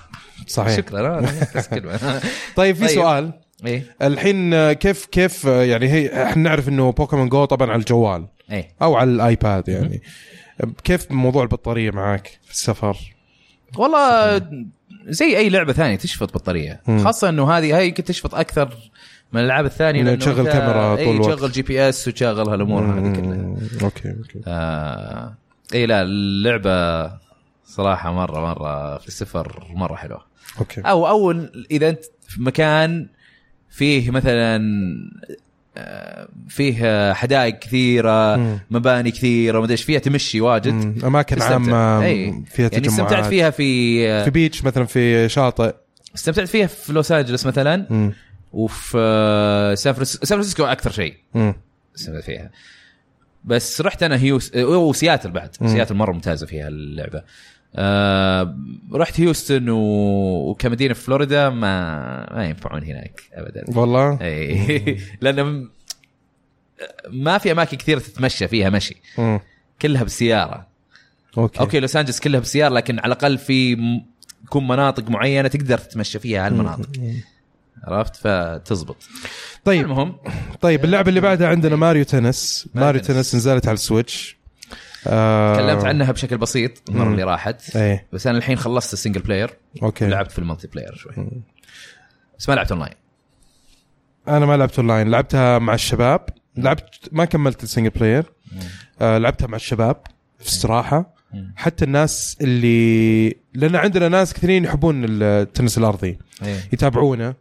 صحيح. 0.46 0.76
شكرا. 0.76 1.18
أنا 1.18 1.30
بس 1.56 1.68
كلمة. 1.68 1.96
طيب 2.56 2.76
في 2.76 2.86
طيب. 2.86 2.94
سؤال. 2.94 3.32
إيه. 3.66 3.96
الحين 4.02 4.54
آه، 4.54 4.72
كيف 4.72 5.06
كيف 5.06 5.46
آه، 5.46 5.62
يعني 5.62 5.88
هي 5.88 6.22
إحنا 6.22 6.42
نعرف 6.42 6.68
إنه 6.68 6.92
Pokémon 6.92 7.28
Go 7.28 7.44
طبعا 7.44 7.70
على 7.70 7.80
الجوال. 7.80 8.26
إيه. 8.50 8.68
أو 8.82 8.96
على 8.96 9.10
ال 9.10 9.22
iPad 9.22 9.68
يعني. 9.68 10.02
كيف 10.84 11.10
موضوع 11.10 11.42
البطارية 11.42 11.90
معك 11.90 12.38
في 12.44 12.52
السفر؟ 12.52 12.96
والله 13.76 14.42
زي 15.06 15.36
أي 15.36 15.48
لعبة 15.48 15.72
ثانية 15.72 15.96
تشفط 15.96 16.34
بطارية. 16.34 16.80
خاصة 17.04 17.28
إنه 17.28 17.50
هذه 17.50 17.76
هي 17.78 17.86
يمكن 17.88 18.04
تشفط 18.04 18.34
أكثر 18.34 18.68
من 19.32 19.40
الألعاب 19.40 19.64
الثانية 19.64 20.02
لأنه 20.02 20.18
تشغل 20.18 20.44
كاميرا 20.46 20.96
طول 20.96 21.04
اي 21.04 21.10
الوقت. 21.10 21.38
تشغل 21.38 21.52
GPS 21.52 22.08
وتشغل 22.08 22.48
هالأمور 22.48 22.82
هذه 22.82 23.12
كلها. 23.16 23.56
أوكي 23.82 24.08
أوكي 24.10 24.40
آه 24.46 25.34
اي 25.74 25.86
لا 25.86 26.02
اللعبة 26.02 27.06
صراحة 27.66 28.12
مره 28.12 28.40
مرة 28.40 28.98
في 28.98 29.08
السفر 29.08 29.66
مرة 29.70 29.94
حلوة 29.94 30.24
أوكي 30.58 30.80
أو 30.80 31.08
أو 31.08 31.30
إذا 31.70 31.88
أنت 31.88 32.04
في 32.28 32.42
مكان 32.42 33.06
فيه 33.70 34.10
مثلا 34.10 34.58
فيه 36.48 37.12
حدائق 37.12 37.58
كثيرة 37.58 38.36
مم. 38.36 38.58
مباني 38.70 39.10
كثيرة 39.10 39.58
ومدري 39.58 39.72
إيش 39.72 39.82
فيها 39.82 39.98
تمشي 39.98 40.40
واجد 40.40 40.72
مم. 40.72 40.94
أماكن. 41.04 41.42
عامة. 41.42 42.00
فيها 42.00 42.04
يعني 42.58 42.68
تجمعات 42.68 42.86
استمتعت 42.86 43.24
فيها 43.24 43.50
في 43.50 44.24
في 44.24 44.30
beach 44.30 44.64
مثلا 44.64 44.84
في 44.84 45.28
شاطئ 45.28 45.74
استمتعت 46.14 46.48
فيها 46.48 46.66
في 46.66 46.92
لوس 46.92 47.12
أنجلوس 47.12 47.46
مثلا 47.46 47.86
مم. 47.90 48.12
وفي 48.52 49.74
سان 49.78 49.92
فرانسيسكو 49.92 50.26
سان 50.26 50.36
فرانسيسكو 50.36 50.64
أكثر 50.64 50.90
شيء. 50.90 51.14
استمتعت 51.96 52.24
فيها 52.24 52.50
بس 53.44 53.80
رحت 53.80 54.02
أنا 54.02 54.16
هيوستن 54.16 54.56
وسياتل 54.56 55.30
بعد 55.30 55.56
مم. 55.60 55.68
سياتل 55.68 55.94
مرة 55.94 56.12
ممتازة 56.12 56.46
فيها 56.46 56.68
اللعبة 56.68 57.22
آه 57.76 58.56
رحت 58.92 59.20
هيوستن 59.20 59.68
و... 59.68 59.78
وكم 60.50 60.67
مدينة 60.67 60.94
في 60.94 61.00
فلوريدا 61.00 61.48
ما 61.50 62.34
ما 62.36 62.44
ينفعون 62.46 62.84
هناك 62.84 63.20
ابدا. 63.32 63.64
والله؟ 63.78 64.18
إي. 64.20 64.98
لأن 65.20 65.42
م- 65.46 65.70
ما 67.10 67.38
في 67.38 67.52
أماكن 67.52 67.76
كثيرة 67.76 67.98
تتمشى 67.98 68.48
فيها 68.48 68.70
مشي. 68.70 68.96
مم. 69.18 69.40
كلها 69.82 70.02
بالسياره 70.02 70.66
أوكي. 71.38 71.60
أوكي 71.60 71.80
لوس 71.80 71.96
أنجلس 71.96 72.20
كلها 72.20 72.40
بالسياره 72.40 72.74
لكن 72.74 72.98
على 72.98 73.06
الأقل 73.06 73.38
في 73.38 73.76
م- 73.76 74.04
تكون 74.46 74.68
مناطق 74.68 75.08
معينة 75.10 75.48
تقدر 75.48 75.78
تتمشى 75.78 76.18
فيها 76.18 76.46
هالمناطق. 76.46 76.88
عرفت؟ 77.84 78.16
فتزبط. 78.16 78.96
طيب. 79.64 79.84
المهم. 79.84 80.16
طيب 80.60 80.84
اللعبة 80.84 81.08
اللي 81.08 81.20
بعدها 81.20 81.48
عندنا 81.48 81.76
Mario 81.76 82.04
Tennis. 82.04 82.68
Mario 82.74 82.86
Mario 82.86 83.00
Tennis. 83.00 83.30
Tennis. 83.30 83.34
نزلت 83.34 83.68
على 83.68 83.74
ال 83.74 83.82
Switch. 83.82 84.36
آه 85.06 85.54
تكلمت 85.54 85.84
عنها 85.84 86.12
بشكل 86.12 86.38
بسيط 86.38 86.90
المرة 86.90 87.04
مم. 87.04 87.12
اللي 87.12 87.22
راحت. 87.22 87.76
إيه. 87.76 88.06
بس 88.12 88.26
أنا 88.26 88.38
الحين 88.38 88.58
خلصت 88.58 88.92
ال 88.92 88.96
single 88.96 89.20
player 89.20 89.50
أوكي. 89.82 90.04
ولعبت 90.04 90.30
في 90.30 90.38
ال 90.38 90.66
multiplayer 90.66 90.94
شوي. 90.94 91.12
بس 92.38 92.48
ما 92.48 92.54
لعبت 92.54 92.72
اونلاين 92.72 92.94
أنا 94.28 94.46
ما 94.46 94.56
لعبت 94.56 94.78
اونلاين 94.78 95.10
لعبتها 95.10 95.58
مع 95.58 95.74
الشباب. 95.74 96.20
لعبت 96.56 97.08
ما 97.12 97.24
كملت 97.24 97.62
ال 97.62 97.66
single 97.66 97.90
player 97.90 98.32
آه 99.00 99.18
لعبتها 99.18 99.46
مع 99.46 99.56
الشباب 99.56 99.96
في 100.38 100.48
استراحه 100.48 101.14
مم. 101.34 101.54
حتى 101.56 101.84
الناس 101.84 102.36
اللي 102.40 103.28
لأن 103.54 103.76
عندنا 103.76 104.08
ناس 104.08 104.34
كثيرين 104.34 104.64
يحبون 104.64 105.04
التنس 105.08 105.78
الأرضي. 105.78 106.18
إيه. 106.42 106.60
يتابعونه 106.72 107.34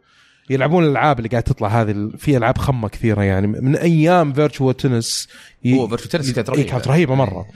يلعبون 0.50 0.84
الألعاب 0.84 1.18
اللي 1.18 1.28
قاعد 1.28 1.42
تطلع 1.42 1.68
هذه 1.68 2.10
في 2.18 2.36
ألعاب 2.36 2.58
خمة 2.58 2.88
كثيرة 2.88 3.22
يعني 3.22 3.46
من 3.46 3.76
أيام 3.76 4.32
Virtua 4.32 4.76
Tennis 4.76 5.28
ي- 5.64 5.74
هو 5.78 5.88
Virtua 5.88 6.10
Tennis 6.10 6.32
كانت 6.32 6.48
إيه، 6.50 6.56
رهيبه 6.56 6.70
كانت 6.70 6.88
رهيبة 6.88 7.14
مرة. 7.14 7.46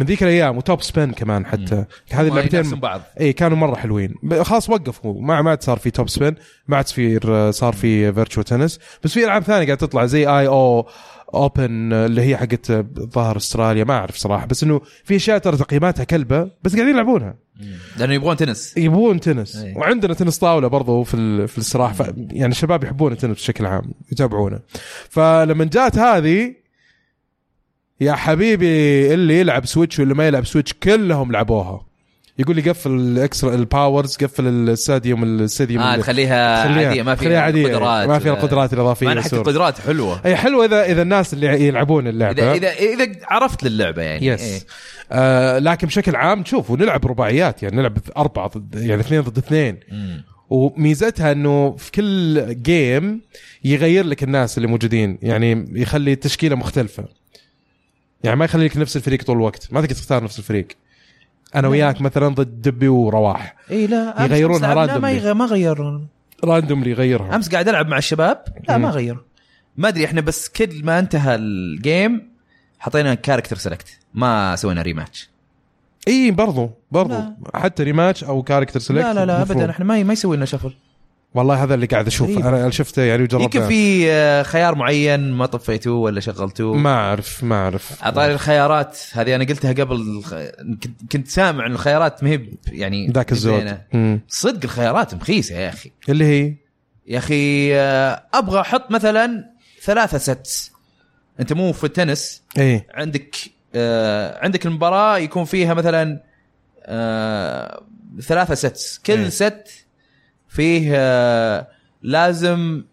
من 0.00 0.06
ذيك 0.06 0.22
الأيام 0.22 0.56
و 0.56 0.62
Top 0.62 0.82
Spin 0.82 1.12
كمان 1.12 1.46
حتى. 1.46 1.84
هذه 2.10 2.28
اللعبتين 2.28 2.62
بعض. 2.80 3.00
إي 3.20 3.32
كانوا 3.32 3.56
مرة 3.56 3.74
حلوين. 3.74 4.14
خلاص 4.42 4.70
وقفوا. 4.70 5.22
ما 5.22 5.42
ما 5.42 5.50
عاد 5.50 5.62
صار 5.62 5.78
في 5.78 5.90
Top 5.90 6.08
Spin 6.08 6.34
ما 6.68 6.76
عاد 6.76 6.86
في 6.86 7.20
صار 7.52 7.72
في 7.72 8.12
Virtua 8.12 8.44
Tennis 8.44 8.78
بس 9.04 9.12
في 9.12 9.24
ألعاب 9.24 9.42
ثانية 9.42 9.66
قاعد 9.66 9.78
تطلع 9.78 10.06
زي 10.06 10.26
AO 10.26 10.46
Open 10.46 11.92
اللي 11.92 12.22
هي 12.22 12.36
حقت 12.36 12.72
ظهر 13.14 13.36
أستراليا. 13.36 13.84
ما 13.84 13.94
أعرف 13.94 14.16
صراحة. 14.16 14.46
بس 14.46 14.62
إنه 14.62 14.80
في 15.04 15.16
أشياء 15.16 15.38
ترى 15.38 15.56
تقييماتها 15.56 16.04
كلبة 16.04 16.50
بس 16.62 16.74
قاعدين 16.74 16.94
يلعبونها. 16.94 17.34
لأنه 17.98 18.14
يبغون 18.14 18.36
تنس. 18.36 18.76
يبون 18.76 19.20
تنس. 19.20 19.56
أي. 19.56 19.74
وعندنا 19.76 20.14
تنس 20.14 20.38
طاولة 20.38 20.68
برضو 20.68 21.02
في 21.04 21.14
ال- 21.14 21.48
في 21.48 21.58
الاستراحه 21.58 21.94
ف 21.94 22.00
يعني 22.16 22.52
الشباب 22.52 22.84
يحبون 22.84 23.12
التنس 23.12 23.36
بشكل 23.36 23.66
عام 23.66 23.92
يتابعونه. 24.12 24.60
فلما 25.10 25.64
جات 25.64 25.98
هذه 25.98 26.54
يا 28.00 28.12
حبيبي 28.12 29.14
اللي 29.14 29.40
يلعب 29.40 29.66
Switch 29.66 29.98
واللي 29.98 30.14
ما 30.14 30.26
يلعب 30.26 30.46
Switch 30.46 30.72
كلهم 30.72 31.32
لعبوها. 31.32 31.87
يقول 32.38 32.56
لي 32.56 32.62
قفل 32.70 32.90
ال 32.90 33.01
extra 33.01 33.54
ال 33.54 33.63
powers 33.63 34.16
قفل 34.16 34.46
ال 34.46 34.56
stadium 34.56 35.24
ال 35.24 35.31
stadium 35.31 35.82
اللي- 35.82 36.02
تخليها 36.02 36.58
عادية 36.68 37.02
ما 37.02 37.14
فيها 37.14 37.40
عادية. 37.40 37.66
قدرات. 37.76 38.08
ما 38.08 38.18
فيها 38.18 38.32
القدرات 38.32 38.72
الاضافيه 38.72 39.06
ما 39.06 39.22
حتى. 39.22 39.36
القدرات 39.36 39.78
حلوة. 39.78 40.20
أي 40.24 40.36
حلو 40.36 40.64
اذا 40.64 40.84
إذا 40.84 41.02
الناس 41.02 41.34
اللي 41.34 41.66
يلعبون 41.66 42.06
اللعبة. 42.08 42.52
اذا 42.52 42.72
اذا 42.72 43.04
إذا 43.04 43.12
عرفت 43.24 43.64
للعبة 43.64 44.02
يعني. 44.02 44.26
yes 44.26 44.40
إيه. 44.40 44.60
آه 45.12 45.58
لكن 45.58 45.86
بشكل 45.86 46.16
عام 46.16 46.42
تشوف 46.42 46.70
ونلعب 46.70 47.06
رباعيات 47.06 47.62
يعني 47.62 47.76
نلعب 47.76 47.98
أربعة 48.16 48.48
ضد 48.48 48.74
يعني 48.74 49.00
اثنين 49.00 49.20
ضد 49.20 49.38
اثنين. 49.38 49.80
مم. 49.92 50.24
وميزتها 50.50 51.32
إنه 51.32 51.76
في 51.76 51.90
كل 51.92 52.62
game 52.62 53.20
يغير 53.64 54.04
لك 54.04 54.22
الناس 54.22 54.58
اللي 54.58 54.68
موجودين 54.68 55.18
يعني 55.22 55.68
يخلي 55.72 56.12
التشكيله 56.12 56.56
مختلفة. 56.56 57.04
يعني 58.24 58.36
ما 58.36 58.44
يخلي 58.44 58.64
لك 58.64 58.76
نفس 58.76 58.96
الفريق 58.96 59.22
طول 59.22 59.36
الوقت. 59.36 59.68
ما 59.72 59.80
تقدر 59.80 59.94
تختار 59.94 60.24
نفس 60.24 60.38
الفريق. 60.38 60.68
أنا 61.54 61.68
وياك 61.68 62.00
مثلا 62.00 62.28
ضد 62.28 62.62
دبي 62.62 62.88
ورواح. 62.88 63.54
إي 63.70 63.86
لا 63.86 64.14
يغيرونها 64.24 64.74
randomly. 64.74 65.00
ما 65.00 65.10
يغ- 65.12 65.32
ما 65.34 65.44
غيرون 65.44 66.06
randomly 66.44 66.90
يغيرها. 66.90 67.36
أمس 67.36 67.48
قاعد 67.48 67.68
ألعب 67.68 67.88
مع 67.88 67.98
الشباب. 67.98 68.44
لا 68.68 68.78
ما. 68.78 68.90
غيروا. 68.90 69.22
ما 69.76 69.88
أدري 69.88 70.04
إحنا 70.04 70.20
بس 70.20 70.48
كل 70.48 70.84
ما 70.84 70.98
انتهى 70.98 71.34
ال 71.34 71.53
game 71.53 72.30
حطينا 72.78 73.14
character 73.14 73.56
select 73.56 73.98
ما 74.14 74.56
سوينا 74.56 74.82
rematch 74.82 75.30
إي 76.08 76.30
برضو 76.30 76.70
برضو. 76.90 77.14
لا. 77.14 77.34
حتى 77.54 77.82
rematch 77.82 78.24
أو 78.24 78.42
character 78.42 78.80
select 78.80 79.04
لا 79.04 79.14
لا 79.14 79.26
لا 79.26 79.42
ابدا. 79.42 79.70
إحنا 79.70 79.84
ما 79.84 80.02
ما 80.02 80.12
يسوي 80.12 80.36
لنا 80.36 80.44
shuffle 80.46 80.74
والله 81.34 81.62
هذا 81.64 81.74
اللي 81.74 81.86
قاعد 81.86 82.06
أشوف 82.06 82.30
غريب. 82.30 82.46
أنا 82.46 82.70
شفته 82.70 83.02
يعني 83.02 83.22
وجربته. 83.22 83.44
يمكن 83.44 83.68
في 83.68 84.10
آه، 84.12 84.42
خيار 84.42 84.74
معين 84.74 85.32
ما 85.32 85.46
طفيتوه 85.46 85.98
ولا 85.98 86.20
شغلتوه؟ 86.20 86.76
ما 86.76 86.94
أعرف 86.94 87.44
ما 87.44 87.54
أعرف. 87.54 88.02
أعطاني 88.02 88.32
الخيارات. 88.32 88.98
هذه 89.12 89.34
أنا 89.34 89.44
قلتها 89.44 89.72
قبل 89.72 90.22
كنت- 91.12 91.28
سامع 91.28 91.66
إن 91.66 91.72
الخيارات 91.72 92.24
ما 92.24 92.30
هي 92.30 92.40
يعني 92.68 93.08
ذاك 93.08 93.32
الزود. 93.32 93.78
صدق 94.28 94.60
الخيارات 94.64 95.14
مخيسة 95.14 95.54
يا 95.56 95.68
أخي. 95.68 95.90
اللي 96.08 96.24
هي؟ 96.24 96.54
يا 97.06 97.18
أخي 97.18 97.74
آه، 97.76 98.22
أبغى 98.34 98.60
أحط 98.60 98.90
مثلا 98.90 99.44
ثلاثة 99.82 100.18
sets 100.18 100.72
أنت 101.40 101.52
مو 101.52 101.72
في 101.72 101.84
التنس. 101.84 102.42
إيه. 102.58 102.86
عندك 102.94 103.36
آه 103.74 104.44
عندك 104.44 104.66
المباراة 104.66 105.18
يكون 105.18 105.44
فيها 105.44 105.74
مثلا 105.74 106.22
آه 106.82 107.82
ثلاثة 108.20 108.54
sets 108.54 108.98
كل 109.06 109.12
إيه. 109.12 109.28
set 109.28 109.64
فيه 110.48 110.90
آه 110.94 111.66
لازم 112.02 112.84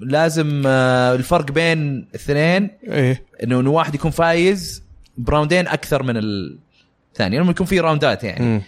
لازم 0.00 0.62
آه 0.66 1.14
الفرق 1.14 1.52
بين 1.52 1.78
الاثنين 1.78 2.70
إيه 2.84 3.24
إنه 3.42 3.60
إنه 3.60 3.70
واحد 3.70 3.94
يكون 3.94 4.10
فايز 4.10 4.82
براوندين 5.18 5.68
أكثر 5.68 6.02
من 6.02 6.16
الثاني 6.16 7.38
لما 7.38 7.50
يكون 7.50 7.66
في 7.66 7.80
راوندات 7.80 8.24
يعني. 8.24 8.62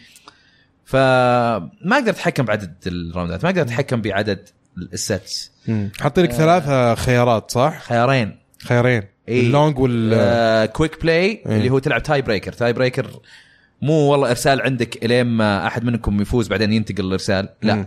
فما 0.84 1.70
أقدر 1.92 2.10
أتحكم 2.10 2.44
بعدد 2.44 2.74
الراوندات 2.86 3.44
ما 3.44 3.50
أقدر 3.50 3.62
أتحكم 3.62 4.00
بعدد 4.00 4.48
ال 4.92 5.02
sets. 5.02 5.52
حاطين 6.00 6.24
لك 6.24 6.32
ثلاثة 6.32 6.94
خيارات 6.94 7.50
صح؟ 7.50 7.82
خيارين 7.82 8.38
خيارين 8.62 9.02
إيه. 9.28 9.40
ال 9.40 9.48
long 9.48 9.78
وال 9.78 10.10
آه 10.14 10.66
quick 10.66 11.02
play 11.02 11.26
إيه. 11.26 11.42
اللي 11.46 11.70
هو 11.70 11.78
تلعب 11.78 12.02
tie 12.02 12.22
breaker 12.22 12.52
tie 12.52 12.72
breaker 12.72 13.20
مو 13.82 13.92
والله 13.94 14.30
إرسال 14.30 14.62
عندك 14.62 15.04
إلين 15.04 15.26
ما 15.26 15.66
أحد 15.66 15.84
منكم 15.84 16.20
يفوز 16.20 16.48
بعدين 16.48 16.72
ينتقل 16.72 17.04
الارسال 17.04 17.48
لا 17.62 17.74
مم. 17.74 17.86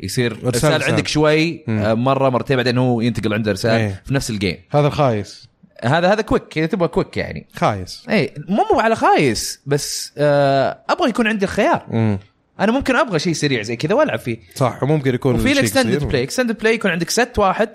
يصير 0.00 0.32
إرسال, 0.32 0.72
إرسال. 0.72 0.82
عندك 0.90 1.08
شوي 1.08 1.64
مم. 1.66 1.78
آه، 1.78 1.94
مرة 1.94 2.28
مرتين 2.30 2.56
بعدين 2.56 2.78
هو 2.78 3.00
ينتقل 3.00 3.34
عنده 3.34 3.50
إرسال 3.50 3.70
إيه. 3.70 4.02
في 4.04 4.14
نفس 4.14 4.30
ال 4.30 4.35
game 4.35 4.56
هذا 4.70 4.86
الخايس 4.86 5.48
هذا 5.84 6.12
هذا 6.12 6.22
quick 6.22 6.58
إذا 6.58 6.66
تبغى 6.66 6.88
quick 6.88 7.16
يعني 7.16 7.46
خايس 7.54 8.04
اي 8.10 8.34
مو 8.48 8.64
مو 8.72 8.80
على 8.80 8.96
خايس 8.96 9.60
بس 9.66 10.12
آه 10.18 10.78
أبغى 10.88 11.08
يكون 11.08 11.26
عندي 11.26 11.44
الخيار 11.44 11.86
مم. 11.90 12.18
أنا 12.60 12.72
ممكن 12.72 12.96
أبغى 12.96 13.18
شيء 13.18 13.32
سريع 13.32 13.62
زي 13.62 13.76
كذا 13.76 13.94
وألعب 13.94 14.18
فيه 14.18 14.38
صح 14.54 14.82
وممكن 14.82 15.14
يكون 15.14 15.34
وفي 15.34 15.52
ال 15.52 15.57
extended. 15.57 16.04
play 16.04 16.22
extended 16.22 16.58
play 16.58 16.74
يكون 16.74 16.90
عندك 16.90 17.10
set 17.10 17.38
واحد 17.38 17.68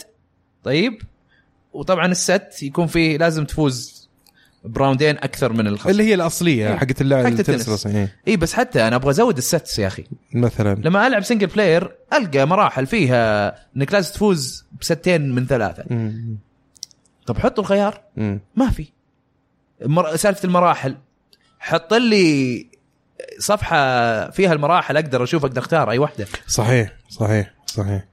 طيب 0.63 1.01
وطبعا 1.73 2.05
ال 2.05 2.20
set 2.20 2.63
يكون 2.63 2.87
فيه 2.87 3.17
لازم 3.17 3.45
تفوز 3.45 4.02
ب 4.65 4.72
round 4.72 5.04
ين 5.04 5.17
أكثر 5.17 5.53
من 5.53 5.67
الخصم 5.67 5.89
اللي 5.89 6.03
هي 6.03 6.13
الأصلية 6.13 6.69
إيه. 6.69 6.75
حقت 6.75 7.01
اللعبة 7.01 7.29
حقت 7.29 7.39
التنس. 7.39 7.87
إيه. 7.87 8.15
اي 8.27 8.37
بس 8.37 8.53
حتى 8.53 8.87
أنا 8.87 8.95
أبغى 8.95 9.09
أزود 9.09 9.37
ال 9.37 9.46
sets 9.46 9.79
يا 9.79 9.87
أخي 9.87 10.03
مثلا 10.33 10.75
لما 10.83 11.07
ألعب 11.07 11.23
single 11.23 11.47
player 11.47 11.95
ألقى 12.13 12.45
مراحل 12.47 12.85
فيها 12.85 13.55
انك 13.77 13.93
لازم 13.93 14.13
تفوز 14.13 14.65
ب 14.81 14.90
set 14.90 15.17
ين 15.17 15.35
من 15.35 15.47
ثلاثة 15.47 15.83
مم. 15.89 16.37
طب 17.25 17.37
حطوا 17.37 17.63
الخيار 17.63 18.01
مم. 18.17 18.39
ما 18.55 18.69
في 18.69 18.87
مر... 19.85 20.15
سالفة 20.15 20.45
المراحل 20.45 20.97
حط 21.59 21.93
لي 21.93 22.67
صفحة 23.39 24.29
فيها 24.29 24.53
المراحل 24.53 24.97
أقدر 24.97 25.23
أشوف 25.23 25.45
أقدر 25.45 25.61
أختار 25.61 25.91
أي 25.91 25.97
واحدة 25.97 26.27
صحيح 26.47 26.93
صحيح 27.09 27.53
صحيح 27.65 28.05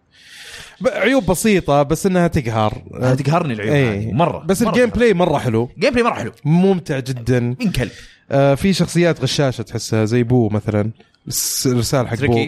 عيوب 0.86 1.26
بسيطة 1.26 1.82
بس 1.82 2.06
إنها 2.06 2.26
تقهر. 2.26 2.72
تقهرني 3.18 3.52
العيوب. 3.54 3.74
هذه 3.74 4.12
مرة 4.12 4.38
بس 4.46 4.62
مرة 4.62 4.70
الجيم. 4.70 4.90
بلاي 4.90 5.14
مرة 5.14 5.38
حلو. 5.38 5.68
جيم 5.78 5.90
بلاي 5.90 6.02
مرة 6.04 6.14
حلو. 6.14 6.32
ممتع 6.44 6.98
جدا. 6.98 7.40
من 7.40 7.72
كلب 7.72 7.90
آه 8.30 8.54
في 8.54 8.72
شخصيات 8.72 9.20
غشاشة 9.22 9.62
تحسها 9.62 10.04
زي 10.04 10.22
بو 10.22 10.48
مثلا. 10.48 10.90
الس- 11.28 11.66
الرسال 11.66 12.08
حق 12.08 12.16
بو. 12.24 12.46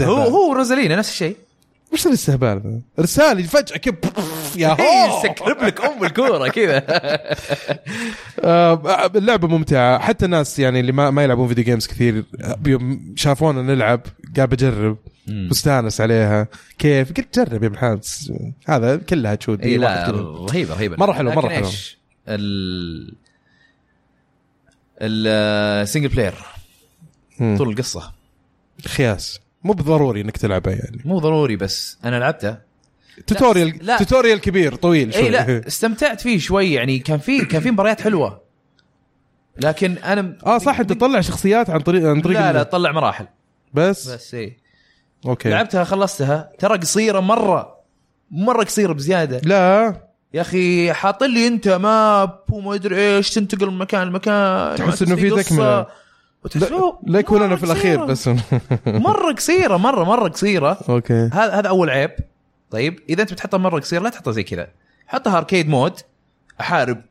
هو 0.00 0.16
هو 0.16 0.52
روزالينا 0.52 0.96
نفس 0.96 1.10
الشيء. 1.10 1.36
وش 1.92 2.06
الاستهبال؟ 2.06 2.80
رسالة 3.00 3.42
فجأة 3.42 3.76
كب 3.76 3.96
يا 4.56 4.76
إيه، 4.78 5.06
هو. 5.06 5.18
يسكرب 5.24 5.64
لك 5.64 5.84
أم 5.84 6.04
الكورة 6.04 6.48
كذا. 6.48 6.82
آه، 8.44 9.06
اللعبة 9.16 9.48
ممتعة. 9.48 9.98
حتى 9.98 10.24
الناس 10.24 10.58
يعني 10.58 10.80
اللي 10.80 10.92
ما, 10.92 11.10
ما 11.10 11.24
يلعبون 11.24 11.48
فيديو 11.48 11.64
جيمز 11.64 11.86
كثير 11.86 12.24
يوم 12.66 13.14
شافونا 13.16 13.62
نلعب 13.62 14.00
قاعد 14.36 14.48
بجرب 14.48 14.98
مستانس 15.28 16.00
عليها. 16.00 16.48
كيف؟ 16.78 17.12
قلت 17.12 17.38
جرب 17.38 17.62
يا 17.62 17.68
ابن 17.68 17.74
الحانس 17.74 18.32
هذا 18.66 18.96
كلها 18.96 19.34
تشود 19.34 19.62
اي 19.62 19.76
لا. 19.76 20.10
رهيبة 20.10 20.74
رهيبة. 20.74 20.96
مرة 20.96 21.12
حلو، 21.12 21.30
مرة 21.32 21.46
لكن 21.46 21.54
حلو. 21.54 21.66
إيش؟ 21.66 21.98
ال 22.28 23.16
السنجل 25.02 26.08
بلاير. 26.08 26.34
طول 27.38 27.68
القصة. 27.68 28.12
خياس. 28.86 29.40
مو 29.66 29.72
بضروري 29.72 30.20
إنك 30.20 30.36
تلعبها 30.36 30.72
يعني. 30.72 31.00
مو 31.04 31.18
ضروري 31.18 31.56
بس 31.56 31.98
أنا 32.04 32.16
لعبته 32.16 32.56
tutorial 33.26 33.78
لا. 33.82 33.98
tutorial 33.98 34.40
كبير 34.40 34.74
طويل 34.74 35.14
شوي. 35.14 35.22
اي 35.22 35.30
لا 35.30 35.62
استمتعت 35.68 36.20
فيه 36.20 36.38
شوي 36.38 36.72
يعني. 36.72 36.98
كان 36.98 37.18
في 37.18 37.44
كان 37.44 37.60
في 37.60 37.70
مباريات 37.70 38.00
حلوة. 38.00 38.40
لكن 39.58 39.92
أنا 39.98 40.38
آه 40.46 40.58
صح 40.58 40.80
أنت 40.80 40.92
تطلع 40.92 41.20
شخصيات 41.20 41.70
عن 41.70 41.80
طريق 41.80 42.08
عن 42.08 42.20
طريق 42.20 42.40
لا 42.40 42.52
لا 42.52 42.62
طلع 42.62 42.92
مراحل. 42.92 43.26
بس, 43.74 44.08
بس 44.08 44.34
إي. 44.34 44.56
okay. 45.26 45.50
لعبتها 45.50 45.84
خلصتها. 45.84 46.50
ترى 46.58 46.78
قصيرة 46.78 47.20
مرة. 47.20 47.76
مرة 48.30 48.64
قصيرة 48.64 48.92
بزيادة. 48.92 49.40
لا. 49.44 50.00
يا 50.34 50.40
أخي 50.40 50.92
حاط 50.92 51.22
لي 51.24 51.46
أنت 51.46 51.68
map 51.68 52.40
وما 52.50 52.74
أدري 52.74 53.16
إيش 53.16 53.30
تنتقل 53.30 53.70
من 53.70 53.78
مكان 53.78 54.08
لمكان. 54.08 54.76
تحس 54.76 55.02
إنه 55.02 55.16
في 55.16 55.30
قصة. 55.30 55.86
وتحس- 56.46 56.72
لا, 57.06 57.18
يكون 57.18 57.42
أنا 57.42 57.56
في 57.56 57.64
الأخير. 57.64 58.04
بس. 58.04 58.30
مرة 58.86 59.32
قصيرة 59.32 59.76
مرة 59.76 60.04
مرة 60.04 60.28
قصيرة. 60.28 60.78
okay. 60.88 61.30
هذا 61.32 61.52
هذا 61.58 61.68
أول 61.68 61.90
عيب. 61.90 62.10
طيب 62.70 63.00
إذا 63.08 63.22
أنت 63.22 63.32
بتحطها 63.32 63.58
مرة 63.58 63.80
قصيرة 63.80 64.02
لا 64.02 64.10
تحطها 64.10 64.32
زي 64.32 64.42
كذا. 64.42 64.68
حطها 65.06 65.38
arcade 65.38 65.68
mode 65.68 65.92
أحارب 66.60 67.02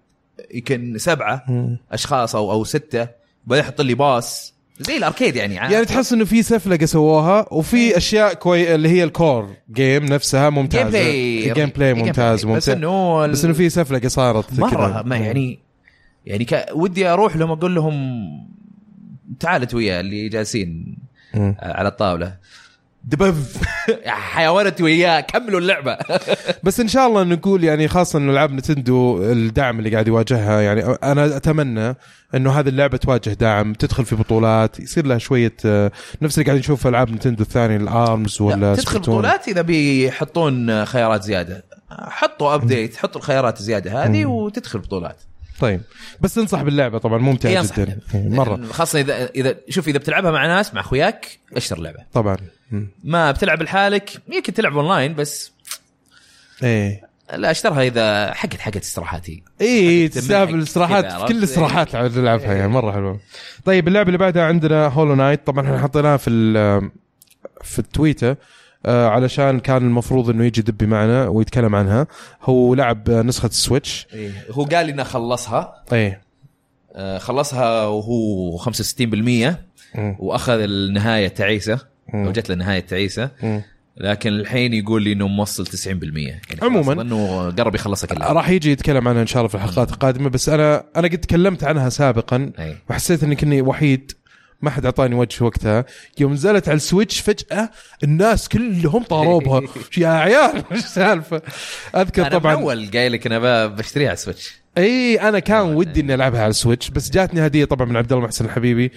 يمكن 0.54 0.98
سبعة. 0.98 1.46
أشخاص 1.92 2.36
أو 2.36 2.52
أو 2.52 2.64
ستة 2.64 3.08
بعدين 3.48 3.66
يحط 3.66 3.82
لي 3.82 3.94
boss 3.94 4.54
زي 4.80 4.98
ال 4.98 5.03
arcade 5.03 5.36
يعني 5.36 5.56
يعني 5.56 5.86
تحس 5.86 6.14
إنه 6.14 6.26
في 6.26 6.44
سفلقه 6.44 6.86
سووها 6.86 7.46
وفي 7.52 7.98
أشياء 7.98 8.34
كوي 8.34 8.76
اللي 8.76 8.90
هي 8.90 9.04
ال 9.04 9.13
core 9.13 9.50
game 9.72 10.06
نفسها 10.06 10.50
game 10.50 10.60
ممتازة. 10.60 10.90
play 10.90 11.50
ال 11.50 11.54
game 11.54 11.70
play 11.70 11.94
ممتاز 11.94 12.40
بس 12.40 12.46
ممتاز. 12.46 12.70
إنه 12.70 13.28
بس 13.28 13.46
إنه 13.46 13.54
في 13.54 13.70
سفلقه 13.70 14.08
صارت 14.08 14.60
مرة. 14.60 15.02
ما 15.06 15.18
يعني 15.18 15.60
يعني 16.26 16.46
كا 16.46 16.74
ودي 16.74 17.08
أروح 17.08 17.36
لهم 17.38 17.52
أقول 17.52 17.76
لهم 17.76 17.94
تعالت 19.40 19.74
ويا 19.74 20.00
اللي 20.00 20.30
جالسين 20.30 20.98
مم. 21.34 21.56
على 21.60 21.88
الطاولة. 21.88 22.36
دبف. 23.04 23.62
يا 24.06 24.12
حيوانتي 24.12 24.84
وياه 24.84 25.20
كملوا 25.20 25.60
اللعبة. 25.60 25.98
بس 26.64 26.80
إن 26.80 26.88
شاء 26.88 27.08
الله 27.08 27.24
نقول 27.24 27.64
يعني 27.64 27.88
خاصة 27.88 28.20
إنه 28.20 28.32
العاب 28.32 28.52
نتندو 28.52 29.24
الدعم 29.32 29.80
اللي 29.80 29.90
قاعد 29.90 30.08
يواجهها 30.08 30.62
يعني 30.62 30.82
أنا 30.84 31.38
أتمنى 31.38 31.96
إنه 32.36 32.52
هذه 32.52 32.70
اللعبة 32.70 32.98
تواجه 32.98 33.30
دعم 33.30 33.74
تدخل 33.74 34.06
في 34.06 34.16
بطولات 34.16 34.80
يصير 34.80 35.06
لها 35.06 35.18
شوية 35.18 35.54
آه، 35.66 35.92
نفس 36.22 36.38
اللي 36.38 36.46
قاعد 36.46 36.60
نشوف 36.60 36.82
في 36.82 36.90
ألعاب 36.90 37.12
نتندو 37.12 37.44
الثانية 37.44 37.78
الأرمز 37.78 38.42
ولا 38.42 38.56
لا، 38.56 38.76
تدخل. 38.76 39.00
بطولات 39.00 39.48
إذا 39.48 39.62
بيحطون 39.62 40.86
خيارات 40.86 41.24
زيادة. 41.24 41.64
حطوا 41.90 42.56
ابديت 42.56 42.98
حطوا 42.98 43.22
الخيارات 43.22 43.60
الزياده 43.60 44.04
هذه 44.04 44.26
وتدخل 44.26 44.80
بطولات. 44.80 45.22
طيب. 45.60 45.82
بس 46.22 46.34
تنصح 46.34 46.62
باللعبة 46.62 46.98
طبعا 46.98 47.18
ممتعه 47.18 47.50
إيه، 47.50 47.62
جدا. 47.62 48.00
إيه، 48.16 48.30
مرة. 48.30 48.66
خاصة 48.66 49.00
إذا 49.00 49.30
إذا 49.30 49.56
شوف 49.70 49.88
إذا 49.88 49.98
بتلعبها 49.98 50.32
مع 50.32 50.48
ناس 50.48 50.74
مع 50.74 50.82
أخوياك 50.82 51.40
اشتر 51.54 51.80
لعبة. 51.80 52.00
طبعا. 52.14 52.38
ما 53.04 53.32
بتلعب 53.32 53.62
لحالك 53.62 54.12
يمكن 54.28 54.54
تلعب 54.54 54.78
أونلاين 54.78 55.16
بس 55.16 55.52
إيه. 56.64 57.06
لا 57.34 57.52
اشترها 57.52 57.84
إذا 57.84 58.34
حقت 58.34 58.60
حقت 58.60 58.78
استراحات 58.78 59.30
هي 59.30 59.40
اي 59.62 60.08
تستاهل 60.08 60.56
الاستراحات؟ 60.56 61.28
كل 61.28 61.38
الاستراحات 61.38 61.96
عاد 61.96 62.20
نلعبها 62.20 62.54
يعني 62.54 62.68
مرة 62.68 62.92
حلوة. 62.92 63.20
طيب 63.66 63.88
اللعبة 63.88 64.08
اللي 64.08 64.18
بعدها 64.18 64.44
عندنا 64.44 64.88
Hollow 64.88 65.16
Knight 65.16 65.48
طبعا 65.48 65.66
إحنا 65.66 65.82
حطيناها 65.82 66.18
في 66.18 66.30
في 67.62 67.80
التويتر. 67.80 68.36
آه، 68.86 69.08
علشان 69.08 69.60
كان 69.60 69.78
المفروض 69.78 70.30
إنه 70.30 70.46
يجي 70.46 70.62
دبي 70.62 70.86
معنا 70.86 71.28
ويتكلم 71.28 71.76
عنها 71.76 72.08
هو 72.44 72.74
لعب 72.76 73.10
نسخة 73.10 73.48
ال 73.48 73.56
Switch 73.56 74.08
إيه. 74.14 74.32
هو 74.52 74.64
قال 74.64 74.90
إنه 74.90 75.04
خلصها 75.04 75.84
اي 75.94 76.20
آه، 76.96 77.18
خلصها 77.18 77.86
وهو 77.86 78.58
65% 78.58 79.56
مم. 79.96 80.16
وأخذ 80.20 80.60
النهاية 80.60 81.28
تعيسة. 81.28 81.80
أو 82.14 82.32
جت 82.32 82.50
له 82.50 82.54
النهايه 82.54 82.80
تعيسة. 82.80 83.30
لكن 83.98 84.30
الحين 84.30 84.74
يقول 84.74 85.04
لي 85.04 85.12
إنه 85.12 85.28
موصل 85.28 85.66
90% 85.68 86.28
يعني 86.28 86.42
عموماً. 86.62 87.02
انه 87.02 87.50
قرب 87.52 87.76
يخلصها 87.76 88.08
كلها 88.08 88.34
راح 88.34 88.50
يجي 88.50 88.72
يتكلم 88.72 89.08
عنها 89.08 89.22
إن 89.22 89.28
شاء 89.28 89.38
الله 89.38 89.48
في 89.50 89.56
الحلقات 89.56 89.92
القادمة 89.92 90.30
بس 90.30 90.50
أنا 90.50 90.84
أنا 90.96 91.08
قد 91.08 91.18
تكلمت 91.18 91.64
عنها 91.64 91.90
سابقا 91.90 92.52
أي. 92.60 92.76
وحسيت 92.90 93.24
إني 93.24 93.36
كني 93.36 93.62
وحيد 93.62 94.12
ما 94.66 94.72
حد 94.72 94.86
أعطاني 94.86 95.16
وجه 95.16 95.44
وقتها. 95.44 95.86
يوم 96.20 96.34
نزلت 96.34 96.70
على 96.70 96.76
ال 96.76 96.82
Switch 96.82 97.20
فجأة 97.20 97.70
الناس 98.04 98.50
كلهم 98.50 99.04
طاروا 99.04 99.42
بها 99.42 99.62
يا 99.98 100.08
عيال 100.08 100.64
إيش 100.72 100.84
السالفه 100.84 101.42
أذكر 101.96 102.22
أنا 102.22 102.30
طبعا 102.30 102.54
أول 102.54 102.90
قايل 102.94 103.12
لك 103.12 103.26
أنا 103.26 103.68
بشتريها 103.68 104.08
على 104.08 104.18
Switch 104.18 104.66
إي 104.78 105.22
أنا 105.22 105.40
كان 105.40 105.62
ودي 105.76 106.02
إني 106.02 106.14
ألعبها 106.14 106.42
على 106.42 106.50
ال 106.50 106.55
Switch 106.55 106.90
بس 106.90 107.10
جاتني 107.10 107.46
هدية 107.46 107.66
طبعا 107.66 107.88
من 107.88 107.98
عبد 107.98 108.14
الله 108.14 108.26
محسن 108.26 108.46
الحبيبي. 108.46 108.92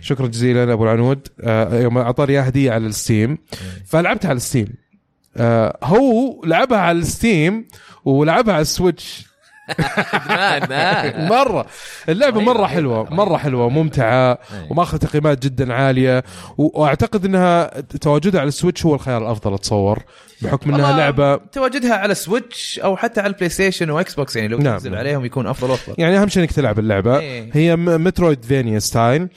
شكرا 0.00 0.26
جزيلا 0.26 0.72
أبو 0.72 0.84
العنود. 0.84 1.28
آه، 1.40 1.80
يوم 1.80 1.98
أعطاني 1.98 2.32
اياها 2.32 2.48
هدية 2.48 2.72
على 2.72 2.86
ال 2.86 2.93
Steam. 2.93 3.38
فلعبتها 3.86 4.28
على 4.28 4.36
ال 4.36 4.41
Steam. 4.41 4.68
آه، 5.36 5.78
هو 5.82 6.44
لعبها 6.44 6.78
على 6.78 6.98
ال 6.98 7.10
Steam 7.10 7.68
ولعبها 8.04 8.54
على 8.54 8.62
ال 8.62 8.70
Switch. 8.70 9.26
مرة 11.34 11.66
اللعبة 12.08 12.36
رهيبة، 12.36 12.52
مرة 12.52 12.66
حلوة 12.66 12.96
رهيبة. 12.98 13.14
مرة 13.16 13.36
حلوة 13.36 13.68
ممتعة 13.68 14.32
أي. 14.32 14.38
وماخذ 14.70 14.98
تقييمات 14.98 15.42
جدا 15.42 15.74
عالية 15.74 16.24
وأعتقد 16.58 17.24
إنها 17.24 17.80
تواجدها 17.80 18.40
على 18.40 18.48
ال 18.48 18.53
Switch 18.53 18.86
هو 18.86 18.94
الخيار 18.94 19.22
الأفضل 19.22 19.54
أتصور 19.54 19.98
بحكم 20.42 20.74
إنها 20.74 20.92
لعبة 20.98 21.36
تواجدها 21.36 21.94
على 21.94 22.14
Switch 22.14 22.78
أو 22.78 22.96
حتى 22.96 23.20
على 23.20 23.28
ال 23.30 23.48
PlayStation 23.48 23.90
و 23.90 24.14
Xbox 24.14 24.36
يعني 24.36 24.48
لو 24.48 24.58
نعم. 24.58 24.72
تنزل 24.72 24.94
عليهم 24.94 25.24
يكون 25.24 25.46
أفضل 25.46 25.70
وأفضل 25.70 25.94
يعني 25.98 26.18
أهم 26.18 26.28
شيء 26.28 26.42
إنك 26.42 26.52
تلعب 26.52 26.78
اللعبة 26.78 27.18
إيه. 27.18 27.50
هي 27.52 27.76
Metroidvania 27.76 28.78
style 28.78 29.28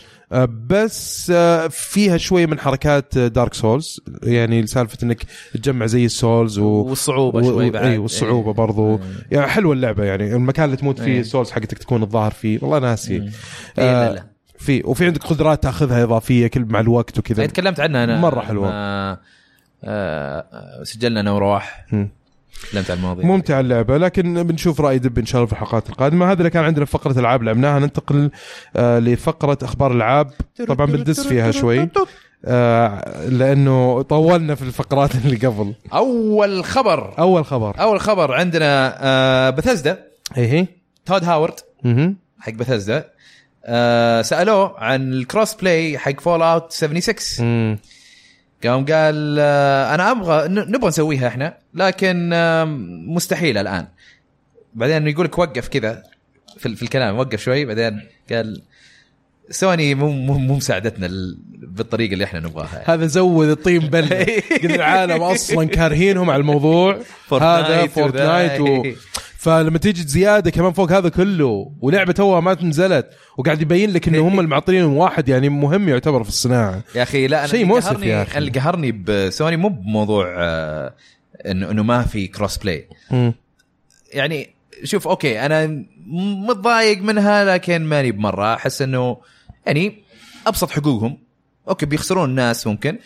بس 0.45 1.31
آه، 1.35 1.67
فيها 1.67 2.17
شوية 2.17 2.45
من 2.45 2.59
حركات 2.59 3.17
Dark 3.17 3.53
Souls 3.53 4.01
يعني 4.23 4.67
سالفه 4.67 4.97
إنك 5.03 5.23
تجمع 5.53 5.85
زي 5.85 6.05
ال 6.05 6.14
souls 6.14 6.59
و... 6.59 6.65
والصعوبة 6.65 7.41
شوي 7.41 7.69
بعد. 7.69 7.85
إي 7.85 7.97
والصعوبة 7.97 8.53
برضو. 8.53 8.95
إيه. 8.95 8.99
يعني 9.31 9.47
حلوة 9.47 9.73
اللعبة 9.73 10.03
يعني 10.03 10.35
المكان 10.35 10.65
اللي 10.65 10.77
تموت 10.77 10.99
فيه 10.99 11.11
إيه. 11.11 11.19
ال 11.19 11.25
souls 11.25 11.51
حقتك 11.51 11.77
تكون 11.77 12.03
الظاهر 12.03 12.31
فيه. 12.31 12.59
والله 12.61 12.79
ناسي. 12.79 13.15
إيه، 13.15 13.29
آه، 13.79 14.25
في 14.57 14.81
وفي 14.85 15.05
عندك 15.05 15.23
قدرات 15.23 15.63
تاخذها 15.63 16.03
إضافية 16.03 16.47
كل 16.47 16.65
مع 16.65 16.79
الوقت 16.79 17.19
وكذا. 17.19 17.45
تكلمت 17.45 17.79
عنها 17.79 18.03
أنا. 18.03 18.19
مرة 18.19 18.41
حلوة. 18.41 18.67
لما، 18.67 19.11
آه، 19.11 19.19
آه، 19.83 20.83
سجلنا 20.83 21.19
أنا 21.19 21.31
وروح. 21.31 21.85
تكلمت 22.61 22.91
عن 22.91 22.97
المواضيع. 22.97 23.25
ممتع 23.25 23.59
اللعبة 23.59 23.97
لكن 23.97 24.43
بنشوف 24.43 24.81
رأي 24.81 24.99
دب 24.99 25.17
إن 25.17 25.25
شاء 25.25 25.35
الله 25.35 25.47
في 25.47 25.53
الحلقات 25.53 25.89
القادمة. 25.89 26.31
هذا 26.31 26.39
اللي 26.39 26.49
كان 26.49 26.63
عندنا 26.63 26.85
في 26.85 26.91
فقرة 26.91 27.19
العاب 27.19 27.43
لعبناها. 27.43 27.79
ننتقل 27.79 28.31
آه 28.75 28.99
لفقرة 28.99 29.57
أخبار 29.63 29.91
العاب. 29.91 30.31
طبعا 30.67 30.85
بندس 30.85 31.27
فيها 31.27 31.51
شوي. 31.51 31.89
آه 32.45 33.27
لأنه 33.29 34.01
طولنا 34.01 34.55
في 34.55 34.61
الفقرات 34.61 35.15
اللي 35.15 35.47
قبل. 35.47 35.73
أول 35.93 36.63
خبر. 36.63 37.13
أول 37.19 37.45
خبر. 37.45 37.79
أول 37.79 37.99
خبر 37.99 38.33
عندنا 38.33 38.97
آه 38.99 39.49
بثزدا 39.49 40.03
اي 40.37 40.47
هي 40.47 40.67
Todd 41.05 41.23
Howard. 41.23 41.53
حق 42.39 42.53
بثزدا 42.53 43.09
آه 43.65 44.21
سألوه 44.21 44.79
عن 44.79 45.13
ال 45.13 45.20
cross 45.20 45.53
play 45.53 45.97
حق 45.97 46.19
Fallout 46.19 46.71
76 46.71 47.47
أمم. 47.47 47.77
قام 48.63 48.85
قال 48.85 49.37
آه 49.39 49.95
أنا 49.95 50.11
أبغى 50.11 50.47
ن- 50.47 50.71
نبغى 50.71 50.87
نسويها 50.87 51.27
إحنا 51.27 51.57
لكن 51.73 52.29
مستحيل 53.07 53.57
الآن. 53.57 53.87
بعدين 54.73 55.07
يقول 55.07 55.25
لك 55.25 55.37
وقف 55.37 55.67
كذا 55.67 56.03
في, 56.57 56.75
في 56.75 56.83
الكلام 56.83 57.17
وقف 57.19 57.41
شوي 57.41 57.65
بعدين 57.65 58.01
قال 58.31 58.61
سوني 59.49 59.95
مو 59.95 60.11
مو 60.11 60.37
مو 60.37 60.55
مساعدتنا 60.55 61.05
ال- 61.05 61.37
بالطريقة 61.47 62.13
اللي 62.13 62.23
إحنا 62.23 62.39
نبغاها. 62.39 62.83
هذا 62.93 63.05
زود 63.05 63.47
الطين 63.47 63.79
بله 63.79 64.25
قد 64.63 64.71
العالم 64.71 65.21
أصلا 65.23 65.65
كارهينهم 65.67 66.29
على 66.29 66.39
الموضوع. 66.39 66.99
هذا 67.31 67.87
Fortnite 67.87 68.61
و... 68.61 68.83
فلما 69.37 69.77
تيجي 69.77 70.03
زيادة 70.03 70.51
كمان 70.51 70.73
فوق 70.73 70.91
هذا 70.91 71.09
كله 71.09 71.71
ولعبة 71.81 72.13
توها 72.13 72.39
ما 72.39 72.63
نزلت 72.63 73.09
وقاعد 73.37 73.61
يبين 73.61 73.93
لك 73.93 74.07
إنه 74.07 74.27
هم 74.27 74.39
المعطيين 74.45 74.83
واحد 74.83 75.29
يعني 75.29 75.49
مهم 75.49 75.89
يعتبر 75.89 76.23
في 76.23 76.29
الصناعة. 76.29 76.83
يا 76.95 77.03
أخي 77.03 77.27
لا 77.27 77.39
أنا 77.39 77.47
شيء 77.47 77.65
مؤسف 77.65 78.03
يا 78.03 78.21
أخي. 78.21 78.37
اللي 78.37 78.51
قهرني 78.51 78.91
بسوني 78.91 79.57
مو 79.57 79.69
بموضوع 79.69 80.35
آه، 80.37 80.93
انه 81.45 81.71
إنه 81.71 81.83
ما 81.83 82.03
في 82.03 82.27
cross 82.27 82.57
play. 82.57 82.87
يعني 84.13 84.49
شوف 84.83 85.07
okay 85.07 85.45
أنا 85.45 85.85
متضايق 86.47 87.01
منها 87.01 87.45
لكن 87.45 87.81
ماني 87.81 88.11
بمرة. 88.11 88.53
أحس 88.53 88.81
إنه 88.81 89.17
يعني 89.65 90.03
أبسط 90.47 90.71
حقوقهم. 90.71 91.17
okay 91.69 91.85
بيخسرون 91.85 92.29
الناس 92.29 92.67
ممكن 92.67 92.97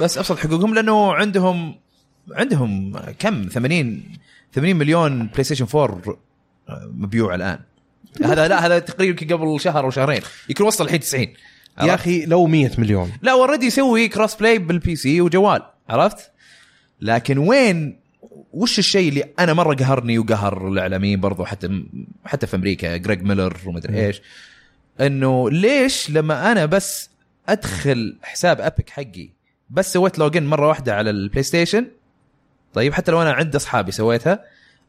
بس 0.00 0.18
أبسط 0.18 0.38
حقوقهم 0.38 0.74
لأنه 0.74 1.14
عندهم 1.14 1.74
عندهم 2.32 2.98
كم؟ 3.18 3.48
80 3.48 4.02
80 4.54 4.76
مليون 4.76 5.26
بلاي 5.26 5.44
ستيشن 5.44 5.66
4 5.74 6.18
مبيوع 6.70 7.34
الآن. 7.34 7.58
هذا 8.24 8.48
لا 8.48 8.66
هذا 8.66 8.78
تقريبا 8.78 9.34
قبل 9.34 9.60
شهر 9.60 9.84
أو 9.84 9.90
شهرين. 9.90 10.20
يمكن 10.48 10.64
وصل 10.64 10.84
الحين 10.84 11.00
90 11.00 11.26
يا؟ 11.82 11.94
أخي 11.94 12.26
لو 12.26 12.46
100 12.46 12.70
مليون. 12.78 13.12
لا 13.22 13.32
already 13.32 13.66
يسوي 13.66 14.08
cross 14.08 14.34
play 14.34 14.58
بال 14.58 14.96
PC 14.96 15.20
وجوال. 15.20 15.62
عرفت؟ 15.88 16.30
لكن 17.00 17.38
وين 17.38 17.98
وش 18.52 18.78
الشيء 18.78 19.08
اللي 19.08 19.24
أنا 19.38 19.52
مرة 19.52 19.74
قهرني 19.74 20.18
وقهر 20.18 20.68
الإعلاميين 20.68 21.20
برضو 21.20 21.44
حتى 21.44 21.84
حتى 22.24 22.46
في 22.46 22.56
أمريكا 22.56 22.96
جريج 22.96 23.22
ميلر 23.22 23.56
ومدري 23.66 24.06
إيش. 24.06 24.22
إنه 25.00 25.50
ليش 25.50 26.10
لما 26.10 26.52
أنا 26.52 26.66
بس 26.66 27.10
أدخل 27.48 28.18
حساب 28.22 28.60
Epic 28.60 28.90
حقي 28.90 29.28
بس 29.70 29.92
سويت 29.92 30.18
login 30.18 30.46
مرة 30.46 30.68
واحدة 30.68 30.94
على 30.94 31.10
البلاي 31.10 31.42
ستيشن 31.42 31.86
طيب 32.74 32.94
حتى 32.94 33.10
لو 33.12 33.22
أنا 33.22 33.32
عند 33.32 33.56
أصحابي 33.56 33.92
سويتها 33.92 34.44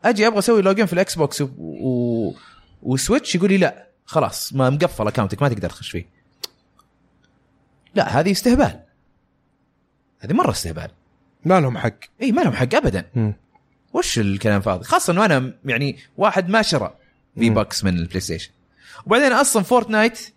أجي 0.05 0.27
أبغى 0.27 0.39
أسوي 0.39 0.61
login 0.61 0.85
في 0.85 0.93
الاكس 0.93 1.15
بوكس 1.15 1.41
و... 1.41 1.49
و... 1.57 2.35
وسويتش 2.83 3.35
يقول 3.35 3.49
لي 3.49 3.57
لا 3.57 3.87
خلاص 4.05 4.53
ما 4.53 4.69
مقفل 4.69 5.07
اكونتك 5.07 5.41
ما 5.41 5.49
تقدر 5.49 5.69
تخش 5.69 5.89
فيه. 5.91 6.05
لا 7.95 8.19
هذه 8.19 8.31
استهبال. 8.31 8.79
هذه 10.19 10.33
مرة 10.33 10.51
استهبال. 10.51 10.87
ما 11.45 11.59
لهم 11.59 11.77
حق. 11.77 11.93
إي 12.21 12.31
ما 12.31 12.41
لهم 12.41 12.53
حق 12.53 12.75
ابدا. 12.75 13.05
مم. 13.15 13.33
وش 13.93 14.19
الكلام 14.19 14.61
فاضي؟ 14.61 14.83
خاصة 14.83 15.13
انه 15.13 15.25
أنا 15.25 15.53
يعني 15.65 15.97
واحد 16.17 16.49
ما 16.49 16.61
شرى 16.61 16.95
V-Bucks 17.37 17.83
من 17.83 17.97
البلاي 17.97 18.19
ستيشن 18.19 18.51
وبعدين 19.05 19.31
أصلا 19.31 19.63
فورتنايت 19.63 20.33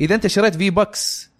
إذا 0.00 0.14
أنت 0.14 0.26
شريت 0.26 0.54
V-Bucks 0.54 1.30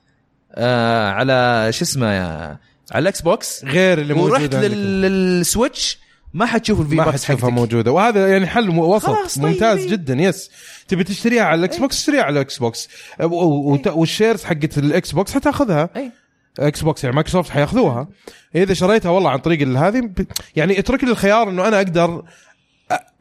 آه 0.52 1.10
على 1.10 1.68
شو 1.72 1.84
اسمه 1.84 2.58
على 2.92 3.02
الإكس 3.02 3.22
بوكس 3.22 3.64
غير 3.64 3.98
اللي 4.00 4.14
ورحت 4.14 4.40
موجود 4.42 4.54
عندك. 4.54 4.70
لل- 4.70 5.02
للسويتش 5.02 5.98
ما 6.34 6.46
حتشوف 6.46 6.80
ال 6.80 6.94
V-Bucks 6.94 7.24
حتشوفها 7.24 7.50
موجودة. 7.50 7.92
وهذا 7.92 8.28
يعني 8.28 8.46
حل 8.46 8.70
وسط. 8.70 9.06
طيب، 9.06 9.44
ممتاز 9.46 9.78
إيه. 9.78 9.90
جدا 9.90 10.14
yes. 10.14 10.50
تبي 10.88 11.04
تشتريها 11.04 11.42
على 11.42 11.58
الإكس 11.58 11.78
بوكس 11.78 11.98
اشتريها 11.98 12.22
على 12.22 12.32
الإكس 12.32 12.58
بوكس. 12.58 12.88
وت- 13.20 13.86
وال 13.88 14.02
shares 14.02 14.44
حقت 14.44 14.78
الإكس 14.78 15.12
بوكس 15.12 15.34
حتاخذها. 15.34 15.90
اي 15.96 16.12
إكس 16.58 16.82
بوكس 16.82 17.04
يعني 17.04 17.16
مايكروسوفت 17.16 17.50
حياخذوها. 17.50 18.08
إذا 18.54 18.74
شريتها 18.74 19.10
والله 19.10 19.30
عن 19.30 19.38
طريق 19.38 19.68
هذه 19.68 20.10
يعني 20.56 20.78
اترك 20.78 21.04
لي 21.04 21.10
الخيار 21.10 21.48
إنه 21.50 21.68
أنا 21.68 21.76
أقدر 21.76 22.22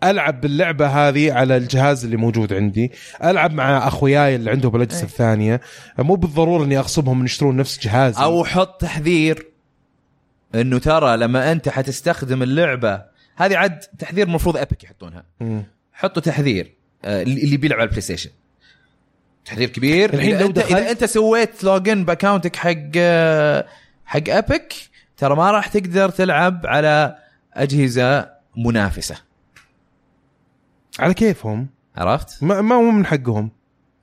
ألعب 0.04 0.42
باللعبة 0.42 0.88
هذه 0.88 1.34
على 1.34 1.58
الجهاز 1.58 2.04
اللي 2.04 2.18
موجود 2.18 2.54
عندي. 2.54 2.92
ألعب 3.24 3.54
مع 3.54 3.88
أخوياي 3.88 4.36
اللي 4.36 4.52
عندهم 4.52 4.76
الاجهزه 4.76 5.00
أي. 5.00 5.04
الثانية. 5.04 5.62
مو 6.00 6.16
بالضرورة 6.16 6.64
إني 6.64 6.78
أغصبهم 6.80 7.26
يشترون 7.26 7.56
نفس 7.58 7.80
جهازي. 7.80 8.24
أو 8.24 8.46
حط 8.46 8.82
تحذير. 8.82 9.53
إنه 10.56 10.80
ترى 10.80 11.18
لما 11.18 11.52
أنت 11.52 11.70
حتستخدم 11.70 12.44
اللعبة 12.44 13.04
هذه 13.36 13.58
عاد 13.58 13.80
تحذير 13.80 14.28
المفروض 14.28 14.58
Epic 14.58 14.84
يحطونها. 14.84 15.26
حطوا 15.94 16.22
تحذير 16.22 16.74
آه، 17.06 17.24
اللي 17.24 17.58
بيلعب 17.58 17.80
على 17.80 17.86
البلاي 17.86 18.02
ستيشن 18.02 18.30
تحذير 19.46 19.70
كبير. 19.70 20.14
الحين 20.14 20.40
لو 20.40 20.48
انت 20.48 20.58
إذا 20.58 20.92
أنت 20.92 21.04
سويت 21.04 21.64
لوجن 21.64 22.06
باكونتك 22.06 22.56
حق 22.56 22.92
آه، 22.96 23.68
حق 24.06 24.30
Epic 24.30 24.74
ترى 25.18 25.36
ما 25.36 25.52
راح 25.52 25.68
تقدر 25.68 26.10
تلعب 26.10 26.66
على 26.66 27.18
أجهزة 27.54 28.30
منافسة. 28.58 29.16
على 31.00 31.14
كيفهم؟ 31.14 31.68
عرفت؟ 31.96 32.44
ما 32.44 32.62
ما 32.62 32.76
هو 32.76 32.92
من 32.92 33.06
حقهم. 33.06 33.52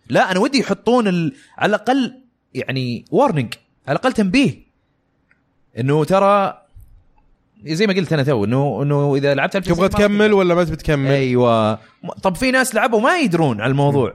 لا 0.09 0.31
أنا 0.31 0.41
ودي 0.41 0.59
يحطون 0.59 1.09
ال... 1.09 1.37
على 1.59 1.71
الأقل 1.71 2.23
يعني 2.55 3.05
warning 3.11 3.55
على 3.87 3.97
الأقل 3.97 4.13
تنبيه. 4.13 4.70
إنه 5.79 6.05
ترى 6.05 6.63
زي 7.67 7.87
ما 7.87 7.93
قلت 7.93 8.13
أنا 8.13 8.23
تو 8.23 8.45
انه 8.45 8.83
إنه 8.83 9.17
إذا 9.17 9.35
لعبت 9.35 9.57
على 9.57 9.65
تبغى 9.65 9.89
تكمل 9.89 10.33
ولا 10.33 10.55
ما 10.55 10.65
تبي 10.65 10.77
تكمل؟ 10.77 11.11
أيوه. 11.11 11.79
طب 12.23 12.37
في 12.37 12.51
ناس 12.51 12.75
لعبوا 12.75 13.01
ما 13.01 13.19
يدرون 13.19 13.61
على 13.61 13.71
الموضوع. 13.71 14.15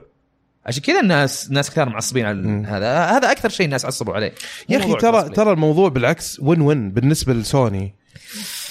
عشان 0.66 0.82
كذا 0.82 1.00
الناس 1.00 1.50
ناس 1.50 1.70
كثار 1.70 1.88
معصبين 1.88 2.26
على. 2.26 2.66
هذا. 2.66 3.04
هذا 3.04 3.32
أكثر 3.32 3.48
شيء 3.48 3.66
الناس 3.66 3.84
عصبوا 3.84 4.14
عليه. 4.14 4.34
يا 4.68 4.78
أخي 4.78 4.94
ترى 4.94 5.12
معصبين. 5.12 5.32
ترى 5.32 5.52
الموضوع 5.52 5.88
بالعكس 5.88 6.40
وين 6.40 6.60
وين 6.60 6.90
بالنسبة 6.90 7.32
لسوني. 7.32 7.94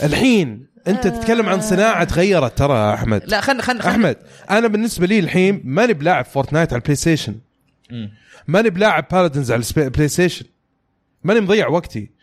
الحين 0.03 0.65
أنت 0.87 1.07
تتكلم 1.07 1.49
عن 1.49 1.61
صناعة 1.61 2.03
تغيرت 2.03 2.57
ترى 2.57 2.93
أحمد. 2.93 3.23
لا 3.27 3.41
خل 3.41 3.61
خل 3.61 3.81
خل 3.81 3.89
أحمد 3.89 4.17
أنا 4.49 4.67
بالنسبة 4.67 5.07
لي 5.07 5.19
الحين 5.19 5.61
ماني 5.63 5.93
بلاعب 5.93 6.25
فورتنايت 6.25 6.73
على 6.73 6.79
البلاي 6.79 6.95
ستيشن. 6.95 7.35
ماني 8.47 8.69
بلاعب 8.69 9.05
Paladins 9.11 9.51
على 9.51 9.63
البلاي 9.77 10.07
ستيشن 10.07 10.45
ماني 11.23 11.39
مضيع 11.39 11.67
وقتي. 11.67 12.14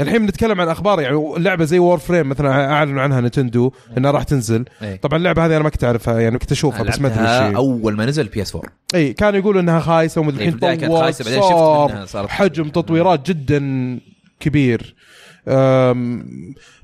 الحين 0.00 0.26
بنتكلم 0.26 0.60
عن 0.60 0.68
أخبار 0.68 1.00
يعني 1.00 1.34
لعبة 1.38 1.64
زي 1.64 1.78
Warframe 1.78 2.28
مثلا 2.28 2.72
أعلنوا 2.72 3.02
عنها 3.02 3.20
نتندو 3.20 3.72
إنها 3.98 4.10
راح 4.10 4.22
تنزل. 4.22 4.64
إيه. 4.82 4.96
طبعا 4.96 5.18
اللعبة 5.18 5.46
هذه 5.46 5.56
أنا 5.56 5.64
ما 5.64 5.68
كنت 5.68 5.84
أعرفها 5.84 6.20
يعني 6.20 6.38
كنت 6.38 6.52
أشوفها 6.52 6.82
بس 6.82 7.00
ما 7.00 7.08
أدري 7.08 7.28
هي. 7.28 7.56
أول 7.56 7.96
ما 7.96 8.06
نزل 8.06 8.28
PS 8.28 8.56
4 8.56 8.72
اي 8.94 9.12
كانوا 9.12 9.38
يقولوا 9.38 9.60
إنها 9.60 9.80
خايسة 9.80 10.20
ومدري 10.20 10.44
إيه، 10.44 10.48
الحين 10.48 10.98
خايسة، 10.98 11.24
بعدين 11.24 11.40
شفت 11.42 12.08
صار 12.08 12.28
حجم 12.28 12.68
تطويرات 12.68 13.30
جدا 13.30 14.00
كبير. 14.40 14.94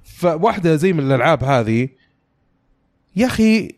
فواحدة 0.05 0.77
زي 0.77 0.93
من 0.93 1.07
الألعاب 1.07 1.45
هذه 1.45 1.89
يا 3.17 3.27
أخي 3.27 3.75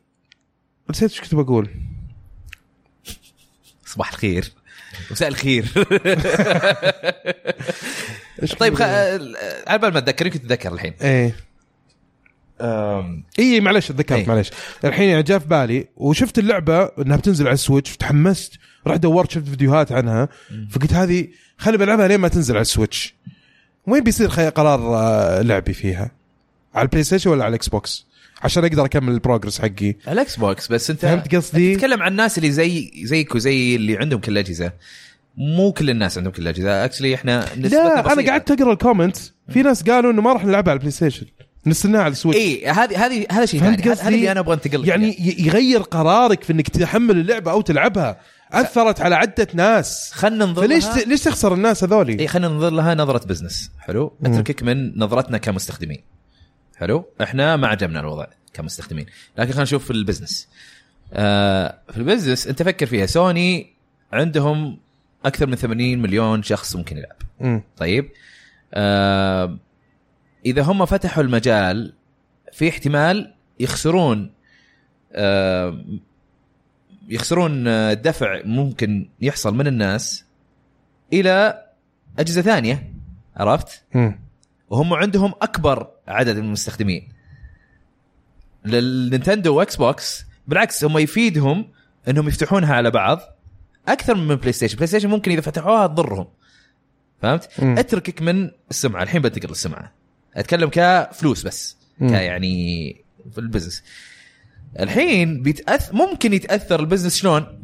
نسيت 0.90 1.10
إيش 1.10 1.20
كنت 1.20 1.34
بقول. 1.34 1.68
صباح 3.86 4.12
الخير. 4.12 4.52
مساء 5.12 5.28
الخير. 5.28 5.64
طيب 8.58 8.74
خ... 8.74 8.78
بقول؟ 8.78 9.36
على 9.66 9.78
بال 9.78 9.92
ما 9.92 9.98
اتذكر 9.98 10.26
يمكن 10.26 10.40
تتذكر 10.42 10.72
الحين. 10.72 10.94
إيه. 11.02 11.36
اي 13.38 13.60
معلش 13.60 13.90
اتذكرت 13.90 14.18
إيه. 14.18 14.28
معلش 14.28 14.50
الحين 14.84 15.08
يعني 15.08 15.22
جاء 15.22 15.38
في 15.38 15.46
بالي 15.46 15.86
وشفت 15.96 16.38
اللعبة 16.38 16.84
إنها 16.84 17.16
بتنزل 17.16 17.46
على 17.46 17.54
السويتش 17.54 17.96
تحمست 17.96 18.58
رحت 18.86 19.00
دورت 19.00 19.30
شفت 19.30 19.48
فيديوهات 19.48 19.92
عنها 19.92 20.28
فقلت 20.70 20.92
هذه 20.92 21.28
خلي 21.58 21.78
بلعبها 21.78 22.08
لين 22.08 22.20
ما 22.20 22.28
تنزل 22.28 22.54
على 22.54 22.62
السويتش. 22.62 23.14
وين 23.86 24.04
بيصير 24.04 24.28
خي... 24.28 24.48
قرار 24.48 24.96
آه، 24.96 25.42
لعبي 25.42 25.72
فيها؟ 25.72 26.10
على 26.74 26.82
البلاي 26.82 27.04
ستيشن 27.04 27.30
ولا 27.30 27.44
على 27.44 27.50
الإكس 27.50 27.68
بوكس؟ 27.68 28.06
عشان 28.42 28.64
أقدر 28.64 28.84
اكمل 28.84 29.12
ال 29.12 29.18
progress 29.18 29.60
حقي. 29.60 29.96
الاكس 30.08 30.36
بوكس 30.36 30.68
بس 30.68 30.90
أنت 30.90 31.00
فهمت 31.00 31.34
قصدي؟ 31.34 31.74
تتكلم 31.74 32.02
عن 32.02 32.10
الناس 32.10 32.38
اللي 32.38 32.50
زي 32.50 32.90
زيك 33.04 33.34
وزي 33.34 33.76
اللي 33.76 33.96
عندهم 33.96 34.20
كل 34.20 34.32
الأجهزة. 34.32 34.72
مو 35.36 35.72
كل 35.72 35.90
الناس 35.90 36.18
عندهم 36.18 36.32
كل 36.32 36.42
الأجهزة. 36.42 36.84
actually 36.84 37.14
إحنا 37.14 37.44
لا 37.56 38.12
أنا. 38.12 38.30
قعدت 38.30 38.50
أقرأ 38.50 38.72
ال 38.72 38.79
comments 38.79 39.32
في 39.48 39.62
ناس 39.62 39.82
قالوا 39.82 40.12
إنه 40.12 40.22
ما 40.22 40.32
راح 40.32 40.44
نلعبها 40.44 40.70
على 40.70 40.76
البلاي 40.76 40.90
ستيشن 40.90 41.26
نستناها 41.66 42.02
على 42.02 42.12
السويتش 42.12 42.40
اي 42.40 42.66
هذه 42.66 43.06
هذه 43.06 43.26
هذا 43.30 43.46
شيء 43.46 43.60
ثاني. 43.60 43.82
هذا 43.82 44.08
اللي 44.08 44.32
أنا 44.32 44.40
أبغى 44.40 44.54
أنتقل 44.54 44.88
يعني 44.88 45.16
يغير 45.38 45.80
قرارك 45.80 46.44
في 46.44 46.52
إنك 46.52 46.68
تحمل 46.68 47.16
اللعبة 47.16 47.50
أو 47.50 47.60
تلعبها. 47.60 48.20
أثرت 48.52 49.00
على 49.00 49.14
عدة 49.14 49.48
ناس. 49.54 50.10
خلنا 50.12 50.44
ننظر 50.44 50.62
فليش 50.62 50.84
لها. 50.84 51.04
ليش 51.04 51.20
تخسر 51.20 51.54
الناس 51.54 51.84
هذولي؟ 51.84 52.20
اي 52.20 52.28
خلينا 52.28 52.48
ننظر 52.48 52.70
لها 52.70 52.94
نظرة 52.94 53.26
business 53.26 53.70
حلو؟ 53.78 54.12
أتركك 54.24 54.62
من 54.62 54.98
نظرتنا 54.98 55.38
كمستخدمين. 55.38 55.98
حلو؟ 56.82 57.04
إحنا 57.22 57.56
ما 57.56 57.68
عجبنا 57.68 58.00
الوضع 58.00 58.26
كمستخدمين. 58.52 59.06
لكن 59.38 59.50
خلينا 59.50 59.62
نشوف 59.62 59.84
في 59.84 59.90
ال 59.90 59.96
business. 59.96 60.48
آه 61.12 61.78
في 61.90 61.96
ال 61.96 62.02
business 62.02 62.46
انت 62.46 62.62
فكر 62.62 62.86
فيها. 62.86 63.06
سوني 63.06 63.72
عندهم 64.12 64.78
أكثر 65.24 65.46
من 65.46 65.54
80 65.54 66.02
مليون 66.02 66.42
شخص 66.42 66.76
ممكن 66.76 66.96
يلعب. 66.98 67.16
مم. 67.40 67.62
طيب؟ 67.76 68.10
آه 68.74 69.58
إذا 70.46 70.62
هم 70.62 70.84
فتحوا 70.86 71.22
المجال 71.22 71.92
في 72.52 72.68
احتمال 72.68 73.34
يخسرون 73.60 74.30
آه 75.12 75.84
يخسرون 77.08 77.68
آه، 77.68 77.92
دفع 77.92 78.40
ممكن 78.44 79.08
يحصل 79.20 79.54
من 79.54 79.66
الناس 79.66 80.24
إلى 81.12 81.66
أجهزة 82.18 82.42
ثانية. 82.42 82.92
عرفت؟ 83.36 83.82
مم. 83.94 84.20
وهم 84.70 84.94
عندهم 84.94 85.32
أكبر 85.42 85.91
عدد 86.08 86.36
من 86.36 86.44
المستخدمين. 86.44 87.08
للنينتندو 88.64 89.54
واكس 89.54 89.76
بوكس 89.76 90.24
بالعكس 90.48 90.84
هم 90.84 90.98
يفيدهم 90.98 91.68
إنهم 92.08 92.28
يفتحونها 92.28 92.74
على 92.74 92.90
بعض 92.90 93.20
أكثر 93.88 94.14
من 94.14 94.34
بلاي 94.34 94.52
ستيشن 94.52 94.76
بلاي 94.76 94.86
ستيشن 94.86 95.08
ممكن 95.08 95.30
إذا 95.30 95.40
فتحوها 95.40 95.86
تضرهم. 95.86 96.26
فهمت؟ 97.22 97.48
مم. 97.58 97.78
أتركك 97.78 98.22
من 98.22 98.50
السمعة. 98.70 99.02
الحين 99.02 99.22
بنتقل 99.22 99.48
للسمعه 99.48 99.92
أتكلم 100.34 100.70
كفلوس 100.72 101.42
بس 101.42 101.76
مم. 101.98 102.08
كيعني 102.08 102.96
في 103.32 103.38
ال 103.38 103.43
business. 103.43 103.82
الحين 104.80 105.42
بيتأث 105.42 105.94
ممكن 105.94 106.32
يتأثر 106.32 106.80
ال 106.80 106.84
business 106.84 107.16
شلون؟ 107.16 107.62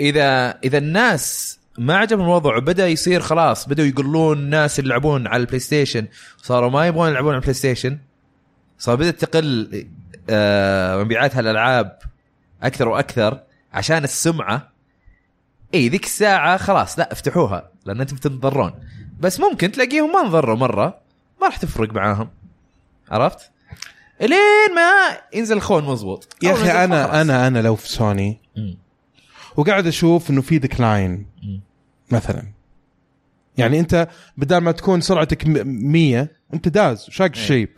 اذا 0.00 0.58
إذا 0.64 0.78
الناس 0.78 1.58
ما 1.78 1.96
عجبهم 1.96 2.24
الوضع. 2.24 2.56
وبدا 2.56 2.88
يصير 2.88 3.20
خلاص. 3.20 3.68
بدأوا 3.68 3.88
يقلون 3.88 4.38
الناس 4.38 4.78
اللي 4.78 4.90
يلعبون 4.90 5.26
على 5.26 5.40
البلاي 5.40 5.58
ستيشن 5.58 6.06
صاروا 6.42 6.70
ما 6.70 6.86
يبغون 6.86 7.08
يلعبون 7.08 7.30
على 7.30 7.36
البلاي 7.38 7.54
ستيشن 7.54 7.98
صار 8.78 8.96
بدأت 8.96 9.24
تقل 9.24 9.86
آه، 10.30 11.02
مبيعات 11.02 11.36
هالألعاب 11.36 11.98
أكثر 12.62 12.88
وأكثر 12.88 13.40
عشان 13.72 14.04
السمعة. 14.04 14.72
اي 15.74 15.88
ذيك 15.88 16.04
الساعة 16.04 16.56
خلاص 16.56 16.98
لا 16.98 17.12
افتحوها 17.12 17.70
لأن 17.86 18.00
أنتم 18.00 18.16
بتنضرون 18.16 18.72
بس 19.20 19.40
ممكن 19.40 19.72
تلاقيهم 19.72 20.12
ما 20.12 20.20
انضروا 20.20 20.56
مرة 20.56 20.98
ما 21.40 21.46
راح 21.46 21.56
تفرق 21.56 21.92
معاهم. 21.94 22.30
عرفت؟ 23.10 23.50
إلين 24.20 24.74
ما 24.74 25.18
ينزل 25.34 25.56
الخون 25.56 25.84
مضبوط. 25.84 26.36
يا 26.42 26.52
أخي 26.52 26.70
أنا 26.70 27.02
خلاص. 27.02 27.14
أنا 27.14 27.46
أنا 27.46 27.58
لو 27.62 27.76
في 27.76 27.88
سوني. 27.88 28.40
وقاعد 29.56 29.86
أشوف 29.86 30.30
إنه 30.30 30.40
في 30.40 30.58
decline. 30.58 31.26
مثلا. 32.10 32.42
يعني 33.58 33.80
أنت 33.80 34.08
بدل 34.36 34.56
ما 34.58 34.72
تكون 34.72 35.00
سرعتك 35.00 35.46
م- 35.46 35.66
100 35.92 36.28
أنت 36.54 36.68
داز 36.68 37.06
شاق 37.10 37.26
إيه. 37.26 37.42
الشيب 37.42 37.68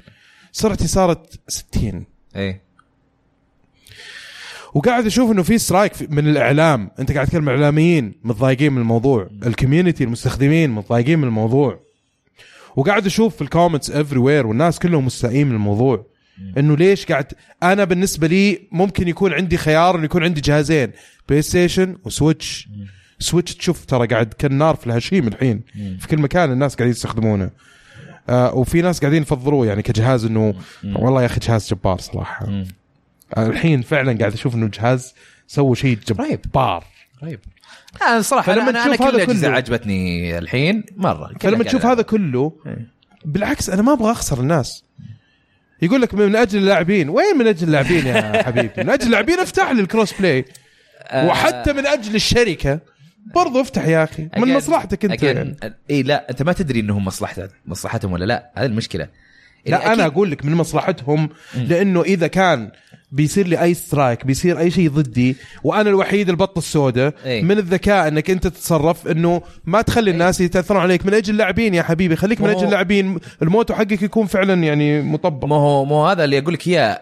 سرعتي 0.52 0.86
صارت 0.86 1.40
60 1.48 2.06
إيه. 2.36 2.62
وقاعد 4.74 5.06
أشوف 5.06 5.30
إنه 5.30 5.42
في 5.42 5.58
strike 5.58 5.92
من 6.10 6.28
الإعلام. 6.28 6.90
أنت 6.98 7.12
قاعد 7.12 7.26
تتكلم 7.26 7.48
عن 7.48 7.54
الاعلاميين 7.54 8.14
متضايقين 8.24 8.72
من 8.72 8.78
الموضوع. 8.80 9.28
ال 9.46 9.52
community 9.52 10.04
المستخدمين 10.04 10.70
متضايقين 10.70 11.18
من 11.18 11.24
الموضوع. 11.24 11.80
وقاعد 12.76 13.06
أشوف 13.06 13.36
في 13.36 13.42
ال 13.42 13.90
comments 13.90 14.18
everywhere 14.18 14.46
والناس 14.46 14.78
كلهم 14.78 15.06
مستائين 15.06 15.46
من 15.46 15.54
الموضوع. 15.54 16.06
إنه 16.58 16.76
ليش 16.76 17.06
قاعد 17.06 17.26
أنا 17.62 17.84
بالنسبة 17.84 18.26
لي 18.26 18.68
ممكن 18.72 19.08
يكون 19.08 19.32
عندي 19.32 19.56
خيار 19.56 19.96
إنه 19.96 20.04
يكون 20.04 20.24
عندي 20.24 20.40
جهازين. 20.40 20.92
PlayStation 21.28 21.42
و 21.42 21.96
Switch. 22.04 22.68
Switch 23.18 23.54
تشوف 23.54 23.84
ترى 23.84 24.06
قاعد 24.06 24.34
كالنار 24.38 24.76
في 24.76 24.86
الهشيم 24.86 25.28
الحين. 25.28 25.60
في 26.00 26.08
كل 26.08 26.18
مكان 26.18 26.52
الناس 26.52 26.74
قاعدين 26.74 26.90
يستخدمونه. 26.90 27.50
آه 28.28 28.54
وفي 28.54 28.82
ناس 28.82 29.00
قاعدين 29.00 29.22
يفضلوه 29.22 29.66
يعني 29.66 29.82
كجهاز 29.82 30.24
إنه 30.24 30.54
والله 30.84 31.20
يا 31.22 31.26
أخي 31.26 31.40
جهاز 31.40 31.68
جبار 31.68 31.98
صراحة. 32.00 32.46
مم. 32.46 32.66
آه 33.36 33.46
الحين 33.46 33.82
فعلا 33.82 34.18
قاعد 34.18 34.32
أشوف 34.32 34.54
إنه 34.54 34.66
الجهاز 34.66 35.14
سوى 35.46 35.76
شيء 35.76 35.98
رهيب. 36.18 36.40
جبار. 36.40 36.84
طيب. 37.22 37.40
أنا 38.02 38.16
الصراحه 38.18 38.52
فلما 38.52 38.70
أنا, 38.70 38.84
أنا 38.84 38.96
تشوف 38.96 39.08
كل 39.08 39.16
هذا 39.20 39.24
كله- 39.24 39.48
عجبتني 39.48 40.38
الحين 40.38 40.84
مرة. 40.96 41.30
فلما 41.40 41.64
تشوف. 41.64 41.86
هذا 41.86 42.02
كله 42.02 42.52
إيه. 42.66 42.86
بالعكس 43.24 43.70
أنا 43.70 43.82
ما 43.82 43.92
أبغى 43.92 44.10
أخسر 44.10 44.40
الناس. 44.40 44.84
يقول 45.82 46.02
لك 46.02 46.14
من 46.14 46.36
أجل 46.36 46.58
اللاعبين. 46.58 47.08
وين 47.08 47.38
من 47.38 47.46
أجل 47.46 47.66
اللاعبين 47.66 48.06
يا 48.06 48.42
حبيبي؟ 48.46 48.70
من 48.78 48.90
أجل 48.90 49.06
اللاعبين 49.06 49.38
افتح 49.40 49.70
لي 49.70 49.80
ال 49.80 49.86
cross 49.86 50.12
play 50.20 50.44
آه، 51.14 51.26
وحتى 51.26 51.72
من 51.72 51.86
أجل 51.86 52.14
الشركة. 52.14 52.80
برضو 53.34 53.60
افتح 53.60 53.86
يا 53.86 54.04
أخي 54.04 54.28
من 54.38 54.54
مصلحتك 54.54 55.04
أنت. 55.04 55.22
يعني. 55.22 55.56
اي 55.90 56.02
لا 56.02 56.30
أنت 56.30 56.42
ما 56.42 56.52
تدري 56.52 56.80
إنهم 56.80 57.04
مصلحتهم 57.04 57.48
مصلحتهم 57.66 58.12
ولا 58.12 58.24
لا 58.24 58.50
هذه 58.56 58.66
المشكلة. 58.66 59.08
لا 59.66 59.92
أنا 59.92 60.06
أقول 60.06 60.30
لك 60.30 60.44
من 60.44 60.54
مصلحتهم 60.54 61.28
لأنه 61.54 62.02
إذا 62.02 62.26
كان 62.26 62.70
بيصير 63.12 63.46
لي 63.46 63.62
أي 63.62 63.74
سترايك 63.74 64.26
بيصير 64.26 64.58
أي 64.58 64.70
شيء 64.70 64.90
ضدي 64.90 65.36
وأنا 65.64 65.90
الوحيد 65.90 66.28
البطة 66.28 66.58
السوداء 66.58 67.14
إيه. 67.24 67.42
من 67.42 67.58
الذكاء 67.58 68.08
إنك 68.08 68.30
أنت 68.30 68.46
تتصرف 68.46 69.08
إنه 69.08 69.42
ما 69.64 69.82
تخلي 69.82 70.10
الناس 70.10 70.40
يتأثرون 70.40 70.82
عليك. 70.82 71.06
من 71.06 71.14
أجل 71.14 71.32
اللاعبين 71.32 71.74
يا 71.74 71.82
حبيبي 71.82 72.16
خليك 72.16 72.40
من 72.40 72.50
أجل 72.50 72.64
اللاعبين. 72.64 73.18
الموتو 73.42 73.74
حقك 73.74 74.02
يكون 74.02 74.26
فعلا 74.26 74.62
يعني 74.62 75.02
مطبق. 75.02 75.48
ما 75.48 75.56
هو 75.56 75.84
ما 75.84 75.96
هو 75.96 76.06
هذا 76.06 76.24
اللي 76.24 76.38
أقول 76.38 76.54
لك 76.54 76.68
إياه. 76.68 77.00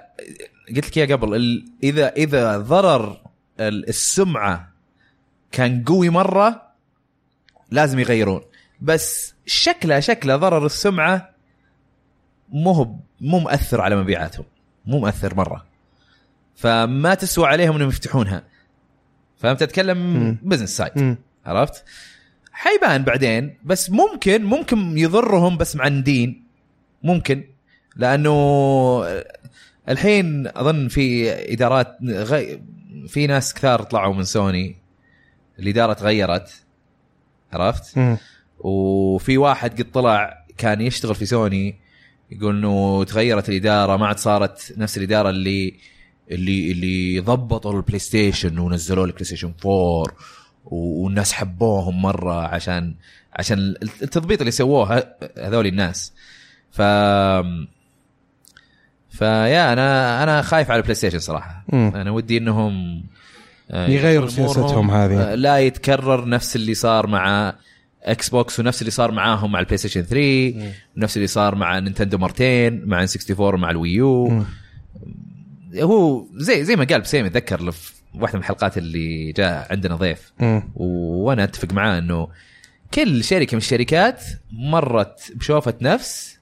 قلت 0.77 0.87
لك 0.87 0.99
إياه 0.99 1.07
قبل 1.07 1.63
اذا 1.83 2.09
إذا 2.09 2.59
ضرر 2.59 3.22
السمعة 3.69 4.73
كان 5.53 5.85
قوي 5.85 6.09
مرة 6.09 6.63
لازم 7.71 7.99
يغيرون. 7.99 8.41
بس 8.81 9.35
شكله 9.47 10.01
شكله 10.01 10.37
ضرر 10.37 10.67
السمعة 10.67 11.31
مو 12.49 12.73
هو 12.73 12.85
مو 13.21 13.39
مؤثر 13.39 13.81
على 13.81 13.97
مبيعاتهم. 13.97 14.45
مو 14.87 14.99
مؤثر 14.99 15.35
مرة. 15.35 15.67
فما 16.57 17.15
تسوى 17.15 17.47
عليهم 17.47 17.77
إنهم 17.77 17.89
يفتحونها. 17.89 18.45
فهمت 19.39 19.63
أتكلم. 19.63 20.39
business 20.43 20.77
side. 20.77 21.17
عرفت؟ 21.47 21.85
حيبان 22.53 23.03
بعدين 23.03 23.57
بس 23.65 23.91
ممكن 23.91 24.45
ممكن 24.45 24.99
يضرهم 24.99 25.57
بس 25.57 25.77
معاندين 25.77 26.45
ممكن. 27.03 27.45
لأنه 27.97 29.23
الحين 29.89 30.47
أظن 30.47 30.89
في 30.89 31.33
إدارات 31.53 31.97
غي... 32.03 32.63
في 33.09 33.27
ناس 33.27 33.55
كثار 33.55 33.83
طلعوا 33.83 34.15
من 34.15 34.25
سوني 34.25 34.77
الإدارة 35.59 35.93
تغيرت 35.93 36.63
عرفت؟ 37.53 37.99
مم. 37.99 38.17
وفي 38.59 39.39
واحد 39.39 39.83
قد 39.83 39.91
طلع 39.91 40.45
كان 40.59 40.81
يشتغل 40.81 41.15
في 41.15 41.27
سوني 41.27 41.77
يقول 42.31 42.57
إنه 42.57 43.05
تغيرت 43.05 43.49
الإدارة 43.49 43.97
ما 43.97 44.07
عاد 44.07 44.19
صارت 44.19 44.75
نفس 44.77 44.99
الإدارة 44.99 45.31
اللي 45.31 45.75
اللي 46.31 46.73
اللي 46.73 47.21
ضبطوا 47.21 47.73
ال 47.73 47.99
PlayStation 47.99 48.59
ونزلوا 48.59 49.07
ال 49.07 49.25
PlayStation 49.25 49.53
4 49.67 50.05
والناس 50.65 51.33
حبوهم 51.33 52.03
مرة 52.03 52.47
عشان 52.47 52.95
عشان 53.33 53.75
التضبيط 54.03 54.41
اللي 54.41 54.51
سووه 54.51 55.05
هذول 55.39 55.67
الناس 55.67 56.13
ف 56.71 56.83
فيا 59.13 59.73
أنا 59.73 60.23
أنا 60.23 60.43
خايف 60.43 60.71
على 60.71 60.79
ال 60.79 60.95
PlayStation 60.95 61.19
صراحة 61.19 61.65
مم. 61.73 61.93
أنا 61.95 62.11
ودي 62.11 62.39
إنهم 62.39 63.05
آه، 63.71 63.89
يغيروا 63.89 64.29
سياستهم 64.29 64.91
هذه. 64.91 65.33
آه، 65.33 65.35
لا 65.35 65.59
يتكرر 65.59 66.29
نفس 66.29 66.57
اللي 66.57 66.75
صار 66.75 67.07
مع 67.07 67.55
Xbox 68.03 68.61
ونفس 68.61 68.81
اللي 68.83 68.91
صار 68.91 69.11
معاهم 69.13 69.53
مع 69.53 69.61
ال 69.61 69.77
PlayStation 69.77 70.03
3 70.03 70.73
ونفس 70.97 71.17
اللي 71.17 71.27
صار 71.27 71.55
مع 71.55 71.79
Nintendo 71.79 72.19
مرتين 72.19 72.83
مع 72.87 72.97
64 73.03 73.55
ومع 73.55 73.71
ال 73.71 73.82
Wii 73.82 74.17
U 74.17 74.29
مم. 74.29 74.45
هو 75.77 76.27
زي 76.37 76.65
زي 76.65 76.77
ما 76.77 76.85
قال 76.85 77.01
بسيم 77.01 77.25
اتذكر 77.25 77.71
في 77.71 77.93
واحدة 78.15 78.39
من 78.39 78.43
الحلقات 78.45 78.79
اللي 78.79 79.33
جاء 79.33 79.67
عندنا 79.71 79.97
ضيف 79.97 80.33
مم. 80.41 80.63
وأنا 80.75 81.45
أتفق 81.45 81.73
معاه 81.73 81.99
إنه 81.99 82.29
كل 82.95 83.25
شركة 83.25 83.55
من 83.55 83.59
الشركات 83.59 84.25
مرت 84.53 85.33
بشوفة 85.35 85.75
نفس 85.81 86.39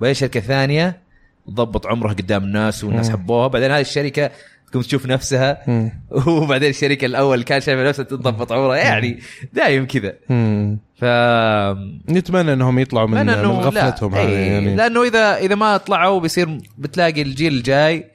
وهي 0.00 0.14
شركة 0.14 0.40
ثانية 0.40 1.05
ضبط 1.50 1.86
عمرها 1.86 2.12
قدام 2.12 2.44
الناس 2.44 2.84
والناس. 2.84 3.10
حبوها 3.10 3.46
بعدين 3.46 3.70
هذه 3.70 3.80
الشركة 3.80 4.30
تقوم 4.70 4.82
تشوف 4.82 5.06
نفسها. 5.06 5.62
وبعدين 6.26 6.70
الشركة 6.70 7.04
الأول 7.04 7.42
كان 7.42 7.60
شايفة 7.60 7.88
نفسها 7.88 8.04
تضبط 8.04 8.52
عمرها 8.52 8.76
يعني 8.76 9.20
دايم 9.52 9.86
كذا. 9.86 10.12
ف 10.96 11.04
نتمنى 12.10 12.52
إنهم 12.52 12.78
يطلعوا 12.78 13.08
من, 13.08 13.26
من 13.26 13.32
غفلتهم 13.46 14.14
لا 14.14 14.22
هذه 14.22 14.28
إيه، 14.28 14.52
يعني 14.52 14.76
لأنه 14.76 15.02
اذا 15.02 15.36
إذا 15.36 15.54
ما 15.54 15.76
طلعوا 15.76 16.20
بيصير 16.20 16.60
بتلاقي 16.78 17.22
الجيل 17.22 17.54
الجاي 17.54 18.10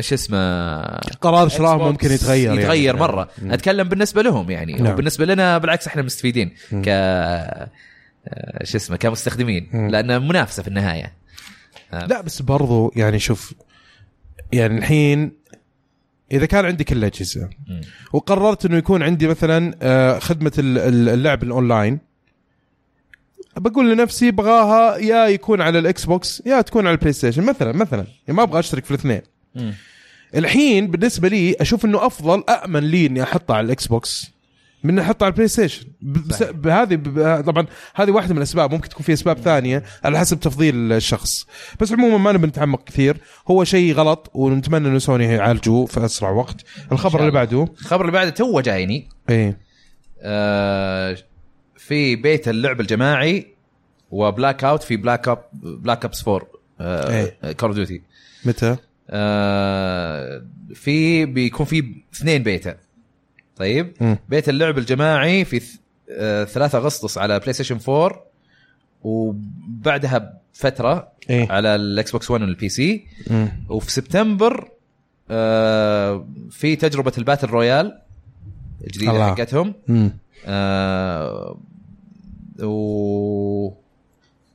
شو 0.00 0.14
اسمه 0.14 0.82
قرار 1.20 1.48
Xbox 1.50 1.60
ممكن 1.60 2.10
يتغير 2.12 2.46
يعني. 2.46 2.62
يتغير 2.62 2.96
مرة 2.96 3.28
مم. 3.42 3.52
أتكلم 3.52 3.88
بالنسبة 3.88 4.22
لهم 4.22 4.50
يعني 4.50 4.72
نعم. 4.72 4.92
وبالنسبة 4.92 5.24
لنا 5.24 5.58
بالعكس 5.58 5.86
إحنا 5.86 6.02
مستفيدين. 6.02 6.48
ك 6.72 6.88
آه، 6.88 7.68
شو 8.64 8.76
اسمه 8.76 8.96
كمستخدمين. 8.96 9.88
لأن 9.90 10.28
منافسة 10.28 10.62
في 10.62 10.68
النهاية 10.68 11.12
لا 11.92 12.20
بس 12.20 12.42
برضو 12.42 12.92
يعني 12.96 13.18
شوف 13.18 13.54
يعني 14.52 14.78
الحين 14.78 15.32
إذا 16.32 16.46
كان 16.46 16.64
عندي 16.64 16.84
كل 16.84 16.96
الأجهزة. 16.96 17.50
وقررت 18.12 18.66
إنه 18.66 18.76
يكون 18.76 19.02
عندي 19.02 19.26
مثلا 19.28 19.74
آه، 19.82 20.18
خدمة 20.18 20.52
ال- 20.58 20.78
ال- 20.78 21.08
اللعب 21.08 21.42
الأونلاين 21.42 21.98
بقول 23.56 23.92
لنفسي 23.92 24.28
ابغاها 24.28 24.96
يا 24.96 25.26
يكون 25.26 25.60
على 25.60 25.78
ال 25.78 26.04
Xbox 26.04 26.42
يا 26.46 26.60
تكون 26.60 26.86
على 26.86 26.94
ال 26.94 27.12
PlayStation 27.12 27.42
مثلا 27.42 27.72
مثلا 27.72 27.98
يعني 28.26 28.36
ما 28.36 28.42
أبغى 28.42 28.58
أشترك 28.60 28.84
في 28.84 28.90
الاثنين. 28.90 29.20
الحين 30.34 30.86
بالنسبة 30.90 31.28
لي 31.28 31.56
أشوف 31.60 31.84
إنه 31.84 32.06
أفضل 32.06 32.44
امن 32.48 32.80
لي 32.80 33.06
إني 33.06 33.22
احطها 33.22 33.56
على 33.56 33.64
ال 33.64 33.86
Xbox 33.86 34.30
من 34.84 34.90
اني 34.90 35.00
احطها 35.00 35.26
على 35.26 35.32
ال 35.32 35.48
PlayStation. 35.48 35.86
بهذه 36.52 36.94
طبعا 37.40 37.66
هذه 37.94 38.10
واحدة 38.10 38.32
من 38.32 38.38
الأسباب 38.38 38.72
ممكن 38.72 38.88
تكون 38.88 39.02
في 39.02 39.12
أسباب 39.12 39.38
ثانية 39.38 39.82
على 40.04 40.18
حسب 40.18 40.40
تفضيل 40.40 40.92
الشخص. 40.92 41.46
بس 41.80 41.92
عموما 41.92 42.18
ما 42.18 42.32
نبي 42.32 42.46
نتعمق 42.46 42.84
كثير. 42.84 43.16
هو 43.50 43.64
شيء 43.64 43.94
غلط 43.94 44.30
ونتمنى 44.34 44.88
إنه 44.88 44.98
سوني 44.98 45.24
يعالجوه 45.24 45.86
في 45.86 46.04
أسرع 46.04 46.30
وقت. 46.30 46.64
الخبر 46.92 47.20
اللي 47.20 47.30
بعده؟ 47.30 47.68
الخبر 47.80 48.00
اللي 48.00 48.12
بعده 48.12 48.30
تو 48.30 48.60
جايني. 48.60 49.08
إيه. 49.30 49.58
آه، 50.22 51.16
في 51.76 52.16
بيت 52.16 52.48
اللعب 52.48 52.80
الجماعي 52.80 53.46
و 54.10 54.64
Blackout 54.64 54.82
في 54.82 54.96
Black 54.96 55.28
Op 55.28 55.44
Black 55.52 56.04
Ops 56.04 56.28
4 56.28 56.46
إيه. 56.80 57.52
Call 57.52 57.68
of 57.68 57.76
Duty 57.76 58.02
متى؟ 58.44 58.76
آه، 59.10 60.42
في 60.74 61.26
بيكون 61.26 61.66
في 61.66 61.94
اثنين 62.14 62.42
بيتا 62.42 62.76
طيب. 63.56 63.92
بيت 64.28 64.48
اللعب 64.48 64.78
الجماعي 64.78 65.44
في 65.44 65.60
ث- 65.60 65.78
آه، 66.10 66.44
3 66.44 66.78
أغسطس 66.78 67.18
على 67.18 67.38
PlayStation 67.38 67.78
4 67.88 68.24
وبعدها 69.02 70.40
بفترة 70.54 71.08
إيه 71.30 71.52
على 71.52 71.74
ال 71.74 72.10
Xbox 72.12 72.30
1 72.30 72.42
وال 72.42 72.68
PC. 72.68 73.06
وفي 73.68 73.92
سبتمبر 73.92 74.68
آه، 75.30 76.28
في 76.50 76.76
تجربة 76.76 77.12
ال 77.18 77.22
battle 77.22 77.48
royale 77.48 77.98
الجديدة. 78.86 79.12
حقتهم. 79.34 79.74
آه 80.46 81.58
و 82.62 83.72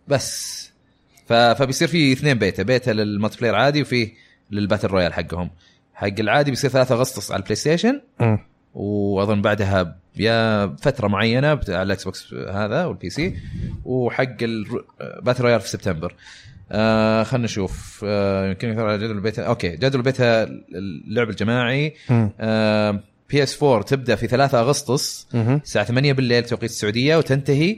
بس 0.08 0.58
ف... 1.28 1.34
فبيصير 1.34 1.88
في 1.88 2.12
اثنين 2.14 2.38
beta 2.40 2.64
beta 2.64 2.92
لل 2.92 3.38
multiplayer 3.38 3.56
عادي 3.56 3.82
وفي 3.82 4.12
لل 4.52 4.61
battle 4.61 4.88
royale 4.88 5.14
حقهم 5.14 5.50
حق 5.94 6.08
العادي 6.20 6.52
بيصير 6.52 6.70
3 6.70 6.96
أغسطس 6.96 7.32
على 7.32 7.40
ال 7.40 7.56
PlayStation. 7.56 8.02
وأظن 8.78 9.42
بعدها 9.42 9.96
يا 10.16 10.68
فترة 10.82 11.08
معينة 11.08 11.48
على 11.48 11.82
ال 11.84 12.04
Xbox 12.04 12.34
هذا 12.34 12.86
وال 12.86 13.10
PC 13.10 13.36
وحق 13.86 14.36
ال 14.42 14.56
battle 14.56 15.44
royale 15.44 15.62
في 15.62 15.70
سبتمبر. 15.70 16.16
آه 16.72 17.24
خلينا 17.24 17.46
نشوف. 17.46 18.02
آه 18.08 18.48
يمكن 18.50 18.70
يظهر 18.70 18.86
على 18.86 18.98
جدول 18.98 19.16
ال 19.16 19.21
beta 19.21 19.44
okay 19.44 19.70
جدول 19.70 19.96
البيتا 19.96 20.44
اللعب 20.76 21.30
الجماعي. 21.30 21.94
آه 22.40 23.00
PS 23.30 23.64
4 23.64 23.82
تبدأ 23.82 24.16
في 24.16 24.28
3 24.28 24.60
أغسطس. 24.60 25.28
الساعة 25.36 25.86
8 25.86 26.14
بالليل 26.14 26.42
بتوقيت 26.42 26.70
السعودية 26.70 27.18
وتنتهي 27.18 27.78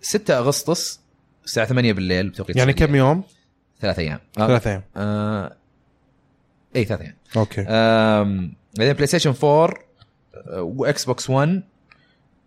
6 0.00 0.38
أغسطس 0.38 1.00
الساعة 1.44 1.66
8 1.66 1.92
بالليل 1.92 2.28
بتوقيت 2.28 2.56
يعني 2.56 2.70
السعودية. 2.70 2.92
كم 2.92 2.98
يوم؟ 2.98 3.22
ثلاث 3.80 3.98
أيام. 3.98 4.18
آه. 4.38 4.46
ثلاثة 4.46 4.70
أيام. 4.70 4.82
آه 4.96 5.56
اي 6.76 6.84
ثلاث 6.84 7.00
أيام. 7.00 7.14
okay. 7.36 7.60
آم، 7.68 8.52
بعدين 8.78 8.92
PlayStation 8.92 9.34
4 9.44 9.70
آه، 9.70 9.87
و 10.46 11.04
Xbox 11.04 11.30
1 11.30 11.62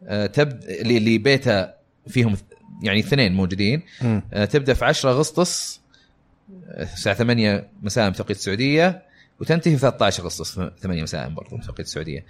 آه، 0.07 0.25
تبدا 0.25 0.81
اللي 0.81 1.17
بيتا 1.17 1.73
فيهم 2.07 2.37
يعني 2.83 2.99
اثنين 2.99 3.33
موجودين. 3.33 3.81
آه، 4.33 4.45
تبدأ 4.45 4.73
في 4.73 4.85
10 4.85 5.11
أغسطس 5.11 5.81
آه، 6.67 6.83
الساعة 6.83 7.15
8 7.15 7.67
مساء 7.83 8.09
بتوقيت 8.09 8.37
السعودية 8.37 9.01
وتنتهي 9.39 9.73
في 9.73 9.79
13 9.81 10.23
أغسطس 10.23 10.59
8 10.81 11.03
مساء 11.03 11.29
برضو 11.29 11.57
بتوقيت 11.57 11.85
السعودية. 11.85 12.25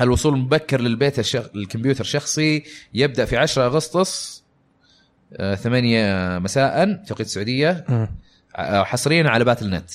الوصول 0.00 0.38
مبكر 0.38 0.80
للبيت 0.80 1.18
الشخ... 1.18 1.44
الكمبيوتر 1.54 2.00
الشخصي 2.00 2.64
يبدأ 2.94 3.24
في 3.24 3.36
10 3.36 3.66
أغسطس 3.66 4.44
آه، 5.36 5.54
8 5.54 6.38
مساء 6.38 6.92
بتوقيت 6.92 7.26
السعودية. 7.26 7.84
آه، 8.56 8.84
حصريا 8.84 9.28
على 9.30 9.44
Battle.net. 9.44 9.90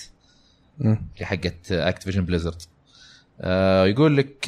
اللي 1.16 1.26
حقت 1.26 1.72
Activision 1.72 2.26
Blizzard 2.26 2.62
آه 2.62 2.79
يقول 3.86 4.18
لك 4.18 4.46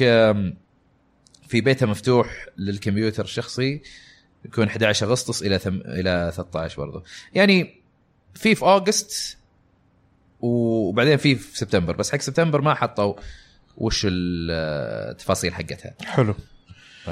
في 1.48 1.60
بيتا 1.60 1.86
مفتوح 1.86 2.46
للكمبيوتر 2.58 3.24
الشخصي 3.24 3.80
يكون 4.44 4.66
11 4.66 5.06
أغسطس 5.06 5.42
إلى 5.42 5.58
ثم 5.58 5.80
إلى 5.84 6.32
13 6.36 6.76
برضه 6.76 7.02
يعني 7.34 7.74
في 8.34 8.54
في 8.54 8.62
August 8.62 9.38
وبعدين 10.40 11.16
في 11.16 11.34
في 11.34 11.58
سبتمبر 11.58 11.96
بس 11.96 12.12
حق 12.12 12.20
سبتمبر 12.20 12.60
ما 12.60 12.74
حطوا 12.74 13.14
وش 13.76 14.06
التفاصيل 14.10 15.54
حقتها. 15.54 15.94
حلو. 16.04 16.34
ف... 17.04 17.10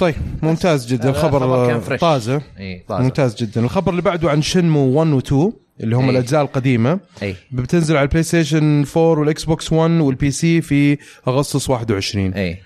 طيب 0.00 0.14
ممتاز 0.42 0.86
جدا. 0.86 1.10
الخبر 1.10 1.44
آه، 1.44 1.78
fresh. 1.78 2.00
طازة. 2.00 2.42
اي 2.58 2.84
طازة. 2.88 3.02
ممتاز 3.02 3.34
جدا. 3.34 3.60
الخبر 3.60 3.90
اللي 3.90 4.02
بعده 4.02 4.30
عن 4.30 4.42
Shenmue 4.42 5.00
1 5.00 5.10
و 5.10 5.18
2 5.18 5.52
اللي 5.80 5.96
هم 5.96 6.04
إيه. 6.04 6.10
الأجزاء 6.10 6.42
القديمة. 6.42 7.00
اي 7.22 7.36
بتنزل 7.52 7.96
على 7.96 8.04
ال 8.04 8.22
PlayStation 8.22 8.84
4 8.96 9.20
وال 9.20 9.44
Xbox 9.44 9.72
1 9.72 9.90
وال 9.90 10.30
PC 10.30 10.60
في 10.60 10.98
أغسطس 11.28 11.70
21 11.70 12.32
اي 12.32 12.58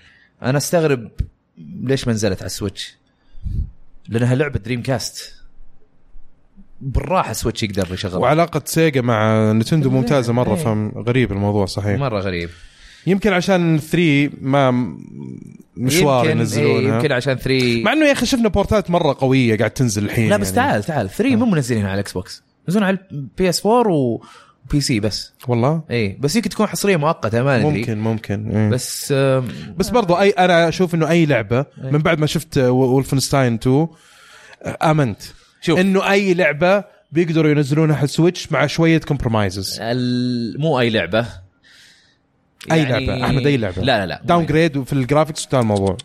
أنا 0.43 0.57
أستغرب 0.57 1.11
ليش 1.83 2.07
ما 2.07 2.13
نزلت 2.13 2.39
على 2.39 2.45
ال 2.45 2.51
Switch. 2.51 2.95
لأنها 4.09 4.35
لعبة 4.35 4.59
Dreamcast 4.59 5.33
بالراحة 6.81 7.33
Switch 7.33 7.63
يقدر 7.63 7.87
يشغلها. 7.93 8.17
وعلاقة 8.17 8.61
Sega 8.65 9.01
مع 9.01 9.51
Nintendo 9.51 9.89
ممتازة 9.89 10.33
مرة 10.33 10.55
إيه. 10.55 10.91
فغريب 10.95 11.31
الموضوع 11.31 11.65
صحيح. 11.65 11.99
مرة 11.99 12.19
غريب. 12.19 12.49
يمكن 13.07 13.33
عشان 13.33 13.79
3 13.79 14.29
ما 14.41 14.95
مشوار 15.77 16.29
ينزلونها. 16.29 16.79
إيه 16.79 16.95
يمكن 16.95 17.11
عشان 17.11 17.35
3 17.35 17.83
مع 17.83 17.93
إنه 17.93 18.05
يا 18.05 18.11
أخي 18.11 18.25
شفنا 18.25 18.49
بورتات 18.49 18.89
مرة 18.89 19.15
قوية 19.19 19.57
قاعد 19.57 19.71
تنزل 19.71 20.05
الحين 20.05 20.29
لا 20.29 20.37
بس 20.37 20.47
يعني. 20.47 20.55
تعال 20.55 20.83
تعال. 20.83 21.09
3 21.09 21.35
مو 21.35 21.45
منزلينها 21.45 21.87
على 21.87 21.93
ال 21.93 22.13
Xbox 22.13 22.43
منزلينها 22.67 22.87
على 22.87 22.97
ال 23.11 23.49
PS 23.49 23.65
4 23.65 23.87
و 23.93 24.81
PC 24.81 24.99
بس. 24.99 25.33
والله؟ 25.47 25.83
اي 25.91 26.17
بس 26.19 26.35
يمكن 26.35 26.49
تكون 26.49 26.67
حصرية 26.67 26.97
مؤقتة 26.97 27.43
ما 27.43 27.57
ندري. 27.57 27.79
ممكن 27.79 27.99
ممكن 27.99 28.51
إيه. 28.51 28.69
بس 28.69 29.11
آم، 29.11 29.47
بس 29.77 29.89
برضو 29.89 30.13
أي 30.13 30.29
أنا 30.29 30.69
أشوف 30.69 30.95
إنه 30.95 31.09
أي 31.09 31.25
لعبة 31.25 31.65
من 31.77 31.99
بعد 31.99 32.19
ما 32.19 32.25
شفت 32.25 32.57
Wolfenstein 32.57 33.53
2 33.53 33.87
آمنت. 34.83 35.21
شوف. 35.61 35.79
إنه 35.79 36.11
أي 36.11 36.33
لعبة 36.33 36.83
بيقدروا 37.11 37.51
ينزلونها 37.51 37.95
على 37.95 38.03
ال 38.03 38.10
Switch 38.10 38.51
مع 38.51 38.67
شوية 38.67 38.97
compromises 38.97 39.79
مو 40.57 40.79
أي 40.79 40.89
لعبة. 40.89 41.27
أي 42.71 42.85
لعبة 42.85 43.25
أحمد 43.25 43.45
أي 43.47 43.57
لعبة. 43.57 43.75
يعني 43.75 43.85
لا 43.85 43.99
لا 43.99 44.05
لا 44.05 44.21
downgrade 44.23 44.83
في 44.83 44.93
ال 44.93 44.99
graphics 44.99 45.45
وتاع 45.45 45.59
الموضوع. 45.59 45.97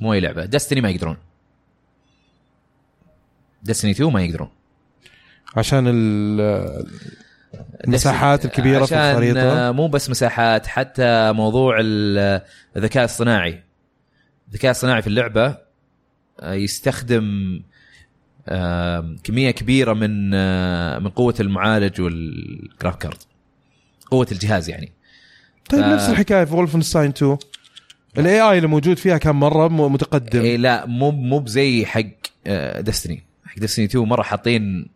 مو 0.00 0.12
أي 0.12 0.20
لعبة. 0.20 0.44
Destiny 0.44 0.80
ما 0.80 0.90
يقدرون. 0.90 1.16
Destiny 3.62 3.90
2 3.90 4.12
ما 4.12 4.22
يقدرون. 4.24 4.48
عشان 5.56 5.84
ال- 5.88 6.86
المساحات 7.84 8.44
الكبيرة 8.44 8.84
في 8.84 8.94
عشان 8.94 8.98
الخريطة؟ 9.10 9.68
آه، 9.68 9.70
مو 9.70 9.88
بس 9.88 10.10
مساحات 10.10 10.66
حتى 10.66 11.32
موضوع 11.32 11.76
ال- 11.80 12.40
الذكاء 12.76 13.04
الصناعي. 13.04 13.62
الذكاء 14.48 14.70
الصناعي 14.70 15.02
في 15.02 15.08
اللعبة 15.08 15.56
آه، 16.40 16.52
يستخدم 16.54 17.60
آه، 18.48 19.16
كمية 19.24 19.50
كبيرة 19.50 19.92
من 19.92 20.30
آه، 20.34 20.98
من 20.98 21.08
قوة 21.08 21.34
المعالج 21.40 22.00
وال 22.00 22.27
graph 22.27 22.96
card 22.96 23.18
قوة 24.10 24.26
الجهاز 24.32 24.68
يعني. 24.68 24.92
طيب 25.70 25.80
ف- 25.82 25.86
نفس 25.86 26.08
الحكاية 26.08 26.44
في 26.44 26.54
Wolfenstein 26.54 27.10
2 27.10 27.36
ال 28.18 28.40
AI 28.40 28.56
اللي 28.56 28.68
موجود 28.68 28.96
فيها 28.98 29.18
كان 29.18 29.36
مرة 29.36 29.68
متقدم. 29.68 30.40
إيه 30.40 30.56
لا 30.56 30.86
مو 30.86 31.10
مو 31.10 31.38
بزي 31.38 31.86
حق 31.86 32.04
Destiny 32.80 33.22
حق 33.44 33.58
Destiny 33.58 33.84
2 33.84 34.04
مرة 34.04 34.22
حاطين 34.22 34.86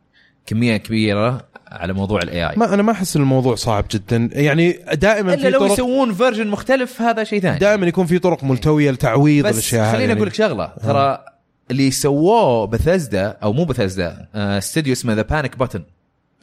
كمية 0.47 0.77
كبيرة 0.77 1.47
على 1.69 1.93
موضوع 1.93 2.21
ال 2.23 2.51
AI 2.51 2.57
ما 2.57 2.75
أنا 2.75 2.83
ما 2.83 2.93
أحس 2.93 3.17
إن 3.17 3.23
الموضوع 3.23 3.55
صعب 3.55 3.85
جدا. 3.91 4.31
يعني 4.33 4.73
دائما 4.93 5.35
إلا 5.35 5.43
في 5.43 5.51
لو 5.51 5.67
يسوون 5.67 6.15
version 6.15 6.47
مختلف 6.47 7.03
هذا 7.03 7.25
شيء 7.25 7.41
ثاني. 7.41 7.59
دائما 7.59 7.87
يكون 7.87 8.07
في 8.07 8.19
طرق 8.19 8.45
ملتوية 8.45 8.91
لتعويض 8.91 9.47
بس 9.47 9.55
الأشياء 9.55 9.85
هذه 9.85 9.93
خليني 9.93 10.05
يعني. 10.05 10.17
أقول 10.17 10.29
لك 10.29 10.35
شغلة. 10.35 10.73
ترى 10.83 11.25
اللي 11.71 11.91
سووه 11.91 12.67
بثزدا 12.67 13.37
أو 13.43 13.53
مو 13.53 13.65
بثزدا 13.65 14.29
آه، 14.35 14.59
استديو 14.59 14.93
اسمه 14.93 15.13
the 15.13 15.23
Panic 15.23 15.55
Button 15.55 15.81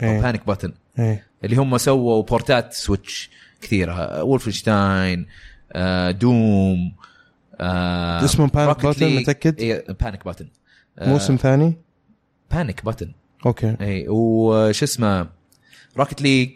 أو. 0.04 0.22
Panic 0.22 0.42
Button 0.52 0.72
إيه. 1.00 1.24
اللي 1.44 1.56
هم 1.56 1.78
سووا 1.78 2.24
بورتات 2.24 2.74
Switch 2.74 3.30
كثيرة. 3.62 4.24
Wolfenstein 4.24 5.26
آه، 5.74 6.12
Doom 6.12 6.92
آه، 7.62 8.26
اسمه 8.26 8.48
Button، 8.48 8.98
League. 8.98 9.04
متأكد؟ 9.04 9.60
إيه 9.60 9.86
Panic 10.02 10.26
Button 10.26 10.48
موسم 11.02 11.36
ثاني؟ 11.36 11.78
Panic 12.52 12.86
Button 12.86 13.12
okay 13.46 13.76
اي 13.82 14.06
وش 14.10 14.84
اسمه 14.84 15.28
Rocket 15.98 16.22
League. 16.22 16.50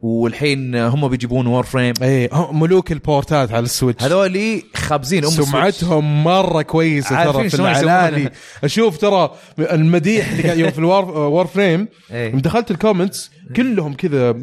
والحين 0.00 0.74
هم 0.74 1.08
بيجيبون 1.08 1.46
Warframe 1.46 1.94
إيه 2.02 2.28
هم 2.32 2.60
ملوك 2.60 2.92
البورتات 2.92 3.52
على 3.52 3.64
ال 3.64 3.70
Switch 3.70 4.04
هذولي 4.04 4.64
خابزين 4.74 5.24
ام 5.24 5.30
ال 5.30 5.32
Switch. 5.32 5.50
سمعتهم 5.50 6.24
مرة 6.24 6.62
كويسة 6.62 7.32
ترى 7.32 7.50
في 7.50 7.54
العلالي. 7.54 8.30
أشوف 8.64 8.98
ترى 8.98 9.34
المديح 9.58 10.30
اللي 10.30 10.42
قاعد 10.42 10.58
يوم 10.58 10.70
في 10.70 10.78
الوار 10.78 11.04
Warframe. 11.30 11.88
يوم 12.10 12.40
دخلت 12.40 12.70
ال 12.70 12.77
comments 12.77 13.30
كلهم 13.56 13.94
كذا 13.94 14.36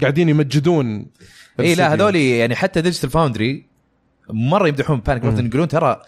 قاعدين 0.00 0.28
يمجدون 0.28 1.06
اي 1.60 1.74
لا. 1.74 1.94
هذولي 1.94 2.38
يعني 2.38 2.56
حتى 2.56 2.80
Digital 2.80 3.10
Foundry 3.10 3.66
مرة 4.30 4.68
يمدحون 4.68 5.00
Button 5.00 5.46
يقولون 5.46 5.68
ترى 5.68 6.02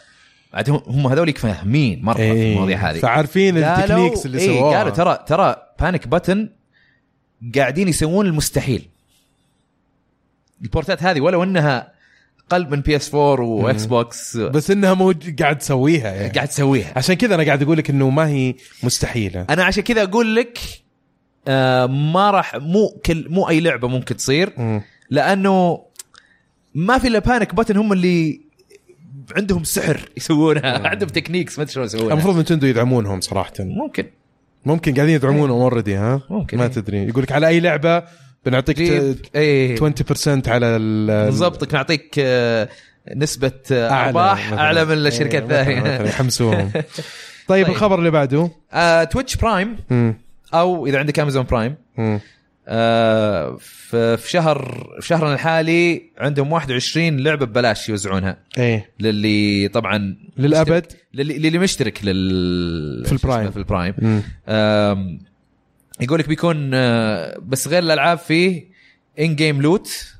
عاد 0.55 0.71
هم- 0.71 1.07
هذوليك 1.07 1.39
فاهمين 1.39 2.05
مرة 2.05 2.15
في 2.15 2.23
إيه. 2.23 2.53
المواضيع 2.53 2.91
هذه. 2.91 2.99
فعارفين 2.99 3.57
ال 3.59 3.65
techniques 3.65 4.27
اللي 4.27 4.39
إيه، 4.39 4.47
سووها. 4.47 4.79
قالوا 4.79 4.91
ترى 4.91 5.25
ترى 5.27 5.57
Panic 5.81 6.09
Button 6.09 6.49
قاعدين 7.55 7.89
يسوون 7.89 8.27
المستحيل. 8.27 8.89
البورتات 10.63 11.03
هذه 11.03 11.21
ولو 11.21 11.43
إنها 11.43 11.93
قلب 12.51 12.71
من 12.75 12.81
PS 12.81 13.15
4 13.15 13.41
و 13.41 13.87
Xbox 13.87 14.37
بس 14.37 14.71
إنها 14.71 14.95
موج... 14.95 15.43
قاعد 15.43 15.59
تسويها 15.59 16.13
يعني. 16.15 16.29
قاعد 16.33 16.49
تسويها. 16.49 16.93
عشان 16.97 17.15
كذا 17.15 17.35
أنا 17.35 17.43
قاعد 17.45 17.63
أقول 17.63 17.79
لك 17.79 17.91
إنه 17.91 18.11
ما 18.11 18.27
هي 18.29 18.55
مستحيلة. 18.83 19.47
أنا 19.51 19.65
عشان 19.65 19.83
كذا 19.83 20.03
أقول 20.03 20.37
لك 20.37 20.59
آه 21.49 21.87
ما 21.87 22.31
راح 22.31 22.57
مو 22.57 23.01
كل 23.07 23.27
مو 23.31 23.49
أي 23.49 23.61
لعبة 23.61 23.89
ممكن 23.89 24.17
تصير. 24.17 24.53
مم. 24.57 24.83
لأنه 25.11 25.83
ما 26.75 26.99
في 26.99 27.09
إلا 27.09 27.19
Panic 27.19 27.55
Button 27.55 27.77
هم 27.77 27.93
اللي 27.93 28.41
عندهم 29.37 29.65
سحر. 29.65 30.09
يسوونها. 30.17 30.89
عندهم 30.89 31.09
techniques 31.09 31.59
ما 31.59 31.63
أدري 31.63 31.73
شلون 31.75 31.87
يسوونها. 31.87 32.13
المفروض 32.13 32.39
Nintendo 32.39 32.67
يدعمونهم 32.67 33.21
صراحة. 33.21 33.53
ممكن. 33.61 34.05
ممكن 34.67 34.95
قاعدين 34.95 35.15
يدعمونهم 35.15 35.61
already 35.61 35.95
ها؟ 35.97 36.21
ممكن، 36.31 36.59
ما. 36.59 36.67
تدري. 36.69 37.09
يقول 37.09 37.23
لك 37.23 37.33
على 37.33 37.49
أي 37.49 37.61
لعبة 37.61 38.03
بنعطيك 38.47 38.81
إيه. 39.35 39.77
20% 39.77 40.49
على 40.49 40.67
ال 40.67 41.07
بالضبط 41.25 41.75
نعطيك 41.75 42.15
آه، 42.19 42.69
نسبة 43.17 43.53
آه، 43.73 43.91
أعلى 43.91 44.09
أرباح 44.09 44.47
مثلاً. 44.47 44.61
أعلى 44.61 44.85
من 44.85 44.93
الشركات 44.93 45.51
إيه، 45.51 45.63
مثلاً 45.63 45.79
الثانية. 45.79 46.09
يحمسوهم. 46.09 46.71
طيب, 47.49 47.67
طيب. 47.67 47.69
الخبر 47.69 47.99
اللي 47.99 48.11
بعده؟ 48.11 48.51
آه، 48.73 49.05
Twitch 49.05 49.37
Prime. 49.37 49.77
أو 50.55 50.87
إذا 50.87 50.99
عندك 50.99 51.19
Amazon 51.19 51.45
Prime 51.45 51.75
مم. 51.99 52.05
آه، 52.15 52.21
في 52.67 54.17
في 54.17 54.31
شهر 54.31 54.89
في 55.01 55.07
شهرنا 55.07 55.35
الحالي 55.35 56.03
عندهم 56.19 56.53
21 56.53 57.17
لعبة 57.21 57.47
ببلاش 57.47 57.89
يوزعونها. 57.89 58.39
إيه. 58.59 58.91
للي 59.01 59.69
طبعا 59.69 60.17
للأبد؟ 60.37 60.93
للي, 61.15 61.39
للي 61.39 61.59
مشترك 61.59 62.05
لل 62.05 63.05
في 63.05 63.13
ال 63.13 63.18
Prime. 63.18 63.51
في 63.51 63.57
ال 63.57 63.66
Prime. 63.66 64.23
يقول 66.01 66.19
لك 66.19 66.29
بيكون 66.29 66.71
آه، 66.75 67.39
بس 67.39 67.69
غير 67.69 67.83
الألعاب 67.83 68.19
فيه 68.19 68.65
in-game 69.21 69.63
loot 69.63 70.15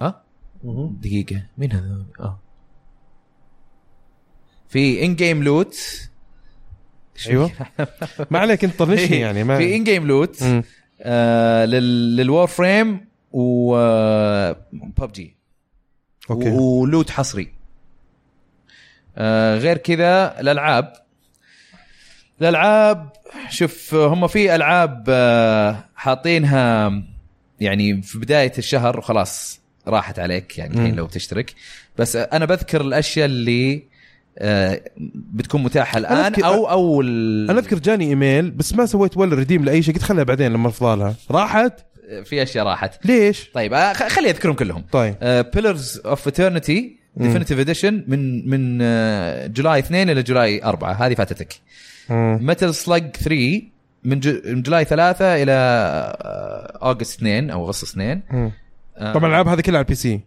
ها 0.00 0.22
دقيقة. 1.00 1.42
مين 1.58 1.72
هذا؟ 1.72 2.04
آه. 2.20 2.40
في 4.68 5.04
in-game 5.04 5.42
loot 5.42 5.76
أيوه. 7.26 7.50
ما 8.30 8.38
عليك 8.38 8.64
أنت 8.64 8.78
طنشني 8.78 9.20
يعني 9.20 9.44
ما 9.44 9.58
في 9.58 9.76
in-game 9.76 10.06
loot 10.06 10.42
مم. 10.42 10.62
آه 11.02 11.64
لل- 11.64 12.16
لل 12.16 12.46
Warframe 12.46 13.08
و 13.32 13.76
PUBG 14.72 15.36
okay. 16.30 16.50
و 16.50 16.62
loot 16.62 17.10
حصري. 17.10 17.52
آه 19.18 19.56
غير 19.58 19.76
كذا 19.78 20.40
الألعاب. 20.40 20.92
الألعاب 22.40 23.12
شوف 23.50 23.94
هم 23.94 24.26
في 24.26 24.54
ألعاب 24.54 25.04
آه 25.08 25.84
حاطينها 25.96 26.92
يعني 27.60 28.02
في 28.02 28.18
بداية 28.18 28.52
الشهر 28.58 28.98
وخلاص 28.98 29.60
راحت 29.86 30.18
عليك 30.18 30.58
يعني 30.58 30.74
الحين. 30.74 30.94
لو 30.94 31.06
تشترك. 31.06 31.54
بس 31.98 32.16
أنا 32.16 32.44
بذكر 32.44 32.80
الأشياء 32.80 33.26
اللي 33.26 33.74
آه 33.76 33.80
بتكون 35.06 35.62
متاحة 35.62 35.98
الآن 35.98 36.42
أو 36.44 36.70
أو 36.70 37.00
ال- 37.00 37.50
أنا 37.50 37.58
أذكر 37.60 37.78
جاني 37.78 38.04
إيميل 38.08 38.50
بس 38.50 38.74
ما 38.74 38.86
سويت 38.86 39.16
ولا 39.16 39.36
redeem 39.36 39.64
لأي 39.64 39.82
شيء 39.82 39.94
قلت 39.94 40.02
خليها 40.02 40.24
بعدين 40.24 40.52
لما 40.52 40.68
افضلها 40.68 41.14
راحت؟ 41.30 41.72
في 42.24 42.42
أشياء 42.42 42.66
راحت. 42.66 43.06
ليش؟ 43.06 43.50
طيب 43.54 43.74
آه 43.74 43.92
خ- 43.92 44.08
خلي 44.08 44.30
أذكرهم 44.30 44.54
كلهم. 44.54 44.84
طيب. 44.92 45.14
Pillars 45.54 46.00
of 46.06 46.28
Eternity 46.28 46.98
Definitive 47.16 47.58
Edition 47.58 48.04
من 48.06 48.50
من 48.50 48.78
آه، 48.82 49.46
July 49.46 49.78
2 49.78 50.10
إلى 50.10 50.22
July 50.22 50.64
4 50.64 50.92
هذه 50.92 51.14
فاتتك. 51.14 51.54
Metal 52.10 52.74
Slug 52.74 53.16
3 53.16 53.62
من 54.04 54.20
من 54.54 54.62
July 54.62 54.84
3 54.84 55.42
إلى 55.42 55.52
آه، 55.52 56.78
August 56.86 57.14
2 57.16 57.50
أو 57.50 57.66
اغسطس 57.66 57.90
2 57.90 58.20
مم. 58.30 58.52
آه، 58.96 59.12
طبعا 59.12 59.26
الألعاب 59.26 59.48
هذه 59.48 59.60
كلها 59.60 59.76
على 59.78 59.84
ال 59.84 59.94
PC 59.94 60.20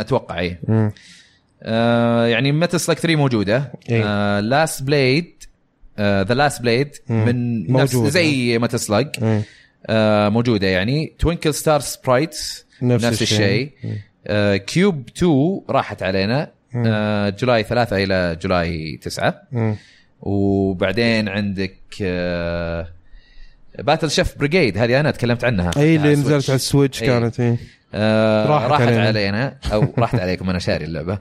أتوقع 0.00 0.38
اي 0.38 0.58
مم. 0.68 0.92
آه، 1.62 2.26
يعني 2.26 2.52
Metal 2.52 2.80
Slug 2.80 2.98
3 2.98 3.16
موجودة 3.16 3.72
إيه. 3.90 4.40
Last 4.40 4.82
Blade 4.82 5.32
The 6.00 6.34
Last 6.34 6.62
Blade. 6.62 6.88
من 7.08 7.72
نفس. 7.72 7.96
زي 7.96 8.60
Slug 8.74 9.08
مم. 9.22 9.42
آه، 9.86 10.28
موجودة 10.28 10.66
يعني 10.66 11.12
Twinkle 11.18 11.54
Star 11.54 11.80
Sprites 11.80 12.66
نفس, 12.82 13.04
نفس 13.04 13.22
الشيء. 13.22 13.70
آه، 14.26 14.56
QUBE 14.56 15.08
2 15.16 15.60
راحت 15.70 16.02
علينا. 16.02 16.50
آه، 16.76 17.28
July 17.28 17.62
3 17.62 17.96
إلى 18.04 18.36
July 18.42 18.96
9 19.02 19.42
مم. 19.52 19.76
وبعدين 20.20 21.28
عندك 21.28 21.74
آه، 22.02 22.88
Battle 23.78 24.10
Chef 24.10 24.38
Brigade 24.38 24.78
هذه 24.78 25.00
أنا 25.00 25.10
تكلمت 25.10 25.44
عنها 25.44 25.70
اي 25.76 25.96
اللي 25.96 26.12
نزلت. 26.12 26.50
على 26.50 26.56
ال 26.56 26.63
Switch 26.63 27.02
إي. 27.02 27.06
كانت 27.06 27.40
اي 27.40 27.56
آه 27.94 28.46
راحت 28.46 28.70
راحت, 28.70 28.82
علينا. 28.82 29.06
علينا. 29.06 29.56
أو 29.72 29.92
راحت 29.98 30.14
عليكم 30.20 30.50
أنا 30.50 30.58
شاري 30.58 30.84
اللعبة 30.84 31.18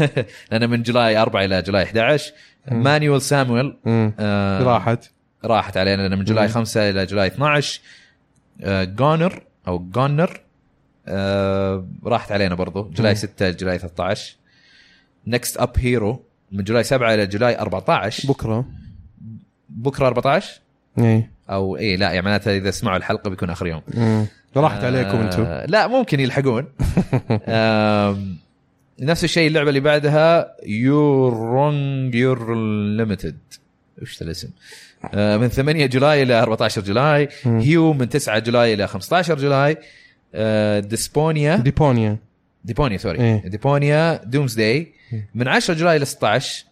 لأن 0.52 0.70
من 0.70 0.82
July 0.82 1.16
4 1.18 1.44
إلى 1.44 1.62
July 1.62 1.82
11 1.82 2.32
Manual 2.70 3.22
Samuel. 3.22 3.76
آه 3.86 4.62
راحت 4.62 5.10
راحت 5.44 5.76
علينا 5.76 6.02
لأن 6.08 6.18
من 6.18 6.24
July 6.24 6.46
مم. 6.46 6.52
5 6.52 6.90
إلى 6.90 7.06
July 7.06 7.26
12 7.26 7.80
آه 8.62 8.84
Gonner 8.84 9.42
أو 9.68 9.78
Gonner 9.78 10.40
آه 11.08 11.86
راحت 12.04 12.32
علينا 12.32 12.54
برضو 12.54 12.90
جولاي 12.90 13.12
مم. 13.12 13.18
6 13.18 13.50
جولاي 13.50 13.78
13 13.78 14.36
نكست 15.26 15.56
اب 15.56 15.70
هيرو 15.78 16.24
من 16.52 16.64
جولاي 16.64 16.84
7 16.84 17.14
إلى 17.14 17.26
جولاي 17.26 17.58
14 17.58 18.28
بكرة 18.28 18.64
بكرة 19.68 20.06
14 20.06 20.60
اي 20.98 21.30
أو 21.50 21.76
اي 21.76 21.96
لا 21.96 22.06
يعني 22.12 22.22
معناتها 22.26 22.56
إذا 22.56 22.70
سمعوا 22.70 22.96
الحلقة 22.96 23.30
بيكون 23.30 23.50
آخر 23.50 23.66
يوم 23.66 23.82
مم. 23.94 24.26
راحت 24.56 24.84
عليكم 24.84 25.18
آه، 25.18 25.24
أنتم 25.24 25.72
لا 25.72 25.86
ممكن 25.86 26.20
يلحقون. 26.20 26.66
نفس 29.00 29.24
الشيء 29.24 29.48
اللعبة 29.48 29.68
اللي 29.68 29.80
بعدها 29.80 30.56
يورونج 30.66 32.14
يور 32.14 32.54
ليمتد 32.96 33.38
وش 34.02 34.22
الاسم؟ 34.22 34.50
آه، 35.14 35.36
من 35.36 35.48
8 35.48 35.86
جولاي 35.86 36.22
إلى 36.22 36.42
14 36.42 36.82
جولاي. 36.82 37.28
هيو 37.44 37.92
من 37.92 38.08
9 38.08 38.38
جولاي 38.38 38.74
إلى 38.74 38.86
15 38.88 39.38
جولاي. 39.38 39.76
آه، 40.34 40.80
ديسبونيا 40.80 41.56
ديبونيا 41.56 42.18
ديبونيا 42.64 42.98
سوري 42.98 43.18
إيه. 43.18 43.48
ديبونيا 43.48 44.24
دومز 44.24 44.54
داي 44.54 44.92
من 45.34 45.48
10 45.48 45.74
جولاي 45.74 45.98
ل 45.98 46.06
16 46.06 46.64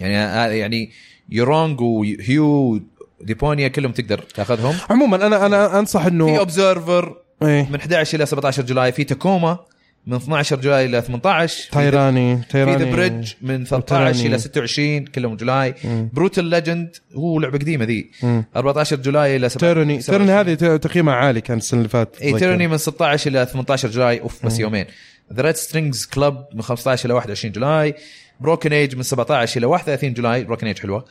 يعني 0.00 0.16
هذا 0.16 0.54
يعني 0.54 0.90
يورونج 1.28 1.80
وهيو 1.80 2.80
ديبونيا 3.22 3.68
كلهم 3.68 3.92
تقدر 3.92 4.18
تاخذهم. 4.18 4.76
عموما 4.90 5.26
أنا 5.26 5.46
أنا 5.46 5.78
أنصح 5.78 6.02
في 6.02 6.08
انه 6.08 6.38
اوبزرفر 6.38 7.16
إيه. 7.42 7.68
من 7.70 7.80
11 7.80 8.16
إلى 8.16 8.26
17 8.26 8.62
جولاي 8.62 8.92
في 8.92 9.04
تاكوما 9.04 9.58
من 10.06 10.16
12 10.16 10.60
جولاي 10.60 10.84
إلى 10.84 11.02
18 11.02 11.64
في 11.64 11.70
تايراني 11.70 12.36
في 12.36 12.48
تايراني 12.48 12.84
ذا 12.84 12.90
بريدج 12.90 13.32
من 13.42 13.64
13 13.64 13.76
وتيراني. 13.76 14.26
إلى 14.26 14.38
26 14.38 15.04
كلهم 15.04 15.36
جولاي. 15.36 15.74
مم. 15.84 16.08
بروتال 16.12 16.44
ليجند 16.44 16.96
هو 17.14 17.40
لعبة 17.40 17.58
قديمة 17.58 17.84
ذي. 17.84 18.10
مم. 18.22 18.44
14 18.56 18.96
جولاي 18.96 19.36
إلى 19.36 19.48
7 19.48 19.72
تيرني 19.72 19.98
تيرني 19.98 20.32
هذه 20.32 20.76
تقييمها 20.76 21.14
عالي 21.14 21.40
كان 21.40 21.58
السنة 21.58 21.78
اللي 21.78 21.88
فاتت. 21.88 22.22
اي. 22.22 22.38
Tyranny 22.38 22.68
من 22.68 22.78
16 22.78 23.30
إلى 23.30 23.46
18 23.46 23.88
جولاي. 23.88 24.20
أوف 24.20 24.46
بس 24.46 24.58
يومين. 24.58 24.86
The 25.32 25.42
Red 25.42 25.56
Strings 25.56 26.06
Club 26.06 26.44
من 26.54 26.62
15 26.62 27.06
إلى 27.06 27.14
21 27.14 27.52
جولاي. 27.52 27.94
Broken 28.40 28.72
Age 28.72 28.96
من 28.96 29.02
17 29.02 29.58
إلى 29.58 29.66
31 29.66 30.14
جولاي. 30.14 30.44
Broken 30.44 30.66
Age 30.66 30.78
حلوة. 30.78 31.04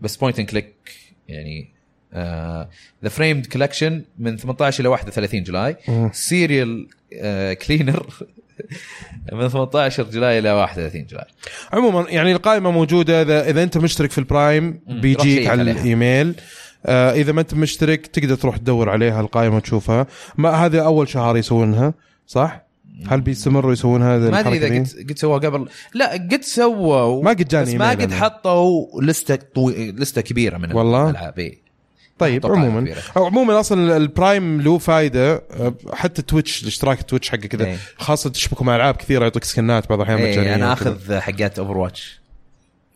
بس 0.00 0.16
point 0.16 0.38
and 0.38 0.48
click 0.48 0.74
يعني 1.28 1.68
The 3.02 3.08
Framed 3.08 3.46
Collection 3.46 4.02
من 4.18 4.36
18 4.36 4.80
إلى 4.80 4.88
31 4.88 5.42
جولاي. 5.42 5.76
Serial 6.12 6.88
Cleaner 7.66 8.06
من 9.32 9.48
18 9.48 10.02
جولاي 10.10 10.38
إلى 10.38 10.52
31 10.52 11.06
جولاي 11.06 11.26
عموما 11.72 12.06
يعني 12.10 12.32
القائمة 12.32 12.70
موجودة 12.70 13.22
إذا 13.22 13.50
إذا 13.50 13.62
أنت 13.62 13.78
مشترك 13.78 14.10
في 14.10 14.18
ال 14.18 14.28
Prime 14.28 14.80
بيجيك 14.86 15.46
على. 15.46 15.62
الإيميل 15.62 16.34
آه 16.86 17.12
إذا 17.12 17.32
ما 17.32 17.40
أنت 17.40 17.54
مشترك 17.54 18.06
تقدر 18.06 18.34
تروح 18.34 18.56
تدور 18.56 18.90
عليها 18.90 19.20
القائمة 19.20 19.56
وتشوفها 19.56 20.06
ما 20.36 20.50
هذا 20.50 20.82
أول 20.82 21.08
شهر 21.08 21.36
يسوونها 21.36 21.94
صح؟ 22.26 22.65
هل 23.08 23.20
بيستمروا 23.20 23.72
يسوون 23.72 24.02
هذا 24.02 24.30
ما 24.30 24.40
أدري 24.40 24.56
إذا؟ 24.56 24.78
قد 24.78 25.10
قد 25.10 25.18
سووه 25.18 25.38
قبل 25.38 25.68
لا 25.94 26.12
قد 26.12 26.40
سووا 26.42 27.22
ما 27.22 27.30
قد 27.30 27.48
جاني 27.48 27.64
بس 27.64 27.74
ما 27.74 27.90
قد. 27.90 28.12
حطوا 28.12 29.02
لستة 29.02 29.38
طوي... 29.54 29.92
لستة 29.92 30.20
كبيرة 30.20 30.58
من 30.58 30.72
والله؟ 30.72 31.10
الألعاب. 31.10 31.52
طيب 32.18 32.46
عموما. 32.46 32.94
أو 33.16 33.26
عموما 33.26 33.60
أصلا 33.60 33.96
ال 33.96 34.07
Prime 34.07 34.60
له 34.60 34.78
فائده 34.78 35.34
آه، 35.34 35.74
حتى 35.92 36.22
Twitch 36.22 36.62
الاشتراك 36.62 37.02
Twitch 37.02 37.28
حقه 37.30 37.38
كذا. 37.46 37.76
خاصة 37.96 38.30
تشبكوا 38.30 38.66
مع 38.66 38.76
ألعاب 38.76 38.96
كثيرة 38.96 39.22
يعطيك 39.22 39.44
سكنات 39.44 39.88
بعض 39.88 40.00
الأحيان 40.00 40.30
مجانية 40.30 40.54
أنا. 40.54 40.72
أخذ 40.72 41.18
حقات 41.18 41.58
Overwatch 41.58 42.20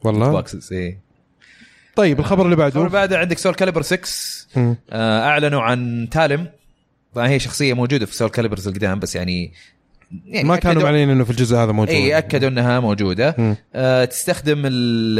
loot 0.05 0.31
boxes 0.31 0.73
إيه 0.72 0.98
طيب 1.97 2.20
الخبر 2.20 2.44
اللي 2.44 2.66
الخبر 2.66 2.82
بعده 2.82 2.93
بعده 2.93 3.18
عندك 3.18 3.39
Soulcalibur 3.39 3.82
6 3.82 4.01
مم. 4.56 4.77
آه، 4.90 5.20
أعلنوا 5.28 5.62
عن 5.62 6.09
Talim 6.11 6.49
طبعا 7.14 7.28
هي 7.28 7.39
شخصية 7.39 7.74
موجودة 7.74 8.06
في 8.06 8.14
Soulcalibur 8.15 8.69
القدام 8.68 8.98
بس 8.98 9.16
يعني 9.16 9.52
يعني 10.24 10.49
ما 10.49 10.57
كانوا 10.57 10.82
معلنين 10.82 11.11
إنه 11.11 11.24
في 11.24 11.31
الجزء 11.31 11.57
هذا 11.57 11.73
موجود. 11.73 11.95
إي 11.95 12.19
أكدوا 12.19 12.49
إنها 12.49 12.81
موجودة. 12.81 13.57
آه 13.74 14.05
تستخدم 14.05 14.62
ال 14.66 15.19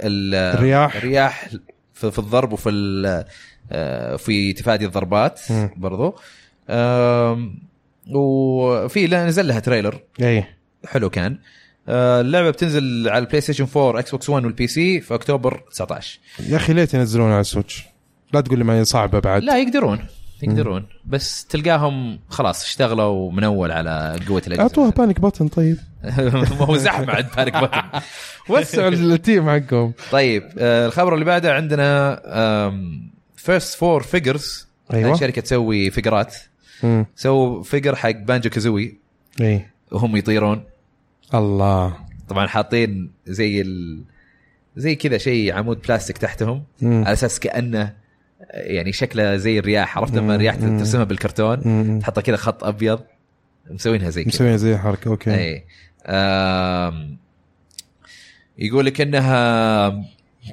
ال 0.00 0.34
الرياح. 0.34 0.96
الرياح 0.96 1.48
في, 1.94 2.10
في 2.10 2.18
الضرب 2.18 2.52
وفي 2.52 3.24
آه 3.72 4.16
في 4.16 4.52
تفادي 4.52 4.86
الضربات. 4.86 5.40
برضو. 5.76 6.16
آم، 6.70 7.58
وفي 8.14 9.06
نزل 9.06 9.48
لها 9.48 9.60
trailer. 9.60 10.00
إي. 10.22 10.44
حلو 10.86 11.10
كان. 11.10 11.38
آه 11.88 12.20
اللعبة 12.20 12.50
بتنزل 12.50 13.08
على 13.08 13.18
ال 13.18 13.40
PlayStation 13.40 13.66
4 13.76 14.00
Xbox 14.00 14.30
1 14.30 14.44
وال 14.44 14.66
PC 14.66 15.00
في 15.00 15.14
أكتوبر 15.14 15.62
19 15.72 16.18
يا 16.48 16.56
أخي 16.56 16.72
ليه 16.72 16.88
ينزلونها 16.94 17.32
على 17.32 17.40
ال 17.40 17.46
Switch؟ 17.46 17.84
لا 18.32 18.40
تقول 18.40 18.58
لي 18.58 18.64
ما 18.64 18.78
هي 18.78 18.84
صعبة 18.84 19.18
بعد. 19.18 19.42
لا 19.42 19.58
يقدرون. 19.58 20.06
يقدرون. 20.42 20.86
بس 21.06 21.44
تلقاهم 21.44 22.18
خلاص 22.28 22.64
اشتغلوا 22.64 23.32
من 23.32 23.44
أول 23.44 23.70
على 23.72 24.16
قوة 24.28 24.42
الأجهزة. 24.46 24.62
أعطوها 24.62 24.90
panic 24.90 25.20
button 25.20 25.48
طيب. 25.48 25.76
ما 26.60 26.64
هو 26.64 26.76
زحمة 26.76 27.12
عند 27.12 27.26
Panic 27.36 27.56
Button 27.56 27.82
وسعوا 28.48 28.88
ال 28.88 29.00
team 29.00 29.50
حقهم. 29.50 29.92
طيب 30.10 30.42
آه 30.58 30.86
الخبر 30.86 31.14
اللي 31.14 31.24
بعده 31.24 31.54
عندنا 31.54 32.20
First 33.36 33.74
4 33.78 34.02
Figures 34.02 34.68
أيوة. 34.92 35.16
شركة 35.16 35.42
تسوي 35.42 35.90
فيجرات. 35.90 36.34
سووا 37.16 37.62
figure 37.62 37.96
حق 37.96 38.10
Banjo-Kazooie 38.10 38.96
إي. 39.40 39.66
وهم 39.92 40.16
يطيرون. 40.16 40.62
الله. 41.34 41.96
طبعا 42.28 42.46
حاطين 42.46 43.10
زي 43.26 43.60
ال... 43.60 44.02
زي 44.76 44.94
كذا 44.94 45.18
شيء 45.18 45.54
عمود 45.54 45.82
بلاستيك 45.82 46.18
تحتهم. 46.18 46.62
مم. 46.82 47.04
على 47.04 47.12
أساس 47.12 47.40
كأنه 47.40 47.94
يعني 48.50 48.92
شكله 48.92 49.36
زي 49.36 49.58
الرياح 49.58 49.98
عرفت 49.98 50.14
لما. 50.14 50.34
الرياح. 50.34 50.54
ترسمها 50.54 51.04
بالكرتون. 51.04 51.98
تحطها 52.00 52.20
كذا 52.22 52.36
خط 52.36 52.64
أبيض 52.64 53.00
مسوينها 53.70 54.10
زي 54.10 54.24
كذا 54.24 54.32
مسويها 54.34 54.56
زي 54.56 54.76
حركة 54.76 55.08
okay 55.08 55.34
اي 55.34 55.64
يقول 58.58 58.86
لك 58.86 59.00
إنها 59.00 60.04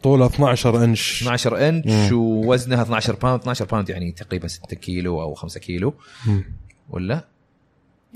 طولها 0.03 0.27
12 0.27 0.83
إنش 0.83 1.21
12 1.21 1.69
إنش 1.69 2.11
مم. 2.11 2.17
ووزنها 2.17 2.81
12 2.81 3.15
pound 3.15 3.39
12 3.39 3.65
pound 3.65 3.89
يعني 3.89 4.11
تقريبا 4.11 4.47
6 4.47 4.75
كيلو 4.75 5.21
أو 5.21 5.33
5 5.33 5.59
كيلو 5.59 5.93
مم. 6.27 6.43
ولا 6.89 7.25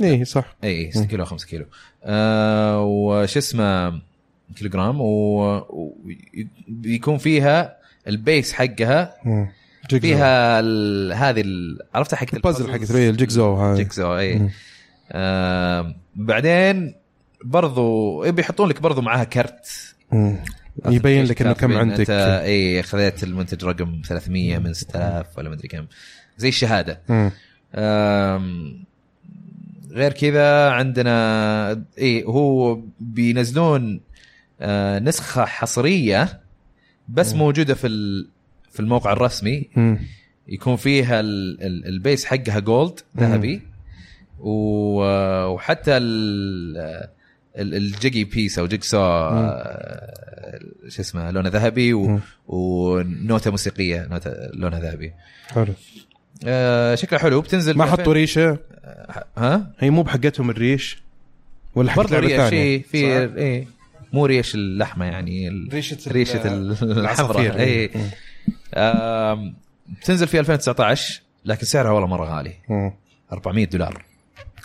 اي 0.03 0.25
صح 0.25 0.55
اي 0.63 0.91
6 0.91 1.05
كيلو 1.05 1.23
أو 1.23 1.27
5 1.29 1.47
كيلو 1.47 1.65
آه 2.03 2.81
وش 2.83 3.37
اسمه 3.37 3.89
كيلو 4.55 4.69
جرام 4.69 4.97
ويكون 6.85 7.17
فيها 7.17 7.77
ال 8.07 8.16
base 8.16 8.53
حقها 8.53 9.15
مم. 9.25 9.47
جيجزو. 9.89 10.07
فيها 10.15 10.59
ال- 10.59 11.13
هذه 11.13 11.41
ال- 11.41 11.79
عرفتها 11.93 12.17
حقت 12.17 12.33
البازل 12.33 12.71
حقت 12.71 12.91
ال 12.91 13.00
jigsaw 13.00 13.53
هاي. 13.53 13.77
jigsaw 13.77 14.17
اي. 14.17 14.49
آه 15.11 15.95
بعدين 16.15 16.95
برضو 17.43 18.21
بيحطون 18.31 18.69
لك 18.69 18.81
برضو 18.81 19.01
معاها 19.01 19.23
كرت. 19.23 19.95
مم. 20.11 20.37
يبين 20.85 21.25
لك 21.25 21.41
إنه 21.41 21.53
كم 21.53 21.77
عندك. 21.77 21.99
انت 21.99 22.41
اي 22.43 22.83
خذيت 22.83 23.23
المنتج 23.23 23.65
رقم 23.65 24.01
300 24.07 24.57
من 24.57 24.73
6000 24.73 25.37
ولا 25.37 25.49
مدري 25.49 25.67
كم. 25.67 25.85
زي 26.37 26.47
الشهادة. 26.47 27.01
غير 29.91 30.13
كذا 30.13 30.69
عندنا 30.69 31.83
اي 31.97 32.23
هو 32.23 32.79
بينزلون 32.99 34.01
آه، 34.61 34.99
نسخة 34.99 35.45
حصرية 35.45 36.39
بس 37.09 37.33
موجودة 37.33 37.73
في 37.73 37.87
في 38.71 38.79
الموقع 38.79 39.13
الرسمي 39.13 39.67
مم. 39.75 39.99
يكون 40.47 40.75
فيها 40.75 41.19
ال- 41.19 41.61
ال- 41.63 41.85
ال 41.85 41.93
base 41.93 42.25
حقها 42.25 42.59
gold 42.59 42.99
ذهبي. 43.17 43.61
و- 44.39 45.45
وحتى 45.45 45.97
ال- 45.97 46.77
ال- 47.57 47.75
ال 47.75 47.83
jiggy 47.83 48.23
piece 48.23 48.59
أو 48.59 48.67
jigsaw 48.67 48.97
آه، 49.01 50.59
شو 50.87 51.01
اسمه 51.01 51.31
لونه 51.31 51.49
ذهبي. 51.49 51.93
ونوتة 52.47 53.51
موسيقية 53.51 54.07
نوتة 54.11 54.31
لونها 54.53 54.79
ذهبي. 54.79 55.13
حلو. 55.47 55.73
آه، 56.47 56.95
شكلها 56.95 57.21
حلو. 57.21 57.41
بتنزل 57.41 57.77
ما 57.77 57.85
حطوا 57.85 57.97
2000 57.97 58.11
ريشة؟ 58.13 58.57
ها؟ 59.37 59.71
هي 59.79 59.89
مو 59.89 60.01
بحقتهم 60.03 60.49
الريش؟ 60.49 61.01
ولا 61.75 61.91
حق 61.91 61.97
برضه 61.97 62.11
لعبة 62.19 62.27
ريش 62.27 62.37
ثانية؟ 62.37 62.49
شيء 62.49 62.83
في؟ 62.91 62.97
إيه 63.37 63.67
مو 64.13 64.25
ريش 64.25 64.55
اللحمة 64.55 65.05
يعني 65.05 65.49
ريشة 65.73 65.97
ريشة 66.11 66.47
الحمراء. 66.83 67.59
اي. 67.59 67.85
آم، 67.85 68.01
بتنزل 70.01 70.27
في 70.27 70.39
2019 70.39 71.21
لكن 71.45 71.65
سعرها 71.65 71.91
والله 71.91 72.07
مرة 72.07 72.25
غالي. 72.37 72.53
مم. 72.69 72.93
400 73.33 73.65
دولار. 73.65 74.05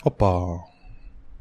أوبا. 0.07 0.61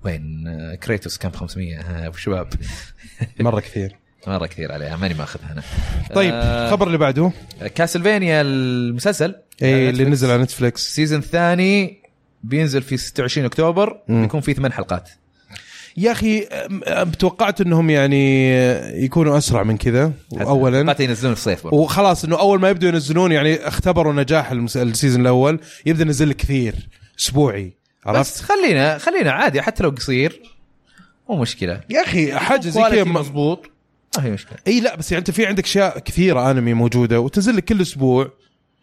وين؟ 0.05 0.47
آه، 0.47 0.75
كريتوس 0.75 1.17
كان 1.17 1.31
ب 1.31 1.35
500 1.35 1.81
ها، 1.81 2.07
أبو 2.07 2.17
شباب. 2.17 2.47
مرة 3.39 3.59
كثير. 3.59 3.95
مرة 4.27 4.45
كثير 4.45 4.71
عليها. 4.71 4.95
ماني 4.97 5.13
ماخذها 5.13 5.51
أنا. 5.51 5.63
طيب 6.15 6.33
آه، 6.33 6.65
الخبر 6.65 6.87
اللي 6.87 6.97
بعده. 6.97 7.31
Castlevania 7.75 8.41
المسلسل. 8.41 9.35
اي 9.61 9.89
اللي 9.89 10.05
نزل 10.05 10.31
على 10.31 10.43
Netflix 10.43 10.87
ال 10.87 10.92
season 10.92 11.19
الثاني 11.19 12.01
بينزل 12.43 12.81
في 12.81 12.97
26 12.97 13.45
أكتوبر. 13.45 13.99
بيكون 14.07 14.41
فيه 14.41 14.53
ثمان 14.53 14.73
حلقات. 14.73 15.09
يا 15.97 16.11
أخي 16.11 16.47
توقعت 17.19 17.61
إنهم 17.61 17.89
يعني 17.89 18.53
يكونوا 19.03 19.37
أسرع 19.37 19.63
من 19.63 19.77
كذا 19.77 20.13
اولا. 20.41 20.79
حلقات 20.79 20.99
ينزلون 20.99 21.33
في 21.33 21.39
الصيف 21.39 21.63
برضه. 21.63 21.77
وخلاص 21.77 22.25
إنه 22.25 22.39
أول 22.39 22.59
ما 22.59 22.69
يبدوا 22.69 22.89
ينزلون 22.89 23.31
يعني 23.31 23.67
اختبروا 23.67 24.13
نجاح 24.13 24.51
ال 24.51 24.61
season 24.61 25.21
الأول 25.21 25.59
يبدأ 25.85 26.03
ينزل 26.03 26.33
كثير 26.33 26.75
أسبوعي 27.19 27.65
بس 27.65 28.07
عرفت؟ 28.07 28.41
خلينا 28.41 28.97
خلينا 28.97 29.31
عادي 29.31 29.61
حتى 29.61 29.83
لو 29.83 29.89
قصير 29.89 30.41
مو 31.29 31.35
مشكلة. 31.35 31.81
يا 31.89 32.01
أخي 32.01 32.33
حاجة 32.33 32.69
زي 32.69 32.81
كذا 32.81 33.03
مضبوط 33.03 33.65
ما 34.17 34.25
هي 34.25 34.31
مشكلة. 34.31 34.57
إي 34.67 34.79
لا 34.79 34.95
بس 34.95 35.11
يعني 35.11 35.19
أنت 35.19 35.31
في 35.31 35.45
عندك 35.45 35.63
أشياء 35.63 35.99
كثيرة 35.99 36.51
أنمي 36.51 36.73
موجودة 36.73 37.19
وتنزل 37.19 37.57
لك 37.57 37.65
كل 37.65 37.81
أسبوع. 37.81 38.31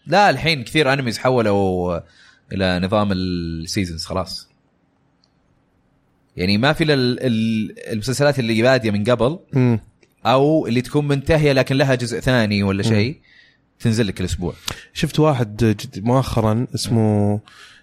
لا 0.07 0.31
الحين 0.31 0.65
كثير 0.65 0.93
أنميز 0.93 1.19
حولوا 1.19 2.01
إلى 2.53 2.81
نظام 2.81 3.13
السيزونز 3.13 4.05
خلاص. 4.05 4.50
يعني 6.37 6.59
ما 6.59 6.73
في 6.73 6.85
المسلسلات 7.93 8.39
اللي 8.39 8.63
بادية 8.63 8.91
من 8.91 9.05
قبل. 9.05 9.39
أو 10.27 10.67
اللي 10.67 10.83
تكون 10.83 11.09
منتهية 11.09 11.53
لكن 11.53 11.77
لها 11.77 11.95
جزء 11.95 12.21
ثاني 12.21 12.63
ولا 12.63 12.83
شيء 12.83 13.17
تنزل 13.81 14.07
لك 14.07 14.21
الأسبوع. 14.21 14.55
شفت 14.93 15.21
واحد 15.21 15.77
مؤخرا 15.97 16.67
اسمه 16.75 17.41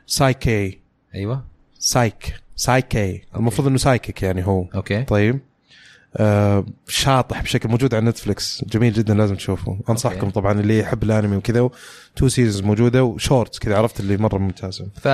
سايكي. 0.08 0.80
أيوه. 1.16 1.44
سايك. 1.80 2.34
سايكي. 2.56 3.22
المفروض 3.36 3.68
إنه 3.68 3.78
سايكيك 3.78 4.24
يعني 4.24 4.48
هو. 4.48 4.66
أوكي. 4.76 5.04
طيب. 5.04 5.40
آه 6.18 6.66
شاطح 6.88 7.42
بشكل 7.42 7.70
موجود 7.70 7.96
على 7.96 8.06
نتفلكس 8.06 8.66
جميل 8.70 8.94
جدا 8.94 9.14
لازم 9.14 9.36
تشوفه. 9.36 9.80
أنصحكم 9.90 10.20
أوكي. 10.20 10.32
طبعا 10.32 10.60
اللي 10.60 10.80
يحب 10.80 11.04
الأنمي 11.04 11.36
وكذا 11.36 11.70
تو 12.16 12.28
سيزونز 12.28 12.62
موجودة 12.66 13.04
وشورتس 13.04 13.60
كذا 13.60 13.78
عرفت 13.78 14.00
اللي 14.00 14.18
مرة 14.18 14.38
ممتازة. 14.38 14.88
ف 14.96 15.06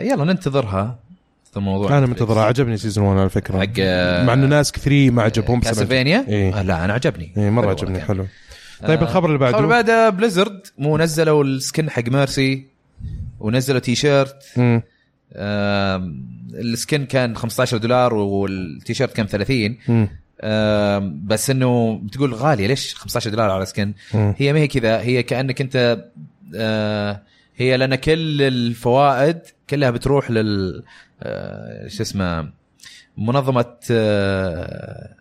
يلا 0.00 0.24
ننتظرها. 0.24 0.98
الموضوع 1.56 1.98
أنا 1.98 2.06
منتظر 2.06 2.38
عجبني 2.38 2.76
سيزون 2.76 3.04
1 3.04 3.18
على 3.18 3.30
فكرة. 3.30 3.58
حق 3.60 3.78
مع 4.26 4.32
إنه 4.34 4.46
ناس 4.46 4.72
كثير 4.72 5.12
ما 5.12 5.22
عجبهم 5.22 5.60
كاسلفينيا؟ 5.60 6.24
إيه. 6.28 6.58
آه، 6.60 6.62
لا 6.62 6.84
أنا 6.84 6.92
عجبني. 6.92 7.32
إيه 7.36 7.50
مرة 7.50 7.62
حلو 7.62 7.70
عجبني. 7.70 8.00
حلو. 8.00 8.26
طيب 8.86 8.98
آه، 8.98 9.02
الخبر 9.02 9.26
اللي 9.28 9.38
بعده؟ 9.38 9.50
الخبر 9.58 9.64
اللي 9.64 9.82
بعده 9.82 10.08
بليزرد 10.08 10.60
مو 10.78 10.98
نزلوا 10.98 11.44
ال 11.44 11.53
skin 11.53 11.90
حق 11.90 12.08
Mercy 12.08 12.66
ونزلوا 13.40 13.80
تي 13.80 13.94
شيرت 13.94 14.42
ال 16.54 16.64
skin 16.64 17.04
كان 17.06 17.36
15 17.36 17.76
دولار 17.76 18.14
والتيشيرت 18.14 19.12
كان 19.12 19.26
30 19.26 19.76
مم. 19.88 20.08
آم، 20.40 21.20
بس 21.26 21.50
إنه 21.50 22.00
بتقول 22.02 22.34
غالية 22.34 22.66
ليش 22.66 22.94
15 22.94 23.30
دولار 23.30 23.50
على 23.50 23.66
skin. 23.66 23.92
هي 24.14 24.52
ما 24.52 24.58
هي 24.58 24.68
كذا 24.68 25.00
هي 25.00 25.22
كأنك 25.22 25.60
أنت 25.60 26.04
آه، 26.56 27.22
هي 27.56 27.76
لأن 27.76 27.94
كل 27.94 28.42
الفوائد 28.42 29.38
كلها 29.70 29.90
بتروح 29.90 30.30
لل 30.30 30.84
آه، 31.22 31.88
شو 31.88 32.02
اسمه 32.02 32.48
منظمة 33.18 33.74
آه، 33.90 35.14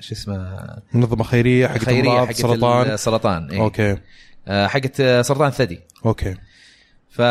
شو 0.00 0.14
اسمه 0.14 0.60
منظمة 0.92 1.24
خيرية 1.24 1.66
حقت 1.66 1.84
خيرية 1.84 2.10
حقت 2.26 2.32
سرطان 2.32 2.90
السرطان 2.90 3.50
إيه. 3.50 3.60
okay 3.60 3.96
آه، 4.48 4.66
حقت 4.66 4.96
سرطان 5.02 5.48
الثدي 5.48 5.80
okay 6.06 6.34
ف 7.10 7.22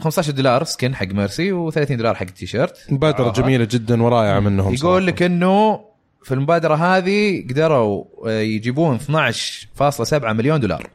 15 0.00 0.32
دولار 0.32 0.64
skin 0.64 0.94
حق 0.94 1.06
Mercy 1.06 1.70
و30 1.70 1.92
دولار 1.92 2.14
حق 2.14 2.22
التيشيرت 2.22 2.86
مبادرة. 2.90 3.32
جميلة 3.32 3.64
جدا 3.70 4.02
ورائعة 4.02 4.40
منهم 4.40 4.74
يقول 4.74 4.78
صراحة. 4.78 4.98
لك 4.98 5.22
إنه 5.22 5.80
في 6.22 6.34
المبادرة 6.34 6.74
هذه 6.74 7.44
قدروا 7.50 8.04
يجيبون 8.30 8.98
12.7 8.98 10.12
مليون 10.24 10.60
دولار 10.60 10.90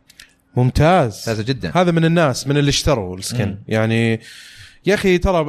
ممتاز. 0.56 1.18
ممتازة 1.18 1.44
جدا. 1.44 1.72
هذا 1.76 1.92
من 1.92 2.06
الناس 2.06 2.48
من 2.48 2.58
اللي 2.58 2.70
اشتروا 2.70 3.18
ال 3.18 3.23
skin. 3.23 3.48
مم. 3.48 3.60
يعني 3.68 4.20
يا 4.86 4.94
أخي 4.94 5.18
ترى 5.18 5.42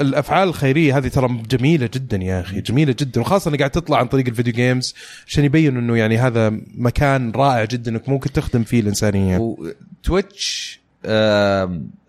الأفعال 0.00 0.48
الخيرية 0.48 0.98
هذه 0.98 1.08
ترى 1.08 1.42
جميلة 1.50 1.90
جدا 1.94 2.16
يا 2.16 2.40
أخي 2.40 2.60
جميلة 2.60 2.94
جدا. 2.98 3.20
وخاصة 3.20 3.48
انها 3.48 3.58
قاعد 3.58 3.70
تطلع 3.70 3.98
عن 3.98 4.06
طريق 4.06 4.26
ال 4.26 4.30
video 4.30 4.52
games 4.52 4.94
عشان 5.26 5.44
يبينوا 5.44 5.82
إنه 5.82 5.96
يعني 5.96 6.18
هذا 6.18 6.50
مكان 6.74 7.30
رائع 7.30 7.64
جدا 7.64 7.90
إنك 7.90 8.08
ممكن 8.08 8.32
تخدم 8.32 8.64
فيه 8.64 8.80
الإنسانية. 8.80 9.38
و 9.38 9.58
Twitch 9.58 10.80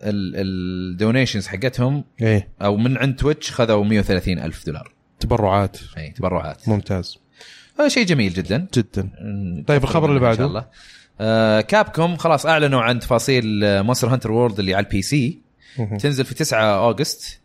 ال 0.02 0.16
donations 0.16 1.46
حقتهم 1.46 2.04
إيه. 2.22 2.48
أو 2.62 2.76
من 2.76 2.98
عند 2.98 3.16
Twitch 3.16 3.50
خذوا 3.50 3.84
130 3.84 4.38
ألف 4.38 4.66
دولار. 4.66 4.92
تبرعات. 5.20 5.78
اي 5.98 6.10
تبرعات. 6.10 6.68
ممتاز. 6.68 7.18
هذا 7.78 7.88
شيء 7.88 8.06
جميل 8.06 8.32
جدا. 8.32 8.66
جدا. 8.74 9.10
طيب 9.66 9.82
الخبر 9.84 10.08
اللي 10.08 10.20
بعده. 10.20 10.36
شاء 10.36 10.46
الله. 10.46 10.66
Capcom 11.60 12.16
خلاص 12.16 12.46
أعلنوا 12.46 12.82
عن 12.82 12.98
تفاصيل 13.00 13.44
Monster 13.82 14.08
Hunter 14.08 14.32
World 14.32 14.58
اللي 14.58 14.74
على 14.74 14.86
ال 14.86 15.02
PC. 15.02 15.38
تنزل 16.00 16.24
في 16.24 16.34
9 16.34 16.58
August 16.84 17.40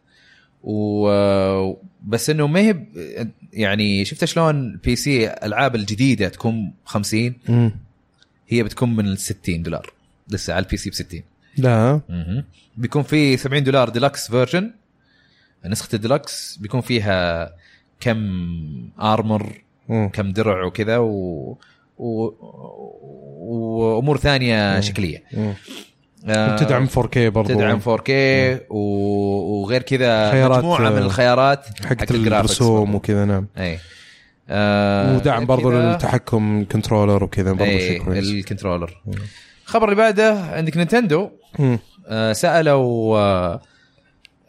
و 0.64 1.08
بس 2.06 2.30
إنه 2.30 2.48
ما 2.48 2.60
هي 2.60 2.76
يعني 3.54 4.06
شفت 4.06 4.26
شلون 4.26 4.56
ال 4.56 4.95
PC 4.95 5.28
الالعاب 5.28 5.76
الجديدة 5.76 6.30
تكون 6.30 6.74
50 6.86 7.34
مم. 7.49 7.72
هي 8.48 8.64
بتكون 8.64 8.95
من 8.95 9.06
ال 9.08 9.18
60 9.18 9.64
دولار 9.64 9.94
لسه 10.30 10.54
على 10.54 10.64
ال 10.66 10.78
PC 10.78 10.90
ب 10.90 10.94
60 10.94 11.22
لا 11.58 12.02
مهم. 12.10 12.44
بيكون 12.78 13.04
في 13.04 13.38
70 13.38 13.64
دولار 13.64 13.90
deluxe 13.90 14.32
version 14.32 14.72
نسخة 15.66 15.95
الديلكس 15.95 16.58
بيكون 16.58 16.82
فيها 16.82 17.52
كم 17.99 18.20
armor 19.02 19.62
مم. 19.90 20.10
كم 20.10 20.32
درع 20.32 20.66
وكذا 20.66 20.98
و... 20.98 21.58
و... 21.98 22.30
وأمور 23.40 24.18
ثانية 24.18 24.76
مم. 24.76 24.82
شكلية 24.82 25.24
مم. 25.34 25.53
آه، 26.28 26.56
تدعم 26.56 26.88
4K 26.88 27.18
برضو 27.18 27.53
تدعم 27.53 27.80
4K 27.80 28.10
و... 28.69 28.80
وغير 29.61 29.82
كذا 29.82 30.48
مجموعة 30.49 30.80
من 30.90 30.98
آه، 30.98 31.06
الخيارات 31.06 31.65
حقت 31.86 32.11
ال 32.12 32.16
graphics 32.16 32.52
الرسوم. 32.61 32.95
وكذا 32.95 33.26
نعم 33.26 33.48
أي 33.57 33.80
آه 34.49 35.15
ودعم 35.15 35.45
برضو 35.45 35.72
للتحكم 35.72 36.65
controller 36.72 37.24
وكذا 37.24 37.52
برضو 37.52 37.72
شيء 37.72 38.03
كويس 38.03 38.30
ال 38.30 38.36
controller 38.36 39.02
الخبر 39.65 39.84
اللي 39.86 39.95
بعده 39.95 40.40
عندك 40.41 40.78
Nintendo. 40.78 41.30
آه 42.07 42.34
سألوا 42.34 43.18
آه 43.18 43.61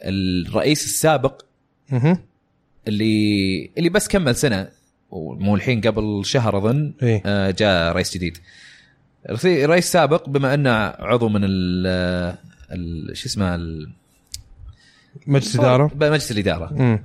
الرئيس 0.02 0.84
السابق. 0.84 1.42
اللي 2.88 3.70
اللي 3.78 3.88
بس 3.88 4.08
كمل 4.08 4.36
سنة 4.36 4.68
ومو 5.10 5.54
الحين 5.54 5.80
قبل 5.80 6.20
شهر 6.24 6.58
أظن 6.58 6.92
إيه. 7.02 7.22
آه 7.26 7.50
جاء 7.50 7.92
رئيس 7.92 8.14
جديد. 8.14 8.38
رئيس 9.44 9.92
سابق 9.92 10.28
بما 10.28 10.54
أنه 10.54 10.70
عضو 10.98 11.28
من 11.28 11.40
ال 11.44 13.16
شو 13.16 13.26
اسمه 13.26 13.60
مجلس 15.26 15.56
إدارة. 15.56 15.90
مجلس 15.94 16.32
الإدارة. 16.32 16.72
مم. 16.72 17.02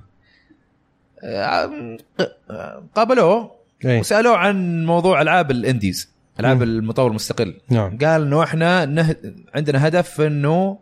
قابلوه 2.95 3.51
إيه. 3.85 3.99
وسألوه 3.99 4.37
عن 4.37 4.85
موضوع 4.85 5.21
ألعاب 5.21 5.51
الإنديز 5.51 6.09
ألعاب 6.39 6.57
مم. 6.57 6.63
المطور 6.63 7.09
المستقل. 7.09 7.55
نعم. 7.69 7.97
قال 7.97 8.21
إنه 8.21 8.43
إحنا 8.43 8.85
نه... 8.85 9.15
عندنا 9.55 9.87
هدف 9.87 10.21
إنه 10.21 10.79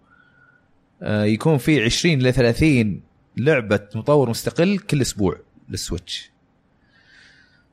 آه، 1.03 1.23
يكون 1.23 1.57
في 1.57 1.83
20 1.83 2.19
ل 2.19 2.33
30 2.33 3.01
لعبة 3.37 3.79
مطور 3.95 4.29
مستقل 4.29 4.77
كل 4.79 5.01
أسبوع 5.01 5.39
للسويتش. 5.69 6.30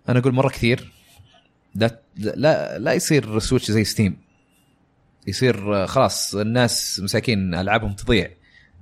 أنا 0.09 0.19
أقول 0.19 0.35
مرة 0.35 0.49
كثير. 0.49 0.93
لا 1.75 2.01
لا 2.17 2.79
لا 2.79 2.93
يصير 2.93 3.37
ال 3.37 3.42
Switch 3.42 3.71
زي 3.71 3.85
Steam. 3.85 4.17
يصير 5.27 5.83
آه، 5.83 5.87
خلاص 5.87 6.35
الناس 6.35 7.01
مساكين 7.05 7.55
ألعابهم 7.55 7.93
تضيع 7.93 8.31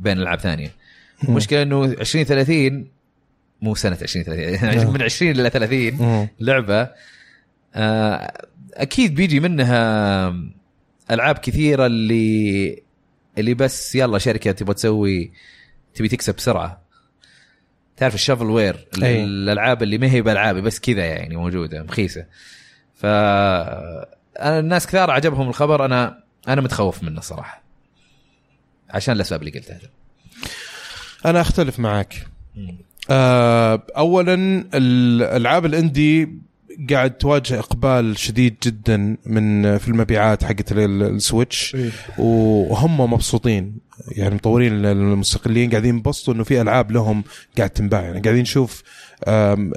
بين 0.00 0.18
ألعاب 0.18 0.40
ثانية. 0.40 0.72
المشكلة 1.28 1.62
إنه 1.62 1.96
20 2.00 2.24
30 2.24 2.88
مو 3.62 3.74
سنة 3.74 3.98
20 4.02 4.24
30 4.24 4.76
نعم. 4.84 4.92
من 4.92 5.02
20 5.02 5.30
إلى 5.30 5.50
30 5.50 5.92
مم. 5.94 6.28
لعبة. 6.40 6.90
آه، 7.74 8.44
أكيد 8.74 9.14
بيجي 9.14 9.40
منها 9.40 10.34
ألعاب 11.10 11.38
كثيرة 11.38 11.86
اللي 11.86 12.82
اللي 13.38 13.54
بس 13.54 13.94
يلا 13.94 14.18
شركة 14.18 14.52
تبغى 14.52 14.74
تسوي 14.74 15.32
تبي 15.94 16.08
تكسب 16.08 16.34
بسرعة. 16.34 16.85
تعرف 17.96 18.14
الشافل 18.14 18.44
وير؟ 18.44 18.86
أي. 19.02 19.24
الألعاب 19.24 19.82
اللي 19.82 19.98
ما 19.98 20.10
هي 20.10 20.22
بألعابي 20.22 20.60
بس 20.60 20.80
كذا 20.80 21.04
يعني 21.04 21.36
موجودة 21.36 21.82
مخيسه 21.82 22.24
ف 22.94 23.06
أنا 23.06 24.58
الناس 24.58 24.86
كثار 24.86 25.10
عجبهم 25.10 25.48
الخبر 25.48 25.84
أنا 25.84 26.22
أنا 26.48 26.60
متخوف 26.60 27.02
منه 27.02 27.20
صراحة. 27.20 27.62
عشان 28.90 29.14
الأسباب 29.14 29.40
اللي 29.42 29.50
قلتها. 29.58 29.78
أنا 31.26 31.40
أختلف 31.40 31.78
معك 31.78 32.26
آه، 33.10 33.82
اولا 33.96 34.64
الالعاب 34.74 35.66
الإندي 35.66 36.28
قاعد 36.90 37.10
تواجه 37.10 37.58
إقبال 37.58 38.18
شديد 38.18 38.56
جدا 38.62 39.16
من 39.26 39.78
في 39.78 39.88
المبيعات 39.88 40.44
حقت 40.44 40.72
ال- 40.72 41.02
السويتش. 41.02 41.76
وهم 42.18 43.00
مبسوطين. 43.12 43.78
يعني 44.08 44.34
مطورين 44.34 44.84
المستقلين 44.84 45.70
قاعدين 45.70 45.94
ينبسطوا 45.94 46.34
إنه 46.34 46.44
في 46.44 46.60
ألعاب 46.60 46.90
لهم 46.90 47.24
قاعد 47.58 47.70
تنباع. 47.70 48.00
يعني 48.00 48.20
قاعدين 48.20 48.42
نشوف 48.42 48.82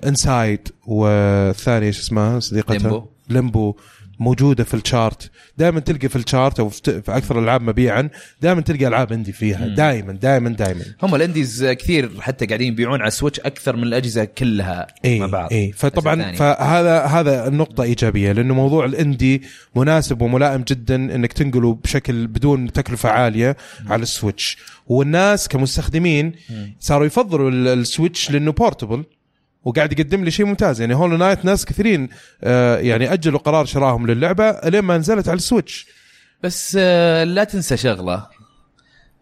Inside 0.06 0.68
والثانيه 0.86 1.92
شو 1.92 2.02
اسمها 2.02 2.40
صديقتها؟ 2.40 3.06
Limbo. 3.30 3.76
موجودة 4.20 4.64
في 4.64 4.74
ال 4.74 4.82
chart. 4.82 5.32
دائما 5.58 5.80
تلقى 5.80 6.10
في 6.10 6.16
ال 6.16 6.23
chart 6.23 6.60
أو 6.60 6.70
في 6.70 7.02
أكثر 7.08 7.40
الألعاب 7.40 7.62
مبيعا 7.62 8.10
دائما 8.42 8.62
تلقى 8.62 8.88
ألعاب 8.88 9.12
indie 9.12 9.32
فيها. 9.32 9.68
مم. 9.68 9.76
دائما 9.76 10.14
دائما 10.14 10.50
دائما 10.50 10.82
هم 11.04 11.16
ال 11.16 11.23
indies 11.23 11.66
كثير 11.66 12.12
حتى 12.22 12.46
قاعدين 12.46 12.68
يبيعون 12.68 13.00
على 13.00 13.08
ال 13.08 13.12
Switch 13.12 13.40
أكثر 13.40 13.76
من 13.76 13.84
الأجهزة 13.84 14.24
كلها 14.26 14.88
اي 15.06 15.20
مع 15.20 15.26
بعض. 15.26 15.54
اي 15.54 15.72
فطبعا. 15.72 16.32
فهذا 16.32 17.00
هذا 17.06 17.48
النقطة 17.48 17.84
إيجابية 17.84 18.32
لأنه 18.32 18.54
موضوع 18.54 18.86
ال 18.86 18.95
indie 18.95 19.42
مناسب 19.76 20.22
وملائم 20.22 20.62
جدا 20.68 20.96
إنك 20.96 21.34
تنقله 21.34 21.74
بشكل 21.84 22.28
بدون 22.28 22.72
تكلفة 22.72 23.10
عالية 23.10 23.58
على 23.88 24.04
ال 24.04 24.10
Switch. 24.11 24.58
والناس 24.88 25.48
كمستخدمين 25.48 26.34
مم. 26.50 26.76
صاروا 26.80 27.06
يفضلوا 27.06 27.50
ال- 27.50 27.68
ال 27.68 27.77
Switch 27.77 28.32
لأنه 28.32 28.52
portable 28.52 29.04
وقاعد 29.64 30.00
يقدم 30.00 30.24
لي 30.24 30.32
شيء 30.32 30.46
ممتاز. 30.46 30.82
يعني 30.82 30.96
Hollow 30.96 31.18
Knight 31.18 31.46
ناس 31.46 31.66
كثيرين 31.66 32.10
آه 32.44 32.78
يعني 32.78 33.14
أجلوا 33.14 33.40
قرار 33.40 33.66
شرائهم 33.66 34.08
للعبة 34.08 34.60
لين 34.64 34.82
ما 34.82 34.98
نزلت 34.98 35.30
على 35.30 35.38
ال 35.38 35.44
Switch. 35.44 35.88
بس 36.44 36.78
آه، 36.80 37.24
لا 37.24 37.44
تنسى 37.44 37.78
شغلة 37.78 38.28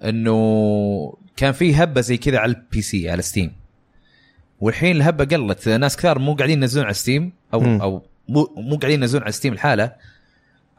إنه 0.03 1.13
كان 1.37 1.51
في 1.51 1.75
هبة 1.75 2.01
زي 2.01 2.17
كذا 2.17 2.37
على 2.37 2.51
ال 2.51 2.81
PC 2.81 3.09
على 3.09 3.21
Steam 3.21 3.51
والحين 4.59 4.95
الهبة 4.95 5.25
قلت 5.25 5.69
ناس 5.69 5.97
كثار 5.97 6.19
مو 6.19 6.33
قاعدين 6.33 6.61
ينزلون 6.61 6.85
على 6.85 6.93
Steam 6.93 7.33
أو 7.53 7.59
مم. 7.59 7.81
أو 7.81 8.05
مو 8.29 8.53
مو 8.57 8.77
قاعدين 8.77 9.01
ينزلون 9.01 9.23
على 9.23 9.31
Steam 9.31 9.53
الحاله 9.53 9.91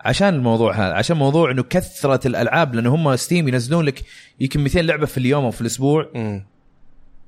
عشان 0.00 0.34
الموضوع 0.34 0.74
هذا 0.74 0.94
عشان 0.94 1.16
موضوع 1.16 1.50
إنه 1.50 1.62
كثرة 1.62 2.26
الألعاب 2.26 2.74
لأنه 2.74 2.94
هم 2.94 3.16
Steam 3.16 3.48
ينزلون 3.48 3.84
لك 3.84 4.04
يمكن 4.40 4.60
200 4.60 4.80
لعبة 4.80 5.06
في 5.06 5.18
اليوم 5.18 5.44
أو 5.44 5.50
في 5.50 5.60
الأسبوع. 5.60 6.10
مم. 6.14 6.44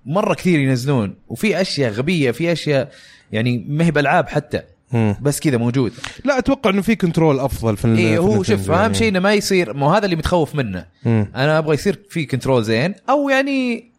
مرة 0.07 0.35
كثير 0.35 0.61
ينزلون 0.61 1.15
وفي 1.29 1.61
أشياء 1.61 1.93
غبية 1.93 2.31
في 2.31 2.53
أشياء 2.53 2.93
يعني 3.33 3.65
ما 3.69 3.85
هي 3.85 3.91
بألعاب 3.91 4.29
حتى 4.29 4.63
مم. 4.93 5.17
بس 5.21 5.41
كذا 5.41 5.57
موجود 5.57 5.93
لا 6.25 6.39
أتوقع 6.39 6.71
إنه 6.71 6.83
في 6.83 6.97
control 6.97 7.41
أفضل 7.41 7.77
في 7.77 7.89
اي 7.89 8.19
هو 8.19 8.43
شوف 8.43 8.71
أهم 8.71 8.81
يعني. 8.81 8.95
شيء 8.95 9.09
إنه 9.09 9.19
ما 9.19 9.35
يصير 9.35 9.75
مو 9.75 9.91
هذا 9.91 10.05
اللي 10.05 10.17
متخوف 10.17 10.55
منه 10.55 10.87
مم. 11.05 11.33
أنا 11.37 11.59
أبغى 11.59 11.75
يصير 11.75 11.99
في 12.11 12.27
control 12.27 12.65
زين 12.65 12.95
أو 13.11 13.29
يعني 13.29 13.91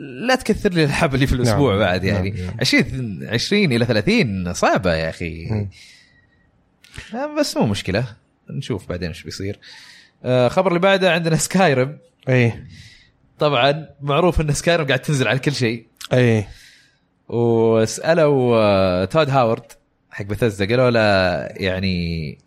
لا 0.00 0.34
تكثر 0.34 0.70
لي 0.72 0.84
الألعاب 0.84 1.14
اللي 1.14 1.26
في 1.26 1.32
الأسبوع 1.32 1.70
نعم. 1.70 1.80
بعد 1.80 2.04
يعني 2.04 2.30
نعم، 2.30 2.46
نعم. 2.46 2.56
20 2.60 3.26
20 3.28 3.72
إلى 3.72 3.84
30 3.84 4.52
صعبة 4.52 4.94
يا 4.94 5.08
أخي 5.08 5.46
مم. 5.50 5.68
آه، 7.14 7.38
بس 7.40 7.56
مو 7.56 7.66
مشكلة 7.66 8.04
نشوف 8.50 8.88
بعدين 8.88 9.08
إيش 9.08 9.22
بيصير 9.22 9.58
آه، 10.24 10.48
خبر 10.48 10.68
اللي 10.68 10.80
بعده 10.80 11.12
عندنا 11.12 11.36
Skyrim 11.36 11.98
اي 12.28 12.64
طبعا 13.40 13.88
معروف 14.00 14.40
إن 14.40 14.52
Skyrim 14.52 14.86
قاعد 14.86 14.98
تنزل 14.98 15.28
على 15.28 15.38
كل 15.38 15.52
شيء 15.52 15.86
إي 16.12 16.46
وسألوا 17.28 18.56
آه، 18.56 19.04
Todd 19.04 19.30
Howard 19.30 19.72
حق 20.10 20.24
بثزدا 20.24 20.68
قالوا 20.70 20.90
له 20.90 21.00
يعني 21.64 22.38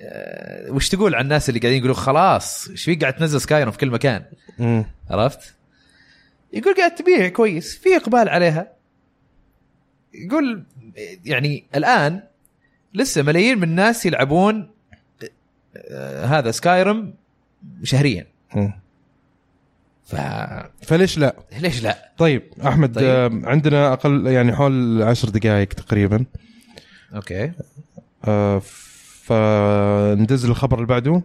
آه، 0.00 0.70
وش 0.70 0.88
تقول 0.88 1.14
عن 1.14 1.24
الناس 1.24 1.48
اللي 1.48 1.60
قاعدين 1.60 1.78
يقولوا 1.78 1.94
خلاص 1.94 2.68
إيش 2.68 2.84
فيك 2.84 3.00
قاعد 3.00 3.16
تنزل 3.16 3.40
Skyrim 3.40 3.70
في 3.70 3.78
كل 3.78 3.90
مكان 3.90 4.24
مم. 4.58 4.84
عرفت؟ 5.10 5.54
يقول 6.52 6.74
قاعد 6.74 6.94
تبيع 6.94 7.28
كويس 7.28 7.78
في 7.78 7.96
إقبال 7.96 8.28
عليها 8.28 8.72
يقول 10.14 10.62
يعني 11.24 11.64
الآن 11.74 12.22
لسه 12.94 13.22
ملايين 13.22 13.58
من 13.58 13.64
الناس 13.64 14.06
يلعبون 14.06 14.70
آه، 15.76 16.24
هذا 16.24 16.50
Skyrim 16.50 17.14
شهريا 17.82 18.26
مم. 18.54 18.85
فليش 20.06 20.80
فليش 20.82 21.18
لا 21.18 21.36
لا؟ 21.82 22.12
طيب 22.18 22.42
أحمد 22.66 22.94
طيب. 22.94 23.04
آه 23.04 23.30
عندنا 23.44 23.92
أقل 23.92 24.26
يعني 24.26 24.56
حول 24.56 25.02
عشر 25.02 25.28
دقائق 25.28 25.68
تقريبا 25.68 26.24
okay 27.14 27.52
آه 28.24 28.62
فندز 29.22 30.44
الخبر 30.44 30.76
اللي 30.76 30.86
بعده 30.86 31.22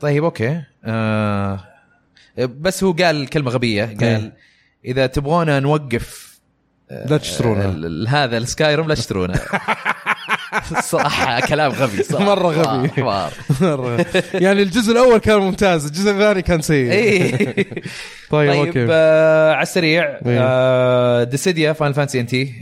طيب 0.00 0.24
okay 0.24 0.62
آه 0.84 1.60
بس 2.38 2.84
هو 2.84 2.92
قال 2.92 3.28
كلمة 3.28 3.50
غبية 3.50 3.84
قال 3.84 4.02
إيه. 4.04 4.32
إذا 4.84 5.06
تبغونا 5.06 5.60
نوقف 5.60 6.36
آه، 6.90 7.06
لا 7.08 7.16
تشترونه. 7.16 7.64
ال- 7.68 8.08
هذا 8.08 8.36
ال 8.38 8.45
Skyrim 8.45 8.88
لا 8.88 8.94
تشترونه 8.94 9.34
صراحة 10.80 11.40
كلام 11.40 11.72
غبي 11.72 12.02
صراحة 12.02 12.24
مرة 12.24 12.48
غبي. 12.48 12.88
حوار 12.88 13.32
مرة. 13.60 14.06
يعني 14.34 14.62
الجزء 14.62 14.92
الأول 14.92 15.18
كان 15.18 15.38
ممتاز 15.38 15.86
الجزء 15.86 16.10
الثاني 16.10 16.42
كان 16.42 16.60
سيء. 16.62 16.90
طيب, 18.30 18.50
طيب 18.50 18.66
okay. 18.66 18.86
آه 18.90 19.52
على 19.52 19.62
السريع. 19.62 20.18
آه 20.26 21.24
Dissidia 21.24 21.72
Final 21.72 21.92
Fantasy 21.92 22.20
NT 22.20 22.54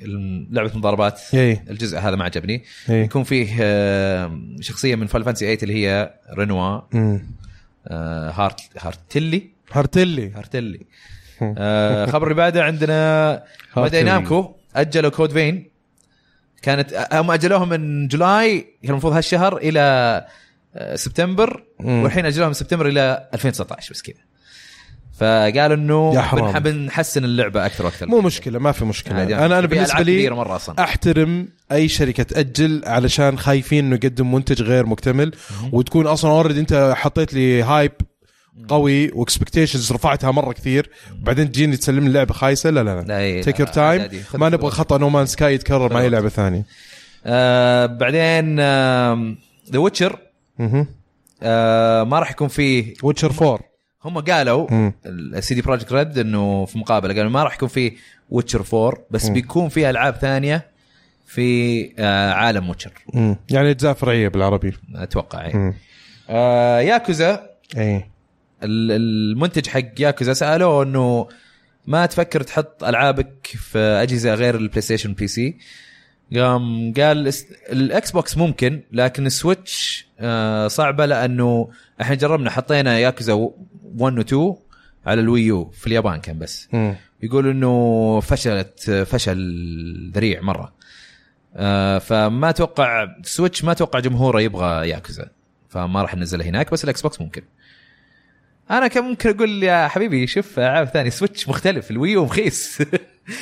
لعبة 0.51 0.71
مضاربات. 0.75 1.21
الجزء 1.35 1.99
هذا 1.99 2.17
ما 2.17 2.25
عجبني. 2.25 2.65
يكون 2.89 3.23
فيه 3.25 3.57
آه 3.61 4.41
شخصية 4.61 4.95
من 4.95 5.07
Final 5.07 5.25
Fantasy 5.25 5.57
8 5.57 5.59
اللي 5.63 5.87
هي 5.87 6.15
Rinoa. 6.39 6.81
آه 7.89 8.31
Heart 8.31 8.61
Heartilly 8.79 9.43
Heartilly. 9.73 10.33
Heartilly 10.37 10.81
آه 11.43 12.07
خبر 12.07 12.25
اللي 12.25 12.35
بعده 12.35 12.65
عندنا 12.65 12.95
Heartilly. 13.77 13.89
Bandai 13.89 14.03
Namco 14.03 14.55
أجلوا 14.77 15.11
Code 15.11 15.33
Vein؟ 15.33 15.74
كانت 16.65 17.09
هم 17.13 17.31
أجلوها 17.31 17.65
من 17.65 18.09
July 18.09 18.59
كان 18.83 18.91
المفروض 18.91 19.13
هالشهر 19.13 19.57
إلى 19.57 19.81
آه، 20.77 20.97
سبتمبر. 20.97 21.65
والحين 21.81 22.27
أجلوها 22.27 22.49
من 22.49 22.55
سبتمبر 22.55 22.87
إلى 22.89 23.29
2019 23.35 23.93
بس 23.95 24.03
كذا 24.03 24.15
فقالوا 25.19 25.77
إنه 25.77 26.15
يا 26.15 26.21
حرام. 26.21 26.53
بنح- 26.53 26.59
بنحسن 26.59 27.25
اللعبة 27.25 27.67
أكثر 27.67 27.85
وأكثر 27.85 28.07
مو 28.07 28.21
مشكلة 28.21 28.59
ما 28.59 28.73
في 28.73 28.85
مشكلة. 28.85 29.23
أنا 29.23 29.47
أنا 29.47 29.61
بالنسبة 29.61 30.03
لي 30.03 30.31
مرة 30.31 30.57
أصلا 30.57 30.81
أحترم 30.85 31.49
أي 31.73 31.89
شركة 31.89 32.23
تأجل 32.23 32.83
علشان 32.87 33.39
خايفين 33.39 33.85
إنه 33.85 33.95
يقدم 33.95 34.35
منتج 34.35 34.63
غير 34.63 34.87
مكتمل 34.87 35.33
وتكون 35.73 36.07
أصلا 36.07 36.31
already 36.31 36.61
أنت 36.61 36.93
حطيت 36.97 37.35
لي 37.35 37.63
hype 37.63 37.93
قوي 38.69 39.11
و 39.15 39.21
expectations 39.21 39.93
رفعتها 39.93 40.31
مرة 40.31 40.53
كثير. 40.53 40.91
بعدين 41.23 41.53
تجيني 41.53 41.77
تسلم 41.77 42.09
لعبة 42.09 42.35
خايسة؟ 42.35 42.71
لا 42.71 42.83
لا 42.85 43.01
لا، 43.03 43.43
take 43.43 43.59
your 43.61 43.69
time. 43.69 44.09
ما 44.35 44.49
نبغى 44.49 44.71
خطأ 44.71 44.99
No 44.99 45.09
Man's 45.09 45.27
Sky 45.27 45.55
يتكرر 45.55 45.93
مع 45.95 46.01
اي. 46.01 46.09
لعبة 46.09 46.29
ثانية. 46.29 46.65
آه 47.27 47.87
بعدين 47.87 48.61
The 49.73 49.79
Witcher 49.79 50.19
آه 51.43 52.03
ما 52.05 52.19
راح 52.19 52.31
يكون 52.31 52.49
فيه 52.49 52.95
Witcher 53.03 53.31
4 53.31 53.59
هم 54.05 54.19
قالوا 54.19 54.73
مم. 54.73 54.93
ال 55.07 55.55
CD 55.55 55.63
Projekt 55.63 55.93
Red 55.93 56.19
إنه 56.19 56.65
في 56.65 56.79
مقابلة 56.79 57.15
قالوا 57.15 57.31
ما 57.31 57.43
راح 57.45 57.55
يكون 57.55 57.69
في 57.69 57.93
Witcher 58.31 58.65
4 58.75 58.99
بس 59.11 59.29
بيكون 59.29 59.69
في 59.69 59.91
ألعاب 59.91 60.15
ثانية 60.15 60.67
في 61.27 61.91
آه 61.99 62.33
عالم 62.33 62.69
Witcher 62.69 62.93
مم. 63.15 63.37
يعني 63.51 63.71
أجزاء 63.71 63.93
فرعية 63.95 64.29
بالعربي. 64.29 64.73
أتوقع 64.95 65.43
يعني. 65.43 65.55
مم. 65.59 65.75
آه 66.31 66.81
ياكوزا. 66.81 67.51
اي 67.77 67.97
ال- 67.97 68.03
المنتج 68.63 69.67
حق 69.67 70.01
ياكوزا 70.01 70.33
سألوه 70.33 70.83
إنه 70.83 71.29
ما 71.87 72.07
تفكر 72.07 72.43
تحط 72.43 72.85
ألعابك 72.85 73.47
في 73.47 73.79
أجهزة 73.79 74.35
غير 74.35 74.55
ال 74.55 74.81
PlayStation 74.81 75.13
PC 75.13 75.57
قام 76.37 76.93
قال 76.93 77.33
ال 77.73 78.11
Xbox 78.11 78.37
ممكن 78.37 78.81
لكن 78.93 79.27
ال 79.27 79.38
Switch 79.38 80.07
آه 80.21 80.69
صعبة 80.69 81.07
لأنه 81.07 81.71
إحنا 82.01 82.15
جربنا 82.15 82.51
حطينا 82.51 82.99
ياكوزا 82.99 83.33
1 83.33 84.19
و 84.19 84.21
2 84.21 84.55
على 85.07 85.21
ال 85.21 85.31
Wii 85.31 85.61
U 85.61 85.71
في 85.71 85.87
اليابان 85.87 86.21
كان 86.21 86.39
بس. 86.39 86.69
يقول 87.23 87.49
إنه 87.49 88.21
فشلت 88.21 88.91
فشل 88.91 90.11
ذريع 90.15 90.41
مرة. 90.41 90.73
آه 91.57 91.99
فما 91.99 92.51
أتوقع 92.51 93.09
Switch 93.23 93.65
ما 93.65 93.73
أتوقع 93.73 94.01
جمهوره 94.01 94.41
يبغى 94.41 94.89
ياكوزا 94.89 95.31
فما 95.69 96.03
راح 96.03 96.15
ننزلها 96.15 96.47
هناك 96.47 96.73
بس 96.73 96.85
ال 96.85 97.03
Xbox 97.03 97.21
ممكن. 97.21 97.43
أنا 98.71 98.87
كان 98.89 99.05
ممكن 99.05 99.31
أقول 99.31 99.63
يا 99.63 99.89
حبيبي 99.89 100.27
شوف 100.27 100.59
العاب 100.59 100.87
ثانية 100.87 101.11
Switch 101.11 101.49
مختلف 101.49 101.91
ال 101.91 101.98
Wii 101.98 102.18
U 102.18 102.25
رخيص. 102.25 102.79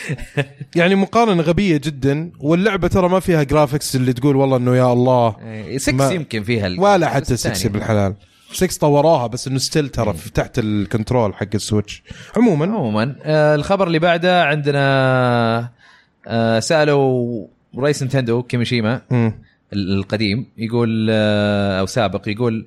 يعني 0.76 0.94
مقارنة 0.94 1.42
غبية 1.42 1.76
جدا 1.76 2.30
واللعبة 2.40 2.88
ترى 2.88 3.08
ما 3.08 3.20
فيها 3.20 3.42
graphics 3.42 3.96
اللي 3.96 4.12
تقول 4.12 4.36
والله 4.36 4.56
إنه 4.56 4.76
يا 4.76 4.92
الله. 4.92 5.36
6 5.76 5.92
ما- 5.92 6.10
يمكن 6.12 6.42
فيها 6.42 6.70
ولا 6.78 7.08
حتى 7.08 7.34
الثانية. 7.34 7.56
6 7.56 7.68
بالحلال. 7.70 8.14
6 8.52 8.80
طوروها 8.80 9.26
بس 9.26 9.48
إنه 9.48 9.58
still 9.58 9.88
ترى 9.88 10.12
في 10.14 10.30
تحت 10.30 10.58
ال 10.58 10.68
control 10.68 11.34
حق 11.34 11.46
ال 11.54 11.60
Switch. 11.60 12.02
عموما. 12.36 12.64
عموما 12.66 13.16
آه 13.22 13.54
الخبر 13.54 13.86
اللي 13.86 13.98
بعده 13.98 14.44
عندنا 14.44 15.68
آه 16.26 16.60
سألوا 16.60 17.46
رئيس 17.78 18.02
Nintendo 18.02 18.42
كيميشيما 18.42 19.00
القديم 19.72 20.46
يقول 20.58 21.08
آه، 21.10 21.80
أو 21.80 21.86
سابق 21.86 22.28
يقول 22.28 22.66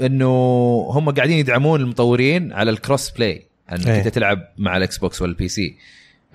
إنه 0.00 0.26
هم 0.90 1.10
قاعدين 1.10 1.38
يدعمون 1.38 1.80
المطورين 1.80 2.52
على 2.52 2.70
ال 2.70 3.10
crossplay 3.10 3.46
انك. 3.72 3.88
أنت 3.88 4.08
تلعب 4.08 4.38
مع 4.58 4.76
ال 4.76 4.98
Xbox 4.98 5.22
وال 5.22 5.48
PC 5.48 5.76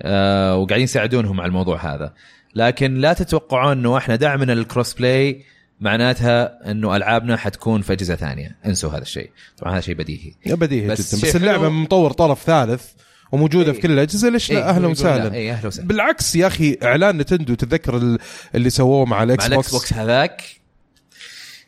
آه، 0.02 0.56
وقاعدين 0.56 0.84
يساعدونهم 0.84 1.40
على 1.40 1.48
الموضوع 1.48 1.94
هذا. 1.94 2.12
لكن 2.54 2.94
لا 2.94 3.12
تتوقعون 3.12 3.78
إنه 3.78 3.96
إحنا 3.96 4.16
دعمنا 4.16 4.52
لل 4.52 4.94
crossplay 4.94 5.42
معناتها 5.80 6.70
إنه 6.70 6.96
ألعابنا 6.96 7.36
حتكون 7.36 7.82
في 7.82 7.92
أجهزة 7.92 8.14
ثانية. 8.16 8.56
انسوا 8.66 8.90
هذا 8.90 9.02
الشيء. 9.02 9.30
طبعا 9.58 9.72
هذا 9.72 9.80
شيء 9.80 9.94
بديهي. 9.94 10.32
بديهي 10.46 10.88
بس 10.88 11.14
جدا. 11.14 11.28
بس 11.28 11.36
اللعبة. 11.36 11.68
من 11.68 11.82
مطور 11.82 12.12
طرف 12.12 12.42
ثالث 12.42 12.84
وموجودة 13.32 13.72
في 13.72 13.76
إيه. 13.78 13.82
كل 13.82 13.92
الأجهزة 13.92 14.28
ليش 14.28 14.50
إيه، 14.50 14.58
لا 14.58 14.68
أهلا 14.68 14.86
وسهلا 14.86 15.28
لا، 15.28 15.34
اي 15.34 15.52
أهلا 15.52 15.66
وسهلا. 15.66 15.88
بالعكس 15.88 16.36
يا 16.36 16.46
أخي 16.46 16.78
إعلان 16.82 17.18
Nintendo 17.18 17.54
تتذكر 17.54 17.96
ال- 17.96 18.18
اللي 18.54 18.70
سووه 18.70 19.04
مع 19.04 19.22
ال 19.22 19.33
X 19.33 19.44
مع 19.44 19.46
ال 19.46 19.70
Xbox 19.70 19.72
box 19.72 19.92
هذاك؟ 19.92 20.42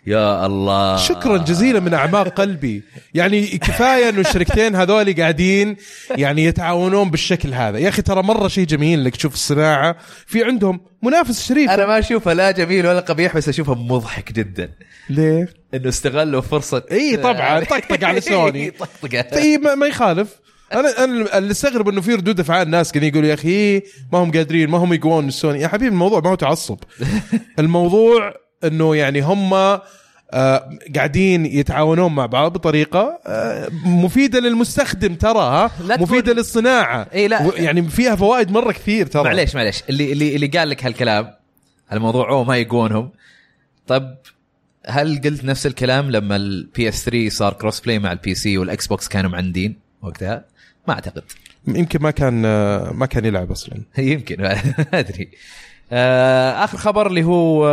يا 0.06 0.46
الله. 0.46 0.96
شكرا 0.96 1.36
جزيلا 1.36 1.80
من 1.80 1.94
أعماق 1.94 2.28
قلبي. 2.28 2.82
يعني 3.14 3.46
كفاية 3.46 4.08
إنه 4.08 4.20
الشركتين 4.20 4.74
هذول 4.76 5.16
قاعدين 5.16 5.76
يعني 6.10 6.44
يتعاونون 6.44 7.10
بالشكل 7.10 7.54
هذا. 7.54 7.78
يا 7.78 7.88
أخي 7.88 8.02
ترى 8.02 8.22
مرة 8.22 8.48
شيء 8.48 8.66
جميل 8.66 9.00
إنك 9.00 9.16
تشوف 9.16 9.34
الصناعة. 9.34 9.96
في 10.26 10.44
عندهم 10.44 10.80
منافس 11.02 11.48
شريف. 11.48 11.70
أنا 11.70 11.86
ما 11.86 11.98
أشوفه 11.98 12.32
لا 12.32 12.50
جميل 12.50 12.86
ولا 12.86 13.00
قبيح 13.00 13.36
بس 13.36 13.48
أشوفه 13.48 13.74
مضحك 13.74 14.32
جدا. 14.32 14.70
ليه 15.10 15.48
إنه 15.74 15.88
استغلوا 15.88 16.40
فرصة. 16.40 16.82
إي 16.92 17.16
طبعاً، 17.16 17.60
طقطق 17.64 18.04
على 18.04 18.20
سوني. 18.20 18.70
طقطقه 19.02 19.20
طيب 19.20 19.60
ما, 19.62 19.74
ما 19.74 19.86
يخالف. 19.86 20.28
أنا 20.72 21.04
أنا 21.04 21.38
اللي 21.38 21.50
استغرب 21.50 21.88
إنه 21.88 22.00
في 22.00 22.14
ردود 22.14 22.40
أفعال 22.40 22.66
الناس 22.66 22.90
قاعدين 22.90 23.08
يقولوا 23.08 23.28
يا 23.28 23.34
أخي 23.34 23.82
ما 24.12 24.18
هم 24.18 24.30
قادرين 24.32 24.70
ما 24.70 24.78
هم 24.78 24.92
يقوون 24.92 25.28
السوني. 25.28 25.60
يا 25.60 25.68
حبيبي 25.68 25.88
الموضوع 25.92 26.20
ما 26.20 26.30
هو 26.30 26.34
تعصب. 26.34 26.78
الموضوع 27.58 28.34
انه 28.64 28.96
يعني 28.96 29.20
هم 29.20 29.54
آه 29.54 30.70
قاعدين 30.96 31.46
يتعاونون 31.46 32.14
مع 32.14 32.26
بعض 32.26 32.52
بطريقة 32.52 33.20
آه 33.26 33.68
مفيدة 33.84 34.40
للمستخدم 34.40 35.14
ترى 35.14 35.38
ها؟ 35.38 35.70
مفيدة 35.80 36.32
للصناعة. 36.32 37.06
إي 37.14 37.28
لا. 37.28 37.52
يعني 37.56 37.82
فيها 37.82 38.16
فوائد 38.16 38.50
مرة 38.50 38.72
كثير 38.72 39.06
ترى. 39.06 39.24
معليش 39.24 39.54
معليش. 39.54 39.82
اللي 39.90 40.12
اللي 40.12 40.34
اللي 40.36 40.46
قال 40.46 40.70
لك 40.70 40.84
هالكلام 40.84 41.34
الموضوع 41.92 42.30
أوه 42.30 42.44
ما 42.44 42.56
يقونهم. 42.56 43.10
طب 43.86 44.16
هل 44.86 45.20
قلت 45.24 45.44
نفس 45.44 45.66
الكلام 45.66 46.10
لما 46.10 46.36
ال 46.36 46.88
PS 46.88 47.04
3 47.04 47.28
صار 47.28 47.52
crossplay 47.52 47.98
مع 47.98 48.12
ال 48.12 48.34
PC 48.34 48.58
وال 48.58 48.86
Xbox 48.86 49.08
كانوا 49.08 49.30
معندين 49.30 49.76
وقتها؟ 50.02 50.44
ما 50.88 50.94
أعتقد. 50.94 51.22
يمكن 51.68 52.02
ما 52.02 52.10
كان 52.10 52.44
آه 52.44 52.90
ما 52.92 53.06
كان 53.06 53.24
يلعب 53.24 53.50
أصلا. 53.50 53.82
يمكن 53.98 54.42
ما 54.42 54.60
أدري. 54.94 55.30
آه، 55.92 56.64
آخر 56.64 56.78
خبر 56.78 57.06
اللي 57.06 57.24
هو 57.24 57.64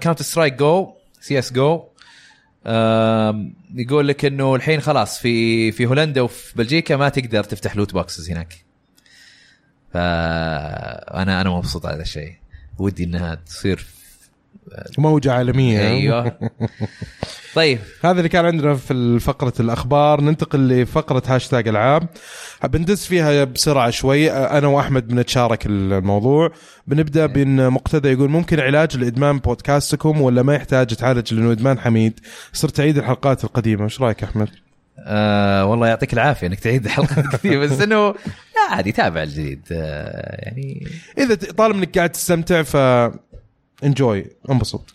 Counter-Strike 0.00 0.54
GO 0.54 0.74
CS 0.74 0.94
GO 1.20 1.84
يقول 3.74 4.08
لك 4.08 4.24
إنه 4.24 4.54
الحين 4.54 4.80
خلاص 4.80 5.18
في 5.18 5.72
في 5.72 5.86
هولندا 5.86 6.20
وفي 6.20 6.56
بلجيكا 6.56 6.96
ما 6.96 7.08
تقدر 7.08 7.44
تفتح 7.44 7.76
loot 7.76 7.92
boxes 7.92 8.30
هناك. 8.30 8.64
فأنا 9.92 11.40
أنا 11.40 11.50
مبسوط 11.50 11.86
على 11.86 11.94
هذا 11.94 12.02
الشيء. 12.02 12.34
ودي 12.78 13.04
إنها 13.04 13.34
تصير 13.34 13.86
موجة 14.98 15.32
عالمية. 15.32 15.80
أيوه. 15.88 16.32
طيب. 17.54 17.78
هذا 18.04 18.18
اللي 18.18 18.28
كان 18.28 18.44
عندنا 18.44 18.74
في 18.74 19.18
فقرة 19.18 19.52
الأخبار. 19.60 20.20
ننتقل 20.20 20.68
لفقرة 20.68 21.22
هاشتاج 21.26 21.68
ألعاب. 21.68 22.08
بندس 22.64 23.06
فيها 23.06 23.44
بسرعة 23.44 23.90
شوي. 23.90 24.30
أنا 24.32 24.66
وأحمد 24.66 25.08
بنتشارك 25.08 25.66
الموضوع. 25.66 26.50
بنبدأ 26.86 27.26
بأن 27.26 27.70
مقتدى 27.70 28.08
يقول 28.08 28.30
ممكن 28.30 28.60
علاج 28.60 28.96
لإدمان 28.96 29.38
بودكاستكم 29.38 30.20
ولا 30.20 30.42
ما 30.42 30.54
يحتاج 30.54 30.92
يتعالج 30.92 31.34
لأنه 31.34 31.52
إدمان 31.52 31.78
حميد؟ 31.78 32.20
صرت 32.52 32.76
تعيد 32.76 32.98
الحلقات 32.98 33.44
القديمة. 33.44 33.84
إيش 33.84 34.00
رأيك 34.00 34.22
أحمد؟ 34.22 34.48
آه 35.06 35.66
والله 35.66 35.88
يعطيك 35.88 36.12
العافية 36.12 36.46
إنك 36.46 36.60
تعيد 36.60 36.88
حلقات 36.88 37.26
كثير 37.26 37.60
بس 37.60 37.80
إنه 37.80 38.08
لا 38.08 38.14
عادي 38.70 38.92
تابع 38.92 39.22
الجديد. 39.22 39.60
آه 39.72 40.36
يعني 40.44 40.86
إذا 41.18 41.34
ت- 41.34 41.50
طالما 41.50 41.78
إنك 41.78 41.98
قاعد 41.98 42.10
تستمتع 42.10 42.62
ف 42.62 42.76
enjoy 43.84 44.24
انبسط 44.50 44.94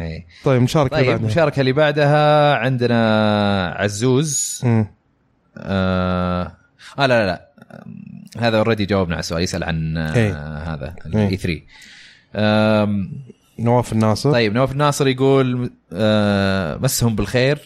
إيه. 0.00 0.26
طيب 0.44 0.62
مشاركة 0.62 0.96
طيب 0.96 1.06
بعدها. 1.06 1.16
المشاركه 1.20 1.60
اللي 1.60 1.72
بعدها 1.72 2.54
عندنا 2.54 3.74
عزوز. 3.76 4.62
آه, 4.64 4.86
آه 5.56 6.52
لا 6.98 7.06
لا 7.06 7.26
لا 7.26 7.48
هذا 8.38 8.58
already 8.58 8.86
جاوبنا 8.86 9.14
على 9.14 9.20
السؤال 9.20 9.42
يسأل 9.42 9.64
عن. 9.64 9.96
آه 9.96 10.74
هذا 10.74 10.94
إيه. 11.06 11.24
ال 11.26 11.36
E3 11.36 11.60
آم، 12.36 13.12
نواف 13.58 13.92
الناصر 13.92 14.32
طيب 14.32 14.52
نواف 14.54 14.72
الناصر 14.72 15.08
يقول 15.08 15.70
آه 15.92 16.76
مسهم 16.76 17.16
بالخير 17.16 17.58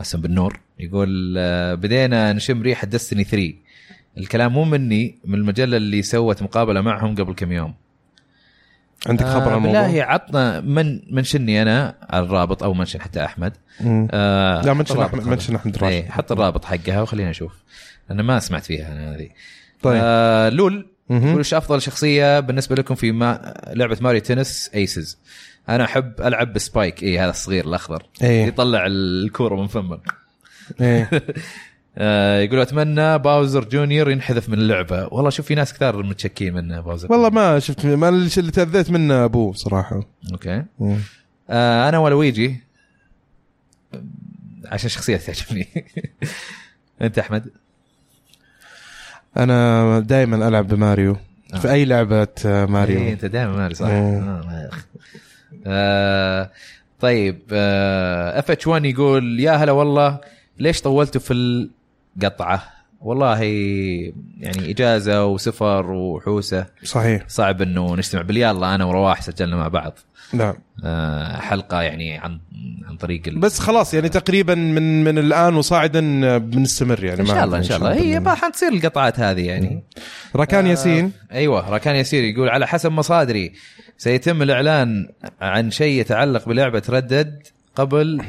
مسهم 0.00 0.20
بالنور 0.20 0.60
يقول 0.78 1.34
آه 1.38 1.74
بدينا 1.74 2.32
نشم 2.32 2.62
ريحه 2.62 2.86
Destiny 2.86 3.24
3 3.24 3.54
الكلام 4.18 4.52
مو 4.52 4.64
مني 4.64 5.18
من 5.24 5.34
المجلة 5.34 5.76
اللي 5.76 6.02
سوت 6.02 6.42
مقابلة 6.42 6.80
معهم 6.80 7.14
قبل 7.14 7.34
كم 7.34 7.52
يوم 7.52 7.74
عندك 9.06 9.24
خبر 9.24 9.42
عن 9.42 9.52
آه 9.52 9.56
الموضوع؟ 9.56 9.86
بالله 9.86 10.02
عطنا 10.02 10.60
من 10.60 11.00
mention 11.14 11.51
ني 11.51 11.62
أنا 11.62 11.94
الرابط 12.14 12.62
أو 12.62 12.74
mention 12.74 13.00
حتى 13.00 13.24
أحمد. 13.24 13.52
مم. 13.80 14.08
آه 14.10 14.62
لا 14.62 14.72
mention 14.72 15.00
هذا. 15.00 15.16
mention 15.16 15.54
أحمد 15.54 15.76
راشد. 15.76 15.92
إيه 15.92 16.10
حط 16.10 16.32
الرابط 16.32 16.64
حقها 16.64 17.02
وخلينا 17.02 17.30
نشوف. 17.30 17.52
أنا 18.10 18.22
ما 18.22 18.38
سمعت 18.38 18.64
فيها 18.64 18.92
أنا 18.92 19.14
هذه. 19.14 19.28
طيب. 19.82 20.00
آه 20.04 20.48
LOL. 20.48 20.86
إيش 21.10 21.54
أفضل 21.54 21.82
شخصية 21.82 22.40
بالنسبة 22.40 22.76
لكم 22.76 22.94
في 22.94 23.12
ما 23.12 23.54
لعبة 23.66 23.98
Mario 24.00 24.20
Tennis؟ 24.20 24.70
Aces 24.74 25.18
أنا 25.68 25.84
أحب 25.84 26.12
ألعب 26.20 26.52
ب 26.52 26.59
Spike. 26.59 27.02
اي 27.02 27.18
هذا 27.18 27.30
الصغير 27.30 27.64
الأخضر. 27.64 28.02
إيه. 28.22 28.46
يطلع 28.46 28.86
الكورة 28.86 29.56
من 29.56 29.66
فمه. 29.66 30.00
إيه. 30.80 31.10
آه 31.98 32.40
يقول 32.40 32.60
أتمنى 32.60 33.18
Bowser 33.18 33.64
Junior 33.64 34.10
ينحذف 34.10 34.48
من 34.48 34.54
اللعبة. 34.58 35.08
والله 35.10 35.30
شوف 35.30 35.46
في 35.46 35.54
ناس 35.54 35.74
كثار 35.74 36.02
متشكين 36.02 36.54
منه 36.54 36.80
Bowser 36.80 37.12
والله 37.12 37.30
ما 37.30 37.58
شفت 37.58 37.86
ما 37.86 38.08
اللي 38.08 38.50
تأذيت 38.50 38.90
منه 38.90 39.24
أبوه 39.24 39.52
صراحة. 39.52 40.02
okay. 40.32 40.64
مم. 40.78 40.98
آه 41.50 41.88
أنا 41.88 41.98
ولويجي 41.98 42.60
عشان 44.64 44.88
شخصية 44.88 45.16
تعجبني. 45.16 45.68
أنت 47.02 47.18
أحمد؟ 47.18 47.50
أنا 49.36 50.00
دائما 50.00 50.48
ألعب 50.48 50.68
بماريو. 50.68 51.16
في 51.60 51.70
أي 51.72 51.84
لعبة 51.84 52.28
آه، 52.46 52.64
إيه 52.64 52.70
ماريو 52.70 53.12
أنت 53.12 53.24
دائما 53.24 53.56
ماري 53.56 53.74
صح. 53.74 53.86
آه، 53.90 54.70
آه 55.66 56.50
طيب 57.00 57.38
FH1 57.52 58.84
يقول 58.84 59.40
يا 59.40 59.52
هلا 59.52 59.72
والله 59.72 60.20
ليش 60.58 60.80
طولتوا 60.80 61.20
في 61.20 61.32
القطعه؟ 62.16 62.62
والله 63.00 63.42
يعني 64.40 64.70
إجازة 64.70 65.26
وسفر 65.26 65.90
وحوسة. 65.90 66.66
صحيح. 66.84 67.24
صعب 67.28 67.62
إنه 67.62 67.96
نجتمع. 67.96 68.22
باليلا 68.22 68.74
أنا 68.74 68.84
ورواح 68.84 69.22
سجلنا 69.22 69.56
مع 69.56 69.68
بعض. 69.68 69.98
نعم. 70.32 70.54
آه 70.84 71.36
حلقة 71.36 71.82
يعني 71.82 72.18
عن 72.18 72.38
عن 72.88 72.96
طريق 72.96 73.22
ال... 73.26 73.38
بس 73.38 73.58
خلاص 73.58 73.94
يعني 73.94 74.08
تقريبا 74.08 74.54
من 74.54 75.04
من 75.04 75.18
الآن 75.18 75.54
وصاعدا 75.54 76.20
آه، 76.24 76.38
بنستمر 76.38 77.04
يعني 77.04 77.20
إن 77.20 77.26
شاء 77.26 77.36
ما 77.36 77.44
الله 77.44 77.58
إن 77.58 77.62
شاء 77.62 77.78
الله. 77.78 77.94
هي 77.94 78.20
ما 78.20 78.34
حتصير 78.34 78.72
القطعات 78.72 79.20
هذه 79.20 79.46
يعني. 79.46 79.82
ركان 80.36 80.66
ياسين؟ 80.66 81.12
أيوه 81.32 81.70
راكان 81.70 81.96
ياسير 81.96 82.24
يقول 82.24 82.48
على 82.48 82.66
حسب 82.66 82.92
مصادري. 82.92 83.52
سيتم 83.98 84.42
الإعلان 84.42 85.08
عن 85.40 85.70
شيء 85.70 86.00
يتعلق 86.00 86.48
بلعبة 86.48 86.82
ردد 86.88 87.42
قبل 87.74 88.22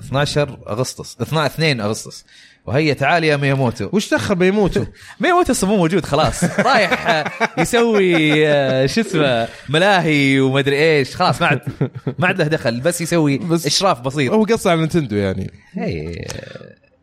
12 0.00 0.58
أغسطس 0.68 1.16
2 1.22 1.80
أغسطس. 1.80 2.24
وهي 2.68 2.94
تعال 2.94 3.24
يا 3.24 3.36
مياموتو. 3.36 3.88
وش 3.92 4.14
دخل 4.14 4.34
بيموتوا 4.34 4.84
مياموتو 5.20 5.52
أصلا 5.52 5.70
مو 5.70 5.76
موجود 5.76 6.04
خلاص. 6.04 6.44
رايح 6.44 7.08
آه، 7.08 7.24
يسوي 7.58 8.48
آه، 8.48 8.86
شو 8.86 9.00
اسمه 9.00 9.48
ملاهي 9.68 10.40
ومدري 10.40 10.76
إيش. 10.78 11.16
خلاص 11.16 11.40
ما 11.42 11.46
عاد 11.46 11.60
ما 12.18 12.26
عاد 12.26 12.38
له 12.38 12.44
دخل 12.48 12.80
بس 12.80 13.00
يسوي 13.00 13.38
بس- 13.50 13.66
إشراف 13.66 14.00
بسيط. 14.00 14.32
هو 14.32 14.44
قص 14.44 14.66
على 14.66 14.82
نتندو 14.82 15.16
يعني. 15.16 15.50
هي 15.72 16.24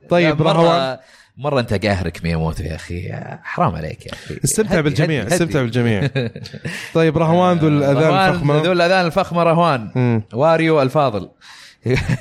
طيب 0.10 0.42
مره 0.42 0.52
رهوان. 0.54 0.98
مرة 1.38 1.60
أنت 1.60 1.86
قاهرك 1.86 2.24
مياموتو 2.24 2.64
يا 2.64 2.76
أخي. 2.76 3.12
حرام 3.44 3.76
عليك 3.76 4.06
يا 4.06 4.12
أخي. 4.14 4.40
استمتع 4.44 4.82
بالجميع 4.82 5.24
هدي- 5.24 5.34
استمتع. 5.36 5.62
بالجميع. 5.62 6.10
طيب 6.94 7.18
رهوان 7.18 7.58
ذو 7.58 7.68
الأذان 7.68 8.30
الفخمة. 8.30 8.62
ذو 8.62 8.72
الأذان 8.72 9.06
الفخمة 9.06 9.44
رهوان. 9.44 10.22
واريو 10.34 10.82
الفاضل. 10.82 11.30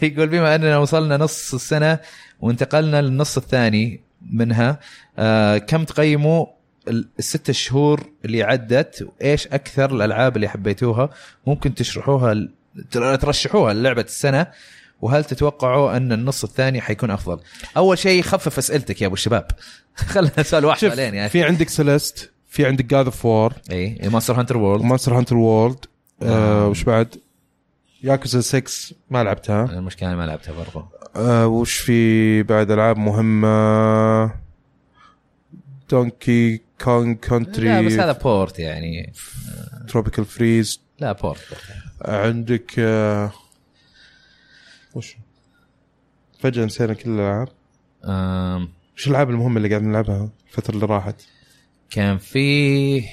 يقول 0.03 0.27
بما 0.29 0.55
أننا 0.55 0.79
وصلنا 0.79 1.17
نص 1.17 1.55
السنة 1.55 1.99
وانتقلنا 2.45 3.03
للنص 3.03 3.37
الثاني 3.37 4.01
منها. 4.33 4.81
آه 5.19 5.59
كم 5.59 5.85
تقيموا 5.85 6.47
ال- 6.89 7.09
الست 7.19 7.51
شهور 7.51 8.01
اللي 8.25 8.43
عدت؟ 8.43 9.09
وإيش 9.21 9.47
أكثر 9.47 9.95
الألعاب 9.95 10.37
اللي 10.37 10.49
حبيتوها؟ 10.49 11.11
ممكن 11.47 11.75
تشرحوها 11.75 12.49
ترشحوها 12.91 13.75
للعبة 13.75 14.03
السنة. 14.03 14.47
وهل 15.03 15.25
تتوقعوا 15.25 15.97
أن 15.97 16.13
النص 16.13 16.45
الثاني 16.45 16.81
حيكون 16.81 17.11
أفضل؟ 17.11 17.41
أول 17.77 17.99
شيء 17.99 18.23
خفف 18.23 18.59
أسئلتك 18.59 19.03
يا 19.03 19.07
أبو 19.07 19.15
الشباب. 19.15 19.47
خلنا 20.13 20.43
سؤال 20.43 20.65
واحد 20.65 20.89
بعدين 20.89 21.15
يا 21.15 21.27
أخي. 21.27 21.33
في 21.33 21.45
عندك 21.45 21.69
Celeste 21.69 22.31
في 22.49 22.67
عندك 22.67 22.85
God 22.85 23.05
of 23.05 23.25
War 23.27 23.53
اي 23.71 23.99
Monster 24.13 24.41
Hunter 24.41 24.57
World 24.57 24.81
و 24.85 24.89
Monster 24.89 25.19
Hunter 25.19 25.37
World. 25.37 25.85
وش 26.23 26.83
بعد؟ 26.83 27.17
ياكوزا 28.05 28.41
6 28.41 28.97
ما 29.11 29.25
لعبتها. 29.25 29.65
المشكلة 29.65 30.15
ما 30.15 30.27
لعبتها 30.27 30.53
برضو. 30.53 30.87
آه 31.17 31.47
وش 31.47 31.77
في 31.79 32.43
بعد 32.43 32.71
ألعاب 32.71 32.97
مهمة؟ 32.97 34.35
Donkey 35.91 36.61
Kong 36.81 37.07
لا 37.07 37.15
بس 37.21 37.29
Country 37.29 37.69
هذا 37.71 38.13
port 38.13 38.59
يعني. 38.59 39.13
Tropical 39.89 40.25
Freeze 40.25 40.81
لا 40.99 41.13
port 41.13 41.41
عندك 42.03 42.75
آه 42.79 43.33
وش؟ 44.95 45.17
فجأة 46.41 46.65
نسينا 46.65 46.95
كل 46.95 47.11
الألعاب. 47.11 47.49
وش 48.97 49.07
الألعاب 49.07 49.31
المهمة 49.31 49.57
اللي 49.57 49.69
قاعد 49.69 49.83
نلعبها 49.83 50.31
الفترة 50.49 50.75
اللي 50.75 50.87
راحت؟ 50.87 51.23
كان 51.91 52.19
في 52.19 53.05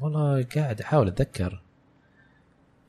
والله 0.00 0.46
قاعد 0.56 0.80
أحاول 0.80 1.08
أتذكر. 1.08 1.62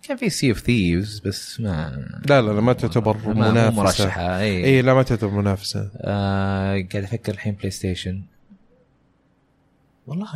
كان 0.07 0.17
في 0.17 0.29
Sea 0.29 0.49
of 0.49 0.59
Thieves 0.59 1.19
بس 1.19 1.59
ما 1.59 2.05
لا 2.29 2.41
لا 2.41 2.51
لا 2.51 2.61
ما 2.61 2.73
تعتبر 2.73 3.17
ما- 3.27 3.51
منافسة. 3.51 3.81
مرشحة 3.83 4.39
اي 4.39 4.65
اي 4.65 4.81
لا 4.81 4.93
ما 4.93 5.03
تعتبر 5.03 5.31
منافسة. 5.31 5.89
آه 5.97 6.71
قاعد 6.93 6.95
أفكر 7.03 7.31
الحين 7.33 7.53
PlayStation 7.53 8.21
والله 10.07 10.35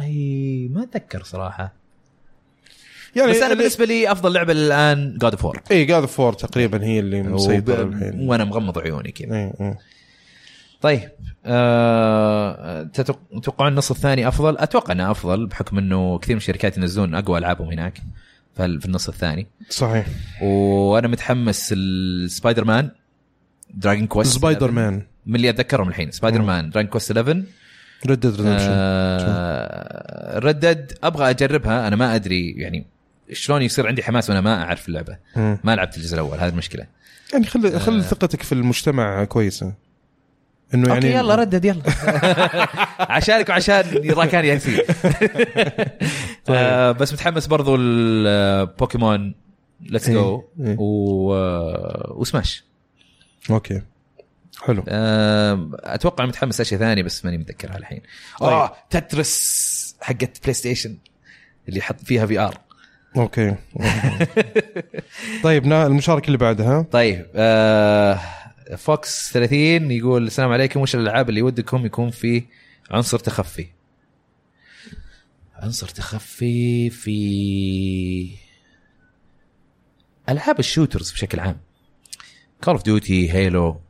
ما 0.72 0.84
أتذكر 0.84 1.24
صراحة. 1.24 1.74
يعني 3.16 3.32
بس 3.32 3.38
أنا 3.42 3.54
بالنسبة 3.54 3.86
لي 3.86 4.12
أفضل 4.12 4.34
لعبة 4.34 4.52
الآن 4.54 5.18
God 5.22 5.32
of 5.32 5.46
War 5.46 5.62
اي 5.72 5.86
God 5.86 6.06
of 6.06 6.17
War 6.17 6.34
تقريبا 6.34 6.84
هي 6.84 7.00
اللي 7.00 7.24
مسيطرة 7.24 7.84
الحين. 7.84 8.30
وأنا 8.30 8.44
مغمض 8.44 8.80
عيوني 8.80 9.12
كذا. 9.12 9.36
اي 9.36 9.54
اي 9.62 9.76
طيب 10.82 11.10
تتوق- 12.94 13.40
تتوقعون 13.42 13.72
النص 13.72 13.92
الثاني 13.92 14.28
أفضل؟ 14.28 14.58
أتوقع 14.58 14.94
إنه 14.94 15.12
أفضل 15.12 15.46
بحكم 15.48 15.78
إنه 15.78 16.20
كثير 16.20 16.36
من 16.36 16.38
الشركات 16.38 16.78
ينزلون 16.78 17.16
أقوى 17.16 17.38
ألعابهم 17.40 17.72
هناك. 17.72 18.02
في 18.58 18.66
ال- 18.66 18.80
في 18.80 18.86
النص 18.86 19.08
الثاني. 19.10 19.48
صحيح. 19.70 20.06
وأنا 20.42 21.08
متحمس 21.08 21.70
ال 21.78 21.86
Spider-Man 21.86 22.66
Dragon 22.66 24.08
Quest 24.08 24.34
Spider-Man 24.36 25.02
من 25.26 25.36
اللي 25.36 25.50
أتذكرهم 25.50 25.88
الحين. 25.90 26.12
Spider-Man 26.12 26.70
Dragon 26.70 26.90
Quest 26.92 27.12
11 27.12 27.44
Red 28.08 28.20
Dead 28.20 28.36
Redemption 28.36 28.66
آه 28.70 30.40
Red 30.40 30.63
Dead 30.63 30.94
أبغى 31.04 31.30
أجربها. 31.30 31.88
أنا 31.88 31.96
ما 31.96 32.16
أدري 32.16 32.52
يعني 32.52 32.86
شلون 33.34 33.62
يصير 33.62 33.88
عندي 33.88 34.04
حماس 34.04 34.30
وأنا 34.30 34.42
ما 34.42 34.64
أعرف 34.64 34.88
اللعبة. 34.90 35.18
ما 35.36 35.76
لعبت 35.76 35.98
الجزء 35.98 36.14
الأول 36.14 36.38
هذه 36.38 36.50
المشكلة. 36.50 36.86
يعني 37.34 37.46
خلي 37.46 37.76
آه. 37.76 37.78
خلي 37.80 38.02
ثقتك 38.04 38.44
في 38.44 38.52
المجتمع 38.52 39.24
كويسة. 39.24 39.74
إنه 40.74 40.90
يعني 40.90 41.06
يعني 41.06 41.20
okay 41.20 41.26
يلا 41.28 41.36
Red 41.36 41.49
Dead 41.49 41.66
يلا. 41.66 41.82
عشانك 43.16 43.50
وعشان 43.50 43.84
راكان 44.10 44.46
ياسين 44.46 44.80
آه 46.50 46.92
بس 46.92 47.14
متحمس 47.14 47.48
برضو 47.48 47.76
ال 47.80 47.99
Pokemon 47.99 49.36
Let's 49.82 50.10
Go 50.10 50.44
إيه، 50.60 50.68
إيه. 50.68 50.76
و 50.80 51.34
آه، 51.36 52.14
وسماش 52.16 52.64
okay. 53.50 53.82
حلو. 54.66 54.84
آه 54.88 55.70
أتوقع 55.74 56.26
متحمس 56.26 56.62
أشياء 56.62 56.80
ثانية 56.80 57.04
بس 57.04 57.26
ماني 57.26 57.38
متذكرها 57.38 57.78
الحين. 57.78 58.02
طيب. 58.40 58.50
آه 58.50 58.74
Tetris 58.90 59.96
حقت 60.02 60.40
PlayStation 60.44 60.98
اللي 61.70 61.82
حط 61.82 62.00
فيها 62.02 62.26
VR 62.26 62.58
okay. 63.18 63.56
طيب 65.44 65.66
نا- 65.66 65.88
المشاركة 65.88 66.28
اللي 66.28 66.38
بعدها. 66.38 66.82
طيب 66.92 67.26
آه 67.36 68.20
Fox 68.78 69.34
30 69.34 69.92
يقول 69.92 70.28
السلام 70.28 70.52
عليكم. 70.52 70.80
وش 70.80 70.96
الألعاب 70.96 71.30
اللي 71.30 71.42
ودكم 71.42 71.86
يكون 71.86 72.10
في 72.10 72.44
عنصر 72.92 73.20
تخفي؟ 73.20 73.68
عنصر 75.56 75.88
تخفي 75.88 76.90
في 76.90 78.30
ألعاب 80.30 80.60
ال 80.60 80.65
shooters 80.65 81.12
بشكل 81.12 81.40
عام. 81.40 81.58
Call 82.64 82.74
of 82.74 82.84
Duty 82.84 83.34
Halo 83.34 83.82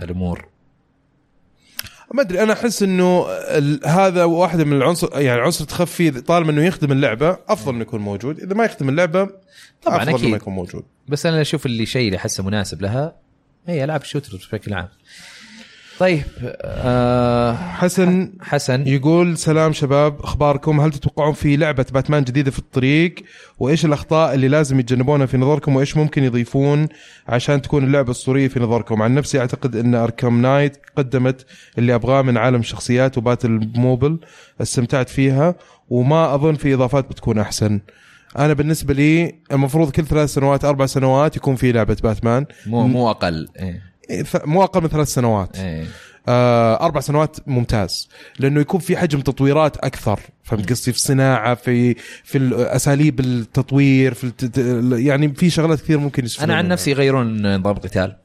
الأمور. 0.00 0.48
ما 2.14 2.22
أدري 2.22 2.42
أنا 2.42 2.52
أحس 2.52 2.82
إنه 2.82 3.26
هذا 3.86 4.24
واحدة 4.24 4.64
من 4.64 4.76
العنصر 4.76 5.20
يعني 5.20 5.40
عنصر 5.40 5.64
تخفي 5.64 6.10
طالما 6.10 6.50
إنه 6.50 6.64
يخدم 6.64 6.92
اللعبة 6.92 7.38
أفضل 7.48 7.74
إنه 7.74 7.82
يكون 7.82 8.00
موجود. 8.00 8.40
إذا 8.40 8.54
ما 8.54 8.64
يخدم 8.64 8.88
اللعبة 8.88 9.30
طبعاً 9.82 10.02
أفضل. 10.02 10.20
إنه 10.20 10.28
ما 10.28 10.36
يكون 10.36 10.54
موجود. 10.54 10.84
بس 11.08 11.26
أنا 11.26 11.40
أشوف 11.40 11.66
اللي 11.66 11.86
شيء 11.86 12.06
اللي 12.06 12.16
أحسه 12.16 12.44
مناسب 12.44 12.82
لها 12.82 13.16
هي 13.66 13.84
العاب 13.84 14.02
ال 14.02 14.06
shooters 14.06 14.34
بشكل 14.34 14.74
عام. 14.74 14.88
طيب 15.98 16.22
آه 16.62 17.54
حسن 17.54 18.32
حسن. 18.40 18.86
يقول 18.86 19.38
سلام 19.38 19.72
شباب 19.72 20.20
أخباركم؟ 20.20 20.80
هل 20.80 20.90
تتوقعون 20.90 21.32
في 21.32 21.56
لعبة 21.56 21.86
باتمان 21.92 22.24
جديدة 22.24 22.50
في 22.50 22.58
الطريق؟ 22.58 23.14
وإيش 23.58 23.84
الأخطاء 23.84 24.34
اللي 24.34 24.48
لازم 24.48 24.80
يتجنبونها 24.80 25.26
في 25.26 25.36
نظركم؟ 25.36 25.76
وإيش 25.76 25.96
ممكن 25.96 26.24
يضيفون 26.24 26.88
عشان 27.28 27.62
تكون 27.62 27.84
اللعبة 27.84 28.10
أسطورية 28.10 28.48
في 28.48 28.60
نظركم؟ 28.60 29.02
عن 29.02 29.14
نفسي 29.14 29.40
أعتقد 29.40 29.76
إن 29.76 29.94
اركام 29.94 30.42
نايت 30.42 30.76
قدمت 30.96 31.46
اللي 31.78 31.94
أبغاه 31.94 32.22
من 32.22 32.36
عالم 32.36 32.60
الشخصيات 32.60 33.18
وباتل 33.18 33.70
موبل 33.74 34.18
استمتعت 34.62 35.08
فيها 35.08 35.54
وما 35.90 36.34
أظن 36.34 36.54
في 36.54 36.74
إضافات 36.74 37.10
بتكون 37.10 37.38
أحسن. 37.38 37.80
أنا 38.38 38.52
بالنسبة 38.52 38.94
لي 38.94 39.34
المفروض 39.52 39.90
كل 39.90 40.06
ثلاث 40.06 40.34
سنوات 40.34 40.64
أربع 40.64 40.86
سنوات 40.86 41.36
يكون 41.36 41.56
في 41.56 41.72
لعبة 41.72 41.96
باتمان 42.02 42.46
مو 42.66 42.86
مو 42.86 43.10
أقل 43.10 43.48
إيه. 43.58 43.82
إيه، 44.10 44.24
مو 44.44 44.62
أقل 44.62 44.82
من 44.82 44.88
ثلاث 44.88 45.08
سنوات 45.08 45.56
إيه. 45.58 45.84
آه، 46.28 46.84
أربع 46.84 47.00
سنوات 47.00 47.36
ممتاز 47.46 48.08
لأنه 48.38 48.60
يكون 48.60 48.80
في 48.80 48.96
حجم 48.96 49.20
تطويرات 49.20 49.76
أكثر 49.76 50.20
فهمت 50.42 50.70
قصدي 50.70 50.92
في 50.92 50.98
الصناعة 50.98 51.54
في 51.54 51.94
في 52.24 52.54
أساليب 52.54 53.20
التطوير 53.20 54.14
في 54.14 54.24
الت... 54.24 54.58
يعني 54.98 55.34
في 55.34 55.50
شغلات 55.50 55.80
كثير 55.80 55.98
ممكن 55.98 56.24
أنا 56.40 56.54
عن. 56.54 56.68
نفسي 56.68 56.90
يغيرون 56.90 57.56
نظام 57.56 57.76
القتال 57.76 58.16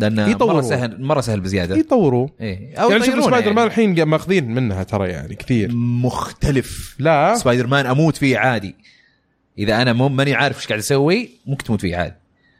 لأنه 0.00 0.30
يطوروا. 0.30 0.54
مره 0.54 0.62
سهل 0.62 1.02
مرة 1.02 1.20
سهل 1.20 1.40
بزيادة. 1.40 1.76
يطوروا. 1.76 2.28
إيه. 2.40 2.76
أو 2.76 2.90
يعني 2.90 3.04
شوف 3.04 3.24
سبايدر 3.24 3.52
مان 3.52 3.56
يعني. 3.56 3.66
الحين 3.66 4.02
ماخذين 4.02 4.54
منها 4.54 4.82
ترى 4.82 5.08
يعني 5.08 5.34
كثير. 5.34 5.70
مختلف. 5.74 6.96
لا. 6.98 7.34
سبايدر 7.34 7.66
مان 7.66 7.86
أموت 7.86 8.16
فيه 8.16 8.38
عادي. 8.38 8.76
إذا 9.58 9.82
أنا 9.82 9.92
مو 9.92 10.08
ماني 10.08 10.34
عارف 10.34 10.56
إيش 10.56 10.66
قاعد 10.66 10.78
أسوي 10.78 11.30
ممكن 11.46 11.64
تموت 11.64 11.80
فيه 11.80 11.96
عادي. 11.96 12.14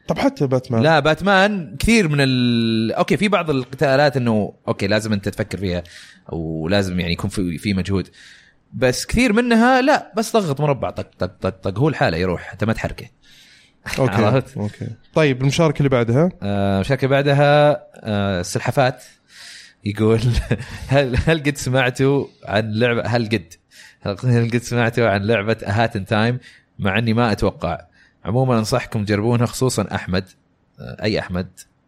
طب 0.07 0.17
حتى 0.17 0.47
باتمان. 0.47 0.81
لا 0.81 0.99
باتمان 0.99 1.75
كثير 1.79 2.07
من 2.07 2.17
ال... 2.19 2.91
okay 2.91 3.17
في 3.17 3.27
بعض 3.27 3.49
القتالات 3.49 4.17
إنه 4.17 4.53
okay 4.67 4.87
لازم 4.87 5.13
أنت 5.13 5.29
تفكر 5.29 5.57
فيها 5.57 5.83
أو 6.31 6.67
لازم 6.67 6.99
يعني 6.99 7.13
يكون 7.13 7.29
في 7.29 7.57
في 7.57 7.73
مجهود. 7.73 8.07
بس 8.73 9.05
كثير 9.05 9.33
منها 9.33 9.81
لا 9.81 10.13
بس 10.17 10.33
ضغط 10.33 10.61
مربع 10.61 10.89
طق 10.89 11.09
طق 11.19 11.31
طق 11.41 11.49
طق 11.49 11.79
هو 11.79 11.89
الحالة 11.89 12.17
يروح 12.17 12.51
أنت 12.51 12.63
ما 12.63 12.73
تحركه. 12.73 13.05
okay 13.99 14.13
عرفت؟ 14.25 14.57
okay. 14.57 14.87
طيب 15.13 15.41
المشاركة 15.41 15.77
اللي 15.77 15.89
بعدها؟ 15.89 16.29
آه، 16.43 16.75
المشاركة 16.75 17.07
بعدها 17.07 17.71
آه، 17.95 18.39
السلحفات 18.39 19.03
يقول 19.85 20.19
هل 20.87 21.17
هل 21.27 21.39
قد 21.43 21.57
سمعتوا 21.57 22.25
عن 22.45 22.71
لعبه 22.73 23.01
هل 23.05 23.25
قد 23.25 23.53
هل 24.25 24.49
قد 24.51 24.57
سمعتوا 24.57 25.09
عن 25.09 25.21
لعبة 25.21 25.57
Hat 25.65 25.95
in 25.95 26.05
Time 26.05 26.39
مع 26.79 26.97
إني 26.97 27.13
ما 27.13 27.31
أتوقع. 27.31 27.81
عموما 28.25 28.59
أنصحكم 28.59 29.05
تجربونها 29.05 29.45
خصوصا 29.45 29.87
أحمد. 29.95 30.23
آه، 30.79 31.03
أي 31.03 31.19
أحمد؟ 31.19 31.47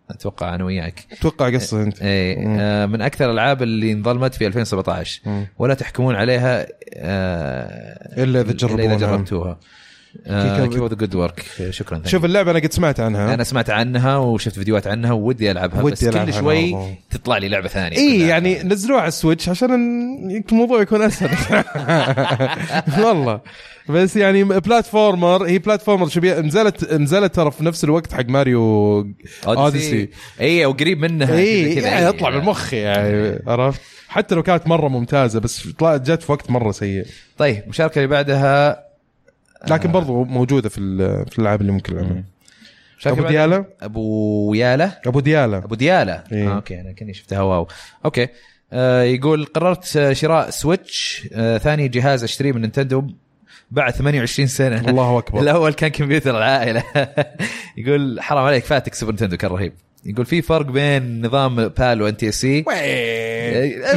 أتوقع 0.09 0.55
أنا 0.55 0.63
وياك. 0.63 1.05
أتوقع 1.11 1.49
قصة 1.53 1.83
أنت. 1.83 1.97
مم. 2.03 2.57
آه، 2.59 2.85
من 2.85 3.01
أكثر 3.01 3.25
الألعاب 3.25 3.63
اللي 3.63 3.91
انظلمت 3.91 4.33
في 4.35 4.47
2017 4.47 5.21
مم. 5.25 5.47
ولا 5.59 5.73
تحكمون 5.73 6.15
عليها 6.15 6.67
آه، 6.93 8.23
إلا 8.23 8.41
إذا 8.41 8.51
تجربونها. 8.51 8.85
إذا 8.95 9.07
جربتوها. 9.07 9.59
كيف- 10.25 10.73
كيف 10.73 10.83
ذا 10.83 10.95
good 10.95 11.15
work 11.15 11.45
شكرا. 11.69 12.01
شوف 12.05 12.25
اللعبة 12.25 12.51
أنا 12.51 12.59
قد 12.59 12.73
سمعت 12.73 12.99
عنها. 12.99 13.33
أنا 13.33 13.43
سمعت 13.43 13.69
عنها 13.69 14.17
وشفت 14.17 14.55
فيديوهات 14.55 14.87
عنها 14.87 15.11
ودي 15.11 15.51
ألعبها 15.51 15.81
ودي 15.83 15.91
بس 15.93 16.03
ألعبها 16.03 16.25
كل 16.25 16.33
شوي 16.33 16.73
والله. 16.73 16.95
تطلع 17.09 17.37
لي 17.37 17.47
لعبة 17.49 17.67
ثانية 17.67 17.97
اي. 17.97 18.19
يعني 18.27 18.63
نزلوها 18.63 18.99
على 19.01 19.07
ال 19.07 19.13
Switch 19.13 19.49
عشان 19.49 19.69
الموضوع 20.51 20.81
يكون 20.81 21.01
أسهل. 21.01 21.63
والله. 23.05 23.41
بس 23.89 24.15
يعني 24.15 24.43
platformer 24.43 25.45
هي 25.47 25.57
platformer 25.59 26.07
شبيه 26.07 26.39
نزلت 26.39 26.93
نزلت 26.93 27.35
ترى 27.35 27.51
في 27.51 27.65
نفس 27.65 27.83
الوقت 27.83 28.13
حق 28.13 28.25
ماريو 28.29 29.07
Odyssey 29.47 30.09
اي 30.41 30.65
وقريب 30.65 30.99
منها 30.99 31.35
اي 31.37 31.73
يعني 31.75 31.97
إي. 31.97 32.09
يطلع 32.09 32.29
بالمخ 32.29 32.73
يعني 32.73 33.39
عرفت؟ 33.47 33.81
حتى 34.07 34.35
لو 34.35 34.43
كانت 34.43 34.67
مرة 34.67 34.87
ممتازة 34.87 35.39
بس 35.39 35.67
طلعت 35.67 36.11
جت 36.11 36.23
في 36.23 36.31
وقت 36.31 36.49
مرة 36.51 36.71
سيء. 36.71 37.05
طيب 37.37 37.63
المشاركه 37.63 37.95
اللي 37.97 38.07
بعدها 38.07 38.82
لكن 39.67 39.91
برضو 39.91 40.23
موجودة 40.23 40.69
في 40.69 40.77
ال- 40.77 41.25
في 41.31 41.39
الألعاب 41.39 41.61
اللي 41.61 41.71
ممكن 41.71 41.95
نلعبها 41.95 42.23
أبو 43.05 43.27
ديالا 43.27 43.65
أبو 43.81 44.53
ياله 44.53 44.97
أبو 45.05 45.19
ديالا 45.19 45.57
أبو 45.57 45.75
ديالة. 45.75 46.23
إيه. 46.31 46.51
آه 46.51 46.55
okay 46.55 46.81
أنا 46.81 46.91
كني 46.91 47.13
شفتها. 47.13 47.41
wow. 47.41 47.67
okay. 48.05 48.27
آه 48.73 49.03
يقول 49.03 49.45
قررت 49.45 49.97
آه، 49.97 50.13
شراء 50.13 50.49
Switch 50.49 51.27
آه 51.33 51.57
ثاني 51.57 51.87
جهاز 51.87 52.23
أشتريه 52.23 52.51
من 52.51 52.61
Nintendo 52.61 53.07
بعد 53.71 53.93
28 53.93 54.47
سنة. 54.47 54.89
الله 54.89 55.17
أكبر. 55.17 55.41
الأول 55.43 55.73
كان 55.73 55.89
كمبيوتر 55.89 56.37
العائله 56.37 56.83
يقول 57.77 58.21
حرام 58.21 58.43
عليك 58.43 58.63
فاتك 58.65 58.93
Super 58.93 59.11
Nintendo 59.11 59.37
كان 59.37 59.51
رهيب. 59.51 59.73
يقول 60.05 60.25
في 60.25 60.41
فرق 60.41 60.65
بين 60.65 61.25
نظام 61.25 61.67
PAL 61.67 61.93
و 61.93 62.01
NTSC؟ 62.01 62.63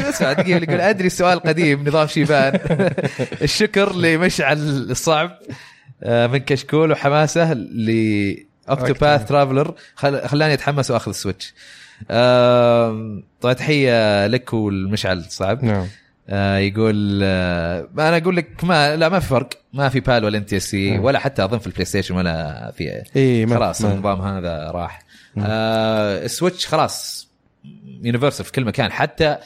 اسمع 0.08 0.32
دقيقة 0.32 0.62
يقول 0.62 0.80
أدري 0.80 1.06
السؤال 1.06 1.40
قديم 1.40 1.88
نظام 1.88 2.06
شيبان 2.06 2.58
الشكر 3.42 3.96
لمشعل 3.96 4.58
الصعب 4.90 5.38
آه، 6.02 6.26
من 6.26 6.38
كشكول 6.38 6.92
وحماسة 6.92 7.52
ل 7.52 7.72
Octopath 7.72 9.28
Traveler 9.28 9.74
خلاني 9.96 10.54
أتحمس 10.54 10.90
وأخذ 10.90 11.08
ال 11.08 11.14
Switch. 11.14 11.54
طبعا 13.40 13.52
تحية 13.52 14.26
لك 14.26 14.52
والمشعل 14.52 15.18
الصعب 15.18 15.64
نعم. 15.64 15.86
آه 16.28 16.58
يقول 16.58 17.20
آه 17.22 17.88
أنا 17.98 18.16
أقول 18.16 18.36
لك 18.36 18.64
ما 18.64 18.96
لا 18.96 19.08
ما 19.08 19.18
في 19.20 19.26
فرق. 19.26 19.48
ما 19.72 19.88
في 19.88 20.00
PAL 20.00 20.24
ولا 20.24 20.38
NTSC. 20.38 20.98
ولا 20.98 21.18
حتى 21.18 21.44
أظن 21.44 21.58
في 21.58 21.66
ال 21.66 21.84
PlayStation 21.84 22.14
ولا 22.14 22.72
في 22.76 23.46
ما 23.48 23.56
خلاص 23.56 23.84
النظام 23.84 24.20
هذا 24.20 24.70
راح. 24.70 25.05
آه 25.38 26.24
ال 26.24 26.30
Switch 26.30 26.66
خلاص 26.66 27.28
universal 28.02 28.46
في 28.46 28.52
كل 28.52 28.64
مكان 28.64 28.92
حتى 28.92 29.36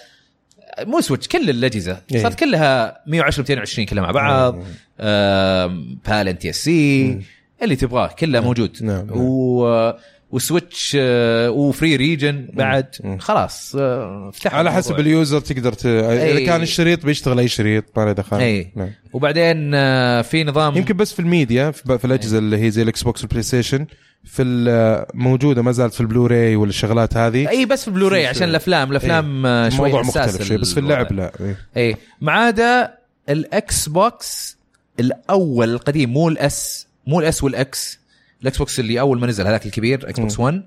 مو 0.81 1.01
Switch 1.01 1.29
كل 1.29 1.51
الأجهزة 1.51 2.03
إيه. 2.15 2.23
صارت 2.23 2.39
كلها 2.39 3.03
110 3.07 3.43
220 3.43 3.87
كلها 3.87 4.03
مع 4.03 4.11
بعض. 4.11 4.59
آم، 5.01 5.99
PAL 6.09 6.29
NTSC. 6.29 7.21
اللي 7.63 7.77
تبغاه 7.77 8.07
كله 8.07 8.41
موجود 8.41 8.77
نعم، 8.83 9.07
نعم. 9.07 9.17
و 9.21 9.95
و 10.33 10.42
Switch 10.42 10.97
آه، 11.01 11.51
و 11.51 11.60
free 11.60 11.97
region 11.97 12.49
بعد. 12.53 12.87
خلاص 13.19 13.77
آه، 13.79 14.29
افتح 14.29 14.55
على 14.55 14.61
الموضوع. 14.61 14.79
حسب 14.79 15.01
ال 15.01 15.09
user 15.09 15.41
تقدر 15.41 15.73
ت... 15.73 15.87
إذا 15.87 16.23
أي. 16.23 16.47
كان 16.47 16.63
الشريط 16.63 17.07
بيشتغل 17.07 17.39
أي 17.39 17.49
شريط 17.49 17.85
ما 17.99 18.05
له 18.05 18.13
دخل. 18.13 18.37
اي 18.37 18.73
نعم. 18.77 18.91
وبعدين 19.13 19.75
آه، 19.75 20.23
في 20.23 20.45
نظام 20.45 20.77
يمكن 20.77 20.97
بس 20.97 21.13
في 21.13 21.21
الميديا 21.21 21.71
في 21.71 22.05
الأجهزة 22.05 22.39
اللي 22.39 22.65
هي 22.65 22.71
زي 22.71 22.83
ال 22.83 23.03
Xbox 23.03 23.21
وال 23.21 23.43
PlayStation 23.43 23.87
في 24.25 24.43
ال- 24.43 25.07
موجودة 25.15 25.63
ما 25.63 25.73
زالت 25.73 25.95
في 25.95 26.01
البلوراي 26.01 26.57
والشغلات 26.57 27.17
هذه. 27.17 27.49
اي 27.49 27.67
بس 27.67 27.83
في 27.83 27.89
البلوراي 27.89 28.27
عشان 28.27 28.49
الأفلام. 28.49 28.91
الأفلام 28.91 29.47
آه، 29.47 29.69
شوي 29.69 29.89
الموضوع 29.89 30.03
حساس 30.11 30.29
مختلف 30.29 30.49
شوي 30.49 30.57
بس 30.57 30.73
في 30.75 30.81
اللعب 30.81 31.13
لا 31.13 31.33
إيه. 31.41 31.57
اي 31.77 31.97
ما 32.21 32.33
عدا 32.33 32.95
ال 33.29 33.89
Xbox 33.89 34.57
الأول 35.01 35.71
القديم 35.71 36.11
مو 36.13 36.29
الأس 36.29 36.87
مو 37.07 37.21
الأس 37.21 37.45
والإكس. 37.45 38.01
ال 38.43 38.59
Xbox 38.59 38.81
اللي 38.81 39.01
أول 39.01 39.21
ما 39.21 39.27
نزل 39.27 39.47
هذاك 39.47 39.67
الكبير 39.67 40.09
Xbox 40.09 40.41
1 40.41 40.63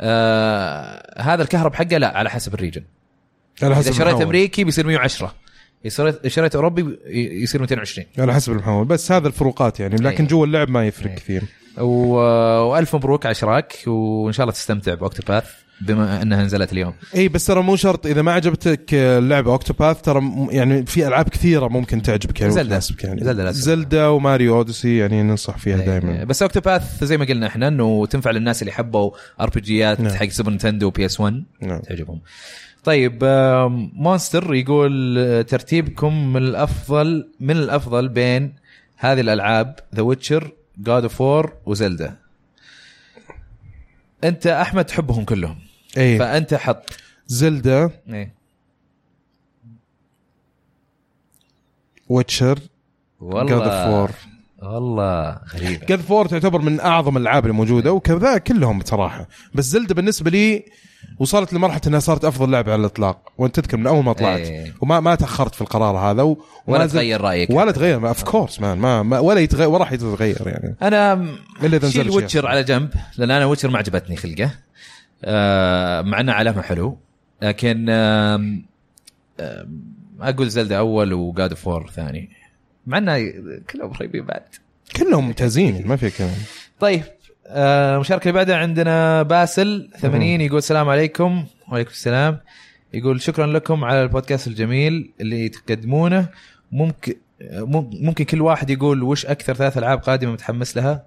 آه 0.00 1.22
هذا 1.22 1.42
الكهرب 1.42 1.74
حقه 1.74 1.98
لا 1.98 2.16
على 2.18 2.30
حسب 2.30 2.54
ال 2.54 2.58
region. 2.58 2.82
على 3.62 3.72
إذا 3.72 3.78
حسب 3.80 3.92
شريت 3.92 4.00
المحول. 4.06 4.22
أمريكي 4.22 4.64
بيصير 4.64 4.86
110 4.86 5.34
إذا 5.84 5.90
شريت 5.94 6.26
شريت 6.26 6.54
أوروبي 6.54 6.82
بي- 6.82 6.98
يصير 7.42 7.60
220 7.60 8.06
على 8.18 8.34
حسب 8.34 8.52
المحول 8.52 8.84
بس 8.84 9.12
هذا 9.12 9.28
الفروقات 9.28 9.80
يعني 9.80 9.96
لكن 9.96 10.24
أي. 10.24 10.30
جوا 10.30 10.46
اللعب 10.46 10.70
ما 10.70 10.86
يفرق 10.86 11.10
أي. 11.10 11.16
كثير. 11.16 11.42
و... 11.78 11.88
وألف 12.70 12.96
مبروك 12.96 13.26
على 13.26 13.32
إشراك 13.32 13.74
وإن 13.86 14.32
شاء 14.32 14.44
الله 14.44 14.52
تستمتع 14.54 14.94
ب 14.94 15.00
Octopath 15.00 15.50
بما 15.80 16.22
انها 16.22 16.44
نزلت 16.44 16.72
اليوم. 16.72 16.94
إي 17.14 17.28
بس 17.28 17.46
ترى 17.46 17.62
مو 17.62 17.76
شرط. 17.76 18.06
إذا 18.06 18.22
ما 18.22 18.32
عجبتك 18.32 18.94
اللعبة 18.94 19.52
Octopath 19.52 20.02
ترى 20.02 20.22
يعني 20.50 20.86
في 20.86 21.06
ألعاب 21.08 21.28
كثيرة 21.28 21.68
ممكن 21.68 22.02
تعجبك 22.02 22.40
يعني. 22.40 22.52
Zelda. 22.52 22.80
يعني. 23.04 23.24
Zelda. 23.24 23.50
Zelda 23.50 24.06
و 24.06 24.14
Mario 24.14 24.56
Odyssey 24.56 24.96
يعني 24.96 25.22
ننصح 25.22 25.58
فيها 25.58 25.76
دائما 25.76 26.24
بس 26.24 26.42
Octopath 26.42 27.04
زي 27.04 27.16
ما 27.16 27.24
قلنا 27.24 27.46
إحنا 27.46 27.68
إنه 27.68 28.06
تنفع 28.06 28.30
للناس 28.30 28.62
اللي 28.62 28.72
حبوا 28.72 29.10
RPG 29.40 29.60
يات 29.60 30.00
نعم. 30.00 30.14
حق 30.14 30.28
Super 30.28 30.52
Nintendo 30.52 30.86
و 30.86 31.06
PS 31.06 31.20
1 31.20 31.44
نعم. 31.62 31.80
تعجبهم. 31.80 32.20
طيب 32.84 33.24
مونستر 33.94 34.54
يقول 34.54 35.18
آه، 35.18 35.42
ترتيبكم 35.42 36.32
من 36.32 36.42
الأفضل 36.42 37.28
من 37.40 37.56
الأفضل 37.56 38.08
بين 38.08 38.54
هذه 38.96 39.20
الألعاب 39.20 39.76
ذا 39.94 40.02
ويتشر 40.02 40.52
God 40.78 41.02
of 41.02 41.20
War 41.20 41.52
وزلدا 41.66 42.16
أنت 44.24 44.46
أحمد 44.46 44.84
تحبهم 44.84 45.24
كلهم. 45.24 45.58
اي 45.96 46.18
فأنت 46.18 46.54
حط. 46.54 46.90
زلدا 47.26 47.90
إيه. 48.08 48.34
ويتشر 52.08 52.58
والله. 53.20 53.90
وور 53.90 54.10
والله 54.62 55.38
غريبة. 55.54 55.86
God 55.86 56.00
of 56.00 56.10
War 56.10 56.26
تعتبر 56.26 56.60
من 56.60 56.80
أعظم 56.80 57.16
الألعاب 57.16 57.44
اللي 57.44 57.54
موجوده 57.54 57.92
وكذا 57.92 58.38
كلهم 58.38 58.78
بصراحة. 58.78 59.28
بس 59.54 59.64
زلدة 59.64 59.94
بالنسبة 59.94 60.30
لي 60.30 60.64
وصلت 61.18 61.52
لمرحلة 61.52 61.80
إنها 61.86 61.98
صارت 62.00 62.24
أفضل 62.24 62.50
لعبة 62.50 62.72
على 62.72 62.80
الإطلاق 62.80 63.32
وأنت 63.38 63.60
تذكر 63.60 63.76
من 63.76 63.86
أول 63.86 64.04
ما 64.04 64.12
طلعت. 64.12 64.40
إيه. 64.40 64.74
وما 64.80 65.00
ما 65.00 65.14
تأخرت 65.14 65.54
في 65.54 65.60
القرار 65.60 65.96
هذا 65.96 66.22
و... 66.22 66.44
ولا 66.66 66.86
تغير 66.86 67.20
رأيك. 67.20 67.50
ولا 67.50 67.72
تغير 67.72 68.08
of 68.08 68.22
course 68.22 68.60
man 68.60 68.78
ما, 68.78 69.02
ما 69.02 69.18
ولا 69.18 69.40
يتغير 69.40 69.68
ولا 69.68 69.78
راح 69.78 69.92
يتغير 69.92 70.46
يعني. 70.46 70.76
أنا 70.82 71.12
إلا 71.62 71.76
إذا 71.76 71.90
أشيل. 71.90 72.10
ويتشر 72.10 72.46
على 72.46 72.64
جنب 72.64 72.90
لأن 73.18 73.30
أنا 73.30 73.46
ويتشر 73.46 73.70
ما 73.70 73.78
عجبتني 73.78 74.16
خلقة. 74.16 74.50
مع 76.10 76.20
إنه 76.20 76.32
علامة 76.32 76.62
حلو. 76.62 76.98
لكن 77.42 77.86
أقول 80.20 80.48
زلدا 80.48 80.78
أول 80.78 81.12
و 81.12 81.23
God 81.23 81.54
of 81.54 81.68
War 81.68 81.90
ثاني. 81.90 82.30
مع 82.86 82.98
إنه 82.98 83.18
كلهم 83.70 83.92
قريبين 83.92 84.24
بعد. 84.24 84.42
كلهم 84.96 85.24
ممتازين 85.26 85.86
ما 85.86 85.96
في 85.96 86.10
كلام. 86.10 86.34
طيب 86.80 87.02
آه، 87.46 87.94
المشاركة 87.94 88.22
اللي 88.22 88.32
بعدها 88.32 88.56
عندنا 88.56 89.22
باسل 89.22 89.90
80 89.98 90.40
يقول 90.40 90.58
السلام 90.58 90.88
عليكم. 90.88 91.44
وعليكم 91.68 91.90
السلام. 91.90 92.38
يقول 92.94 93.20
شكرا 93.20 93.46
لكم 93.46 93.84
على 93.84 94.02
البودكاست 94.02 94.46
الجميل 94.46 95.10
اللي 95.20 95.48
تقدمونه. 95.48 96.28
ممكن 96.72 97.14
مم- 97.52 97.90
ممكن 97.92 98.24
كل 98.24 98.40
واحد 98.42 98.70
يقول 98.70 99.02
وش 99.02 99.26
أكثر 99.26 99.54
ثلاث 99.54 99.78
ألعاب 99.78 99.98
قادمة 99.98 100.32
متحمس 100.32 100.76
لها؟ 100.76 101.04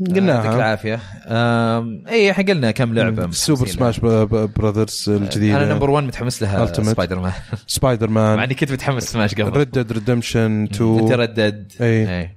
آه، 0.00 0.04
يعطيك 0.04 0.16
قلناها. 0.16 0.56
العافية. 0.56 1.00
آم، 1.26 2.02
اي 2.08 2.30
إحنا 2.30 2.44
قلنا 2.44 2.70
كم 2.70 2.94
لعبة 2.94 3.30
سوبر 3.30 3.66
سماش 3.66 4.00
براذرز 4.00 5.04
الجديدة. 5.08 5.56
أنا 5.56 5.72
number 5.72 5.90
1 5.90 6.04
متحمس 6.06 6.42
لها 6.42 6.66
Ultimate. 6.66 6.82
سبايدر 6.82 7.18
مان 7.20 7.32
سبايدر 7.66 8.10
مع 8.10 8.36
مان 8.36 8.44
إني 8.44 8.54
كنت 8.54 8.72
متحمس 8.72 9.02
سماش 9.04 9.34
قبل. 9.34 9.56
ريد 9.56 9.70
ديد 9.70 9.92
ريدمشن 9.92 10.40
أنت 10.40 10.74
2 10.74 11.12
ردد 11.12 11.72
إي. 11.80 12.18
اي 12.20 12.30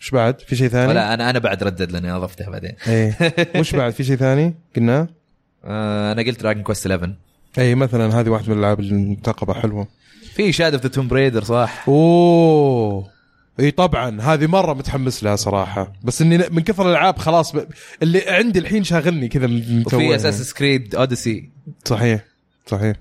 إيش 0.00 0.10
بعد؟ 0.10 0.40
في 0.40 0.56
شيء 0.56 0.68
ثاني؟ 0.68 0.88
ولا 0.88 1.14
أنا 1.14 1.30
أنا 1.30 1.38
بعد 1.38 1.62
ردد 1.64 1.92
لأني 1.92 2.12
أضفتها 2.12 2.50
بعدين. 2.50 2.72
اي 2.88 3.14
وش 3.56 3.74
بعد؟ 3.76 3.92
في 3.92 4.04
شيء 4.04 4.16
ثاني؟ 4.16 4.54
قلناه؟ 4.76 5.08
آه، 5.64 6.12
أنا 6.12 6.22
قلت 6.22 6.40
Dragon 6.40 6.62
Quest 6.62 6.86
11 6.86 7.14
اي 7.58 7.74
مثلا 7.74 8.20
هذه 8.20 8.28
واحدة 8.28 8.46
من 8.48 8.52
الألعاب 8.58 8.80
المرتقبة 8.80 9.54
حلوة. 9.54 9.88
في 10.34 10.52
Shadow 10.52 10.72
of 10.74 10.82
the 10.82 10.88
Tomb 10.88 11.08
Raider 11.08 11.44
صح. 11.44 11.84
أوه. 11.88 13.17
إي 13.60 13.70
طبعا 13.70 14.20
هذه 14.20 14.46
مرة 14.46 14.74
متحمس 14.74 15.24
لها 15.24 15.36
صراحة 15.36 15.92
بس 16.02 16.22
إني 16.22 16.38
من 16.50 16.62
كثر 16.62 16.86
الألعاب 16.86 17.18
خلاص 17.18 17.56
ب... 17.56 17.64
اللي 18.02 18.22
عندي 18.28 18.58
الحين 18.58 18.84
شاغلني 18.84 19.28
كذا 19.28 19.46
من 19.46 19.82
وفي. 19.86 20.14
أساس 20.16 20.54
كريد 20.54 20.94
اوديسي 20.94 21.50
صحيح 21.84 22.20
صحيح 22.66 22.96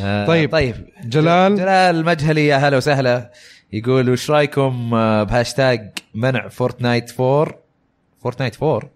آه 0.00 0.26
طيب. 0.26 0.52
طيب 0.52 0.74
جلال؟ 1.04 1.54
جلال 1.56 1.96
المجهلي 1.96 2.46
يا 2.46 2.56
هلا 2.56 2.76
وسهلا 2.76 3.30
يقول 3.72 4.10
وش 4.10 4.30
رأيكم 4.30 4.94
آه، 4.94 5.22
بهاشتاج 5.22 5.90
منع 6.14 6.48
فورتنايت 6.48 7.20
4 7.20 7.54
فورتنايت 8.22 8.62
4 8.62 8.90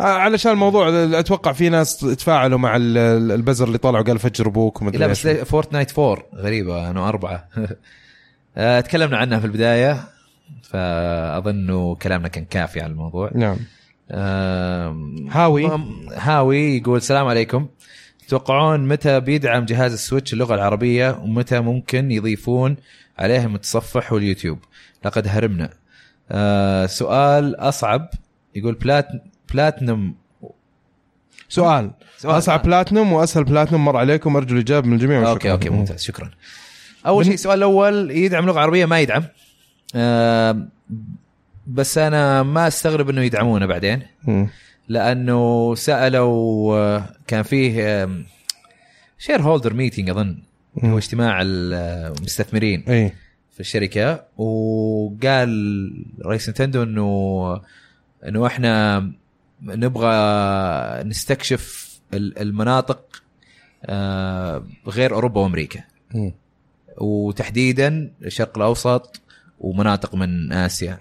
آه 0.00 0.02
علشان 0.02 0.52
الموضوع 0.52 0.88
أتوقع 1.18 1.52
في 1.52 1.68
ناس 1.68 1.98
تفاعلوا 1.98 2.58
مع 2.58 2.76
ال- 2.76 2.98
ال- 2.98 3.32
البزر 3.32 3.66
اللي 3.66 3.78
طلعوا 3.78 4.04
قال 4.04 4.18
فجر 4.18 4.46
أبوك 4.46 4.82
ومدري 4.82 4.98
لا. 4.98 5.06
بس 5.06 5.26
فورتنايت 5.26 5.98
4 5.98 6.24
غريبة 6.34 6.90
انه 6.90 7.08
أربعة 7.08 7.48
تكلمنا 8.56 9.16
عنها 9.16 9.38
في 9.38 9.44
البداية 9.44 10.00
فأظن 10.62 11.94
كلامنا 11.94 12.28
كان 12.28 12.44
كافي 12.44 12.80
على 12.80 12.92
الموضوع. 12.92 13.30
نعم. 13.34 13.56
هاوي. 15.30 15.70
هاوي 16.16 16.76
يقول 16.76 16.96
السلام 16.96 17.26
عليكم. 17.26 17.68
تتوقعون 18.26 18.88
متى 18.88 19.20
بيدعم 19.20 19.64
جهاز 19.64 19.92
السويتش 19.92 20.32
اللغة 20.32 20.54
العربية 20.54 21.18
ومتى 21.22 21.60
ممكن 21.60 22.10
يضيفون 22.10 22.76
عليه 23.18 23.44
المتصفح 23.44 24.12
واليوتيوب؟ 24.12 24.58
لقد 25.04 25.28
هرمنا. 25.28 25.70
آه 26.30 26.86
سؤال 26.86 27.54
أصعب 27.54 28.10
يقول 28.54 28.74
plat 28.74 29.08
platinum 29.52 30.14
سؤال. 31.48 31.90
سؤال. 32.18 32.38
أصعب 32.38 32.62
بلاتنم 32.62 33.12
وأسهل 33.12 33.44
بلاتنم 33.44 33.84
مر 33.84 33.96
عليكم 33.96 34.36
أرجو 34.36 34.54
الإجابة 34.54 34.86
من 34.86 34.92
الجميع 34.92 35.18
okay 35.18 35.32
وشكراً. 35.32 35.52
okay 35.52 35.68
ممتاز 35.68 36.02
شكرا. 36.02 36.30
أول 37.06 37.24
شيء 37.24 37.34
السؤال 37.34 37.58
الأول 37.58 38.10
يدعم 38.10 38.46
لغة 38.46 38.60
عربية 38.60 38.86
ما 38.86 39.00
يدعم 39.00 39.24
آه 39.94 40.66
بس 41.66 41.98
أنا 41.98 42.42
ما 42.42 42.66
أستغرب 42.66 43.10
إنه 43.10 43.22
يدعمونه 43.22 43.66
بعدين. 43.66 44.02
لأنه 44.88 45.74
سألوا 45.74 46.76
آه، 46.78 47.04
كان 47.26 47.42
فيه 47.42 48.08
shareholder 49.18 49.74
meeting 49.74 50.10
أظن. 50.10 50.38
هو 50.84 50.98
اجتماع 50.98 51.38
المستثمرين 51.42 52.84
إي 52.88 53.12
في 53.52 53.60
الشركة 53.60 54.24
وقال 54.36 56.04
رئيس 56.26 56.48
نتندو 56.48 56.82
إنه 56.82 57.60
إنه 58.28 58.46
إحنا 58.46 59.00
نبغى 59.62 60.14
نستكشف 61.04 61.90
ال- 62.14 62.38
المناطق 62.38 63.22
آه، 63.84 64.64
غير 64.88 65.14
أوروبا 65.14 65.40
وأمريكا 65.40 65.80
مم. 66.14 66.32
وتحديدا 67.00 68.10
الشرق 68.24 68.56
الأوسط 68.56 69.20
ومناطق 69.60 70.14
من 70.14 70.52
آسيا. 70.52 70.98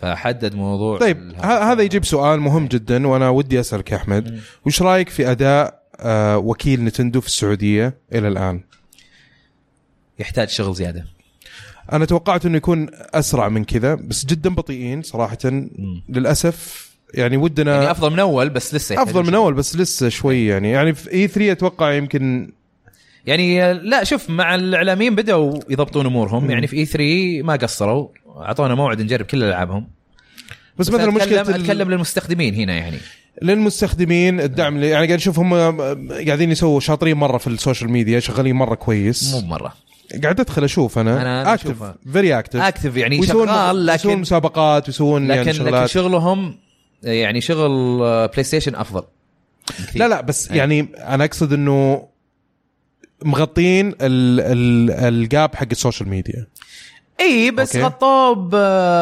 فحدد 0.00 0.54
موضوع 0.54 0.98
طيب 0.98 1.32
هذا 1.42 1.82
يجيب 1.82 2.04
سؤال 2.04 2.40
مهم 2.40 2.66
جدا 2.66 3.06
وأنا 3.06 3.28
ودي 3.28 3.60
أسألك 3.60 3.92
يا 3.92 3.96
أحمد. 3.96 4.40
وش 4.66 4.82
رأيك 4.82 5.08
في 5.08 5.30
أداء 5.30 5.82
آه 6.00 6.38
وكيل 6.38 6.84
نتندو 6.84 7.20
في 7.20 7.26
السعودية 7.26 7.94
إلى 8.12 8.28
الآن؟ 8.28 8.60
يحتاج 10.18 10.48
شغل 10.48 10.74
زيادة. 10.74 11.04
أنا 11.92 12.04
توقعت 12.04 12.46
إنه 12.46 12.56
يكون 12.56 12.86
أسرع 12.92 13.48
من 13.48 13.64
كذا 13.64 13.94
بس 13.94 14.26
جدا 14.26 14.54
بطيئين 14.54 15.02
صراحة 15.02 15.38
للأسف. 16.08 16.92
يعني 17.14 17.36
ودنا 17.36 17.74
يعني 17.74 17.90
أفضل 17.90 18.12
من 18.12 18.18
أول 18.18 18.50
بس 18.50 18.74
لسه 18.74 19.02
أفضل 19.02 19.26
من. 19.26 19.34
أول 19.34 19.54
بس 19.54 19.76
لسه 19.76 20.08
شوي 20.08 20.46
يعني. 20.46 20.70
يعني 20.70 20.94
في 20.94 21.12
إي 21.12 21.28
3 21.28 21.52
أتوقع 21.52 21.92
يمكن 21.92 22.52
يعني 23.26 23.62
آه، 23.62 23.72
لا 23.72 24.04
شوف 24.04 24.30
مع 24.30 24.54
الإعلاميين 24.54 25.14
بدأوا 25.14 25.60
يضبطون 25.70 26.06
أمورهم. 26.06 26.50
يعني 26.50 26.66
في 26.66 26.76
E3 26.76 27.42
ما 27.42 27.56
قصروا 27.56 28.08
أعطونا 28.36 28.74
موعد 28.74 29.02
نجرب 29.02 29.26
كل 29.26 29.42
ألعابهم 29.42 29.86
بس, 30.78 30.88
بس 30.88 30.94
مثلا 30.94 31.10
مشكلة 31.10 31.40
أتكلم 31.40 31.90
للمستخدمين 31.90 32.54
هنا 32.54 32.74
يعني 32.74 32.96
للمستخدمين 33.42 34.40
الدعم 34.40 34.76
اللي 34.76 34.88
يعني 34.88 35.06
قاعد 35.06 35.18
أشوف 35.18 35.38
هم 35.38 35.54
قاعدين 36.26 36.50
يسووا 36.50 36.80
شاطرين 36.80 37.16
مرة 37.16 37.38
في 37.38 37.46
ال 37.46 37.52
social 37.52 37.90
media 37.90 38.20
شغالين 38.20 38.56
مرة 38.56 38.74
كويس 38.74 39.34
مو 39.34 39.40
مره 39.40 39.72
قاعد 40.22 40.40
أدخل 40.40 40.64
أشوف 40.64 40.98
أنا, 40.98 41.22
أنا 41.22 41.54
active. 41.54 41.94
very 42.12 42.38
active 42.38 42.60
active 42.60 42.96
يعني 42.96 43.26
شغال 43.26 43.88
يسوون 43.88 44.12
لكن 44.12 44.20
مسابقات 44.20 44.88
ويسوون 44.88 45.30
يعني 45.30 45.40
لكن 45.40 45.50
لكن 45.50 45.58
شغلات 45.58 45.88
شغلهم 45.88 46.56
يعني 47.02 47.40
شغل 47.40 48.00
آه، 48.02 48.26
بلاي 48.26 48.44
ستيشن 48.44 48.74
أفضل 48.74 49.02
كثير. 49.68 50.02
لا 50.02 50.08
لا 50.08 50.20
بس 50.20 50.50
أي. 50.50 50.56
يعني 50.56 50.88
أنا 50.98 51.24
أقصد 51.24 51.52
إنه 51.52 52.08
مغطين 53.24 53.88
ال 53.88 53.94
ال 54.00 54.90
ال 54.90 55.06
gap 55.06 55.54
حق 55.54 55.66
ال 55.70 55.75
social 55.75 56.08
media. 56.08 56.46
إي 57.20 57.50
بس. 57.50 57.76
غطوه 57.76 58.34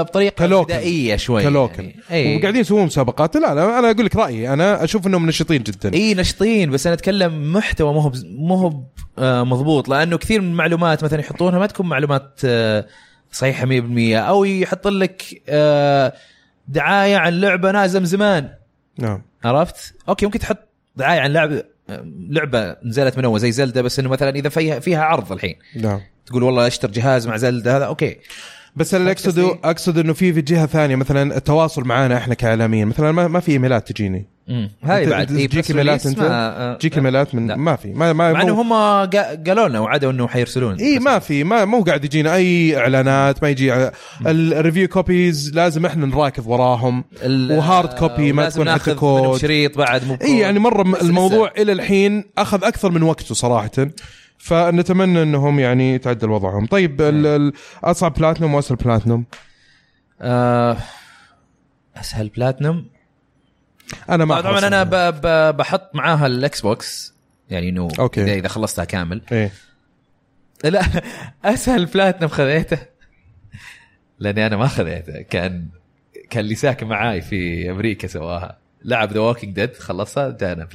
بطريقة. 0.02 0.62
بدائيه 0.62 1.16
شوي 1.16 1.42
كلوكل 1.42 1.82
يعني. 1.82 1.96
إي. 2.10 2.36
وقاعدين 2.36 2.60
يسوون 2.60 2.86
مسابقات. 2.86 3.36
لا 3.36 3.54
لا 3.54 3.78
أنا 3.78 3.90
أقول 3.90 4.06
لك 4.06 4.16
رأيي. 4.16 4.52
أنا 4.52 4.84
أشوف 4.84 5.06
إنهم 5.06 5.26
نشيطين 5.26 5.62
جدا. 5.62 5.94
إي 5.94 6.14
نشطين 6.14 6.70
بس 6.70 6.86
أنا 6.86 6.94
أتكلم 6.94 7.52
محتوى 7.52 7.92
مو 7.92 8.00
هو 8.00 8.12
مو 8.24 8.54
هو 8.54 8.72
آه، 9.18 9.44
مضبوط. 9.44 9.88
لأنه 9.88 10.18
كثير 10.18 10.40
من 10.40 10.50
المعلومات 10.50 11.04
مثلا 11.04 11.20
يحطونها 11.20 11.58
ما 11.58 11.66
تكون 11.66 11.88
معلومات 11.88 12.40
آه، 12.44 12.86
صحيحة 13.32 13.66
100% 13.66 14.18
أو 14.18 14.44
يحط 14.44 14.88
لك 14.88 15.42
آه، 15.48 16.12
دعاية 16.68 17.16
عن 17.16 17.40
لعبة 17.40 17.70
نازلة 17.70 18.00
من 18.00 18.06
زمان. 18.06 18.48
نعم. 18.98 19.22
عرفت؟ 19.44 19.94
okay 20.08 20.26
ممكن 20.26 20.38
تحط 20.38 20.58
دعاية 20.96 21.20
عن 21.20 21.32
لعبة 21.32 21.64
لعبة 22.30 22.76
نزلت 22.84 23.18
من 23.18 23.24
أول 23.24 23.40
زي 23.40 23.52
زلدة 23.52 23.82
بس 23.82 23.98
إنه 23.98 24.08
مثلا 24.08 24.30
إذا 24.30 24.48
فيها 24.48 24.78
فيها 24.78 25.02
عرض 25.02 25.32
الحين. 25.32 25.56
نعم. 25.76 26.00
تقول 26.26 26.42
والله 26.42 26.66
اشتر 26.66 26.90
جهاز 26.90 27.26
مع 27.26 27.36
زلدة 27.36 27.76
هذا 27.76 27.84
okay. 27.84 28.16
بس 28.76 28.94
اللي 28.94 29.10
اقصده 29.10 29.58
أقصد 29.64 29.98
إنه 29.98 30.12
في 30.12 30.32
في 30.32 30.40
جهة 30.42 30.66
ثانية 30.66 30.96
مثلا 30.96 31.36
التواصل 31.36 31.84
معنا 31.84 32.16
إحنا 32.16 32.34
كإعلاميين. 32.34 32.86
مثلا 32.86 33.12
ما, 33.12 33.28
ما 33.28 33.40
في 33.40 33.52
إيميلات 33.52 33.92
تجيني. 33.92 34.26
هاي 34.82 35.06
بعد. 35.06 35.26
تجيك 35.26 35.70
إيميلات 35.70 36.06
أنت؟ 36.06 36.18
ما- 36.18 36.76
تجيك 36.80 36.96
إيميلات 36.96 37.34
من 37.34 37.46
لا. 37.46 37.56
ما 37.56 37.76
في. 37.76 37.88
ما 37.92 38.12
ما 38.12 38.32
مع 38.32 38.42
إنه 38.42 38.60
هم 38.62 38.72
قا- 39.10 39.48
قالوا 39.48 39.68
لنا 39.68 39.80
وعدوا 39.80 40.10
إنه 40.12 40.28
حيرسلون. 40.28 40.74
إي 40.76 40.98
ما 40.98 41.18
في. 41.18 41.44
ما 41.44 41.64
مو 41.64 41.82
قاعد 41.82 42.04
يجينا 42.04 42.34
أي 42.34 42.76
إعلانات 42.78 43.42
ما 43.42 43.48
يجي 43.48 43.90
ال 44.26 44.35
review 44.35 44.88
copies 44.88 45.54
لازم 45.54 45.86
إحنا 45.86 46.06
نراكض 46.06 46.46
وراهم. 46.46 47.04
و 47.26 47.39
hard 47.39 47.88
copy 47.98 48.32
ما 48.32 48.48
تكون 48.48 48.70
حتى 48.72 48.94
كود 48.94 49.36
شريط 49.38 49.78
بعد 49.78 50.06
مو 50.08 50.16
إي 50.22 50.38
يعني 50.38 50.58
مرة 50.58 51.00
الموضوع 51.02 51.52
إلى 51.58 51.72
الحين 51.72 52.24
أخذ 52.38 52.64
أكثر 52.64 52.90
من 52.90 53.02
وقته 53.02 53.34
صراحة. 53.34 53.70
فنتمنى 54.40 55.22
انهم 55.22 55.60
يعني 55.60 55.94
يتعدل 55.94 56.30
وضعهم. 56.30 56.66
طيب 56.66 57.00
ال- 57.00 57.26
ال- 57.26 57.52
أصعب 57.84 58.14
بلاتنوم 58.14 58.54
وأسهل 58.54 58.76
بلاتنوم؟ 58.76 59.24
آه 60.20 60.76
أسهل 61.96 62.28
بلاتنم 62.28 62.86
أنا 64.10 64.24
ما 64.24 64.40
طبعا 64.40 64.58
أنا 64.66 64.82
ب... 64.82 64.94
ب... 64.94 65.56
بحط 65.56 65.94
معاها 65.94 66.26
ال 66.26 66.60
Xbox 66.60 67.14
يعني 67.50 67.68
إنه 67.68 67.88
okay. 67.98 68.38
اذا 68.38 68.48
خلصتها 68.48 68.84
كامل. 68.84 69.22
إيه. 69.32 69.52
لا 70.64 70.82
أسهل 71.44 71.86
بلاتنم 71.86 72.28
خذيته. 72.28 72.78
لأني 74.18 74.46
أنا 74.46 74.56
ما 74.56 74.66
خذيته. 74.68 75.22
كان 75.22 75.68
كان 76.30 76.44
اللي 76.44 76.54
ساكن 76.54 76.86
معاي 76.86 77.20
في 77.20 77.70
أمريكا 77.70 78.08
سواها. 78.08 78.58
لعب 78.84 79.12
The 79.12 79.20
Walking 79.20 79.54
Dead 79.54 79.76
خلصها 79.76 80.30
جانا. 80.30 80.68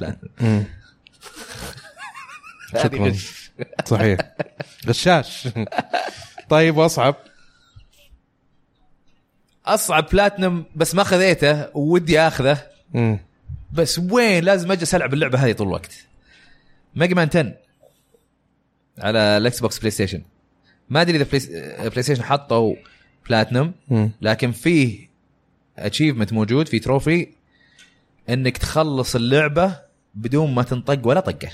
هذه 2.74 2.82
شكراً. 2.82 3.12
صحيح. 3.84 4.18
غشاش. 4.86 5.48
طيب 6.48 6.76
وأصعب. 6.76 7.16
أصعب 9.66 10.06
بلاتنم 10.12 10.64
بس 10.76 10.94
ما 10.94 11.04
خذيته 11.04 11.76
ودي 11.76 12.20
آخذه. 12.20 12.66
مم. 12.94 13.18
بس 13.72 13.98
وين 13.98 14.44
لازم 14.44 14.72
أجلس 14.72 14.94
ألعب 14.94 15.14
اللعبة 15.14 15.38
هذه 15.38 15.52
طول 15.52 15.66
الوقت؟ 15.66 16.06
Mega 16.94 17.14
Man 17.14 17.28
10 17.28 17.54
على 18.98 19.18
ال 19.18 19.60
Xbox 19.60 19.78
PlayStation 19.78 20.22
ما 20.90 21.00
أدري 21.00 21.16
إذا 21.16 21.24
PlayStation 21.88 22.22
حطوا 22.22 22.74
بلاتنم. 23.28 23.72
لكن 24.20 24.52
فيه 24.52 25.08
achievement 25.78 26.32
موجود 26.32 26.68
في 26.68 26.78
trophy 26.78 27.28
إنك 28.28 28.58
تخلص 28.58 29.14
اللعبة 29.16 29.78
بدون 30.14 30.54
ما 30.54 30.62
تنطق 30.62 31.06
ولا 31.06 31.20
طقة. 31.20 31.50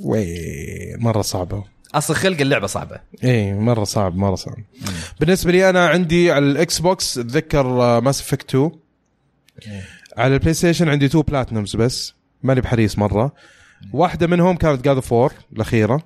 وي 0.00 0.96
مرة 0.96 1.22
صعبة. 1.22 1.64
أصلا 1.94 2.16
خلقة 2.16 2.40
اللعبة 2.40 2.66
صعبة. 2.66 3.00
إيه 3.24 3.52
مرة 3.52 3.84
صعب 3.84 4.16
مرة 4.16 4.34
صعب. 4.34 4.56
بالنسبة 5.20 5.52
لي 5.52 5.70
أنا 5.70 5.88
عندي 5.88 6.32
على 6.32 6.46
ال 6.46 6.78
Xbox 6.78 7.18
أتذكر 7.18 8.00
Mass 8.00 8.20
Effect 8.20 8.54
2 8.54 8.70
على 10.16 10.34
ال 10.34 10.54
PlayStation 10.54 10.88
عندي 10.88 11.08
two 11.08 11.22
platinums 11.22 11.76
بس 11.76 12.14
ماني 12.42 12.60
بحريص 12.60 12.98
مرة. 12.98 13.32
واحدة 13.92 14.26
منهم 14.26 14.56
كانت 14.56 14.84
God 14.84 14.98
of 14.98 15.12
War 15.12 15.32
الأخيرة. 15.52 16.02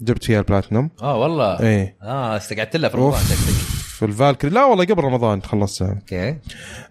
جبت 0.00 0.24
فيها 0.24 0.38
البلاتنم 0.38 0.90
آه 1.02 1.16
والله. 1.16 1.60
إيه 1.60 1.96
آه 2.02 2.36
استقعدت 2.36 2.76
لها 2.76 2.88
في 2.90 2.96
رمضان 2.96 3.20
في 3.96 4.04
ال 4.04 4.09
Valkyrie 4.09 4.50
لا 4.50 4.64
والله 4.64 4.84
قبل 4.84 5.04
رمضان 5.04 5.42
خلصتها 5.42 5.88
أوكي. 5.92 6.36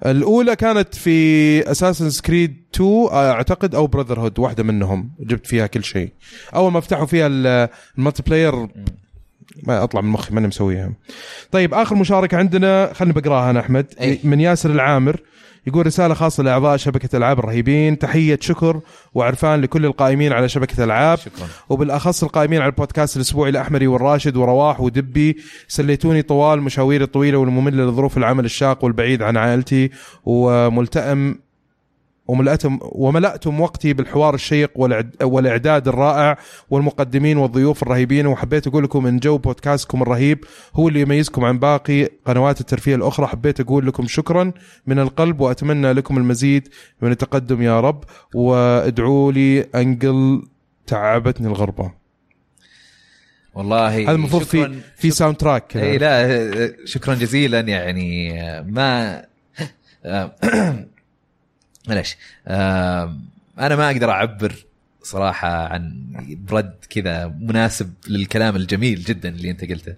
الأولى 0.06 0.56
كانت 0.56 0.96
في 0.96 1.72
Assassin's 1.72 2.22
Creed 2.26 2.58
2 2.76 3.08
أعتقد 3.12 3.76
أو 3.76 3.88
Brotherhood 3.88 4.40
واحدة 4.40 4.64
منهم. 4.64 5.10
جبت 5.20 5.48
فيها 5.48 5.68
كل 5.68 5.84
شيء. 5.84 6.12
أول 6.56 6.72
ما 6.72 6.80
فتحوا 6.80 7.06
فيها 7.06 7.28
ال- 7.28 7.70
ال 7.98 8.24
multiplayer 8.24 8.68
ما 9.64 9.84
أطلع 9.84 10.02
من 10.02 10.10
مخي 10.10 10.34
ماني 10.34 10.48
مسويها. 10.48 10.92
طيب 11.52 11.74
آخر 11.74 11.96
مشاركة 11.96 12.38
عندنا 12.38 12.94
خلينا 12.94 13.14
بقراها 13.14 13.50
أنا 13.50 13.60
أحمد. 13.60 13.86
أي. 14.02 14.20
من 14.24 14.40
ياسر 14.42 14.72
العامر. 14.72 15.20
يقول 15.68 15.86
رسالة 15.86 16.14
خاصة 16.14 16.44
لأعضاء 16.44 16.78
شبكة 16.78 17.18
ألعاب 17.18 17.40
الرهيبين. 17.40 18.00
تحية 18.00 18.40
شكر 18.42 18.80
وعرفان 19.14 19.62
لكل 19.62 19.86
القائمين 19.86 20.34
على 20.34 20.50
شبكة 20.50 20.84
ألعاب. 20.84 21.18
شكرا. 21.18 21.48
وبالأخص 21.70 22.24
القائمين 22.24 22.62
على 22.62 22.70
البودكاست 22.70 23.16
الأسبوعي 23.16 23.50
الاحمري 23.50 23.88
والراشد 23.88 24.38
ورواح 24.38 24.82
ودبي. 24.82 25.38
سليتوني 25.68 26.22
طوال 26.22 26.62
مشاويري 26.62 27.04
الطويلة 27.04 27.38
والمملة 27.38 27.84
لظروف 27.84 28.18
العمل 28.18 28.46
الشاق 28.46 28.84
والبعيد 28.84 29.22
عن 29.22 29.38
عائلتي. 29.38 29.92
وملتئم 30.24 31.45
وملأتم 32.28 32.80
وملأتم 32.82 33.62
وقتي 33.62 33.94
بالحوار 33.94 34.34
الشيق 34.34 34.72
والإعد- 34.78 35.24
والإعداد 35.24 35.88
الرائع 35.88 36.38
والمقدمين 36.70 37.38
والضيوف 37.38 37.84
الرهيبين. 37.84 38.28
وحبيت 38.28 38.68
أقول 38.68 38.84
لكم 38.84 39.08
إن 39.08 39.20
جو 39.20 39.38
بودكاستكم 39.38 40.02
الرهيب 40.02 40.46
هو 40.76 40.88
اللي 40.88 41.02
يميزكم 41.02 41.46
عن 41.46 41.60
باقي 41.60 42.10
قنوات 42.26 42.62
الترفيه 42.62 42.96
الأخرى. 42.96 43.28
حبيت 43.28 43.60
أقول 43.60 43.88
لكم 43.88 44.08
شكرا 44.08 44.52
من 44.88 45.00
القلب 45.00 45.40
وأتمنى 45.42 45.94
لكم 45.94 46.18
المزيد 46.18 46.68
من 47.02 47.12
التقدم 47.12 47.62
يا 47.62 47.80
رب. 47.80 48.04
وادعوا 48.36 49.32
لي 49.32 49.62
أنقل 49.62 50.44
تعبتني 50.88 51.48
الغربة. 51.48 51.92
والله 53.56 53.88
هذا 54.04 54.12
المفروض 54.12 54.44
في 54.44 54.76
في 54.98 55.12
soundtrack. 55.12 55.78
اي 55.78 55.98
لا 55.98 56.86
شكرا 56.86 57.16
جزيلا 57.16 57.60
يعني 57.60 58.34
ما 58.72 59.22
معلش 61.88 62.18
آه، 62.48 63.18
أنا 63.60 63.76
ما 63.76 63.92
أقدر 63.92 64.12
أعبر 64.12 64.54
صراحة 65.04 65.68
عن 65.68 66.06
برد 66.50 66.76
كذا 66.90 67.28
مناسب 67.40 67.94
للكلام 68.08 68.56
الجميل 68.56 69.04
جدا 69.04 69.30
اللي 69.30 69.52
أنت 69.52 69.62
قلته. 69.62 69.96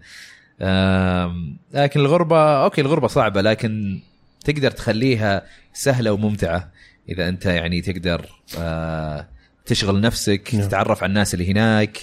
لكن 1.73 1.99
الغربة 1.99 2.63
أوكي 2.63 2.81
الغربة 2.81 3.07
صعبة 3.07 3.41
لكن 3.41 3.99
تقدر 4.43 4.71
تخليها 4.71 5.45
سهلة 5.73 6.11
وممتعة 6.11 6.71
إذا 7.09 7.29
أنت 7.29 7.45
يعني 7.45 7.81
تقدر 7.81 8.25
آه، 8.57 9.27
تشغل 9.65 10.01
نفسك 10.01 10.49
نعم. 10.53 10.67
تتعرف 10.67 11.03
على 11.03 11.09
الناس 11.09 11.33
اللي 11.33 11.51
هناك 11.51 11.97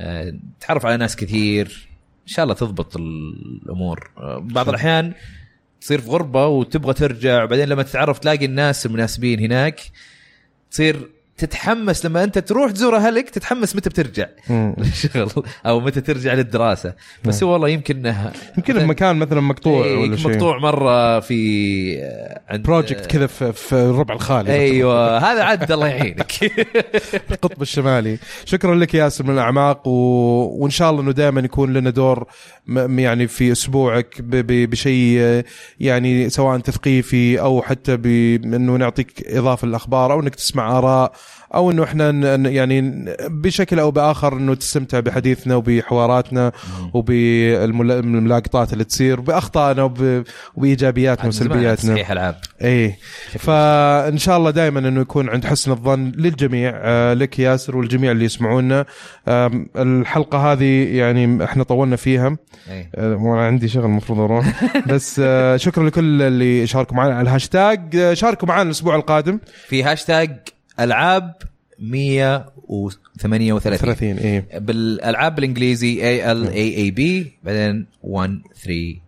آه، 0.00 0.34
تتعرف 0.60 0.86
على 0.86 0.96
ناس 0.96 1.16
كثير. 1.16 1.88
إن 2.22 2.26
شاء 2.34 2.42
الله 2.42 2.54
تضبط 2.54 2.96
الأمور. 2.96 4.10
آه، 4.16 4.38
بعض 4.38 4.68
الأحيان 4.68 5.12
تصير 5.80 6.00
في 6.00 6.10
غربة 6.10 6.46
وتبغى 6.46 6.94
ترجع 6.94 7.44
بعدين 7.44 7.68
لما 7.68 7.82
تتعرف 7.82 8.18
تلاقي 8.18 8.44
الناس 8.44 8.86
المناسبين 8.86 9.40
هناك 9.40 9.80
تصير 10.70 11.10
تتحمس 11.40 12.06
لما 12.06 12.24
انت 12.24 12.38
تروح 12.38 12.70
تزور 12.70 12.96
اهلك 12.96 13.30
تتحمس 13.30 13.76
متى 13.76 13.90
بترجع. 13.90 14.26
للشغل 14.50 15.44
أو 15.66 15.80
متى 15.80 16.00
ترجع 16.00 16.34
للدراسة. 16.34 16.94
بس 17.24 17.42
هو 17.42 17.52
والله 17.52 17.68
يمكن 17.68 18.06
إنه 18.06 18.32
يمكن 18.58 18.74
بمكان 18.74 19.16
مثلا 19.16 19.40
مقطوع 19.40 19.84
إيه، 19.84 19.96
ولا 19.96 20.16
شيء. 20.16 20.30
مقطوع 20.30 20.58
مرة 20.58 21.20
في 21.20 21.40
آه، 22.02 22.40
عند 22.48 22.62
بروجكت 22.62 23.06
كذا 23.06 23.26
في, 23.26 23.52
في 23.52 23.72
الربع 23.72 24.14
الخالي. 24.14 24.52
أيوه. 24.52 25.18
هذا 25.18 25.42
عاد 25.42 25.72
الله 25.72 25.88
يعينك. 25.88 26.32
القطب 27.30 27.62
الشمالي. 27.62 28.18
شكرا 28.44 28.74
لك 28.74 28.94
يا 28.94 29.04
ياسر 29.04 29.24
من 29.24 29.34
الأعماق 29.34 29.88
و... 29.88 29.90
وإن 30.62 30.70
شاء 30.70 30.90
الله 30.90 31.02
إنه 31.02 31.12
دائما 31.12 31.40
يكون 31.40 31.72
لنا 31.72 31.90
دور 31.90 32.26
م... 32.66 32.98
يعني 32.98 33.26
في 33.26 33.52
أسبوعك 33.52 34.20
ب... 34.20 34.36
ب... 34.36 34.70
بشيء 34.70 35.18
آه، 35.20 35.44
يعني 35.80 36.30
سواء 36.30 36.58
تثقيفي 36.58 37.40
أو 37.40 37.62
حتى 37.62 37.96
بانه 37.96 38.76
نعطيك 38.76 39.26
إضافة 39.26 39.68
للأخبار 39.68 40.12
أو 40.12 40.20
إنك 40.20 40.34
تسمع 40.34 40.78
آراء 40.78 41.12
أو 41.54 41.70
إنه 41.70 41.84
إحنا 41.84 42.34
يعني 42.50 43.04
بشكل 43.28 43.78
أو 43.78 43.90
بآخر 43.90 44.32
انه 44.32 44.54
تستمتع 44.54 45.00
بحديثنا 45.00 45.56
وبحواراتنا 45.56 46.52
وبالملاقطات 46.94 48.72
اللي 48.72 48.84
تصير 48.84 49.20
بأخطائنا 49.20 49.82
وب... 49.82 50.24
وبإيجابياتنا 50.54 51.28
وسلبياتنا. 51.28 51.94
صحيح 51.94 52.10
العاب 52.10 52.36
إيه. 52.62 52.98
فإن 53.38 54.18
شاء 54.18 54.36
الله 54.36 54.50
دائما 54.50 54.78
إنه 54.78 55.00
يكون 55.00 55.28
عند 55.28 55.46
حسن 55.46 55.70
الظن 55.70 56.12
للجميع 56.16 56.72
آه، 56.74 57.14
لك 57.14 57.38
ياسر 57.38 57.76
والجميع 57.76 58.10
اللي 58.10 58.24
يسمعونا. 58.24 58.84
الحلقة 59.76 60.52
هذه 60.52 60.96
يعني 60.96 61.44
إحنا 61.44 61.64
طولنا 61.64 61.96
فيها. 61.96 62.36
إيه. 62.70 62.90
آه، 62.94 63.16
وأنا 63.16 63.46
عندي 63.46 63.68
شغل 63.68 63.84
المفروض 63.84 64.20
أروح. 64.20 64.64
بس 64.90 65.20
آه، 65.24 65.56
شكرا 65.56 65.88
لكل 65.88 66.22
اللي 66.22 66.66
شاركوا 66.66 66.96
معنا 66.96 67.14
على 67.14 67.22
الهاشتاج. 67.22 68.12
شاركوا 68.12 68.48
معنا 68.48 68.62
الأسبوع 68.62 68.96
القادم. 68.96 69.38
في 69.68 69.82
هاشتاج 69.84 70.38
العاب 70.80 71.34
138 71.78 73.76
30 73.76 74.18
إيه. 74.18 74.58
بالألعاب 74.58 75.34
بالإنجليزي 75.34 76.08
A 76.08 76.32
L 76.32 76.48
A 76.48 76.76
A 76.76 76.90
B 76.90 77.32
بعدين 77.44 77.86
138 78.04 79.00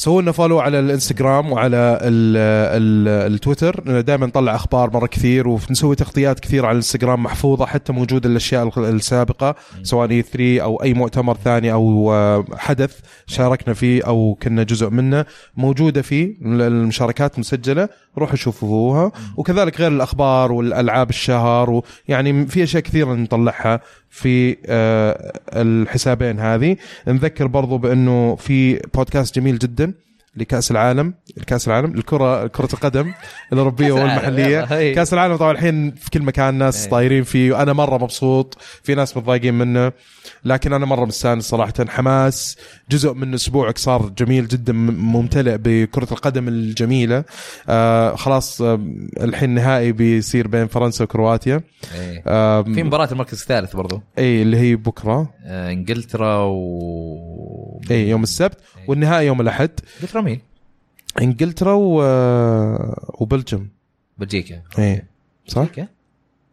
سووا 0.00 0.22
لنا 0.22 0.32
follow 0.32 0.60
على 0.60 0.78
الإنستغرام 0.78 1.52
وعلى 1.52 1.98
ال 2.02 2.36
ال 2.36 3.32
التويتر. 3.32 4.00
دائما 4.00 4.26
نطلع 4.26 4.54
أخبار 4.54 4.90
مرة 4.94 5.06
كثير 5.06 5.48
ونسوي 5.48 5.96
تغطيات 5.96 6.40
كثير 6.40 6.66
على 6.66 6.72
الإنستغرام 6.72 7.22
محفوظة 7.22 7.66
حتى 7.66 7.92
موجودة 7.92 8.28
الاشياء 8.28 8.78
السابقة 8.78 9.54
سواء 9.82 10.10
إي 10.10 10.22
3 10.22 10.60
أو 10.60 10.82
أي 10.82 10.94
مؤتمر 10.94 11.36
ثاني 11.44 11.72
أو 11.72 12.12
آه، 12.12 12.44
حدث 12.56 12.98
شاركنا 13.26 13.74
فيه 13.74 14.02
أو 14.06 14.38
كنا 14.42 14.62
جزء 14.62 14.90
منه 14.90 15.24
موجودة 15.56 16.02
فيه. 16.02 16.34
المشاركات 16.42 17.38
مسجلة 17.38 17.88
روحوا 18.18 18.36
شوفوها. 18.36 19.12
وكذلك 19.36 19.80
غير 19.80 19.92
الأخبار 19.92 20.52
والألعاب 20.52 21.10
الشهر 21.10 21.82
ويعني 22.08 22.46
في 22.46 22.62
أشياء 22.62 22.82
كثيرة 22.82 23.14
نطلعها. 23.14 23.80
في 24.10 24.56
آه، 24.66 25.32
الحسابين 25.52 26.40
هذه. 26.40 26.76
نذكر 27.08 27.46
برضو 27.46 27.78
بأنه 27.78 28.36
في 28.36 28.74
بودكاست 28.94 29.34
جميل 29.34 29.58
جدا. 29.58 29.92
لكأس 30.40 30.70
العالم 30.70 31.14
كاس 31.46 31.68
العالم 31.68 31.94
الكره 31.94 32.46
كره 32.46 32.68
القدم 32.72 33.12
الأوروبية 33.52 33.88
كأس 33.88 33.96
العالم، 33.96 34.24
والمحلية. 34.24 34.94
كأس 34.94 35.14
العالم 35.14 35.36
طبعا 35.36 35.52
الحين 35.52 35.90
في 35.90 36.10
كل 36.10 36.22
مكان 36.22 36.54
ناس 36.54 36.84
إيه. 36.84 36.90
طايرين 36.90 37.22
فيه 37.22 37.52
وأنا 37.52 37.72
مرة 37.72 37.98
مبسوط 37.98 38.58
في 38.82 38.94
ناس 38.94 39.16
متضايقين 39.16 39.54
منه 39.54 39.92
لكن 40.44 40.72
أنا 40.72 40.86
مرة 40.86 41.04
مستانس 41.04 41.44
صراحة 41.44 41.72
حماس 41.88 42.56
جزء 42.90 43.14
من 43.14 43.34
أسبوعك 43.34 43.78
صار 43.78 44.08
جميل 44.18 44.48
جدا 44.48 44.72
ممتلئ 44.72 45.56
بكرة 45.58 46.08
القدم 46.12 46.48
الجميلة 46.48 47.24
آه 47.68 48.16
خلاص 48.16 48.62
آه 48.62 48.80
الحين 49.20 49.50
نهائي 49.50 49.92
بيصير 49.92 50.48
بين 50.48 50.66
فرنسا 50.66 51.04
وكرواتيا 51.04 51.60
إيه. 51.94 52.22
آه 52.26 52.62
في 52.62 52.82
مباراة 52.82 53.08
المركز 53.12 53.40
الثالث 53.40 53.76
برضو 53.76 54.02
اي 54.18 54.42
اللي 54.42 54.56
هي 54.56 54.76
بكرة 54.76 55.30
آه، 55.44 55.70
إنجلترا 55.72 56.36
و 56.36 57.80
اي 57.90 58.08
يوم 58.08 58.22
السبت 58.22 58.58
والنهائي 58.88 59.26
يوم 59.26 59.40
الأحد 59.40 59.70
انجلترا؟ 59.96 60.20
إنجلترا 61.22 61.72
و... 61.72 62.02
وبلجيم. 63.22 63.70
بلجيكا. 64.18 64.62
اي 64.78 65.02
صح؟ 65.46 65.60
بلجيكا؟ 65.60 65.88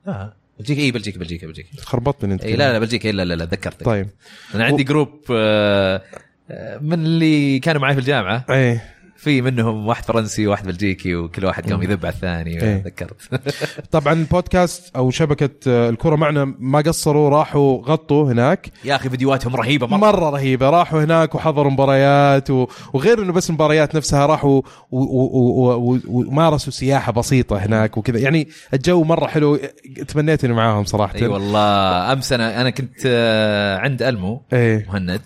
آه. 0.07 0.33
بلجيكا 0.59 0.81
اي 0.81 0.91
بلجيكا 0.91 1.19
بلجيكا 1.19 1.47
بلجيكا. 1.47 1.69
خربطني 1.81 2.33
أنت 2.33 2.43
اي 2.43 2.55
لا 2.55 2.73
لا 2.73 2.79
بلجيكا 2.79 3.07
لا 3.07 3.25
لا 3.25 3.33
لا 3.33 3.45
تذكرتك 3.45 3.85
طيب. 3.85 4.07
أنا 4.55 4.65
عندي 4.65 4.83
group 4.83 5.21
آه، 5.31 6.01
آه، 6.49 6.77
من 6.77 6.93
اللي 6.93 7.59
كانوا 7.59 7.81
معي 7.81 7.93
في 7.93 7.99
الجامعة. 7.99 8.45
اي 8.49 8.79
في 9.17 9.41
منهم 9.41 9.87
واحد 9.87 10.05
فرنسي 10.05 10.47
وواحد 10.47 10.65
بلجيكي 10.67 11.15
وكل 11.15 11.45
واحد 11.45 11.71
قام 11.71 11.83
يذب 11.83 12.05
على 12.05 12.13
الثاني 12.15 12.61
إيه. 12.63 12.77
تذكرت 12.77 13.15
طبعا 13.91 14.13
البودكاست 14.13 14.95
أو 14.95 15.11
شبكة 15.11 15.49
آه، 15.67 15.89
الكرة 15.89 16.15
معنا 16.15 16.55
ما 16.59 16.79
قصروا 16.81 17.29
راحوا 17.29 17.81
غطوا 17.81 18.31
هناك. 18.31 18.69
يا 18.85 18.95
أخي 18.95 19.09
فيديوهاتهم 19.09 19.55
رهيبة 19.55 19.87
مرة, 19.87 19.97
مرة 19.97 20.29
رهيبة 20.29 20.69
راحوا 20.69 21.03
هناك 21.03 21.35
وحضروا 21.35 21.71
مباريات 21.71 22.49
و... 22.49 22.67
وغير 22.93 23.21
إنه 23.23 23.33
بس 23.33 23.49
المباريات 23.49 23.95
نفسها 23.95 24.25
راحوا 24.25 24.61
و- 24.91 24.99
و- 24.99 25.99
ومارسوا 26.07 26.73
سياحة 26.73 27.11
بسيطة 27.11 27.57
هناك 27.57 27.97
وكذا. 27.97 28.19
يعني 28.19 28.47
الجو 28.73 29.03
مرة 29.03 29.27
حلو 29.27 29.59
تمنيت 30.07 30.43
إني 30.43 30.53
معاهم 30.53 30.83
صراحة. 30.83 31.15
أي 31.15 31.27
والله 31.27 32.13
أمس 32.13 32.33
أنا 32.33 32.61
أنا 32.61 32.69
كنت 32.69 33.01
آه، 33.05 33.77
عند 33.77 34.01
ألمو 34.03 34.41
إيه. 34.53 34.85
مهند. 34.87 35.21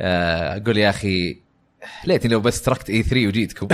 آه، 0.00 0.56
أقول 0.56 0.76
يا 0.76 0.90
أخي 0.90 1.45
ليتني 2.04 2.32
لو 2.32 2.40
بس 2.40 2.62
تركت 2.62 2.90
اي 2.90 3.02
3 3.02 3.26
وجيتكم. 3.26 3.66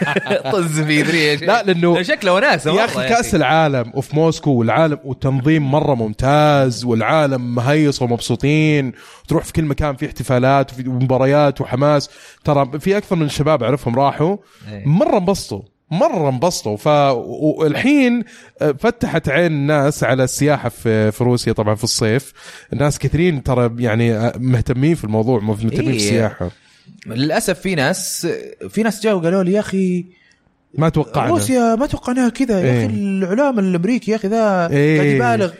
طز 0.52 0.80
في 0.80 1.02
3 1.02 1.16
يا 1.18 1.36
شيخ. 1.36 1.48
لا، 1.48 1.62
لأنه- 1.64 2.00
شكله 2.02 2.32
وناسة 2.32 2.72
يا 2.74 2.84
أخي 2.84 3.08
كأس 3.08 3.34
العالم 3.34 3.92
وفي 3.94 4.16
موسكو 4.16 4.50
والعالم 4.50 4.98
والتنظيم 5.04 5.70
مرة 5.70 5.94
ممتاز 5.94 6.84
والعالم 6.84 7.54
مهيص 7.54 8.02
ومبسوطين. 8.02 8.92
تروح 9.28 9.44
في 9.44 9.52
كل 9.52 9.64
مكان 9.64 9.96
في 9.96 10.06
احتفالات 10.06 10.72
وفي 10.72 10.82
مباريات 10.88 11.60
وحماس. 11.60 12.10
ترى 12.44 12.70
في 12.80 12.96
أكثر 12.96 13.16
من 13.16 13.26
الشباب 13.26 13.62
أعرفهم 13.62 13.96
راحوا. 13.96 14.36
إيه. 14.72 14.88
مرة 14.88 15.18
انبسطوا. 15.18 15.62
مرة 15.90 16.28
انبسطوا. 16.28 16.76
فالحين 16.76 18.24
فتحت 18.78 19.28
عين 19.28 19.52
الناس 19.52 20.04
على 20.04 20.24
السياحة 20.24 20.68
في 20.68 21.12
في 21.12 21.24
روسيا 21.24 21.52
طبعا 21.52 21.74
في 21.74 21.84
الصيف. 21.84 22.32
الناس 22.72 22.98
كثيرين 22.98 23.42
ترى 23.42 23.70
يعني 23.78 24.32
مهتمين 24.38 24.94
في 24.94 25.04
الموضوع 25.04 25.40
مهتمين 25.40 25.70
في 25.70 25.80
إيه. 25.80 25.96
السياحة. 25.96 26.50
للأسف 27.06 27.60
في 27.60 27.74
ناس 27.74 28.28
في 28.68 28.82
ناس 28.82 29.02
جاوا 29.02 29.20
قالوا 29.20 29.42
لي 29.42 29.52
يا 29.52 29.60
أخي 29.60 30.04
ما 30.74 30.88
توقعنا. 30.88 31.30
روسيا 31.30 31.74
ما 31.74 31.86
توقعناها 31.86 32.28
كذا 32.28 32.60
يا 32.60 32.64
إيه. 32.64 32.86
أخي 32.86 32.94
الاعلام 32.94 33.58
الأمريكي 33.58 34.10
يا 34.10 34.16
أخي 34.16 34.28
ذا 34.28 34.70
إيه. 34.70 34.96
قاعد 35.00 35.38
يبالغ. 35.38 35.52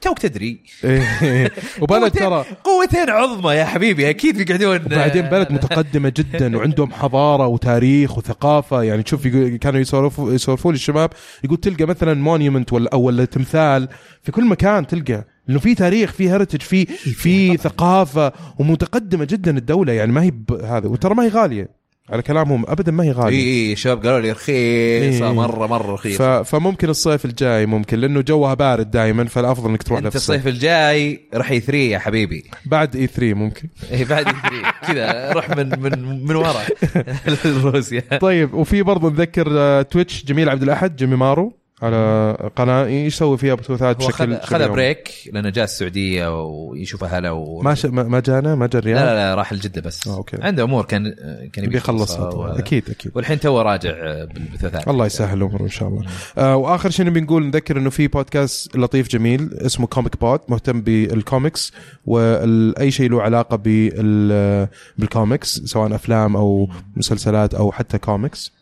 توك 0.00 0.18
تدري. 0.18 0.60
إيه. 0.84 1.50
وبلد 1.80 2.10
ترى. 2.12 2.44
قوتين 2.64 3.10
عظمى 3.10 3.52
يا 3.54 3.64
حبيبي 3.64 4.10
أكيد 4.10 4.38
بيقعدون 4.38 4.76
وبعدين 4.86 5.22
بلد 5.22 5.52
متقدمة 5.52 6.12
جدا 6.16 6.48
وعندهم 6.56 6.92
حضارة 6.92 7.46
وتاريخ 7.46 8.18
وثقافة. 8.18 8.82
يعني 8.82 9.02
شوف 9.06 9.26
كانوا 9.60 9.80
يسولفوا 9.80 10.32
يسولفوا 10.32 10.72
لي 10.72 10.76
الشباب 10.76 11.10
يقول 11.44 11.56
تلقى 11.56 11.84
مثلا 11.84 12.14
monument 12.14 12.72
ولا 12.72 12.90
أو 12.92 13.00
ولا 13.02 13.24
تمثال 13.24 13.88
في 14.22 14.32
كل 14.32 14.44
مكان 14.44 14.86
تلقى. 14.86 15.24
انه 15.50 15.58
في 15.58 15.74
تاريخ 15.74 16.12
في 16.12 16.30
heritage 16.30 16.60
في 16.62 16.84
في 16.86 17.56
ثقافة 17.56 18.32
ومتقدمة 18.58 19.24
جدا 19.24 19.56
الدولة 19.58 19.92
يعني 19.92 20.12
ما 20.12 20.22
هي 20.22 20.32
هذا. 20.64 20.88
وترى 20.88 21.14
ما 21.14 21.24
هي 21.24 21.28
غالية. 21.28 21.82
على 22.10 22.22
كلامهم 22.22 22.64
ابدا 22.68 22.92
ما 22.92 23.04
هي 23.04 23.08
اي 23.08 23.12
غاليه 23.12 23.68
اي 23.70 23.76
شباب 23.76 24.06
قالوا 24.06 24.20
لي 24.20 24.30
رخيصة 24.32 25.26
إيه. 25.26 25.32
مرة 25.34 25.66
مرة. 25.66 25.92
رخيصة. 25.94 26.42
فممكن 26.42 26.88
الصيف 26.88 27.24
الجاي 27.24 27.66
ممكن 27.66 27.98
لأنه 27.98 28.20
جوها 28.20 28.54
بارد 28.54 28.90
دائما 28.90 29.24
فالأفضل 29.24 29.70
إنك 29.70 29.82
تروح 29.82 29.98
أنت 29.98 30.16
الصيف 30.16 30.46
الجاي 30.46 31.20
راح 31.34 31.50
E3 31.50 31.78
يا 31.78 31.98
حبيبي. 31.98 32.44
بعد 32.66 32.96
E3 32.96 33.34
ممكن. 33.34 33.68
اي 33.92 34.04
بعد 34.04 34.26
E3 34.26 34.92
كذا 34.92 35.32
روح 35.32 35.50
من 35.50 35.80
من 35.80 36.22
من 36.26 36.36
ورا 36.36 36.62
روسيا. 37.70 38.00
طيب 38.20 38.54
وفي 38.54 38.82
برضه 38.82 39.10
نذكر 39.10 39.46
آه، 39.50 39.82
Twitch 39.82 40.24
جميل 40.24 40.48
عبد 40.48 40.62
الأحد 40.62 40.96
جيمي 40.96 41.16
مارو. 41.16 41.61
على 41.82 42.36
قناة 42.56 42.86
يسوي 42.86 43.38
فيها 43.38 43.54
بثوثات 43.54 43.96
بشكل 43.96 44.36
خذ. 44.40 44.68
break 44.68 45.10
لأنه 45.32 45.48
جاء 45.50 45.64
السعودية 45.64 46.44
ويشوف 46.44 47.04
اهله 47.04 47.32
و... 47.32 47.62
ما 47.62 47.74
ش... 47.74 47.86
ما 47.86 48.20
جانا؟ 48.20 48.54
ما 48.54 48.66
جا 48.66 48.78
الرياض 48.78 48.98
لا 48.98 49.04
لا 49.04 49.14
لا 49.14 49.34
راح 49.34 49.52
لجده 49.52 49.80
بس. 49.80 50.08
آه، 50.08 50.16
أوكي. 50.16 50.36
عنده 50.40 50.62
أمور 50.64 50.84
كان 50.84 51.14
كان 51.52 51.64
يبي 51.64 51.76
يخلصها 51.76 52.28
و- 52.34 52.46
أكيد 52.46 52.90
أكيد. 52.90 53.12
والحين 53.14 53.40
تو 53.40 53.60
راجع 53.60 53.90
آه، 53.90 54.24
بالبثوثات 54.24 54.88
الله 54.88 55.06
يسهل 55.06 55.38
الأمور 55.38 55.60
إن 55.60 55.68
شاء 55.68 55.88
الله. 55.88 56.02
آه 56.38 56.56
وآخر 56.56 56.90
شيء 56.90 57.06
نبي 57.06 57.20
نقول 57.20 57.46
نذكر 57.46 57.76
إنه 57.78 57.90
في 57.90 58.08
بودكاست 58.08 58.76
لطيف 58.76 59.08
جميل 59.08 59.50
اسمه 59.54 59.86
Comic 59.86 60.20
Pod 60.20 60.40
مهتم 60.48 60.80
بالكوميكس 60.80 61.72
واي 62.06 62.90
شيء 62.90 63.10
له 63.10 63.22
علاقة 63.22 63.56
بال 63.56 64.68
بالكوميكس 64.98 65.60
سواء 65.64 65.94
أفلام 65.94 66.36
أو 66.36 66.68
مسلسلات 66.96 67.54
أو 67.54 67.72
حتى 67.72 67.98
كوميكس 67.98 68.52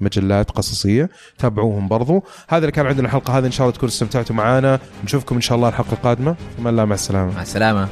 مجلات 0.00 0.50
قصصية. 0.50 1.10
تابعوهم 1.38 1.88
برضو. 1.88 2.24
هذا 2.48 2.58
اللي 2.58 2.72
كان 2.72 2.86
عندنا 2.86 3.06
الحلقة 3.06 3.38
هذه. 3.38 3.46
إن 3.46 3.50
شاء 3.50 3.66
الله 3.66 3.76
تكونوا 3.76 3.92
استمتعتوا 3.92 4.36
معنا 4.36 4.78
نشوفكم 5.04 5.34
إن 5.34 5.40
شاء 5.40 5.56
الله 5.56 5.68
الحلقة 5.68 5.92
القادمة. 5.92 6.36
ثم 6.58 6.68
الله. 6.68 6.84
مع 6.84 6.94
السلامة. 6.94 7.34
مع 7.34 7.42
السلامة. 7.42 7.88